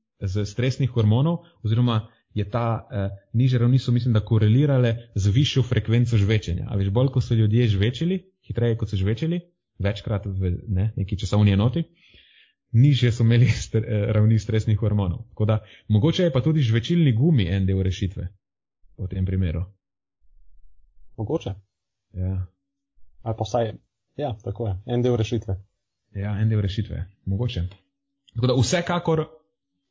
stresnih 0.44 0.90
hormonov, 0.90 1.38
oziroma 1.62 2.08
je 2.34 2.50
ta 2.50 2.88
eh, 2.90 3.08
nižje 3.32 3.58
ravni 3.58 3.78
so, 3.78 3.92
mislim, 3.92 4.14
da 4.14 4.20
korelirale 4.20 4.96
z 5.14 5.30
višjo 5.30 5.62
frekvenco 5.62 6.16
žvečenja. 6.16 6.66
A 6.68 6.76
veš, 6.76 6.88
bolj 6.90 7.08
ko 7.08 7.20
so 7.20 7.34
ljudje 7.34 7.68
žvečili, 7.68 8.22
hitreje 8.46 8.76
kot 8.76 8.90
so 8.90 8.96
žvečili, 8.96 9.40
večkrat 9.78 10.26
v 10.26 10.56
ne, 10.68 10.92
neki 10.96 11.18
časovni 11.18 11.52
enoti, 11.52 11.84
nižje 12.72 13.12
so 13.12 13.22
imeli 13.22 13.48
st 13.48 13.74
eh, 13.74 13.84
ravni 14.12 14.38
stresnih 14.38 14.78
hormonov. 14.78 15.26
Da 15.46 15.60
mogoče 15.88 16.22
je 16.22 16.32
pa 16.32 16.40
tudi 16.40 16.60
žvečilni 16.60 17.12
gumi 17.12 17.46
en 17.46 17.66
del 17.66 17.82
rešitve 17.82 18.28
v 18.98 19.08
tem 19.10 19.26
primeru. 19.26 19.64
Mogoče. 21.16 21.54
Ja. 22.14 22.46
Ali 23.22 23.34
pa 23.38 23.44
vsaj, 23.44 23.72
ja, 24.16 24.34
tako 24.44 24.68
je, 24.68 24.74
en 24.86 25.02
del 25.02 25.16
rešitve. 25.16 25.56
Ja, 26.14 26.36
en 26.40 26.48
del 26.48 26.60
rešitve, 26.60 27.04
mogoče. 27.24 27.66
Tako 28.34 28.46
da 28.46 28.54
vsekakor 28.60 29.24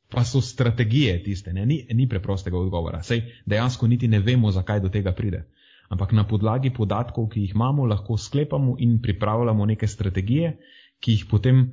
pa 0.08 0.24
so 0.24 0.40
strategije 0.40 1.22
tiste, 1.22 1.52
ne? 1.52 1.66
Ni, 1.66 1.86
ni 1.90 2.08
preprostega 2.08 2.58
odgovora. 2.58 3.02
Sej 3.02 3.22
dejansko 3.46 3.86
niti 3.86 4.08
ne 4.08 4.20
vemo, 4.20 4.50
zakaj 4.50 4.80
do 4.80 4.88
tega 4.88 5.12
pride. 5.12 5.44
Ampak 5.88 6.12
na 6.12 6.24
podlagi 6.28 6.70
podatkov, 6.72 7.28
ki 7.28 7.40
jih 7.40 7.54
imamo, 7.54 7.86
lahko 7.86 8.16
sklepamo 8.16 8.76
in 8.78 9.00
pripravljamo 9.02 9.66
neke 9.66 9.86
strategije, 9.86 10.56
ki 11.00 11.12
jih 11.12 11.26
potem 11.30 11.66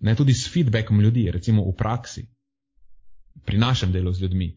ne 0.00 0.14
tudi 0.16 0.34
s 0.34 0.48
feedbackom 0.52 1.00
ljudi, 1.00 1.30
recimo 1.30 1.64
v 1.66 1.74
praksi, 1.76 2.24
pri 3.44 3.58
našem 3.58 3.92
delu 3.92 4.12
z 4.12 4.22
ljudmi. 4.22 4.56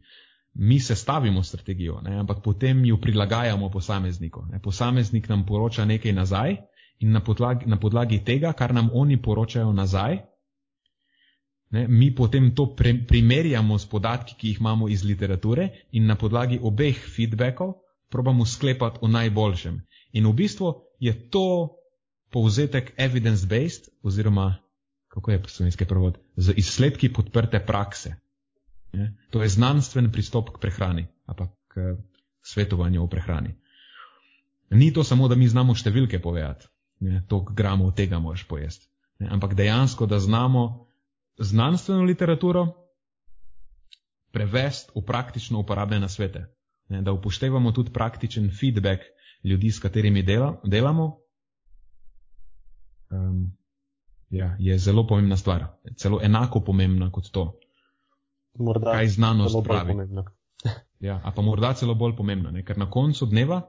Mi 0.56 0.80
sestavimo 0.80 1.44
strategijo, 1.44 2.02
ne? 2.02 2.20
ampak 2.20 2.44
potem 2.44 2.86
jo 2.86 2.98
prilagajamo 2.98 3.70
posamezniku. 3.70 4.46
Ne? 4.52 4.62
Posameznik 4.62 5.30
nam 5.30 5.46
poroča 5.46 5.86
nekaj 5.86 6.14
nazaj, 6.14 6.56
in 7.00 7.12
na 7.12 7.20
podlagi, 7.20 7.66
na 7.66 7.80
podlagi 7.80 8.24
tega, 8.24 8.54
kar 8.54 8.74
nam 8.74 8.90
oni 8.94 9.18
poročajo 9.22 9.74
nazaj, 9.74 10.20
ne, 11.70 11.88
mi 11.88 12.12
potem 12.16 12.54
to 12.56 12.70
pre, 12.76 12.94
primerjamo 13.08 13.78
s 13.80 13.86
podatki, 13.86 14.36
ki 14.38 14.48
jih 14.48 14.60
imamo 14.60 14.90
iz 14.90 15.04
literature 15.04 15.70
in 15.92 16.06
na 16.08 16.16
podlagi 16.16 16.60
obeh 16.62 16.96
feedbackov 17.16 17.74
probamo 18.10 18.46
sklepati 18.46 19.00
o 19.02 19.08
najboljšem. 19.08 19.82
In 20.14 20.28
v 20.28 20.34
bistvu 20.34 20.74
je 21.00 21.14
to 21.30 21.76
povzetek 22.32 22.94
evidence-based 22.98 23.90
oziroma, 24.04 24.56
kako 25.08 25.32
je 25.32 25.42
slovenski 25.48 25.86
prevod, 25.86 26.20
z 26.36 26.54
izsledki 26.58 27.12
podprte 27.14 27.60
prakse. 27.66 28.16
Ne. 28.96 29.12
To 29.32 29.44
je 29.44 29.50
znanstven 29.50 30.12
pristop 30.12 30.50
k 30.56 30.62
prehrani, 30.62 31.08
ampak 31.26 31.52
k 31.68 31.96
svetovanju 32.42 33.04
o 33.04 33.08
prehrani. 33.08 33.56
Ni 34.70 34.94
to 34.94 35.04
samo, 35.04 35.28
da 35.28 35.36
mi 35.36 35.48
znamo 35.48 35.76
številke 35.76 36.22
povedati 36.22 36.68
toliko 37.28 37.54
gramov 37.54 37.92
tega 37.96 38.20
moraš 38.20 38.48
pojesti. 38.48 38.88
Ne, 39.20 39.30
ampak 39.32 39.54
dejansko, 39.54 40.06
da 40.06 40.20
znamo 40.20 40.88
znanstveno 41.38 42.04
literaturo 42.04 42.68
prevesti 44.32 44.92
v 44.96 45.04
praktično 45.06 45.60
uporabne 45.60 46.10
svete. 46.10 46.46
Ne, 46.90 47.02
da 47.02 47.12
upoštevamo 47.12 47.72
tudi 47.72 47.92
praktičen 47.92 48.52
feedback 48.52 49.02
ljudi, 49.44 49.72
s 49.72 49.80
katerimi 49.80 50.24
dela, 50.24 50.62
delamo, 50.64 51.20
um, 53.12 53.52
ja, 54.30 54.56
je 54.60 54.78
zelo 54.78 55.08
pomembna 55.08 55.38
stvar. 55.38 55.66
Celo 55.98 56.20
enako 56.24 56.60
pomembna 56.60 57.12
kot 57.12 57.32
to, 57.32 57.60
Morda 58.56 58.92
kaj 58.92 59.08
znanost 59.08 59.56
pravi. 59.64 59.92
pomembno. 59.92 60.26
Ja, 61.00 61.22
a 61.24 61.32
pa 61.32 61.42
morda 61.42 61.74
celo 61.74 61.96
bolj 61.96 62.16
pomembna, 62.16 62.52
ne? 62.52 62.64
ker 62.64 62.78
na 62.78 62.90
koncu 62.90 63.26
dneva 63.26 63.62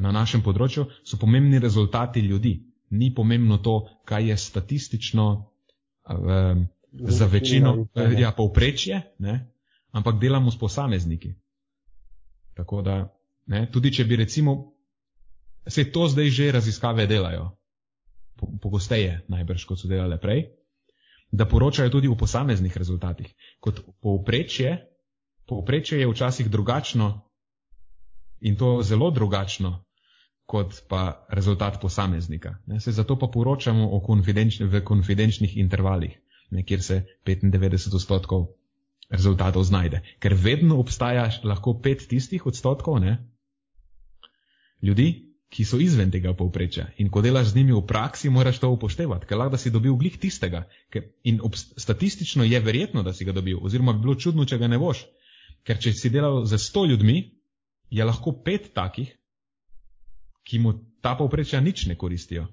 na 0.00 0.12
našem 0.12 0.42
področju 0.42 0.86
so 1.04 1.18
pomembni 1.18 1.58
rezultati 1.58 2.20
ljudi. 2.20 2.60
Ni 2.90 3.12
pomembno 3.14 3.58
to, 3.58 3.86
kaj 4.04 4.28
je 4.28 4.36
statistično 4.36 5.26
um, 6.10 6.66
za 6.92 7.26
večino, 7.26 7.86
ne. 7.94 8.20
ja, 8.20 8.32
povprečje, 8.32 9.00
ne? 9.18 9.34
ampak 9.92 10.18
delamo 10.20 10.50
s 10.50 10.58
posamezniki. 10.58 11.34
Tako 12.54 12.82
da, 12.82 12.96
ne, 13.46 13.66
tudi 13.72 13.92
če 13.94 14.04
bi 14.04 14.16
recimo, 14.16 14.56
se 15.66 15.84
to 15.92 16.08
zdaj 16.08 16.30
že 16.30 16.52
raziskave 16.52 17.06
delajo, 17.06 17.50
po- 18.36 18.50
pogosteje 18.62 19.20
najbrž, 19.28 19.64
kot 19.64 19.78
so 19.78 19.88
delale 19.88 20.18
prej, 20.20 20.48
da 21.32 21.46
poročajo 21.46 21.90
tudi 21.90 22.08
o 22.08 22.16
posameznih 22.16 22.76
rezultatih. 22.76 23.34
Kot 23.60 23.80
povprečje, 24.02 24.76
povprečje 25.46 26.00
je 26.00 26.08
včasih 26.10 26.50
drugačno 26.50 27.20
in 28.40 28.56
to 28.56 28.82
zelo 28.82 29.10
drugačno 29.10 29.84
kot 30.46 30.82
pa 30.88 31.26
rezultat 31.30 31.80
posameznika. 31.80 32.56
Ne, 32.66 32.80
se 32.80 32.92
zato 32.92 33.18
pa 33.18 33.26
poročamo 33.26 34.00
konfidenč, 34.00 34.60
v 34.60 34.80
konfidenčnih 34.84 35.56
intervalih, 35.56 36.16
ne, 36.50 36.64
kjer 36.66 36.82
se 36.82 37.04
95 37.26 37.94
odstotkov 37.94 38.48
rezultatov 39.10 39.62
znajde. 39.62 40.02
Ker 40.18 40.34
vedno 40.34 40.80
obstaja 40.82 41.28
lahko 41.44 41.76
pet 41.82 42.02
tistih 42.10 42.46
odstotkov 42.46 42.98
ne, 43.00 43.14
ljudi, 44.82 45.29
ki 45.50 45.64
so 45.66 45.80
izven 45.82 46.12
tega 46.14 46.30
povprečja. 46.38 46.86
In 47.02 47.10
ko 47.10 47.22
delaš 47.22 47.50
z 47.50 47.58
njimi 47.58 47.74
v 47.74 47.82
praksi, 47.86 48.30
moraš 48.30 48.60
to 48.62 48.70
upoštevati, 48.70 49.26
ker 49.26 49.38
lahko 49.40 49.58
si 49.58 49.72
dobil 49.74 49.96
glih 49.98 50.18
tistega. 50.18 50.62
In 51.26 51.40
statistično 51.56 52.46
je 52.46 52.60
verjetno, 52.60 53.02
da 53.02 53.12
si 53.12 53.26
ga 53.26 53.34
dobil, 53.34 53.58
oziroma 53.58 53.92
bi 53.92 54.04
bilo 54.06 54.14
čudno, 54.14 54.46
če 54.46 54.58
ga 54.58 54.68
ne 54.70 54.78
boš. 54.78 55.02
Ker 55.66 55.80
če 55.82 55.92
si 55.92 56.10
delal 56.10 56.44
za 56.46 56.58
100 56.58 56.86
ljudmi, 56.92 57.16
je 57.90 58.04
lahko 58.06 58.32
pet 58.44 58.70
takih, 58.74 59.10
ki 60.46 60.58
mu 60.58 60.72
ta 61.02 61.16
povprečja 61.18 61.60
nič 61.60 61.86
ne 61.90 61.98
koristijo. 61.98 62.46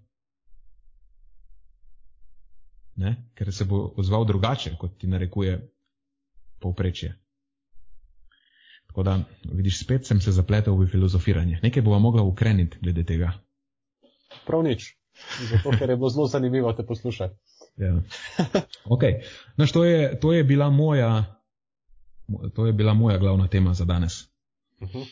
Ne? 2.97 3.29
Ker 3.37 3.53
se 3.53 3.65
bo 3.65 3.93
odzval 3.95 4.25
drugače, 4.25 4.73
kot 4.81 4.97
ti 4.97 5.07
narekuje 5.07 5.59
povprečje. 6.59 7.13
Tako 8.97 9.03
da, 9.03 9.19
vidiš, 9.53 9.83
spet 9.83 10.07
sem 10.07 10.17
se 10.21 10.31
zapletel 10.31 10.73
v 10.73 10.87
filozofiranje. 10.89 11.59
Nekaj 11.63 11.83
bova 11.85 11.99
mogla 11.99 12.23
ukreniti 12.23 12.77
glede 12.81 13.03
tega. 13.05 13.29
Prav 14.47 14.63
nič. 14.65 14.87
Zato, 15.51 15.69
ker 15.77 15.89
je 15.89 15.97
bilo 15.97 16.09
zelo 16.09 16.25
zanimivo 16.27 16.73
te 16.73 16.85
poslušati. 16.85 17.35
Ja. 17.77 17.91
Okay. 18.85 19.21
Znaš, 19.55 19.71
to, 19.71 19.83
je, 19.85 20.19
to, 20.19 20.33
je 20.33 20.43
bila 20.43 20.69
moja, 20.69 21.37
to 22.55 22.65
je 22.65 22.73
bila 22.73 22.93
moja 22.93 23.17
glavna 23.17 23.47
tema 23.47 23.73
za 23.73 23.85
danes. 23.85 24.23
Uh 24.79 24.89
-huh. 24.89 25.05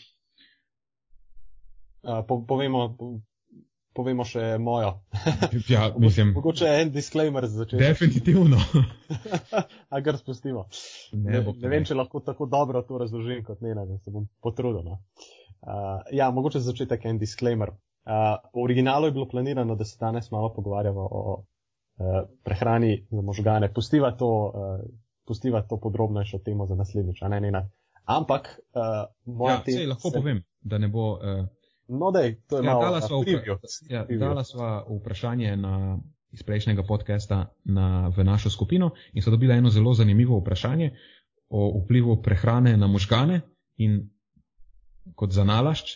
uh, 2.02 2.26
po, 2.28 2.46
povemo, 2.48 2.96
po, 2.98 3.20
povemo 3.96 4.26
še 4.28 4.58
mojo. 4.60 4.92
Ja, 5.72 5.88
mislim, 5.98 6.34
Mogoče 6.36 6.68
en 6.82 6.92
disclaimer 6.92 7.48
za 7.48 7.64
začetek. 7.64 7.80
definitivno. 7.88 8.60
A 9.94 10.00
ga 10.04 10.18
spustimo. 10.18 10.66
Ne, 11.14 11.40
Ne, 11.40 11.54
ne 11.62 11.72
vem, 11.72 11.86
če 11.88 11.96
lahko 11.96 12.20
tako 12.20 12.46
dobro 12.52 12.82
to 12.84 13.00
razložim 13.02 13.44
kot 13.48 13.62
ne, 13.64 13.74
da 13.76 13.98
se 14.04 14.12
bom 14.12 14.28
potrudil. 14.44 14.84
No. 14.84 15.00
Uh, 15.66 16.04
ja, 16.12 16.30
mogoče 16.32 16.60
za 16.60 16.72
začetek 16.72 17.06
en 17.06 17.18
disclaimer. 17.22 17.72
Uh, 18.06 18.36
v 18.54 18.62
originalu 18.68 19.10
je 19.10 19.16
bilo 19.16 19.28
planirano, 19.32 19.76
da 19.76 19.86
se 19.86 19.98
danes 20.00 20.30
malo 20.32 20.52
pogovarjamo 20.54 21.08
o 21.12 21.22
uh, 21.40 22.20
prehrani 22.46 23.08
za 23.12 23.22
možgane. 23.22 23.72
Pustiva 23.74 24.12
to, 24.12 24.30
uh, 24.30 24.86
pustiva 25.26 25.64
to 25.66 25.80
podrobnejšo 25.82 26.44
temo 26.46 26.68
za 26.70 26.76
naslednjič, 26.76 27.22
a 27.22 27.32
ne 27.34 27.42
ne. 27.42 27.64
Ampak 28.06 28.60
uh, 28.76 29.08
moja 29.26 29.56
Ja, 29.56 29.64
sej, 29.66 29.88
lahko 29.90 30.12
povem, 30.14 30.44
da 30.62 30.78
ne 30.78 30.88
bo. 30.88 31.14
Uh, 31.16 31.48
No, 31.88 32.12
dej, 32.12 32.42
to 32.48 32.58
je 32.58 32.66
Ja, 32.66 32.74
malo 32.74 32.82
dala 32.82 33.02
sva 33.02 33.22
preview. 33.22 33.58
ja, 33.90 34.06
Preview. 34.06 34.20
dala 34.20 34.44
sva 34.44 34.86
vprašanje 34.90 35.58
na, 35.58 36.00
iz 36.32 36.44
prejšnjega 36.44 36.84
podcasta 36.84 37.54
na, 37.64 38.10
v 38.10 38.24
našo 38.24 38.50
skupino 38.50 38.92
in 39.14 39.22
so 39.22 39.32
dobila 39.32 39.56
eno 39.56 39.70
zelo 39.70 39.94
zanimivo 39.94 40.40
vprašanje 40.40 40.92
o 41.50 41.80
vplivu 41.80 42.22
prehrane 42.22 42.78
na 42.78 42.88
možgane 42.88 43.42
in 43.78 44.10
kot 45.16 45.32
za 45.32 45.44
nalašč, 45.44 45.92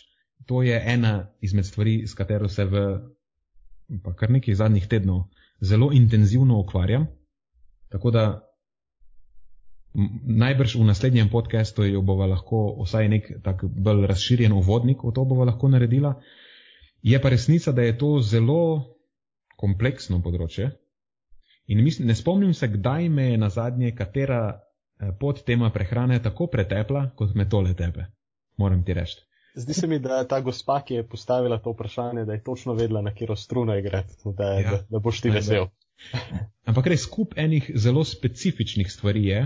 to 0.46 0.62
je 0.62 0.82
ena 0.86 1.26
izmed 1.40 1.66
stvari, 1.66 2.06
s 2.06 2.14
katero 2.14 2.48
se 2.48 2.64
v 2.64 3.00
pa 4.04 4.14
kar 4.14 4.30
nekaj 4.30 4.54
zadnjih 4.54 4.86
tednov 4.86 5.24
zelo 5.60 5.90
intenzivno 5.92 6.60
ukvarjam. 6.60 7.06
Tako 7.88 8.10
da 8.10 8.49
najbrž 9.94 10.76
v 10.78 10.84
naslednjem 10.86 11.30
podkastu 11.30 11.84
jo 11.84 12.02
bova 12.02 12.26
lahko 12.26 12.82
vsaj 12.84 13.08
nek 13.08 13.30
tak 13.42 13.64
bolj 13.64 14.06
razširjen 14.06 14.52
uvodnik 14.52 15.02
v 15.04 15.12
to 15.14 15.24
bova 15.24 15.44
lahko 15.44 15.68
naredila. 15.68 16.14
Je 17.02 17.20
pa 17.20 17.28
resnica, 17.28 17.72
da 17.72 17.82
je 17.82 17.96
to 17.98 18.20
zelo 18.20 18.96
kompleksno 19.56 20.20
področje. 20.22 20.70
In 21.70 21.82
mislim, 21.84 22.08
ne 22.08 22.14
spomnim 22.14 22.54
se, 22.54 22.68
kdaj 22.68 23.08
me 23.08 23.30
je 23.30 23.38
na 23.38 23.48
zadnje 23.48 23.94
katera 23.96 24.40
eh, 24.50 25.12
podtema 25.20 25.70
prehrane 25.70 26.20
tako 26.22 26.46
pretepla, 26.46 27.10
kot 27.16 27.34
me 27.34 27.48
tole 27.48 27.74
tepe. 27.74 28.06
Moram 28.58 28.84
ti 28.84 28.94
reči. 28.94 29.20
Zdi 29.54 29.74
se 29.74 29.86
mi, 29.86 29.98
da 29.98 30.20
je 30.20 30.28
ta 30.28 30.40
gospa, 30.40 30.80
ki 30.86 31.00
je 31.00 31.06
postavila 31.08 31.58
to 31.58 31.72
vprašanje, 31.74 32.24
da 32.24 32.32
je 32.32 32.42
točno 32.42 32.74
vedela, 32.74 33.02
na 33.02 33.14
kjer 33.14 33.32
struno 33.36 33.74
igra, 33.78 34.04
da, 34.24 34.52
ja, 34.52 34.70
da, 34.70 34.78
da 34.90 34.98
boš 34.98 35.20
ti 35.20 35.30
vesel. 35.30 35.66
Ampak 36.70 36.86
res 36.86 37.02
skup 37.02 37.34
enih 37.36 37.70
zelo 37.74 38.04
specifičnih 38.04 38.92
stvari 38.92 39.24
je, 39.26 39.40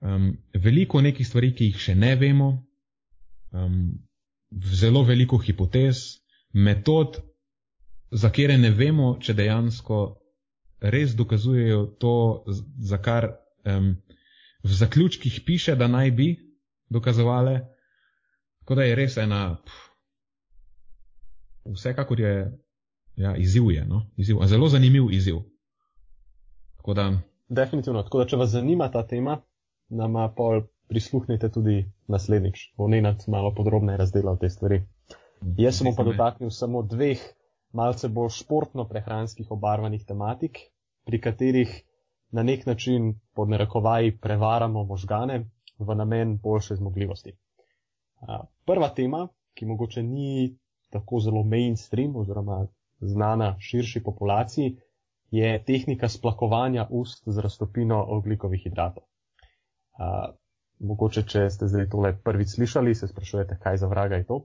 um, 0.00 0.36
veliko 0.54 1.00
nekih 1.00 1.26
stvari, 1.26 1.52
ki 1.54 1.70
jih 1.70 1.80
še 1.80 1.94
ne 1.94 2.14
vemo, 2.16 2.50
um, 3.52 3.80
zelo 4.72 5.02
veliko 5.04 5.38
hipotez, 5.38 6.22
metod, 6.52 7.20
za 8.10 8.30
kere 8.30 8.58
ne 8.58 8.70
vemo, 8.70 9.16
če 9.20 9.34
dejansko 9.34 10.02
res 10.80 11.14
dokazujejo 11.16 11.86
to, 12.00 12.14
za 12.78 12.98
kar 13.02 13.30
um, 13.64 13.94
v 14.62 14.78
zaključkih 14.82 15.40
piše, 15.46 15.76
da 15.76 15.88
naj 15.88 16.10
bi 16.10 16.28
dokazovali. 16.90 17.58
Tako 18.62 18.74
da 18.74 18.86
je 18.86 18.94
res 18.98 19.16
ena. 19.22 19.40
Pff, 19.64 19.86
vsekakor 21.76 22.20
je 22.20 22.34
ja, 23.16 23.36
izziv, 23.36 23.70
je, 23.70 23.84
no? 23.86 24.06
izziv, 24.16 24.42
zelo 24.46 24.68
zanimiv 24.68 25.10
izziv. 25.10 25.40
Tako 26.76 26.94
da, 26.94 27.06
Definitivno. 27.48 28.02
Tako 28.02 28.18
da, 28.18 28.26
če 28.26 28.36
vas 28.36 28.50
zanima 28.50 28.88
ta 28.90 29.04
tema, 29.06 29.38
nama 29.88 30.28
pol 30.36 30.62
prisluhnite 30.88 31.50
tudi 31.52 31.92
naslednjič. 32.06 32.72
Bo 32.76 32.88
Nenad 32.88 33.24
malo 33.28 33.54
podrobneje 33.54 33.98
razdelal 33.98 34.38
te 34.38 34.50
stvari. 34.50 34.82
Jaz 35.58 35.78
sem 35.78 35.94
pa 35.96 36.04
dotaknil 36.04 36.50
samo 36.50 36.82
dveh 36.82 37.20
malce 37.72 38.08
bolj 38.08 38.30
športno 38.38 38.86
prehranskih 38.88 39.50
obarvanih 39.50 40.04
tematik, 40.06 40.58
pri 41.04 41.20
katerih 41.20 41.82
na 42.32 42.42
nek 42.42 42.66
način 42.66 43.14
pod 43.34 43.48
narekovaji 43.48 44.16
prevaramo 44.18 44.84
možgane 44.84 45.44
v 45.78 45.94
namen 45.94 46.38
boljše 46.38 46.76
zmogljivosti. 46.76 47.36
Prva 48.66 48.88
tema, 48.88 49.28
ki 49.54 49.66
mogoče 49.66 50.02
ni 50.02 50.56
tako 50.90 51.20
zelo 51.20 51.42
mainstream 51.42 52.16
oziroma 52.16 52.66
znana 53.00 53.56
širši 53.60 54.02
populaciji, 54.02 54.76
je 55.30 55.64
tehnika 55.64 56.08
splakovanja 56.08 56.86
ust 56.90 57.22
z 57.26 57.38
raztopino 57.38 58.04
oglikovih 58.08 58.62
hidratov. 58.64 59.04
Uh, 59.96 60.34
mogoče, 60.78 61.22
če 61.22 61.48
ste 61.50 61.68
zdaj 61.68 61.88
tole 61.92 62.12
prvič 62.24 62.56
slišali, 62.56 62.94
se 62.94 63.08
sprašujete, 63.08 63.58
kaj 63.62 63.80
za 63.80 63.88
vraga 63.88 64.20
je 64.20 64.26
to. 64.28 64.40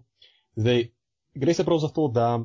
Zdaj, 0.56 0.86
gre 1.36 1.54
se 1.54 1.66
prav 1.68 1.80
za 1.84 1.90
to, 1.90 2.08
da. 2.08 2.40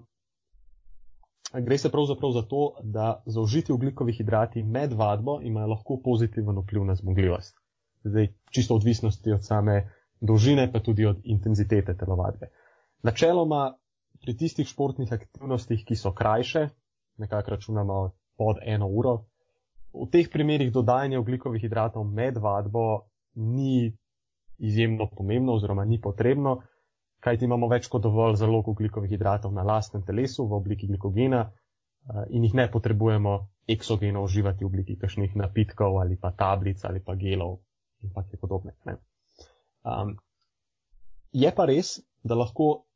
Gre 1.54 1.78
se 1.78 1.88
pravzaprav 1.90 2.32
za 2.32 2.42
to, 2.42 2.74
da 2.82 3.22
zaužiti 3.26 3.72
ugljikovi 3.72 4.12
hidrati 4.12 4.62
med 4.62 4.92
vadbo 4.92 5.38
imajo 5.42 5.66
lahko 5.66 6.00
pozitiven 6.04 6.58
vpliv 6.58 6.84
na 6.84 6.94
zmogljivost. 6.94 7.54
Zdaj, 8.04 8.32
čisto 8.50 8.74
odvisnosti 8.74 9.32
od 9.32 9.44
same 9.46 9.76
dolžine, 10.20 10.72
pa 10.72 10.80
tudi 10.80 11.06
od 11.06 11.20
intenzitete 11.24 11.96
telovadbe. 11.96 12.50
Načeloma 13.02 13.76
pri 14.20 14.36
tistih 14.36 14.68
športnih 14.68 15.12
aktivnostih, 15.12 15.84
ki 15.86 15.96
so 15.96 16.12
krajše, 16.12 16.68
nekako 17.16 17.50
računamo 17.50 18.10
pod 18.36 18.58
eno 18.66 18.88
uro, 18.88 19.24
v 19.96 20.08
teh 20.12 20.28
primerjih 20.32 20.72
dodajanje 20.72 21.18
oglikovih 21.18 21.62
hidratov 21.62 22.04
med 22.04 22.36
vadbo 22.36 23.06
ni 23.34 23.92
izjemno 24.58 25.08
pomembno 25.16 25.54
oziroma 25.54 25.84
ni 25.84 26.00
potrebno, 26.00 26.60
kajti 27.20 27.44
imamo 27.44 27.68
več 27.68 27.88
kot 27.92 28.02
dovolj 28.02 28.36
zalog 28.40 28.68
oglikovih 28.68 29.10
hidratov 29.10 29.52
na 29.52 29.64
lastnem 29.66 30.04
telesu 30.06 30.46
v 30.46 30.56
obliki 30.56 30.86
glikogena 30.86 31.42
eh, 31.44 32.24
in 32.30 32.44
jih 32.44 32.54
ne 32.54 32.68
potrebujemo 32.70 33.36
eksogeno 33.66 34.22
uživati 34.22 34.64
v 34.64 34.70
obliki 34.70 34.96
kakšnih 35.00 35.34
napitkov 35.36 35.98
ali 36.00 36.16
pa 36.16 36.30
tablic 36.32 36.84
ali 36.84 37.02
pa 37.02 37.16
gelov 37.16 37.58
in 38.02 38.12
pa 38.14 38.22
kaj 38.22 38.40
podobnega. 38.40 38.98
Um, 39.86 40.16
je 41.32 41.50
pa 41.54 41.66
res, 41.66 41.98
da 42.22 42.34
lahko 42.34 42.86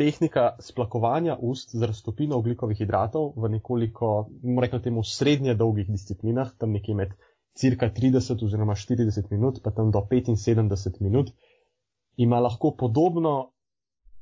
tehnika 0.00 0.56
splakovanja 0.64 1.36
ust 1.44 1.74
z 1.76 1.84
raztopino 1.84 2.38
oglikovih 2.40 2.78
hidratov 2.80 3.34
v 3.36 3.50
nekoliko, 3.52 4.30
reči, 4.62 4.78
temu 4.86 5.04
srednje 5.04 5.54
dolgih 5.54 5.90
disciplinah, 5.92 6.54
tam 6.56 6.72
nekje 6.72 6.94
med 6.96 7.12
cirka 7.52 7.90
30 7.92 8.44
oziroma 8.46 8.78
40 8.78 9.28
minut, 9.30 9.60
pa 9.60 9.74
tam 9.76 9.90
do 9.92 10.00
75 10.00 11.02
minut, 11.04 11.34
ima 12.16 12.40
lahko 12.40 12.72
podobno, 12.78 13.52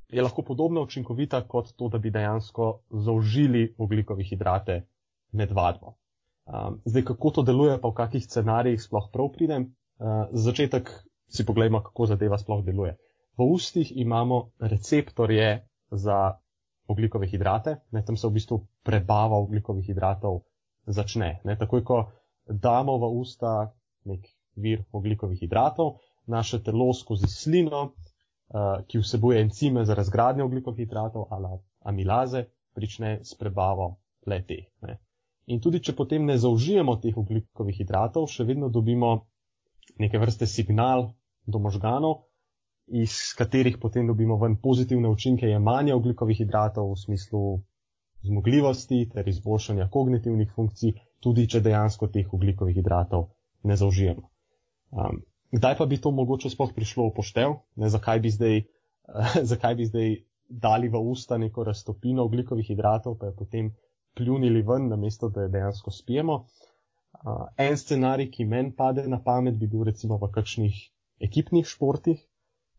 je 0.08 0.22
lahko 0.22 0.42
podobno 0.42 0.82
učinkovita 0.82 1.44
kot 1.46 1.70
to, 1.76 1.88
da 1.88 1.98
bi 1.98 2.10
dejansko 2.10 2.80
zaužili 2.90 3.74
oglikovih 3.78 4.26
hidrate 4.26 4.82
med 5.32 5.52
vadbo. 5.52 5.94
Um, 6.48 6.80
zdaj, 6.84 7.04
kako 7.12 7.30
to 7.30 7.42
deluje, 7.42 7.78
pa 7.80 7.88
v 7.88 7.94
kakih 7.94 8.24
scenarijih 8.24 8.82
sploh 8.82 9.10
prav 9.12 9.30
pridem. 9.36 9.74
Uh, 9.98 10.26
za 10.32 10.50
začetek 10.50 10.90
si 11.28 11.46
pogledamo, 11.46 11.82
kako 11.84 12.06
zadeva 12.06 12.38
sploh 12.38 12.64
deluje. 12.64 12.96
V 13.38 13.46
ustih 13.46 13.92
imamo 13.96 14.50
receptorje 14.58 15.68
za 15.90 16.38
oglikove 16.88 17.26
hidrate, 17.26 17.76
ne, 17.90 18.02
tam 18.04 18.16
se 18.16 18.26
v 18.26 18.32
bistvu 18.34 18.66
prebava 18.82 19.36
oglikovih 19.36 19.86
hidratov 19.86 20.40
začne. 20.86 21.40
Ne, 21.44 21.56
takoj, 21.56 21.84
ko 21.84 21.98
damo 22.48 22.96
v 22.98 23.10
usta 23.20 23.70
nek 24.08 24.26
vir 24.56 24.82
oglikovih 24.92 25.38
hidratov, 25.38 25.98
naše 26.26 26.62
telo 26.64 26.90
skozi 26.94 27.28
slino, 27.28 27.82
uh, 27.84 28.80
ki 28.88 28.98
vsebuje 28.98 29.42
encime 29.42 29.84
za 29.84 29.94
razgradnjo 29.94 30.48
oglikovih 30.48 30.88
hidratov 30.88 31.28
ali 31.30 31.60
amilaze, 31.84 32.44
prične 32.74 33.20
s 33.22 33.34
prebavo 33.34 33.96
leteh. 34.26 34.66
In 35.46 35.60
tudi, 35.60 35.80
če 35.80 35.94
potem 35.96 36.26
ne 36.28 36.36
zaužijemo 36.38 36.96
teh 37.00 37.16
oglikovih 37.16 37.76
hidratov, 37.76 38.28
še 38.28 38.44
vedno 38.44 38.68
dobimo 38.68 39.28
neke 39.98 40.18
vrste 40.18 40.46
signal 40.46 41.12
do 41.46 41.58
možganov, 41.58 42.27
iz 42.90 43.34
katerih 43.38 43.78
potem 43.80 44.06
dobimo 44.06 44.36
ven 44.36 44.56
pozitivne 44.62 45.08
učinke 45.08 45.46
jemanja 45.46 45.96
oglikovih 45.96 46.38
hidratov 46.38 46.92
v 46.92 46.96
smislu 46.96 47.42
zmogljivosti 48.22 49.08
ter 49.12 49.28
izboljšanja 49.28 49.88
kognitivnih 49.90 50.50
funkcij, 50.54 50.94
tudi 51.20 51.46
če 51.48 51.60
dejansko 51.60 52.08
teh 52.14 52.32
oglikovih 52.34 52.74
hidratov 52.74 53.28
ne 53.62 53.76
zaužijemo. 53.76 54.24
Um, 54.90 55.20
kdaj 55.52 55.76
pa 55.78 55.86
bi 55.86 56.00
to 56.00 56.10
mogoče 56.10 56.50
sploh 56.50 56.72
prišlo 56.74 57.08
v 57.08 57.14
poštev? 57.18 57.54
Ne, 57.76 57.90
zakaj, 57.90 58.20
bi 58.24 58.30
zdaj, 58.30 58.62
uh, 58.62 59.36
zakaj 59.52 59.74
bi 59.78 59.86
zdaj 59.86 60.16
dali 60.48 60.88
v 60.88 61.00
usta 61.12 61.38
neko 61.38 61.64
raztopino 61.64 62.24
oglikovih 62.24 62.66
hidratov, 62.66 63.18
pa 63.20 63.30
jo 63.30 63.36
potem 63.38 63.74
pljunili 64.16 64.62
ven, 64.62 64.88
namesto 64.88 65.28
da 65.28 65.44
jo 65.44 65.52
dejansko 65.52 65.90
spijemo? 65.90 66.44
Uh, 67.18 67.46
en 67.56 67.76
scenarij, 67.76 68.30
ki 68.30 68.44
meni 68.44 68.74
pade 68.76 69.06
na 69.08 69.20
pamet, 69.24 69.58
bi 69.58 69.66
bil 69.66 69.84
recimo 69.84 70.18
v 70.18 70.30
kakšnih 70.32 70.80
ekipnih 71.28 71.66
športih, 71.66 72.18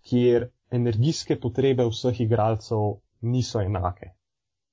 kjer 0.09 0.47
energijske 0.71 1.39
potrebe 1.39 1.85
vseh 1.89 2.21
igralcev 2.25 2.99
niso 3.21 3.61
enake. 3.61 4.13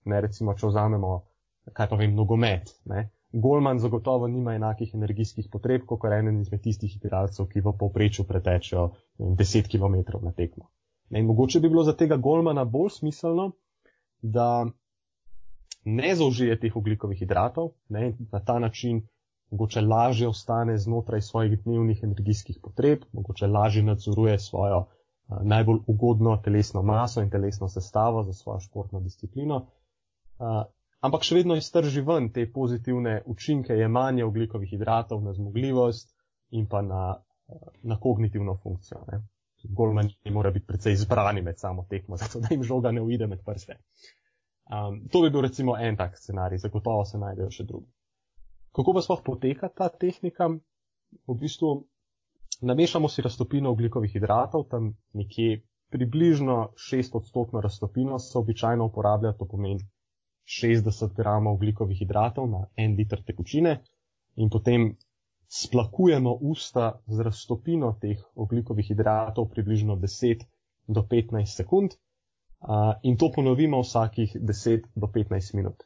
Ne, 0.07 0.21
recimo, 0.21 0.55
če 0.55 0.71
vzamemo, 0.71 1.13
kaj 1.75 1.89
pa 1.91 1.99
vem, 2.01 2.15
nogomet. 2.15 2.73
Ne. 2.93 3.09
Golman 3.33 3.81
zagotovo 3.83 4.29
nima 4.31 4.55
enakih 4.55 4.95
energijskih 4.95 5.49
potreb, 5.53 5.85
kot 5.89 6.05
eden 6.09 6.41
izmed 6.41 6.63
tistih 6.65 6.95
igralcev, 6.97 7.49
ki 7.51 7.61
v 7.65 7.75
povprečju 7.81 8.25
pretečejo 8.29 8.87
10 9.19 9.71
km 9.73 10.23
na 10.23 10.33
tekmo. 10.33 10.71
Ne, 11.11 11.23
mogoče 11.23 11.61
bi 11.61 11.69
bilo 11.69 11.85
za 11.85 11.97
tega 11.97 12.17
golmana 12.17 12.65
bolj 12.65 12.95
smiselno, 13.01 13.51
da 14.23 14.67
ne 15.85 16.15
zaužije 16.15 16.59
teh 16.61 16.77
oglikovih 16.77 17.19
hidratov, 17.19 17.75
ne, 17.89 18.15
na 18.33 18.41
ta 18.45 18.59
način 18.59 19.03
mogoče 19.51 19.81
lažje 19.81 20.29
ostane 20.29 20.79
znotraj 20.79 21.21
svojih 21.23 21.59
dnevnih 21.65 22.01
energijskih 22.03 22.59
potreb, 22.63 23.05
mogoče 23.13 23.47
lažje 23.47 23.83
nadzoruje 23.83 24.39
svojo 24.39 24.87
najbolj 25.29 25.79
ugodno 25.87 26.37
telesno 26.45 26.83
maso 26.83 27.23
in 27.23 27.31
telesno 27.31 27.69
sestavo 27.69 28.23
za 28.23 28.33
svojo 28.33 28.61
športno 28.61 29.01
disciplino. 29.01 29.67
Ampak 31.01 31.27
še 31.27 31.39
vedno 31.39 31.57
iztrži 31.59 32.03
ven 32.07 32.29
te 32.33 32.47
pozitivne 32.53 33.21
učinke 33.27 33.75
jemanja 33.77 34.27
oglikovih 34.27 34.71
hidratov 34.71 35.23
na 35.25 35.33
zmogljivost 35.33 36.15
in 36.51 36.67
pa 36.67 36.83
na, 36.83 37.17
na 37.83 37.99
kognitivno 38.01 38.57
funkcijo. 38.63 39.03
Ne. 39.13 39.23
Golman 39.77 40.09
mora 40.31 40.51
biti 40.55 40.67
precej 40.67 40.93
izbrani 40.93 41.43
med 41.43 41.59
samo 41.59 41.87
tekmo, 41.91 42.17
zato 42.17 42.41
da 42.41 42.49
jim 42.51 42.63
žoga 42.63 42.93
ne 42.93 43.03
uide 43.03 43.27
med 43.27 43.43
prste. 43.45 43.79
Um, 44.67 45.01
to 45.11 45.23
bi 45.23 45.31
bil 45.31 45.43
recimo 45.43 45.77
en 45.79 45.97
tak 45.97 46.19
scenarij, 46.19 46.59
zagotovo 46.59 47.05
se 47.05 47.19
najdejo 47.19 47.51
še 47.51 47.67
drugi. 47.67 47.91
Kako 48.75 48.95
pa 48.95 49.03
sploh 49.03 49.23
poteka 49.27 49.69
ta 49.69 49.89
tehnika? 49.89 50.49
V 51.27 51.35
bistvu 51.39 51.87
namešamo 52.61 53.09
si 53.09 53.23
raztopino 53.23 53.71
oglikovih 53.71 54.13
hidratov, 54.13 54.65
tam 54.71 54.95
nekje 55.13 55.63
približno 55.91 56.73
6 56.93 57.17
odstotno 57.17 57.61
raztopino 57.61 58.19
se 58.19 58.39
običajno 58.39 58.85
uporablja, 58.85 59.33
to 59.33 59.49
pomeni 59.49 59.85
60 60.47 61.15
gramov 61.17 61.55
ugljikovih 61.55 61.99
hidratov 61.99 62.49
na 62.51 62.67
en 62.77 62.95
liter 62.97 63.23
tekočine 63.25 63.83
in 64.37 64.51
potem 64.51 64.97
splakujemo 65.49 66.33
usta 66.41 67.01
z 67.07 67.21
raztopino 67.21 67.93
teh 68.01 68.23
ugljikovih 68.35 68.87
hidratov 68.87 69.49
približno 69.51 69.97
10 69.97 70.45
do 70.87 71.03
15 71.03 71.47
sekund 71.47 71.91
in 73.03 73.17
to 73.17 73.31
ponovimo 73.35 73.81
vsakih 73.81 74.37
10 74.37 74.87
do 74.95 75.07
15 75.07 75.55
minut. 75.55 75.83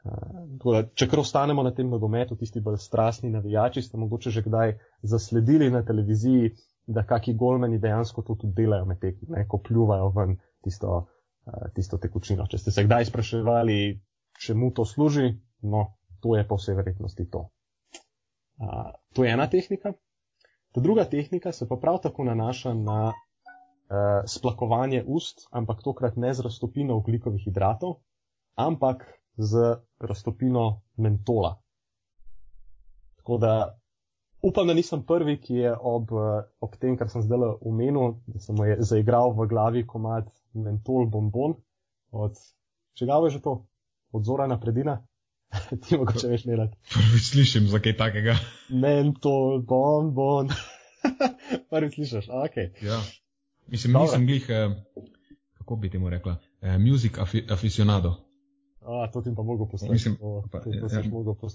Uh, 0.00 0.80
če 0.96 1.06
kar 1.10 1.20
ostanemo 1.20 1.62
na 1.62 1.74
tem 1.76 1.88
nogometu, 1.92 2.36
tisti 2.40 2.62
bolj 2.64 2.78
strastni 2.80 3.28
navijači 3.30 3.82
ste 3.84 4.00
mogoče 4.00 4.30
že 4.32 4.42
kdaj 4.46 4.72
zasledili 5.02 5.70
na 5.70 5.82
televiziji, 5.84 6.54
da 6.86 7.04
kaki 7.06 7.34
golmeni 7.34 7.78
dejansko 7.78 8.22
to 8.22 8.34
tudi 8.40 8.62
delajo 8.62 8.86
med 8.88 9.00
tekmi, 9.00 9.44
ko 9.48 9.60
pljuvajo 9.60 10.08
ven 10.16 10.38
tisto, 10.64 11.04
uh, 11.04 11.68
tisto 11.76 11.98
tekočino. 12.00 12.48
Če 12.48 12.58
ste 12.58 12.72
se 12.72 12.84
kdaj 12.88 13.10
spraševali, 13.12 14.00
čemu 14.40 14.72
to 14.74 14.88
služi, 14.88 15.34
no, 15.62 15.84
to 16.24 16.36
je 16.36 16.48
po 16.48 16.56
vsej 16.56 16.80
verjetnosti 16.80 17.28
to. 17.30 17.50
Uh, 18.60 18.96
to 19.12 19.24
je 19.24 19.36
ena 19.36 19.50
tehnika. 19.52 19.92
Ta 20.72 20.80
druga 20.80 21.04
tehnika 21.04 21.52
se 21.52 21.68
pa 21.68 21.76
prav 21.76 22.00
tako 22.02 22.24
nanaša 22.24 22.74
na 22.74 23.12
uh, 23.12 24.24
splakovanje 24.24 25.04
ust, 25.06 25.44
ampak 25.50 25.84
tokrat 25.84 26.16
ne 26.16 26.34
z 26.34 26.48
raztopino 26.48 26.96
ugljikovih 26.96 27.44
hidratov, 27.44 27.98
ampak 28.56 29.19
z 29.36 29.76
raztopino 30.00 30.82
mentola. 30.96 31.56
Tako 33.16 33.38
da 33.38 33.80
upam, 34.42 34.66
da 34.66 34.74
nisem 34.74 35.02
prvi, 35.06 35.36
ki 35.40 35.54
je 35.54 35.74
ob, 35.80 36.12
ob 36.60 36.76
tem, 36.80 36.96
kar 36.96 37.10
sem 37.10 37.22
zdaj 37.22 37.56
omenil, 37.60 38.16
da 38.26 38.40
sem 38.40 38.56
mu 38.56 38.64
je 38.64 38.78
zaigral 38.80 39.34
v 39.36 39.48
glavi 39.48 39.86
komat 39.86 40.28
mentol 40.54 41.06
bombon 41.06 41.54
od, 42.10 42.38
če 42.98 43.06
ga 43.06 43.20
je 43.24 43.36
že 43.36 43.42
to, 43.44 43.60
od 44.12 44.24
zora 44.24 44.46
na 44.50 44.58
predina. 44.60 45.00
Ti 45.82 45.98
mogoče 45.98 46.28
veš 46.30 46.44
delati. 46.46 46.76
Prvič 46.94 47.30
slišim 47.32 47.66
za 47.70 47.80
kaj 47.82 47.96
takega. 47.98 48.36
Mentol 48.70 49.62
bombon. 49.66 50.50
Prvič 51.70 51.94
slišiš, 51.98 52.30
ok. 52.30 52.56
Ja. 52.82 53.00
Mislim, 53.70 53.92
Dobre. 53.92 54.06
nisem 54.06 54.26
glih, 54.26 54.46
eh, 54.48 54.70
kako 55.58 55.76
bi 55.76 55.90
ti 55.90 55.98
mu 55.98 56.10
rekla, 56.10 56.36
eh, 56.62 56.78
music 56.78 57.18
aficionado. 57.50 58.29
A, 58.80 59.10
to 59.12 59.20
ti 59.22 59.30
pa 59.36 59.42
mogo 59.42 59.66
postaviti. 59.68 59.92
Mislim, 59.92 60.16
pa, 60.50 60.58
ja, 60.66 61.02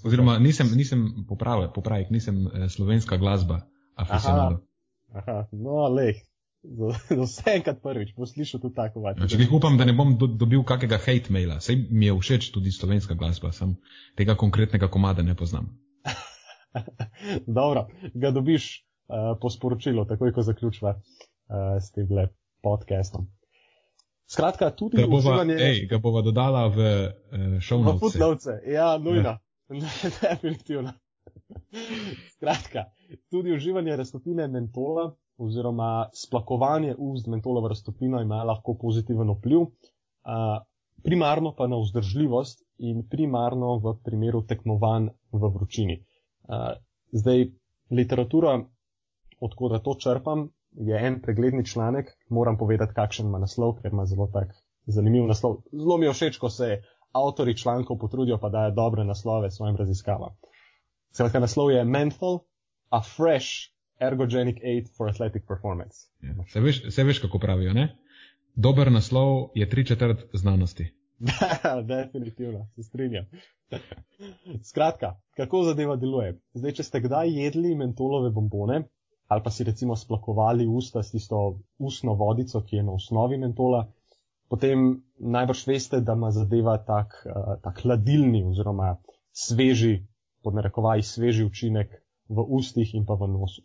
oziroma, 0.04 0.38
nisem, 0.38 0.70
nisem 0.76 1.24
popravil, 1.28 1.68
popravik, 1.74 2.10
nisem 2.10 2.46
eh, 2.46 2.68
slovenska 2.68 3.16
glasba, 3.16 3.60
aficionado. 3.94 4.60
Aha, 5.12 5.22
aha, 5.22 5.48
no, 5.52 5.88
leh. 5.88 6.22
Za, 6.66 6.90
za 7.08 7.22
vse 7.22 7.52
enkrat 7.54 7.82
prvič, 7.82 8.14
bo 8.16 8.26
slišal 8.26 8.60
tudi 8.62 8.74
tako 8.74 9.02
vač. 9.04 9.20
Če 9.30 9.38
jih 9.38 9.52
upam, 9.54 9.76
da 9.78 9.86
ne 9.86 9.94
bom 9.94 10.16
do, 10.18 10.26
dobil 10.26 10.64
kakega 10.66 10.98
hate 10.98 11.30
maila, 11.34 11.60
sej 11.62 11.78
mi 11.90 12.08
je 12.08 12.16
všeč 12.18 12.50
tudi 12.54 12.72
slovenska 12.74 13.14
glasba, 13.18 13.52
sem 13.54 13.76
tega 14.18 14.34
konkretnega 14.38 14.88
komada 14.90 15.22
ne 15.22 15.36
poznam. 15.38 15.68
Dobro, 17.58 17.86
ga 18.14 18.34
dobiš 18.34 18.70
uh, 19.06 19.34
po 19.38 19.50
sporočilu, 19.50 20.06
takoj 20.10 20.34
ko 20.34 20.42
zaključva 20.46 20.96
uh, 20.98 21.78
s 21.78 21.94
tem 21.94 22.10
podcastom. 22.66 23.30
Skratka, 24.26 24.70
tudi 24.74 24.96
ga 24.96 25.06
bova, 25.06 25.18
uživanje... 25.18 25.54
ej, 25.54 25.80
ga 25.86 25.98
bova 26.02 26.22
dodala 26.22 26.66
v 26.68 26.86
šovnovce. 27.62 27.94
Uh, 27.94 27.96
v 27.96 28.00
footnovce, 28.00 28.56
ja, 28.66 28.98
nujno. 28.98 29.36
Ja. 29.36 29.40
Definitivno. 30.22 30.92
Skratka, 32.34 32.84
tudi 33.30 33.54
uživanje 33.54 33.96
raztopine 33.96 34.48
mentola 34.48 35.12
oziroma 35.38 36.08
splakovanje 36.14 36.94
ust 36.98 37.26
mentolovo 37.26 37.68
raztopino 37.68 38.20
ima 38.22 38.42
lahko 38.44 38.74
pozitiven 38.74 39.30
vpliv, 39.30 39.60
uh, 39.60 40.62
primarno 41.02 41.54
pa 41.54 41.66
na 41.66 41.76
vzdržljivost 41.76 42.64
in 42.78 43.04
primarno 43.08 43.76
v 43.78 43.94
primeru 44.04 44.42
tekmovanj 44.46 45.10
v 45.32 45.50
vročini. 45.54 46.00
Uh, 46.48 46.72
zdaj, 47.12 47.46
literatura, 47.90 48.58
odkud 49.40 49.76
to 49.84 49.94
črpam, 49.94 50.48
je 50.76 51.06
en 51.06 51.20
pregledni 51.22 51.64
članek, 51.66 52.10
moram 52.28 52.58
povedati, 52.58 52.94
kakšen 52.94 53.26
ima 53.26 53.38
naslov, 53.38 53.78
ker 53.80 53.92
ima 53.92 54.06
zelo 54.06 54.26
tak 54.32 54.52
zanimiv 54.86 55.26
naslov. 55.26 55.62
Zelo 55.72 55.98
mi 55.98 56.06
je 56.06 56.12
všeč, 56.12 56.38
ko 56.38 56.50
se 56.50 56.82
avtori 57.12 57.56
člankov 57.56 57.98
potrudijo, 57.98 58.38
pa 58.38 58.48
dajo 58.48 58.70
dobre 58.70 59.04
naslove 59.04 59.50
svojim 59.50 59.76
raziskavam. 59.76 60.36
Skratka, 61.12 61.40
naslov 61.40 61.70
je 61.70 61.84
Menthol, 61.84 62.40
a 62.90 63.02
fresh 63.02 63.72
ergogenic 64.00 64.56
aid 64.64 64.88
for 64.96 65.08
athletic 65.08 65.42
performance. 65.48 66.08
Ja, 66.22 66.34
se, 66.52 66.60
veš, 66.60 66.82
se 66.94 67.04
veš, 67.04 67.18
kako 67.18 67.38
pravijo, 67.38 67.72
ne? 67.72 67.96
Dober 68.54 68.92
naslov 68.92 69.50
je 69.54 69.68
tri 69.68 69.86
četrt 69.86 70.24
znanosti. 70.32 70.92
Definitivno, 71.88 72.68
se 72.74 72.82
strinjam. 72.82 73.24
Skratka, 74.62 75.16
kako 75.36 75.62
zadeva 75.62 75.96
deluje? 75.96 76.38
Zdaj, 76.54 76.72
če 76.72 76.82
ste 76.82 77.00
kdaj 77.00 77.32
jedli 77.32 77.74
mentolove 77.76 78.30
bombone, 78.30 78.82
ali 79.28 79.42
pa 79.42 79.50
si 79.50 79.64
recimo 79.64 79.96
splakovali 79.96 80.66
usta 80.66 81.02
s 81.02 81.10
tisto 81.10 81.58
ustno 81.78 82.14
vodico, 82.14 82.60
ki 82.62 82.76
je 82.76 82.82
na 82.82 82.92
osnovi 82.92 83.38
mentola, 83.38 83.86
potem 84.48 85.02
najbrž 85.18 85.66
veste, 85.66 86.00
da 86.00 86.14
ima 86.14 86.30
zadeva 86.30 86.78
tak, 86.78 87.16
uh, 87.26 87.56
tak 87.62 87.82
hladilni 87.82 88.44
oziroma 88.46 88.96
sveži, 89.32 90.06
pod 90.42 90.54
narekovaj 90.54 91.02
sveži 91.02 91.44
učinek 91.44 91.90
v 92.28 92.44
ustih 92.48 92.94
in 92.94 93.06
pa 93.06 93.14
v 93.14 93.28
nosu. 93.28 93.62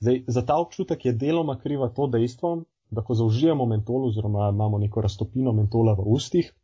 Zdaj, 0.00 0.22
za 0.26 0.42
ta 0.46 0.56
občutek 0.56 1.04
je 1.04 1.12
deloma 1.12 1.58
kriva 1.58 1.88
to 1.88 2.06
dejstvo, 2.06 2.62
da 2.90 3.02
ko 3.02 3.14
zaužijemo 3.14 3.66
mentol 3.66 4.06
oziroma 4.08 4.48
imamo 4.50 4.78
neko 4.78 5.00
raztopino 5.00 5.52
mentola 5.52 5.94
v 5.94 6.06
ustih, 6.06 6.54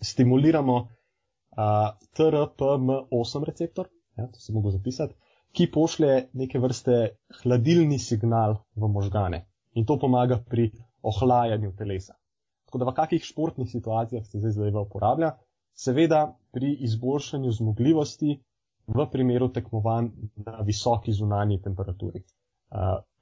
stimuliramo 0.00 0.76
uh, 0.76 1.96
TRPM8 2.16 3.44
receptor, 3.44 3.88
ja, 4.16 4.26
to 4.26 4.40
se 4.40 4.52
mogo 4.52 4.70
zapisati, 4.70 5.14
ki 5.52 5.68
pošlje 5.72 6.28
neke 6.32 6.58
vrste 6.58 6.98
hladilni 7.42 7.98
signal 7.98 8.56
v 8.74 8.88
možgane 8.88 9.44
in 9.74 9.86
to 9.86 9.98
pomaga 9.98 10.38
pri 10.48 10.70
ohlajanju 11.02 11.72
telesa. 11.76 12.14
Tako 12.66 12.78
da 12.78 12.88
v 12.88 12.94
kakih 12.96 13.24
športnih 13.24 13.68
situacijah 13.70 14.26
se 14.26 14.38
zdaj 14.38 14.52
zadeva 14.52 14.80
uporablja, 14.80 15.34
seveda 15.74 16.38
pri 16.52 16.76
izboljšanju 16.88 17.52
zmogljivosti 17.52 18.38
v 18.86 19.06
primeru 19.12 19.48
tekmovanj 19.52 20.08
na 20.46 20.62
visoki 20.66 21.12
zunanji 21.12 21.60
temperaturi. 21.62 22.22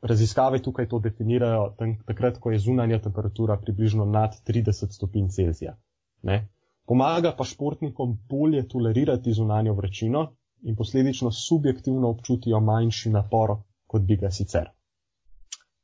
Raziskave 0.03 0.63
tukaj 0.63 0.89
to 0.89 0.99
definirajo 0.99 1.75
takrat, 2.07 2.39
ko 2.39 2.51
je 2.51 2.59
zunanja 2.59 2.99
temperatura 2.99 3.57
približno 3.57 4.05
nad 4.05 4.37
30 4.47 4.95
stopinj 4.95 5.29
Celzija. 5.29 5.77
Ne? 6.23 6.49
Pomaga 6.87 7.35
pa 7.39 7.45
športnikom 7.45 8.19
bolje 8.29 8.69
tolerirati 8.69 9.33
zunanjo 9.33 9.75
vročino 9.75 10.27
in 10.63 10.77
posledično 10.77 11.31
subjektivno 11.31 12.09
občutijo 12.09 12.61
manjši 12.61 13.11
napor, 13.11 13.57
kot 13.87 14.03
bi 14.03 14.17
ga 14.17 14.31
sicer. 14.31 14.71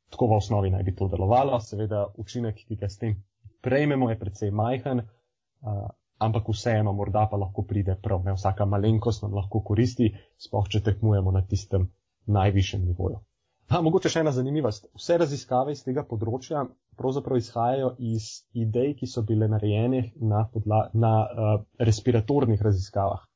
Tako 0.09 0.27
v 0.27 0.37
osnovi 0.37 0.69
naj 0.71 0.83
bi 0.83 0.95
to 0.95 1.07
delovalo, 1.07 1.59
seveda 1.59 2.05
učinek, 2.17 2.55
ki 2.67 2.75
ga 2.75 2.89
s 2.89 2.97
tem 2.97 3.15
prejmemo, 3.61 4.09
je 4.09 4.19
precej 4.19 4.51
majhen, 4.51 5.01
uh, 5.03 5.87
ampak 6.17 6.49
vseeno 6.49 6.93
morda 6.93 7.27
pa 7.31 7.37
lahko 7.37 7.65
pride 7.67 7.97
prav, 8.01 8.23
ne 8.25 8.33
vsaka 8.33 8.65
malenkost 8.65 9.23
nam 9.23 9.33
lahko 9.35 9.61
koristi, 9.61 10.13
sploh 10.37 10.69
če 10.69 10.83
tekmujemo 10.85 11.31
na 11.31 11.41
tistem 11.41 11.89
najvišjem 12.25 12.85
nivoju. 12.85 13.19
Ha, 13.67 13.81
mogoče 13.83 14.09
še 14.09 14.21
ena 14.23 14.31
zanimivost. 14.31 14.87
Vse 14.95 15.17
raziskave 15.19 15.73
iz 15.75 15.81
tega 15.83 16.05
področja 16.07 16.63
pravzaprav 16.97 17.41
izhajajo 17.41 17.89
iz 17.99 18.29
idej, 18.55 18.93
ki 19.01 19.09
so 19.11 19.25
bile 19.27 19.49
narejene 19.51 20.13
na, 20.23 20.45
podla, 20.53 20.85
na 20.93 21.11
uh, 21.25 21.57
respiratornih 21.83 22.63
raziskavah 22.63 23.26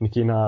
nekje 0.00 0.24
na 0.24 0.40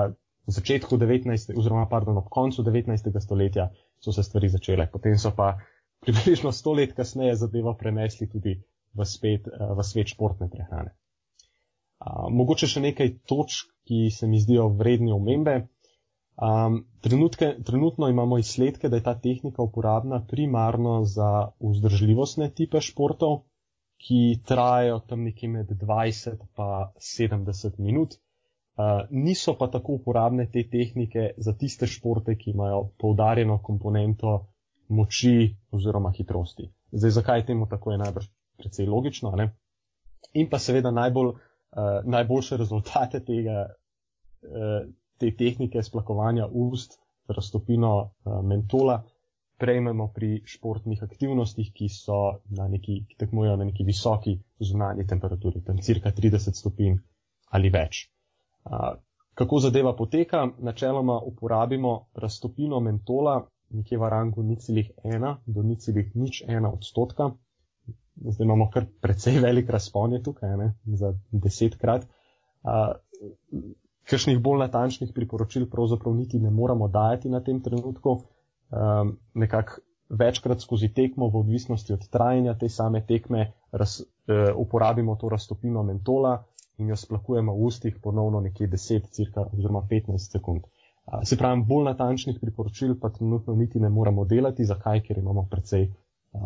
začetku 0.47 0.97
19. 0.97 1.53
oziroma 1.57 1.85
pardon, 1.89 2.17
ob 2.17 2.29
koncu 2.29 2.63
19. 2.63 3.19
stoletja 3.19 3.69
so 3.99 4.11
se 4.11 4.23
stvari 4.23 4.49
začele. 4.49 4.87
Potem 4.91 5.17
so 5.17 5.31
pa 5.35 5.57
približno 6.01 6.51
100 6.51 6.75
let 6.75 6.93
kasneje 6.97 7.35
zadevo 7.35 7.73
prenesli 7.77 8.29
tudi 8.29 8.57
v, 8.93 9.05
spet, 9.05 9.47
v 9.47 9.83
svet 9.83 10.13
športne 10.15 10.49
prehrane. 10.49 10.95
Mogoče 12.33 12.67
še 12.67 12.81
nekaj 12.81 13.13
točk, 13.29 13.69
ki 13.85 14.09
se 14.09 14.27
mi 14.27 14.39
zdijo 14.41 14.71
vredni 14.73 15.13
omembe. 15.13 15.67
Um, 16.41 16.79
trenutke, 17.05 17.51
trenutno 17.65 18.07
imamo 18.09 18.39
izsledke, 18.41 18.89
da 18.89 18.97
je 18.97 19.05
ta 19.05 19.13
tehnika 19.19 19.61
uporabna 19.61 20.23
primarno 20.25 21.03
za 21.05 21.51
vzdržljivostne 21.59 22.49
tipe 22.57 22.81
športov, 22.81 23.43
ki 24.01 24.39
trajajo 24.49 24.99
tam 25.05 25.27
nekje 25.27 25.49
med 25.49 25.75
20 25.83 26.41
in 26.41 27.35
70 27.45 27.77
minut, 27.77 28.17
niso 29.09 29.55
pa 29.59 29.67
tako 29.67 29.97
uporabne 29.99 30.47
te 30.51 30.63
tehnike 30.69 31.31
za 31.37 31.53
tiste 31.57 31.87
športe, 31.87 32.35
ki 32.37 32.51
imajo 32.51 32.83
poudarjeno 32.99 33.59
komponento 33.63 34.35
moči 34.89 35.55
oziroma 35.71 36.11
hitrosti. 36.11 36.67
Zdaj, 36.91 37.11
zakaj 37.11 37.45
temu 37.45 37.67
tako, 37.69 37.91
je 37.91 37.97
najbrž 37.97 38.27
precej 38.57 38.87
logično. 38.87 39.31
Ne? 39.35 39.51
In 40.33 40.49
pa 40.49 40.59
seveda 40.59 40.91
najbolj, 40.91 41.31
uh, 41.31 42.01
najboljše 42.05 42.57
rezultate 42.57 43.23
tega, 43.25 43.65
uh, 43.67 44.83
te 45.17 45.31
tehnike 45.37 45.83
splakovanja 45.83 46.47
ust, 46.51 46.99
raztopino 47.27 47.95
uh, 48.01 48.41
mentola, 48.43 49.01
prejmemo 49.61 50.07
pri 50.13 50.41
športnih 50.45 51.03
aktivnostih, 51.03 51.69
ki 51.73 51.87
na 52.57 52.67
neki, 52.67 53.03
ki 53.09 53.17
tekmujejo 53.17 53.59
na 53.61 53.67
neki 53.69 53.85
visoki 53.85 54.39
zunanji 54.59 55.05
temperaturi, 55.07 55.61
tam 55.61 55.77
cirka 55.77 56.11
30 56.11 56.57
stopinj 56.57 56.97
ali 57.51 57.69
več. 57.69 58.07
Kako 59.33 59.59
zadeva 59.59 59.95
poteka? 59.95 60.47
Načeloma 60.59 61.19
uporabimo 61.19 62.05
raztopino 62.13 62.79
mentola 62.79 63.47
nekje 63.69 63.97
v 63.97 64.09
rangu 64.09 64.43
0,1 64.43 65.35
do 65.45 65.61
0,01 65.61 66.73
odstotka. 66.73 67.31
Zdaj 68.15 68.45
imamo 68.45 68.69
kar 68.69 68.85
precej 69.01 69.39
velik 69.45 69.69
razpon 69.69 70.17
tukaj, 70.23 70.57
ne, 70.57 70.73
za 70.85 71.13
desetkrat. 71.31 72.07
Kakšnih 74.09 74.39
bolj 74.39 74.65
natančnih 74.65 75.11
priporočil 75.15 75.69
pravzaprav 75.69 76.15
niti 76.15 76.39
ne 76.39 76.49
moramo 76.51 76.87
dajati 76.87 77.29
na 77.29 77.39
tem 77.43 77.61
trenutku. 77.61 78.21
Nekako 79.33 79.81
večkrat 80.11 80.61
skozi 80.61 80.89
tekmo, 80.93 81.29
v 81.29 81.39
odvisnosti 81.39 81.93
od 81.93 82.07
trajanja 82.09 82.57
te 82.59 82.69
same 82.69 83.05
tekme, 83.07 83.51
raz, 83.71 84.01
uh, 84.01 84.51
uporabimo 84.55 85.15
to 85.15 85.29
raztopino 85.29 85.83
mentola 85.83 86.43
in 86.81 86.89
jo 86.89 86.97
splakujemo 86.97 87.53
v 87.53 87.65
ustih 87.69 87.97
ponovno 88.03 88.41
nekje 88.41 88.67
10, 88.67 89.09
cirka, 89.13 89.45
oziroma 89.53 89.83
15 89.89 90.31
sekund. 90.33 90.65
Se 91.23 91.37
pravi, 91.37 91.63
bolj 91.67 91.85
natančnih 91.89 92.37
priporočil 92.41 92.95
pa 93.01 93.09
trenutno 93.09 93.55
niti 93.55 93.79
ne 93.79 93.89
moramo 93.89 94.25
delati, 94.25 94.65
zakaj, 94.65 95.01
ker 95.07 95.17
imamo 95.17 95.47
precej 95.51 95.87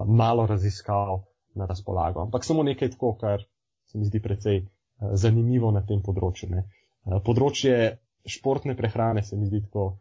malo 0.06 0.46
raziskav 0.48 1.22
na 1.56 1.66
razpolago. 1.66 2.22
Ampak 2.22 2.46
samo 2.46 2.64
nekaj 2.64 2.92
tako, 2.96 3.14
kar 3.22 3.44
se 3.86 3.98
mi 3.98 4.06
zdi 4.06 4.22
precej 4.22 4.64
zanimivo 5.14 5.72
na 5.72 5.84
tem 5.86 6.02
področju. 6.04 6.50
Ne. 6.52 6.66
Področje 7.26 7.76
športne 8.26 8.76
prehrane 8.76 9.24
se 9.24 9.38
mi 9.38 9.48
zdi 9.48 9.62
tako 9.68 9.92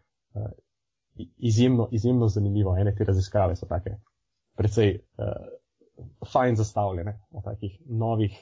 izjemno, 1.37 1.89
izjemno 1.93 2.29
zanimivo. 2.29 2.77
Ene 2.79 2.95
te 2.95 3.05
raziskave 3.05 3.57
so 3.57 3.69
take 3.71 3.99
precej 4.57 4.97
fajn 6.33 6.57
zastavljene 6.57 7.19
v 7.31 7.43
takih 7.45 7.79
novih 7.87 8.35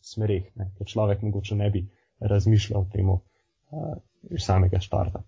smereh, 0.00 0.50
ne, 0.56 0.70
ker 0.78 0.86
človek 0.86 1.22
mogoče 1.22 1.56
ne 1.56 1.70
bi 1.70 1.86
razmišljal 2.20 2.80
o 2.80 2.90
tem 2.92 3.08
uh, 3.10 3.20
iz 4.30 4.44
samega 4.44 4.80
štarta. 4.80 5.22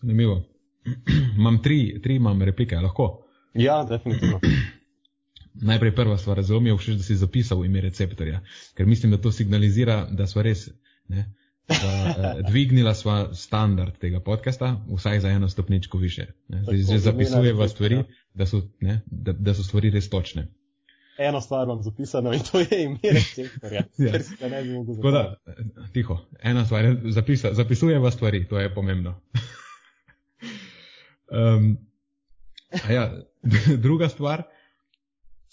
Zanimivo. 0.00 0.42
imam 1.38 1.62
tri, 1.62 2.00
tri 2.02 2.16
imam 2.16 2.42
replike, 2.42 2.76
lahko? 2.76 3.22
Ja, 3.54 3.84
definitivno. 3.84 4.40
Najprej 5.70 5.94
prva 5.94 6.18
stvar, 6.18 6.42
zelo 6.42 6.60
mi 6.60 6.70
je 6.70 6.76
všeč, 6.76 6.96
da 6.96 7.02
si 7.02 7.16
zapisal 7.16 7.64
ime 7.64 7.80
receptorja, 7.80 8.42
ker 8.76 8.86
mislim, 8.86 9.12
da 9.12 9.20
to 9.20 9.32
signalizira, 9.32 10.04
da 10.10 10.26
smo 10.26 10.42
res 10.44 10.66
ne, 11.08 11.24
da, 11.68 11.74
eh, 11.74 12.42
dvignila 12.50 12.94
sva 12.94 13.34
standard 13.34 13.96
tega 13.98 14.20
podcasta, 14.20 14.84
vsaj 14.96 15.20
za 15.20 15.28
eno 15.28 15.48
stopničko 15.48 15.98
više. 15.98 16.26
Zdaj, 16.48 16.76
že 16.76 16.98
zapisujeva 16.98 17.68
stvari, 17.68 18.02
da 18.34 18.46
so, 18.46 18.62
ne, 18.80 19.00
da, 19.06 19.32
da 19.32 19.54
so 19.54 19.62
stvari 19.62 19.90
res 19.90 20.10
točne. 20.10 20.48
Eno 21.18 21.40
stvar 21.40 21.68
vam 21.68 21.82
zapisano 21.82 22.32
in 22.32 22.40
to 22.40 22.60
je 22.60 22.84
ime 22.84 22.98
receptorja, 23.02 23.82
ja. 23.98 24.12
ker 24.12 24.50
ne 24.50 24.64
mogel 24.64 24.94
zapisati. 24.94 25.92
Tiho, 25.92 26.18
ena 26.42 26.64
stvar, 26.64 26.96
zapisa, 27.04 27.54
zapisujeva 27.54 28.10
stvari, 28.10 28.44
to 28.48 28.60
je 28.60 28.74
pomembno. 28.74 29.14
um, 31.38 31.76
ja, 32.90 33.12
druga 33.86 34.08
stvar, 34.08 34.42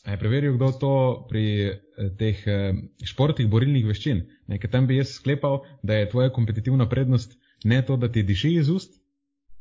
je 0.06 0.18
preveril, 0.20 0.58
kdo 0.58 0.72
to 0.72 0.94
pri 1.30 1.46
eh, 1.70 1.78
teh 2.20 2.44
eh, 2.48 2.74
športih 3.08 3.48
borilnih 3.48 3.88
veščin. 3.88 4.26
Nekaj 4.52 4.72
tam 4.72 4.88
bi 4.88 5.00
jaz 5.00 5.16
sklepal, 5.16 5.62
da 5.84 6.02
je 6.02 6.10
tvoja 6.12 6.34
kompetitivna 6.36 6.90
prednost 6.90 7.38
ne 7.64 7.86
to, 7.86 7.98
da 7.98 8.12
ti 8.12 8.24
diši 8.24 8.56
iz 8.60 8.70
ust, 8.70 9.00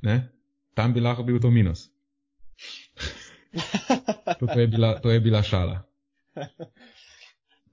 ne? 0.03 0.29
tam 0.75 0.93
bi 0.93 1.01
lahko 1.01 1.23
bil 1.23 1.41
to 1.41 1.51
minus. 1.51 1.89
to, 4.39 4.47
to, 4.47 4.61
je 4.61 4.67
bila, 4.67 4.99
to 5.01 5.11
je 5.11 5.21
bila 5.21 5.43
šala. 5.43 5.83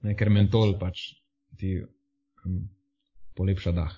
Ne, 0.00 0.14
ker 0.16 0.30
mentol 0.32 0.78
pač 0.80 1.10
ti 1.60 1.74
um, 1.76 2.62
polepša 3.36 3.72
dah. 3.76 3.92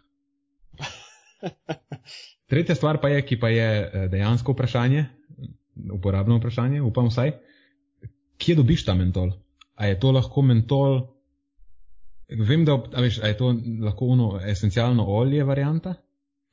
Tretja 2.51 2.74
stvar 2.74 2.98
pa 2.98 3.12
je, 3.12 3.22
ki 3.22 3.39
pa 3.39 3.52
je 3.55 3.68
eh, 3.82 4.09
dejansko 4.10 4.56
vprašanje, 4.56 5.05
uporabno 5.94 6.40
vprašanje, 6.40 6.82
upam 6.82 7.06
vsaj, 7.06 7.36
kje 8.43 8.59
dobiš 8.59 8.84
ta 8.89 8.97
mentol? 8.98 9.30
A 9.78 9.86
je 9.86 9.98
to 10.02 10.10
lahko 10.12 10.43
mentol? 10.43 10.98
Vem, 12.28 12.64
da 12.66 12.76
a 12.76 13.05
veš, 13.05 13.20
a 13.22 13.30
je 13.30 13.39
to 13.39 13.52
lahko 13.84 14.10
ono 14.16 14.40
esencialno 14.40 15.06
olje 15.06 15.44
varianta, 15.44 15.94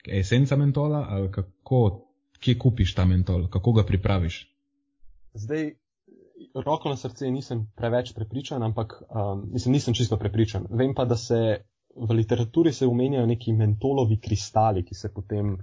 esenca 0.05 0.55
mentola, 0.59 1.05
ali 1.09 1.31
kako, 1.31 1.81
kje 2.39 2.57
kupiš 2.59 2.93
ta 2.95 3.05
mentol, 3.05 3.47
kako 3.49 3.79
ga 3.79 3.85
pripraviš? 3.87 4.43
Zdaj, 5.33 5.71
roko 6.65 6.89
na 6.89 6.95
srce 6.95 7.31
nisem 7.31 7.65
preveč 7.75 8.13
prepričan, 8.13 8.63
ampak 8.63 9.01
um, 9.01 9.49
mislim, 9.51 9.73
nisem 9.73 9.93
čisto 9.93 10.17
prepričan. 10.17 10.65
Vem 10.69 10.93
pa, 10.95 11.05
da 11.05 11.17
se 11.17 11.39
v 11.95 12.13
literaturi 12.13 12.73
se 12.73 12.87
omenjajo 12.87 13.25
neki 13.25 13.53
mentolovi 13.53 14.19
kristali, 14.19 14.85
ki 14.85 14.95
se 14.95 15.13
potem 15.13 15.53
uh, 15.53 15.59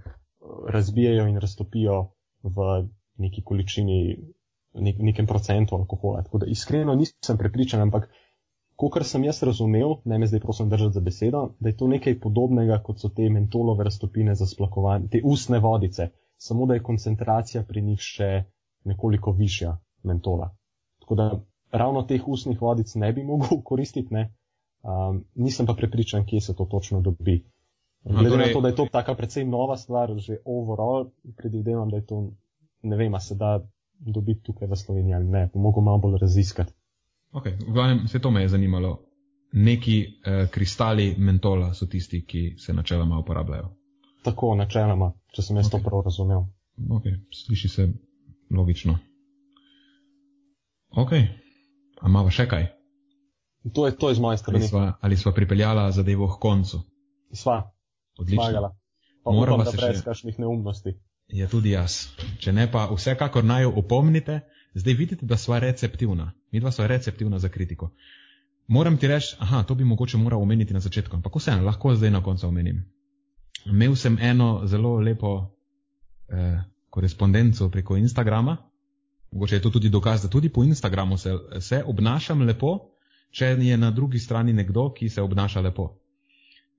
razbijajo 0.69 1.27
in 1.27 1.39
raztopijo 1.41 2.11
v 2.43 2.89
neki 3.19 3.43
količini 3.43 4.17
nek, 4.75 4.97
nekem 4.99 5.27
procentu 5.27 5.77
alkohola. 5.77 6.23
Tako 6.23 6.39
da 6.39 6.47
iskreno 6.47 6.95
nisem 6.95 7.39
prepričan, 7.39 7.81
ampak 7.81 8.11
kar 8.93 9.05
sem 9.05 9.25
jaz 9.25 9.43
razumel, 9.43 9.97
ne 10.05 10.19
me 10.19 10.27
zdaj 10.27 10.41
prosim 10.41 10.69
držati 10.69 10.95
za 10.95 11.01
besedo, 11.01 11.55
da 11.61 11.69
je 11.69 11.77
to 11.77 11.89
nekaj 11.89 12.21
podobnega, 12.21 12.83
kot 12.85 13.01
so 13.01 13.09
te 13.09 13.31
mentolove 13.31 13.85
raztopine 13.85 14.35
za 14.35 14.47
splakovanje, 14.47 15.09
te 15.09 15.21
ustne 15.25 15.59
vodice, 15.59 16.11
samo 16.37 16.67
da 16.67 16.75
je 16.75 16.83
koncentracija 16.83 17.63
pri 17.63 17.83
njih 17.83 18.01
še 18.01 18.31
nekoliko 18.85 19.33
višja 19.33 19.79
mentola. 20.03 20.51
Tako 21.07 21.15
da 21.15 21.41
ravno 21.71 22.03
teh 22.03 22.29
ustnih 22.29 22.63
vodic 22.63 22.95
ne 22.95 23.13
bi 23.13 23.23
mogel 23.25 23.63
koristiti, 23.71 24.15
ne? 24.15 24.33
Um, 24.83 25.25
nisem 25.35 25.67
pa 25.67 25.75
prepričan, 25.75 26.27
kje 26.27 26.41
se 26.41 26.55
to 26.57 26.65
točno 26.65 27.01
dobi. 27.01 27.45
Glede 28.05 28.31
torej... 28.31 28.47
na 28.47 28.53
to, 28.53 28.61
da 28.61 28.69
je 28.69 28.75
to 28.75 28.87
taka 28.93 29.15
precej 29.15 29.45
nova 29.45 29.77
stvar, 29.77 30.15
že 30.19 30.37
overall, 30.45 31.11
predvidevam, 31.37 31.91
da 31.91 31.97
je 31.97 32.07
to, 32.07 32.33
ne 32.83 32.97
vem, 32.97 33.15
a 33.15 33.21
se 33.21 33.35
da 33.35 33.69
dobiti 33.99 34.43
tukaj 34.43 34.69
v 34.69 34.77
Sloveniji 34.77 35.15
ali 35.15 35.25
ne, 35.25 35.49
mogel 35.55 35.83
malo 35.83 35.99
bolj 35.99 36.19
raziskati. 36.21 36.73
Ok, 37.33 37.47
vse 38.05 38.19
to 38.19 38.31
me 38.31 38.43
je 38.43 38.49
zanimalo. 38.49 38.99
Neki 39.53 40.01
eh, 40.03 40.47
kristali 40.51 41.15
mentola 41.19 41.75
so 41.75 41.87
tisti, 41.87 42.25
ki 42.27 42.55
se 42.59 42.73
načeloma 42.73 43.19
uporabljajo. 43.19 43.71
Tako, 44.23 44.55
načeloma, 44.55 45.13
če 45.35 45.43
sem 45.43 45.57
jaz 45.57 45.67
okay. 45.67 45.71
to 45.71 45.85
prav 45.85 46.03
razumel. 46.05 46.47
Ok, 46.91 47.03
sliši 47.35 47.69
se 47.69 47.93
logično. 48.51 48.99
Ok, 50.91 51.13
a 52.01 52.09
imamo 52.09 52.31
še 52.31 52.47
kaj? 52.49 52.67
To 53.75 53.87
je, 53.87 53.97
to 53.99 54.09
je 54.09 54.15
z 54.15 54.23
moje 54.23 54.39
strani. 54.39 54.63
Ali 54.63 54.69
sva, 54.69 54.85
ali 55.01 55.17
sva 55.17 55.33
pripeljala 55.35 55.91
zadevo 55.91 56.29
k 56.31 56.39
koncu? 56.41 56.83
Sva. 57.35 57.63
Odlično. 58.19 58.71
Moramo 59.27 59.65
se 59.65 59.77
še. 59.77 59.87
Brez 59.87 60.05
kakšnih 60.07 60.39
neumnosti. 60.39 60.95
Je 61.29 61.49
tudi 61.51 61.73
jaz. 61.75 62.07
Če 62.39 62.55
ne 62.55 62.69
pa 62.71 62.87
vsekakor 62.93 63.45
naj 63.45 63.67
jo 63.67 63.73
opomnite, 63.83 64.41
zdaj 64.79 64.95
vidite, 64.95 65.27
da 65.27 65.37
sva 65.37 65.59
receptivna. 65.59 66.31
Mi 66.53 66.63
dva 66.63 66.71
sva 66.71 66.87
receptivna 66.87 67.41
za 67.43 67.51
kritiko. 67.51 67.91
Moram 68.69 68.99
ti 68.99 69.11
reči, 69.11 69.35
aha, 69.43 69.65
to 69.67 69.75
bi 69.75 69.85
mogoče 69.85 70.19
moral 70.19 70.43
omeniti 70.43 70.75
na 70.75 70.81
začetku, 70.81 71.17
ampak 71.17 71.35
vseeno, 71.39 71.67
lahko 71.67 71.95
zdaj 71.95 72.11
na 72.11 72.23
koncu 72.23 72.47
omenim. 72.49 72.85
Imel 73.67 73.95
sem 73.99 74.19
eno 74.23 74.63
zelo 74.67 74.97
lepo 75.03 75.35
eh, 76.31 76.63
korespondenco 76.91 77.71
preko 77.71 77.97
Instagrama. 77.97 78.57
Mogoče 79.33 79.57
je 79.57 79.63
to 79.63 79.71
tudi 79.71 79.89
dokaz, 79.89 80.23
da 80.23 80.29
tudi 80.29 80.49
po 80.49 80.65
Instagramu 80.65 81.19
se, 81.19 81.35
se 81.61 81.83
obnašam 81.87 82.43
lepo, 82.43 82.79
če 83.31 83.47
je 83.61 83.77
na 83.77 83.91
drugi 83.91 84.19
strani 84.19 84.53
nekdo, 84.53 84.93
ki 84.93 85.09
se 85.09 85.23
obnaša 85.23 85.61
lepo. 85.61 85.91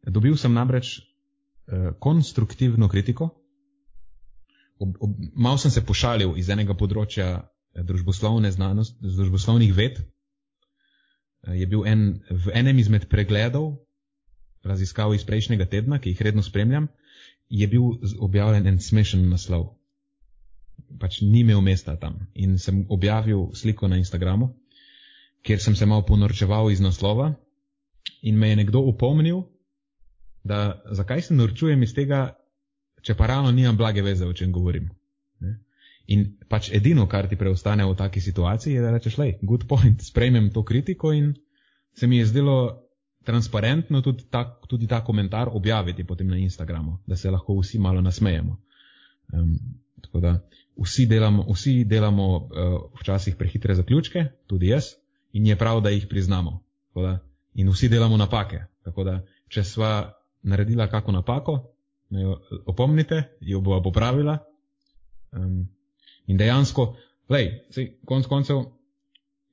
Dobil 0.08 0.38
sem 0.38 0.54
namreč 0.54 0.98
eh, 0.98 1.92
konstruktivno 2.00 2.90
kritiko, 2.90 3.30
ob, 4.80 4.96
ob, 5.00 5.18
mal 5.36 5.58
sem 5.58 5.72
se 5.72 5.86
pošalil 5.86 6.38
iz 6.38 6.50
enega 6.50 6.74
področja 6.78 7.28
eh, 7.36 7.84
družboslovne 7.84 8.52
znanosti, 8.52 8.98
družboslovnih 9.04 9.76
ved. 9.76 10.00
Eh, 10.00 11.60
je 11.62 11.68
bil 11.68 11.86
en, 11.86 12.08
v 12.30 12.56
enem 12.56 12.80
izmed 12.80 13.10
pregledov 13.12 13.76
raziskav 14.68 15.14
iz 15.16 15.24
prejšnjega 15.24 15.66
tedna, 15.66 16.00
ki 16.00 16.12
jih 16.12 16.22
redno 16.22 16.44
spremljam, 16.44 16.88
je 17.50 17.68
bil 17.68 18.00
objavljen 18.20 18.68
en 18.68 18.80
smešen 18.84 19.30
naslov. 19.30 19.77
Pač 21.00 21.22
ni 21.22 21.44
imel 21.44 21.62
mesta 21.62 21.96
tam. 22.00 22.20
In 22.34 22.58
sem 22.58 22.86
objavil 22.90 23.52
sliko 23.54 23.88
na 23.88 23.98
Instagramu, 23.98 24.50
kjer 25.46 25.62
sem 25.62 25.76
se 25.76 25.86
mal 25.86 26.04
ponorčeval 26.06 26.72
iz 26.72 26.82
naslova 26.82 27.34
in 28.22 28.38
me 28.40 28.50
je 28.50 28.56
nekdo 28.56 28.80
upomnil, 28.80 29.44
da 30.44 30.82
zakaj 30.92 31.22
se 31.22 31.36
norčujem 31.36 31.84
iz 31.84 31.94
tega, 31.94 32.22
če 33.04 33.16
pa 33.16 33.28
ravno 33.28 33.52
nimam 33.52 33.78
blage 33.78 34.02
veze, 34.02 34.26
o 34.26 34.34
čem 34.34 34.52
govorim. 34.52 34.90
Ne? 35.44 35.58
In 36.08 36.26
pač 36.50 36.72
edino, 36.74 37.06
kar 37.08 37.28
ti 37.28 37.36
preostane 37.36 37.86
v 37.86 37.96
taki 38.00 38.24
situaciji, 38.24 38.78
je, 38.78 38.84
da 38.84 38.94
rečeš, 38.96 39.18
lej, 39.20 39.38
good 39.42 39.68
point, 39.68 40.02
sprejmem 40.02 40.50
to 40.56 40.64
kritiko 40.64 41.12
in 41.14 41.34
se 41.98 42.08
mi 42.08 42.22
je 42.22 42.30
zdelo 42.32 42.58
transparentno 43.28 44.02
tudi 44.02 44.24
ta, 44.32 44.46
tudi 44.68 44.88
ta 44.88 45.02
komentar 45.04 45.52
objaviti 45.52 46.06
potem 46.08 46.30
na 46.32 46.38
Instagramu, 46.40 47.02
da 47.08 47.16
se 47.16 47.32
lahko 47.32 47.58
vsi 47.60 47.80
malo 47.80 48.02
nasmejemo. 48.02 48.56
Um, 49.34 49.58
tako 50.02 50.20
da 50.20 50.40
vsi 50.78 51.06
delamo, 51.06 51.46
vsi 51.54 51.84
delamo 51.84 52.36
uh, 52.36 52.50
včasih 53.00 53.36
prehitre 53.36 53.76
zaključke, 53.76 54.26
tudi 54.48 54.68
jaz, 54.68 54.84
in 55.34 55.46
je 55.48 55.56
prav, 55.56 55.82
da 55.82 55.90
jih 55.90 56.08
priznamo. 56.10 56.64
Da, 56.96 57.20
in 57.54 57.70
vsi 57.70 57.90
delamo 57.90 58.18
napake. 58.18 58.64
Tako 58.84 59.04
da 59.04 59.26
če 59.50 59.64
sva 59.64 60.14
naredila 60.44 60.88
kako 60.88 61.12
napako, 61.12 61.58
me 62.10 62.22
jo 62.22 62.38
opomnite, 62.66 63.24
jo 63.42 63.62
bova 63.62 63.82
popravila. 63.84 64.38
Um, 65.32 65.68
in 66.28 66.38
dejansko, 66.38 66.96
lej, 67.30 67.52
sej, 67.72 67.92
konc 68.06 68.28
koncev, 68.28 68.64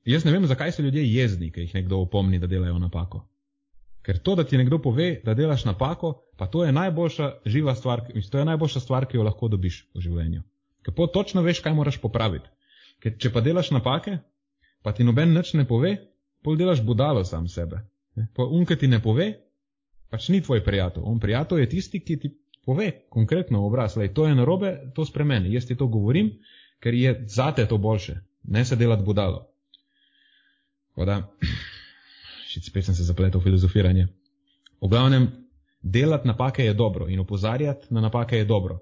jaz 0.05 0.25
ne 0.25 0.31
vem, 0.31 0.45
zakaj 0.47 0.71
so 0.71 0.83
ljudje 0.83 1.03
jezni, 1.13 1.51
ker 1.51 1.63
jih 1.63 1.75
nekdo 1.75 1.99
opomni, 2.01 2.39
da 2.39 2.47
delajo 2.47 2.79
napako. 2.79 3.25
Ker 4.05 4.19
to, 4.21 4.35
da 4.37 4.43
ti 4.45 4.57
nekdo 4.57 4.77
pove, 4.81 5.21
da 5.25 5.33
delaš 5.33 5.63
napako, 5.65 6.11
pa 6.37 6.45
to 6.47 6.63
je 6.65 6.71
najboljša 6.71 7.31
živa 7.45 7.75
stvar, 7.75 8.03
mislim, 8.13 8.31
to 8.31 8.37
je 8.37 8.45
najboljša 8.45 8.79
stvar, 8.79 9.05
ki 9.09 9.17
jo 9.17 9.23
lahko 9.25 9.47
dobiš 9.49 9.79
v 9.95 10.03
življenju. 10.05 10.43
Ker 10.85 10.93
po 10.93 11.07
točno 11.07 11.41
veš, 11.41 11.63
kaj 11.65 11.73
moraš 11.73 11.97
popraviti. 12.01 12.45
Ker 13.01 13.15
če 13.17 13.31
pa 13.33 13.41
delaš 13.41 13.71
napake, 13.73 14.19
pa 14.85 14.93
ti 14.93 15.03
noben 15.03 15.33
nič 15.33 15.55
ne 15.57 15.65
pove, 15.65 15.95
pol 16.45 16.57
delaš 16.59 16.83
budalo 16.85 17.23
sam 17.25 17.47
sebe. 17.49 17.81
Pa 18.37 18.45
unke 18.45 18.77
ti 18.77 18.87
ne 18.87 19.01
pove, 19.01 19.31
pač 20.13 20.29
ni 20.29 20.43
tvoj 20.45 20.61
prijatelj. 20.63 21.03
On 21.05 21.19
prijatelj 21.19 21.65
je 21.65 21.69
tisti, 21.69 22.03
ki 22.05 22.19
ti 22.21 22.31
pove 22.65 22.91
konkretno 23.09 23.63
v 23.63 23.71
obraz, 23.71 23.97
lej, 23.97 24.13
to 24.13 24.27
je 24.29 24.37
narobe, 24.37 24.75
to 24.95 25.05
spremeni. 25.05 25.53
Jaz 25.53 25.65
ti 25.65 25.77
to 25.77 25.89
govorim, 25.89 26.35
ker 26.79 26.93
je 26.93 27.17
zate 27.27 27.65
to 27.65 27.81
boljše. 27.81 28.19
Ne 28.53 28.65
se 28.65 28.77
delati 28.77 29.03
budalo. 29.03 29.47
Voda. 30.95 31.23
Spet 32.63 32.85
sem 32.85 32.95
se 32.95 33.03
zapletel 33.03 33.39
v 33.39 33.43
filozofiranje. 33.43 34.07
V 34.81 34.87
glavnem, 34.87 35.27
delati 35.81 36.27
napake 36.27 36.65
je 36.65 36.73
dobro 36.73 37.09
in 37.09 37.19
opozarjati 37.19 37.87
na 37.89 38.01
napake 38.01 38.37
je 38.37 38.45
dobro. 38.45 38.79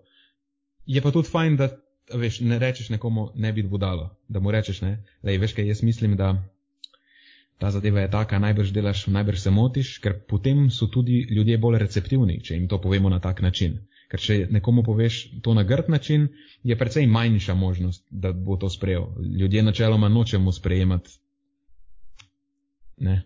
Je 0.86 1.02
pa 1.02 1.12
tudi 1.12 1.30
fajn, 1.30 1.56
da 1.58 1.70
veš, 2.14 2.40
ne 2.40 2.60
rečeš 2.60 2.90
nekomu, 2.90 3.32
ne 3.36 3.54
biti 3.54 3.68
budalo, 3.68 4.10
da 4.28 4.40
mu 4.40 4.52
rečeš, 4.52 4.82
ne, 4.82 5.04
lej, 5.24 5.38
veš, 5.38 5.54
kaj 5.54 5.68
jaz 5.68 5.84
mislim, 5.84 6.18
da 6.18 6.44
ta 7.58 7.72
zadeva 7.72 8.02
je 8.02 8.12
taka, 8.12 8.40
najbrž 8.40 8.72
delaš, 8.72 9.08
najbrž 9.08 9.40
se 9.40 9.52
motiš, 9.52 9.98
ker 10.04 10.18
potem 10.28 10.70
so 10.72 10.88
tudi 10.88 11.28
ljudje 11.32 11.58
bolj 11.58 11.80
receptivni, 11.80 12.42
če 12.44 12.58
jim 12.58 12.68
to 12.68 12.82
povemo 12.82 13.10
na 13.10 13.20
tak 13.20 13.42
način. 13.42 13.78
Ker 14.12 14.20
če 14.20 14.36
nekomu 14.52 14.84
poveš 14.84 15.42
to 15.42 15.54
na 15.54 15.64
grd 15.64 15.90
način, 15.90 16.28
je 16.64 16.78
precej 16.78 17.08
manjša 17.08 17.54
možnost, 17.54 18.04
da 18.12 18.34
bo 18.34 18.58
to 18.58 18.70
sprejel. 18.70 19.08
Ljudje 19.40 19.64
načeloma 19.64 20.10
nočemo 20.10 20.52
sprejemati. 20.52 21.20
Ne, 23.04 23.22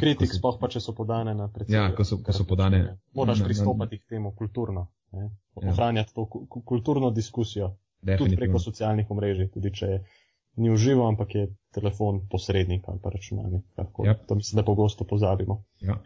Kritik, 0.00 0.32
sploh 0.34 0.56
pa 0.60 0.68
če 0.70 0.80
so 0.82 0.94
podane 0.96 1.32
na 1.34 1.46
predsednika. 1.50 1.90
Ja, 1.90 1.94
ko 1.96 2.06
so, 2.06 2.18
ko 2.24 2.34
so 2.34 2.46
podane. 2.46 2.80
Moraš 3.16 3.42
pristopati 3.46 4.00
k 4.00 4.16
temu 4.16 4.32
kulturno. 4.36 4.88
Ja. 5.14 5.28
Ohranjati 5.60 6.14
to 6.14 6.26
kulturno 6.66 7.10
diskusijo. 7.14 7.74
Tudi 8.18 8.38
preko 8.38 8.58
socialnih 8.62 9.10
omrežij, 9.12 9.50
tudi 9.52 9.72
če 9.76 9.90
ni 10.60 10.70
uživo, 10.72 11.04
ampak 11.08 11.34
je 11.34 11.48
telefon 11.74 12.22
posrednik 12.30 12.88
ali 12.88 13.02
pa 13.02 13.12
računalnik. 13.12 13.66
Ja. 14.04 14.14
To 14.28 14.38
mislim, 14.38 14.60
da 14.60 14.66
pogosto 14.66 15.04
pozabimo. 15.04 15.60
Ja. 15.84 16.00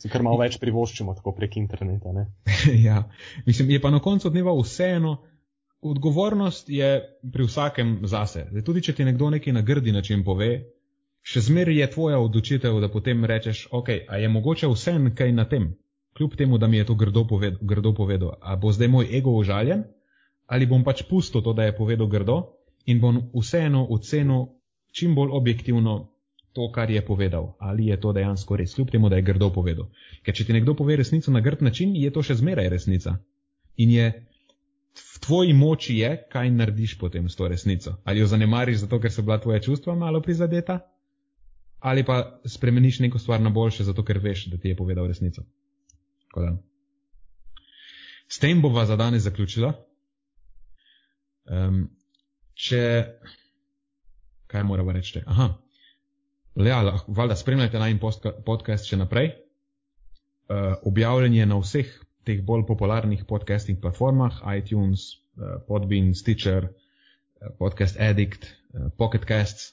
Ker 0.00 0.24
malo 0.24 0.40
več 0.40 0.56
privoščimo 0.62 1.14
tako 1.18 1.34
prek 1.36 1.58
interneta. 1.60 2.14
ja, 2.88 3.04
mislim, 3.46 3.74
je 3.76 3.82
pa 3.82 3.90
na 3.92 4.00
koncu 4.00 4.30
dneva 4.32 4.54
vseeno. 4.62 5.18
Odgovornost 5.80 6.68
je 6.68 6.88
pri 7.32 7.46
vsakem 7.46 8.00
zase. 8.04 8.46
Zdaj, 8.50 8.64
tudi 8.64 8.82
če 8.84 8.94
ti 8.98 9.04
nekdo 9.04 9.30
nekaj 9.32 9.54
na 9.56 9.62
grdi 9.64 9.92
način 9.96 10.24
pove, 10.24 10.50
še 11.22 11.40
zmeraj 11.40 11.78
je 11.80 11.90
tvoja 11.90 12.18
odločitev, 12.18 12.80
da 12.80 12.88
potem 12.88 13.24
rečeš, 13.24 13.68
ok, 13.70 13.88
a 14.08 14.18
je 14.18 14.28
mogoče 14.28 14.68
vse 14.68 14.96
kaj 15.14 15.32
na 15.32 15.44
tem, 15.44 15.74
kljub 16.16 16.36
temu, 16.36 16.58
da 16.58 16.66
mi 16.66 16.76
je 16.76 16.86
to 16.86 16.94
grdo, 16.94 17.24
poved, 17.24 17.58
grdo 17.60 17.94
povedal. 17.94 18.36
A 18.40 18.56
bo 18.56 18.72
zdaj 18.72 18.88
moj 18.88 19.10
ego 19.16 19.30
užaljen, 19.30 19.84
ali 20.46 20.66
bom 20.66 20.84
pač 20.84 21.02
pustil 21.02 21.42
to, 21.42 21.52
da 21.52 21.64
je 21.64 21.76
povedal 21.76 22.06
grdo 22.06 22.42
in 22.86 23.00
bom 23.00 23.30
vseeno 23.34 23.86
ocenil 23.90 24.48
čim 24.92 25.14
bolj 25.14 25.30
objektivno 25.32 26.10
to, 26.52 26.72
kar 26.72 26.90
je 26.90 27.04
povedal, 27.06 27.54
ali 27.58 27.86
je 27.86 28.00
to 28.00 28.12
dejansko 28.12 28.56
res, 28.56 28.74
kljub 28.74 28.90
temu, 28.90 29.08
da 29.08 29.16
je 29.16 29.22
grdo 29.22 29.52
povedal. 29.54 29.86
Ker 30.26 30.34
če 30.34 30.44
ti 30.44 30.52
nekdo 30.52 30.74
pove 30.74 30.96
resnico 30.96 31.30
na 31.30 31.40
grd 31.40 31.62
način, 31.62 31.94
je 31.96 32.10
to 32.10 32.22
še 32.26 32.34
zmeraj 32.40 32.68
resnica. 32.68 33.14
In 33.76 33.90
je 33.94 34.08
v 34.98 35.20
tvoji 35.22 35.52
moči 35.54 36.00
je, 36.00 36.10
kaj 36.32 36.50
narediš 36.50 36.96
potem 36.98 37.28
s 37.28 37.38
to 37.38 37.48
resnico. 37.48 37.94
Ali 38.04 38.20
jo 38.20 38.26
zanemariš 38.26 38.82
zato, 38.82 38.98
ker 38.98 39.12
so 39.12 39.22
bila 39.22 39.38
tvoja 39.38 39.60
čustva 39.62 39.94
malo 39.94 40.20
prizadeta, 40.20 40.80
ali 41.80 42.04
pa 42.04 42.40
spremeniš 42.44 42.98
neko 43.00 43.18
stvar 43.18 43.40
na 43.40 43.50
boljše, 43.50 43.84
zato 43.84 44.04
ker 44.04 44.18
veš, 44.18 44.46
da 44.46 44.58
ti 44.58 44.68
je 44.68 44.76
povedal 44.76 45.06
resnico. 45.06 45.42
S 48.28 48.38
tem 48.38 48.62
bova 48.62 48.84
za 48.86 48.96
danes 48.96 49.22
zaključila. 49.22 49.72
Um, 51.50 51.88
če. 52.54 53.06
Kaj 54.46 54.64
moramo 54.64 54.92
reči? 54.92 55.22
Aha. 55.26 55.48
Ja, 56.54 56.98
valjda 57.06 57.36
spremljate 57.36 57.78
naj 57.78 57.96
podcast 58.46 58.86
še 58.86 58.98
naprej. 59.00 59.32
Uh, 60.50 60.74
objavljen 60.86 61.34
je 61.34 61.46
na 61.46 61.58
vseh 61.62 61.90
teh 62.26 62.42
bolj 62.44 62.66
popularnih 62.68 63.24
podcasting 63.26 63.80
platformah, 63.80 64.42
iTunes, 64.58 65.22
uh, 65.38 65.60
Podbean, 65.66 66.12
Stitcher, 66.14 66.66
uh, 66.68 67.52
Podcast 67.58 67.98
Addict, 67.98 68.46
uh, 68.74 68.90
Pocket 68.98 69.24
Casts, 69.26 69.72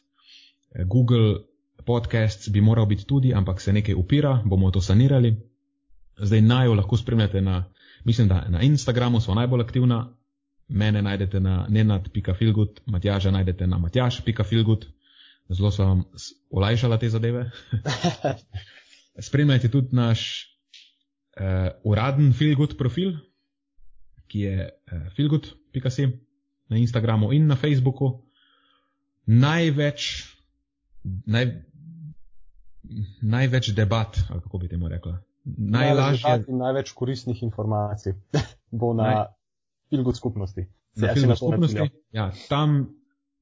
uh, 0.73 0.85
Google, 0.85 1.46
podcast 1.87 2.49
bi 2.51 2.61
moral 2.61 2.85
biti 2.85 3.05
tudi, 3.07 3.33
ampak 3.33 3.61
se 3.61 3.73
nekaj 3.73 3.95
upira, 3.95 4.41
bomo 4.45 4.71
to 4.71 4.81
sanirali. 4.81 5.37
Zdaj 6.19 6.41
naj 6.41 6.65
jo 6.65 6.73
lahko 6.73 6.97
spremljate 6.97 7.41
na, 7.41 7.63
mislim, 8.05 8.27
da 8.27 8.45
na 8.49 8.61
Instagramu 8.61 9.21
smo 9.21 9.35
najbolj 9.35 9.61
aktivna, 9.61 10.01
mene 10.67 11.01
najdete 11.01 11.39
na 11.39 11.65
nenad.filgut, 11.69 12.81
Matjaža 12.85 13.31
najdete 13.31 13.67
na 13.67 13.77
matjaž.filgut, 13.77 14.85
zelo 15.49 15.71
sem 15.71 15.85
vam 15.85 16.03
olajšala 16.49 16.97
te 16.97 17.09
zadeve. 17.09 17.51
Spremljajte 19.27 19.71
tudi 19.71 19.95
naš 19.95 20.45
uh, 21.39 21.71
uraden 21.83 22.33
filgut 22.33 22.77
profil, 22.77 23.15
ki 24.27 24.39
je 24.39 24.55
uh, 24.67 24.93
eh, 24.93 25.09
filgut.si 25.15 26.07
na 26.69 26.77
Instagramu 26.77 27.31
in 27.33 27.47
na 27.47 27.55
Facebooku. 27.55 28.25
Največ, 29.25 30.25
naj, 31.25 31.45
največ 33.21 33.69
debat, 33.75 34.17
ali 34.29 34.41
kako 34.41 34.57
bi 34.57 34.67
temu 34.67 34.89
rekla. 34.89 35.17
Najlažje. 35.45 36.29
Največ, 36.29 36.47
največ 36.47 36.91
koristnih 36.91 37.43
informacij 37.43 38.13
bo 38.81 38.93
na 38.93 39.25
filgu 39.89 40.13
skupnosti. 40.13 40.67
Na 40.95 41.13
filgu 41.13 41.35
skupnosti. 41.35 41.89
Ja, 42.11 42.31
tam 42.49 42.89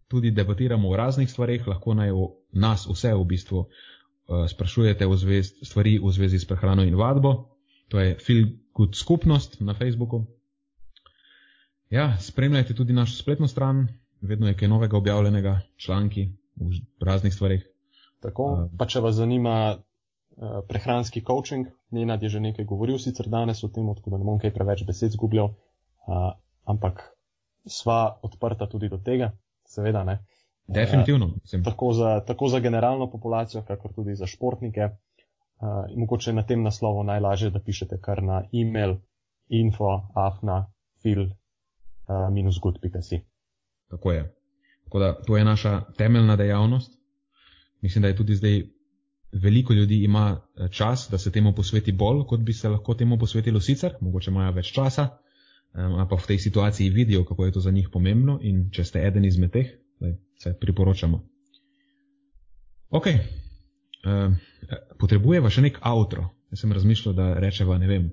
tudi 0.07 0.31
debatiramo 0.31 0.89
o 0.89 0.95
raznih 0.95 1.29
stvarih, 1.31 1.67
lahko 1.67 1.93
naj 1.93 2.11
o 2.11 2.29
nas 2.53 2.85
vse 2.87 3.13
v 3.13 3.25
bistvu 3.25 3.59
uh, 3.59 4.45
sprašujete 4.47 5.05
v 5.05 5.17
zvez, 5.17 5.53
stvari 5.63 5.97
v 5.99 6.11
zvezi 6.11 6.39
s 6.39 6.45
prehrano 6.45 6.83
in 6.83 6.95
vadbo. 6.95 7.55
To 7.89 7.99
je 7.99 8.17
filgud 8.17 8.95
skupnost 8.95 9.61
na 9.61 9.73
Facebooku. 9.73 10.25
Ja, 11.89 12.17
spremljajte 12.17 12.73
tudi 12.73 12.93
našo 12.93 13.15
spletno 13.15 13.47
stran, 13.47 13.87
vedno 14.21 14.47
je 14.47 14.57
kaj 14.57 14.67
novega 14.67 14.97
objavljenega, 14.97 15.59
članki 15.77 16.29
v 16.55 17.05
raznih 17.05 17.33
stvarih. 17.33 17.74
Tako, 18.23 18.69
pa 18.77 18.87
če 18.89 19.01
vas 19.03 19.15
zanima 19.15 19.55
uh, 19.75 20.61
prehranski 20.67 21.23
coaching, 21.27 21.67
Nenad 21.91 22.23
je 22.23 22.29
že 22.29 22.39
nekaj 22.39 22.65
govoril 22.65 22.97
sicer 22.99 23.29
danes 23.29 23.63
o 23.63 23.69
tem, 23.69 23.87
tako 23.95 24.13
da 24.13 24.17
ne 24.17 24.27
bom 24.27 24.39
kaj 24.39 24.53
preveč 24.53 24.83
besed 24.87 25.13
zgubljal, 25.15 25.51
uh, 26.07 26.31
ampak 26.65 27.03
sva 27.65 28.19
odprta 28.23 28.67
tudi 28.67 28.89
do 28.89 28.97
tega, 28.97 29.31
seveda 29.67 30.03
ne. 30.03 30.19
Definitivno. 30.67 31.25
Uh, 31.25 31.63
tako, 31.63 31.93
za, 31.93 32.19
tako 32.25 32.47
za 32.47 32.59
generalno 32.59 33.09
populacijo, 33.11 33.63
kakor 33.67 33.93
tudi 33.93 34.15
za 34.15 34.27
športnike. 34.27 34.89
Uh, 35.55 35.85
in 35.89 35.99
mogoče 35.99 36.33
na 36.33 36.43
tem 36.43 36.63
naslovu 36.63 37.03
najlažje, 37.03 37.49
da 37.49 37.59
pišete 37.63 38.01
kar 38.01 38.23
na 38.23 38.43
e-mail 38.51 38.97
info 39.47 40.01
afna 40.15 40.65
fil 41.01 41.21
uh, 41.21 42.27
minus 42.31 42.59
good.si. 42.59 43.21
Tako 43.89 44.11
je. 44.11 44.33
Tako 44.83 44.99
da 44.99 45.13
to 45.21 45.37
je 45.37 45.45
naša 45.45 45.81
temeljna 45.97 46.35
dejavnost, 46.35 46.99
mislim, 47.81 48.01
da 48.01 48.07
je 48.07 48.15
tudi 48.15 48.35
zdaj 48.35 48.63
veliko 49.31 49.73
ljudi 49.73 50.03
ima 50.03 50.41
eh, 50.57 50.67
čas, 50.71 51.07
da 51.11 51.17
se 51.17 51.31
temu 51.31 51.55
posveti 51.55 51.91
bolj, 51.91 52.23
kot 52.27 52.39
bi 52.39 52.53
se 52.53 52.69
lahko 52.69 52.93
temu 52.93 53.19
posvetilo 53.19 53.61
sicer, 53.61 53.93
mogoče 54.01 54.31
imajo 54.31 54.51
več 54.51 54.71
časa, 54.73 55.07
um, 55.73 56.07
pa 56.09 56.15
v 56.15 56.27
tej 56.27 56.39
situaciji 56.39 56.89
vidijo, 56.89 57.25
kako 57.25 57.45
je 57.45 57.51
to 57.51 57.59
za 57.59 57.71
njih 57.71 57.89
pomembno 57.93 58.39
in 58.41 58.69
če 58.71 58.83
ste 58.83 59.03
eden 59.07 59.25
izmed 59.25 59.51
teh, 59.51 59.73
da 59.99 60.13
se 60.39 60.55
priporočamo. 60.59 61.21
Ok, 62.89 63.07
um, 64.05 64.37
potrebujeva 64.99 65.49
še 65.49 65.65
nek 65.65 65.79
avtro. 65.81 66.29
Jaz 66.53 66.61
sem 66.61 66.71
razmišljal, 66.71 67.15
da 67.17 67.33
rečeva, 67.41 67.77
ne 67.77 67.87
vem, 67.89 68.11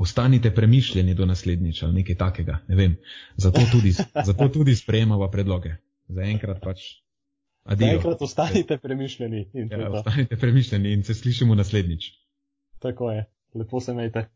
ostanite 0.00 0.52
premišljeni 0.54 1.14
do 1.14 1.26
naslednjič 1.26 1.82
ali 1.82 2.00
nekaj 2.00 2.16
takega, 2.16 2.60
ne 2.68 2.76
vem. 2.76 2.96
Zato 3.36 3.64
tudi, 3.72 3.92
zato 4.28 4.48
tudi 4.48 4.76
sprejemava 4.76 5.30
predloge. 5.30 5.74
Za 6.08 6.22
enkrat 6.22 6.60
pač 6.62 6.99
Enkrat 7.70 8.22
ostanite 8.22 8.78
premišljeni. 8.78 9.50
Ja, 9.54 9.90
ostanite 9.90 10.36
premišljeni 10.36 10.92
in 10.92 11.02
se 11.04 11.14
slišimo 11.14 11.54
naslednjič. 11.54 12.04
Tako 12.78 13.10
je. 13.10 13.24
Lepo 13.54 13.80
se 13.80 13.92
imejte. 13.92 14.28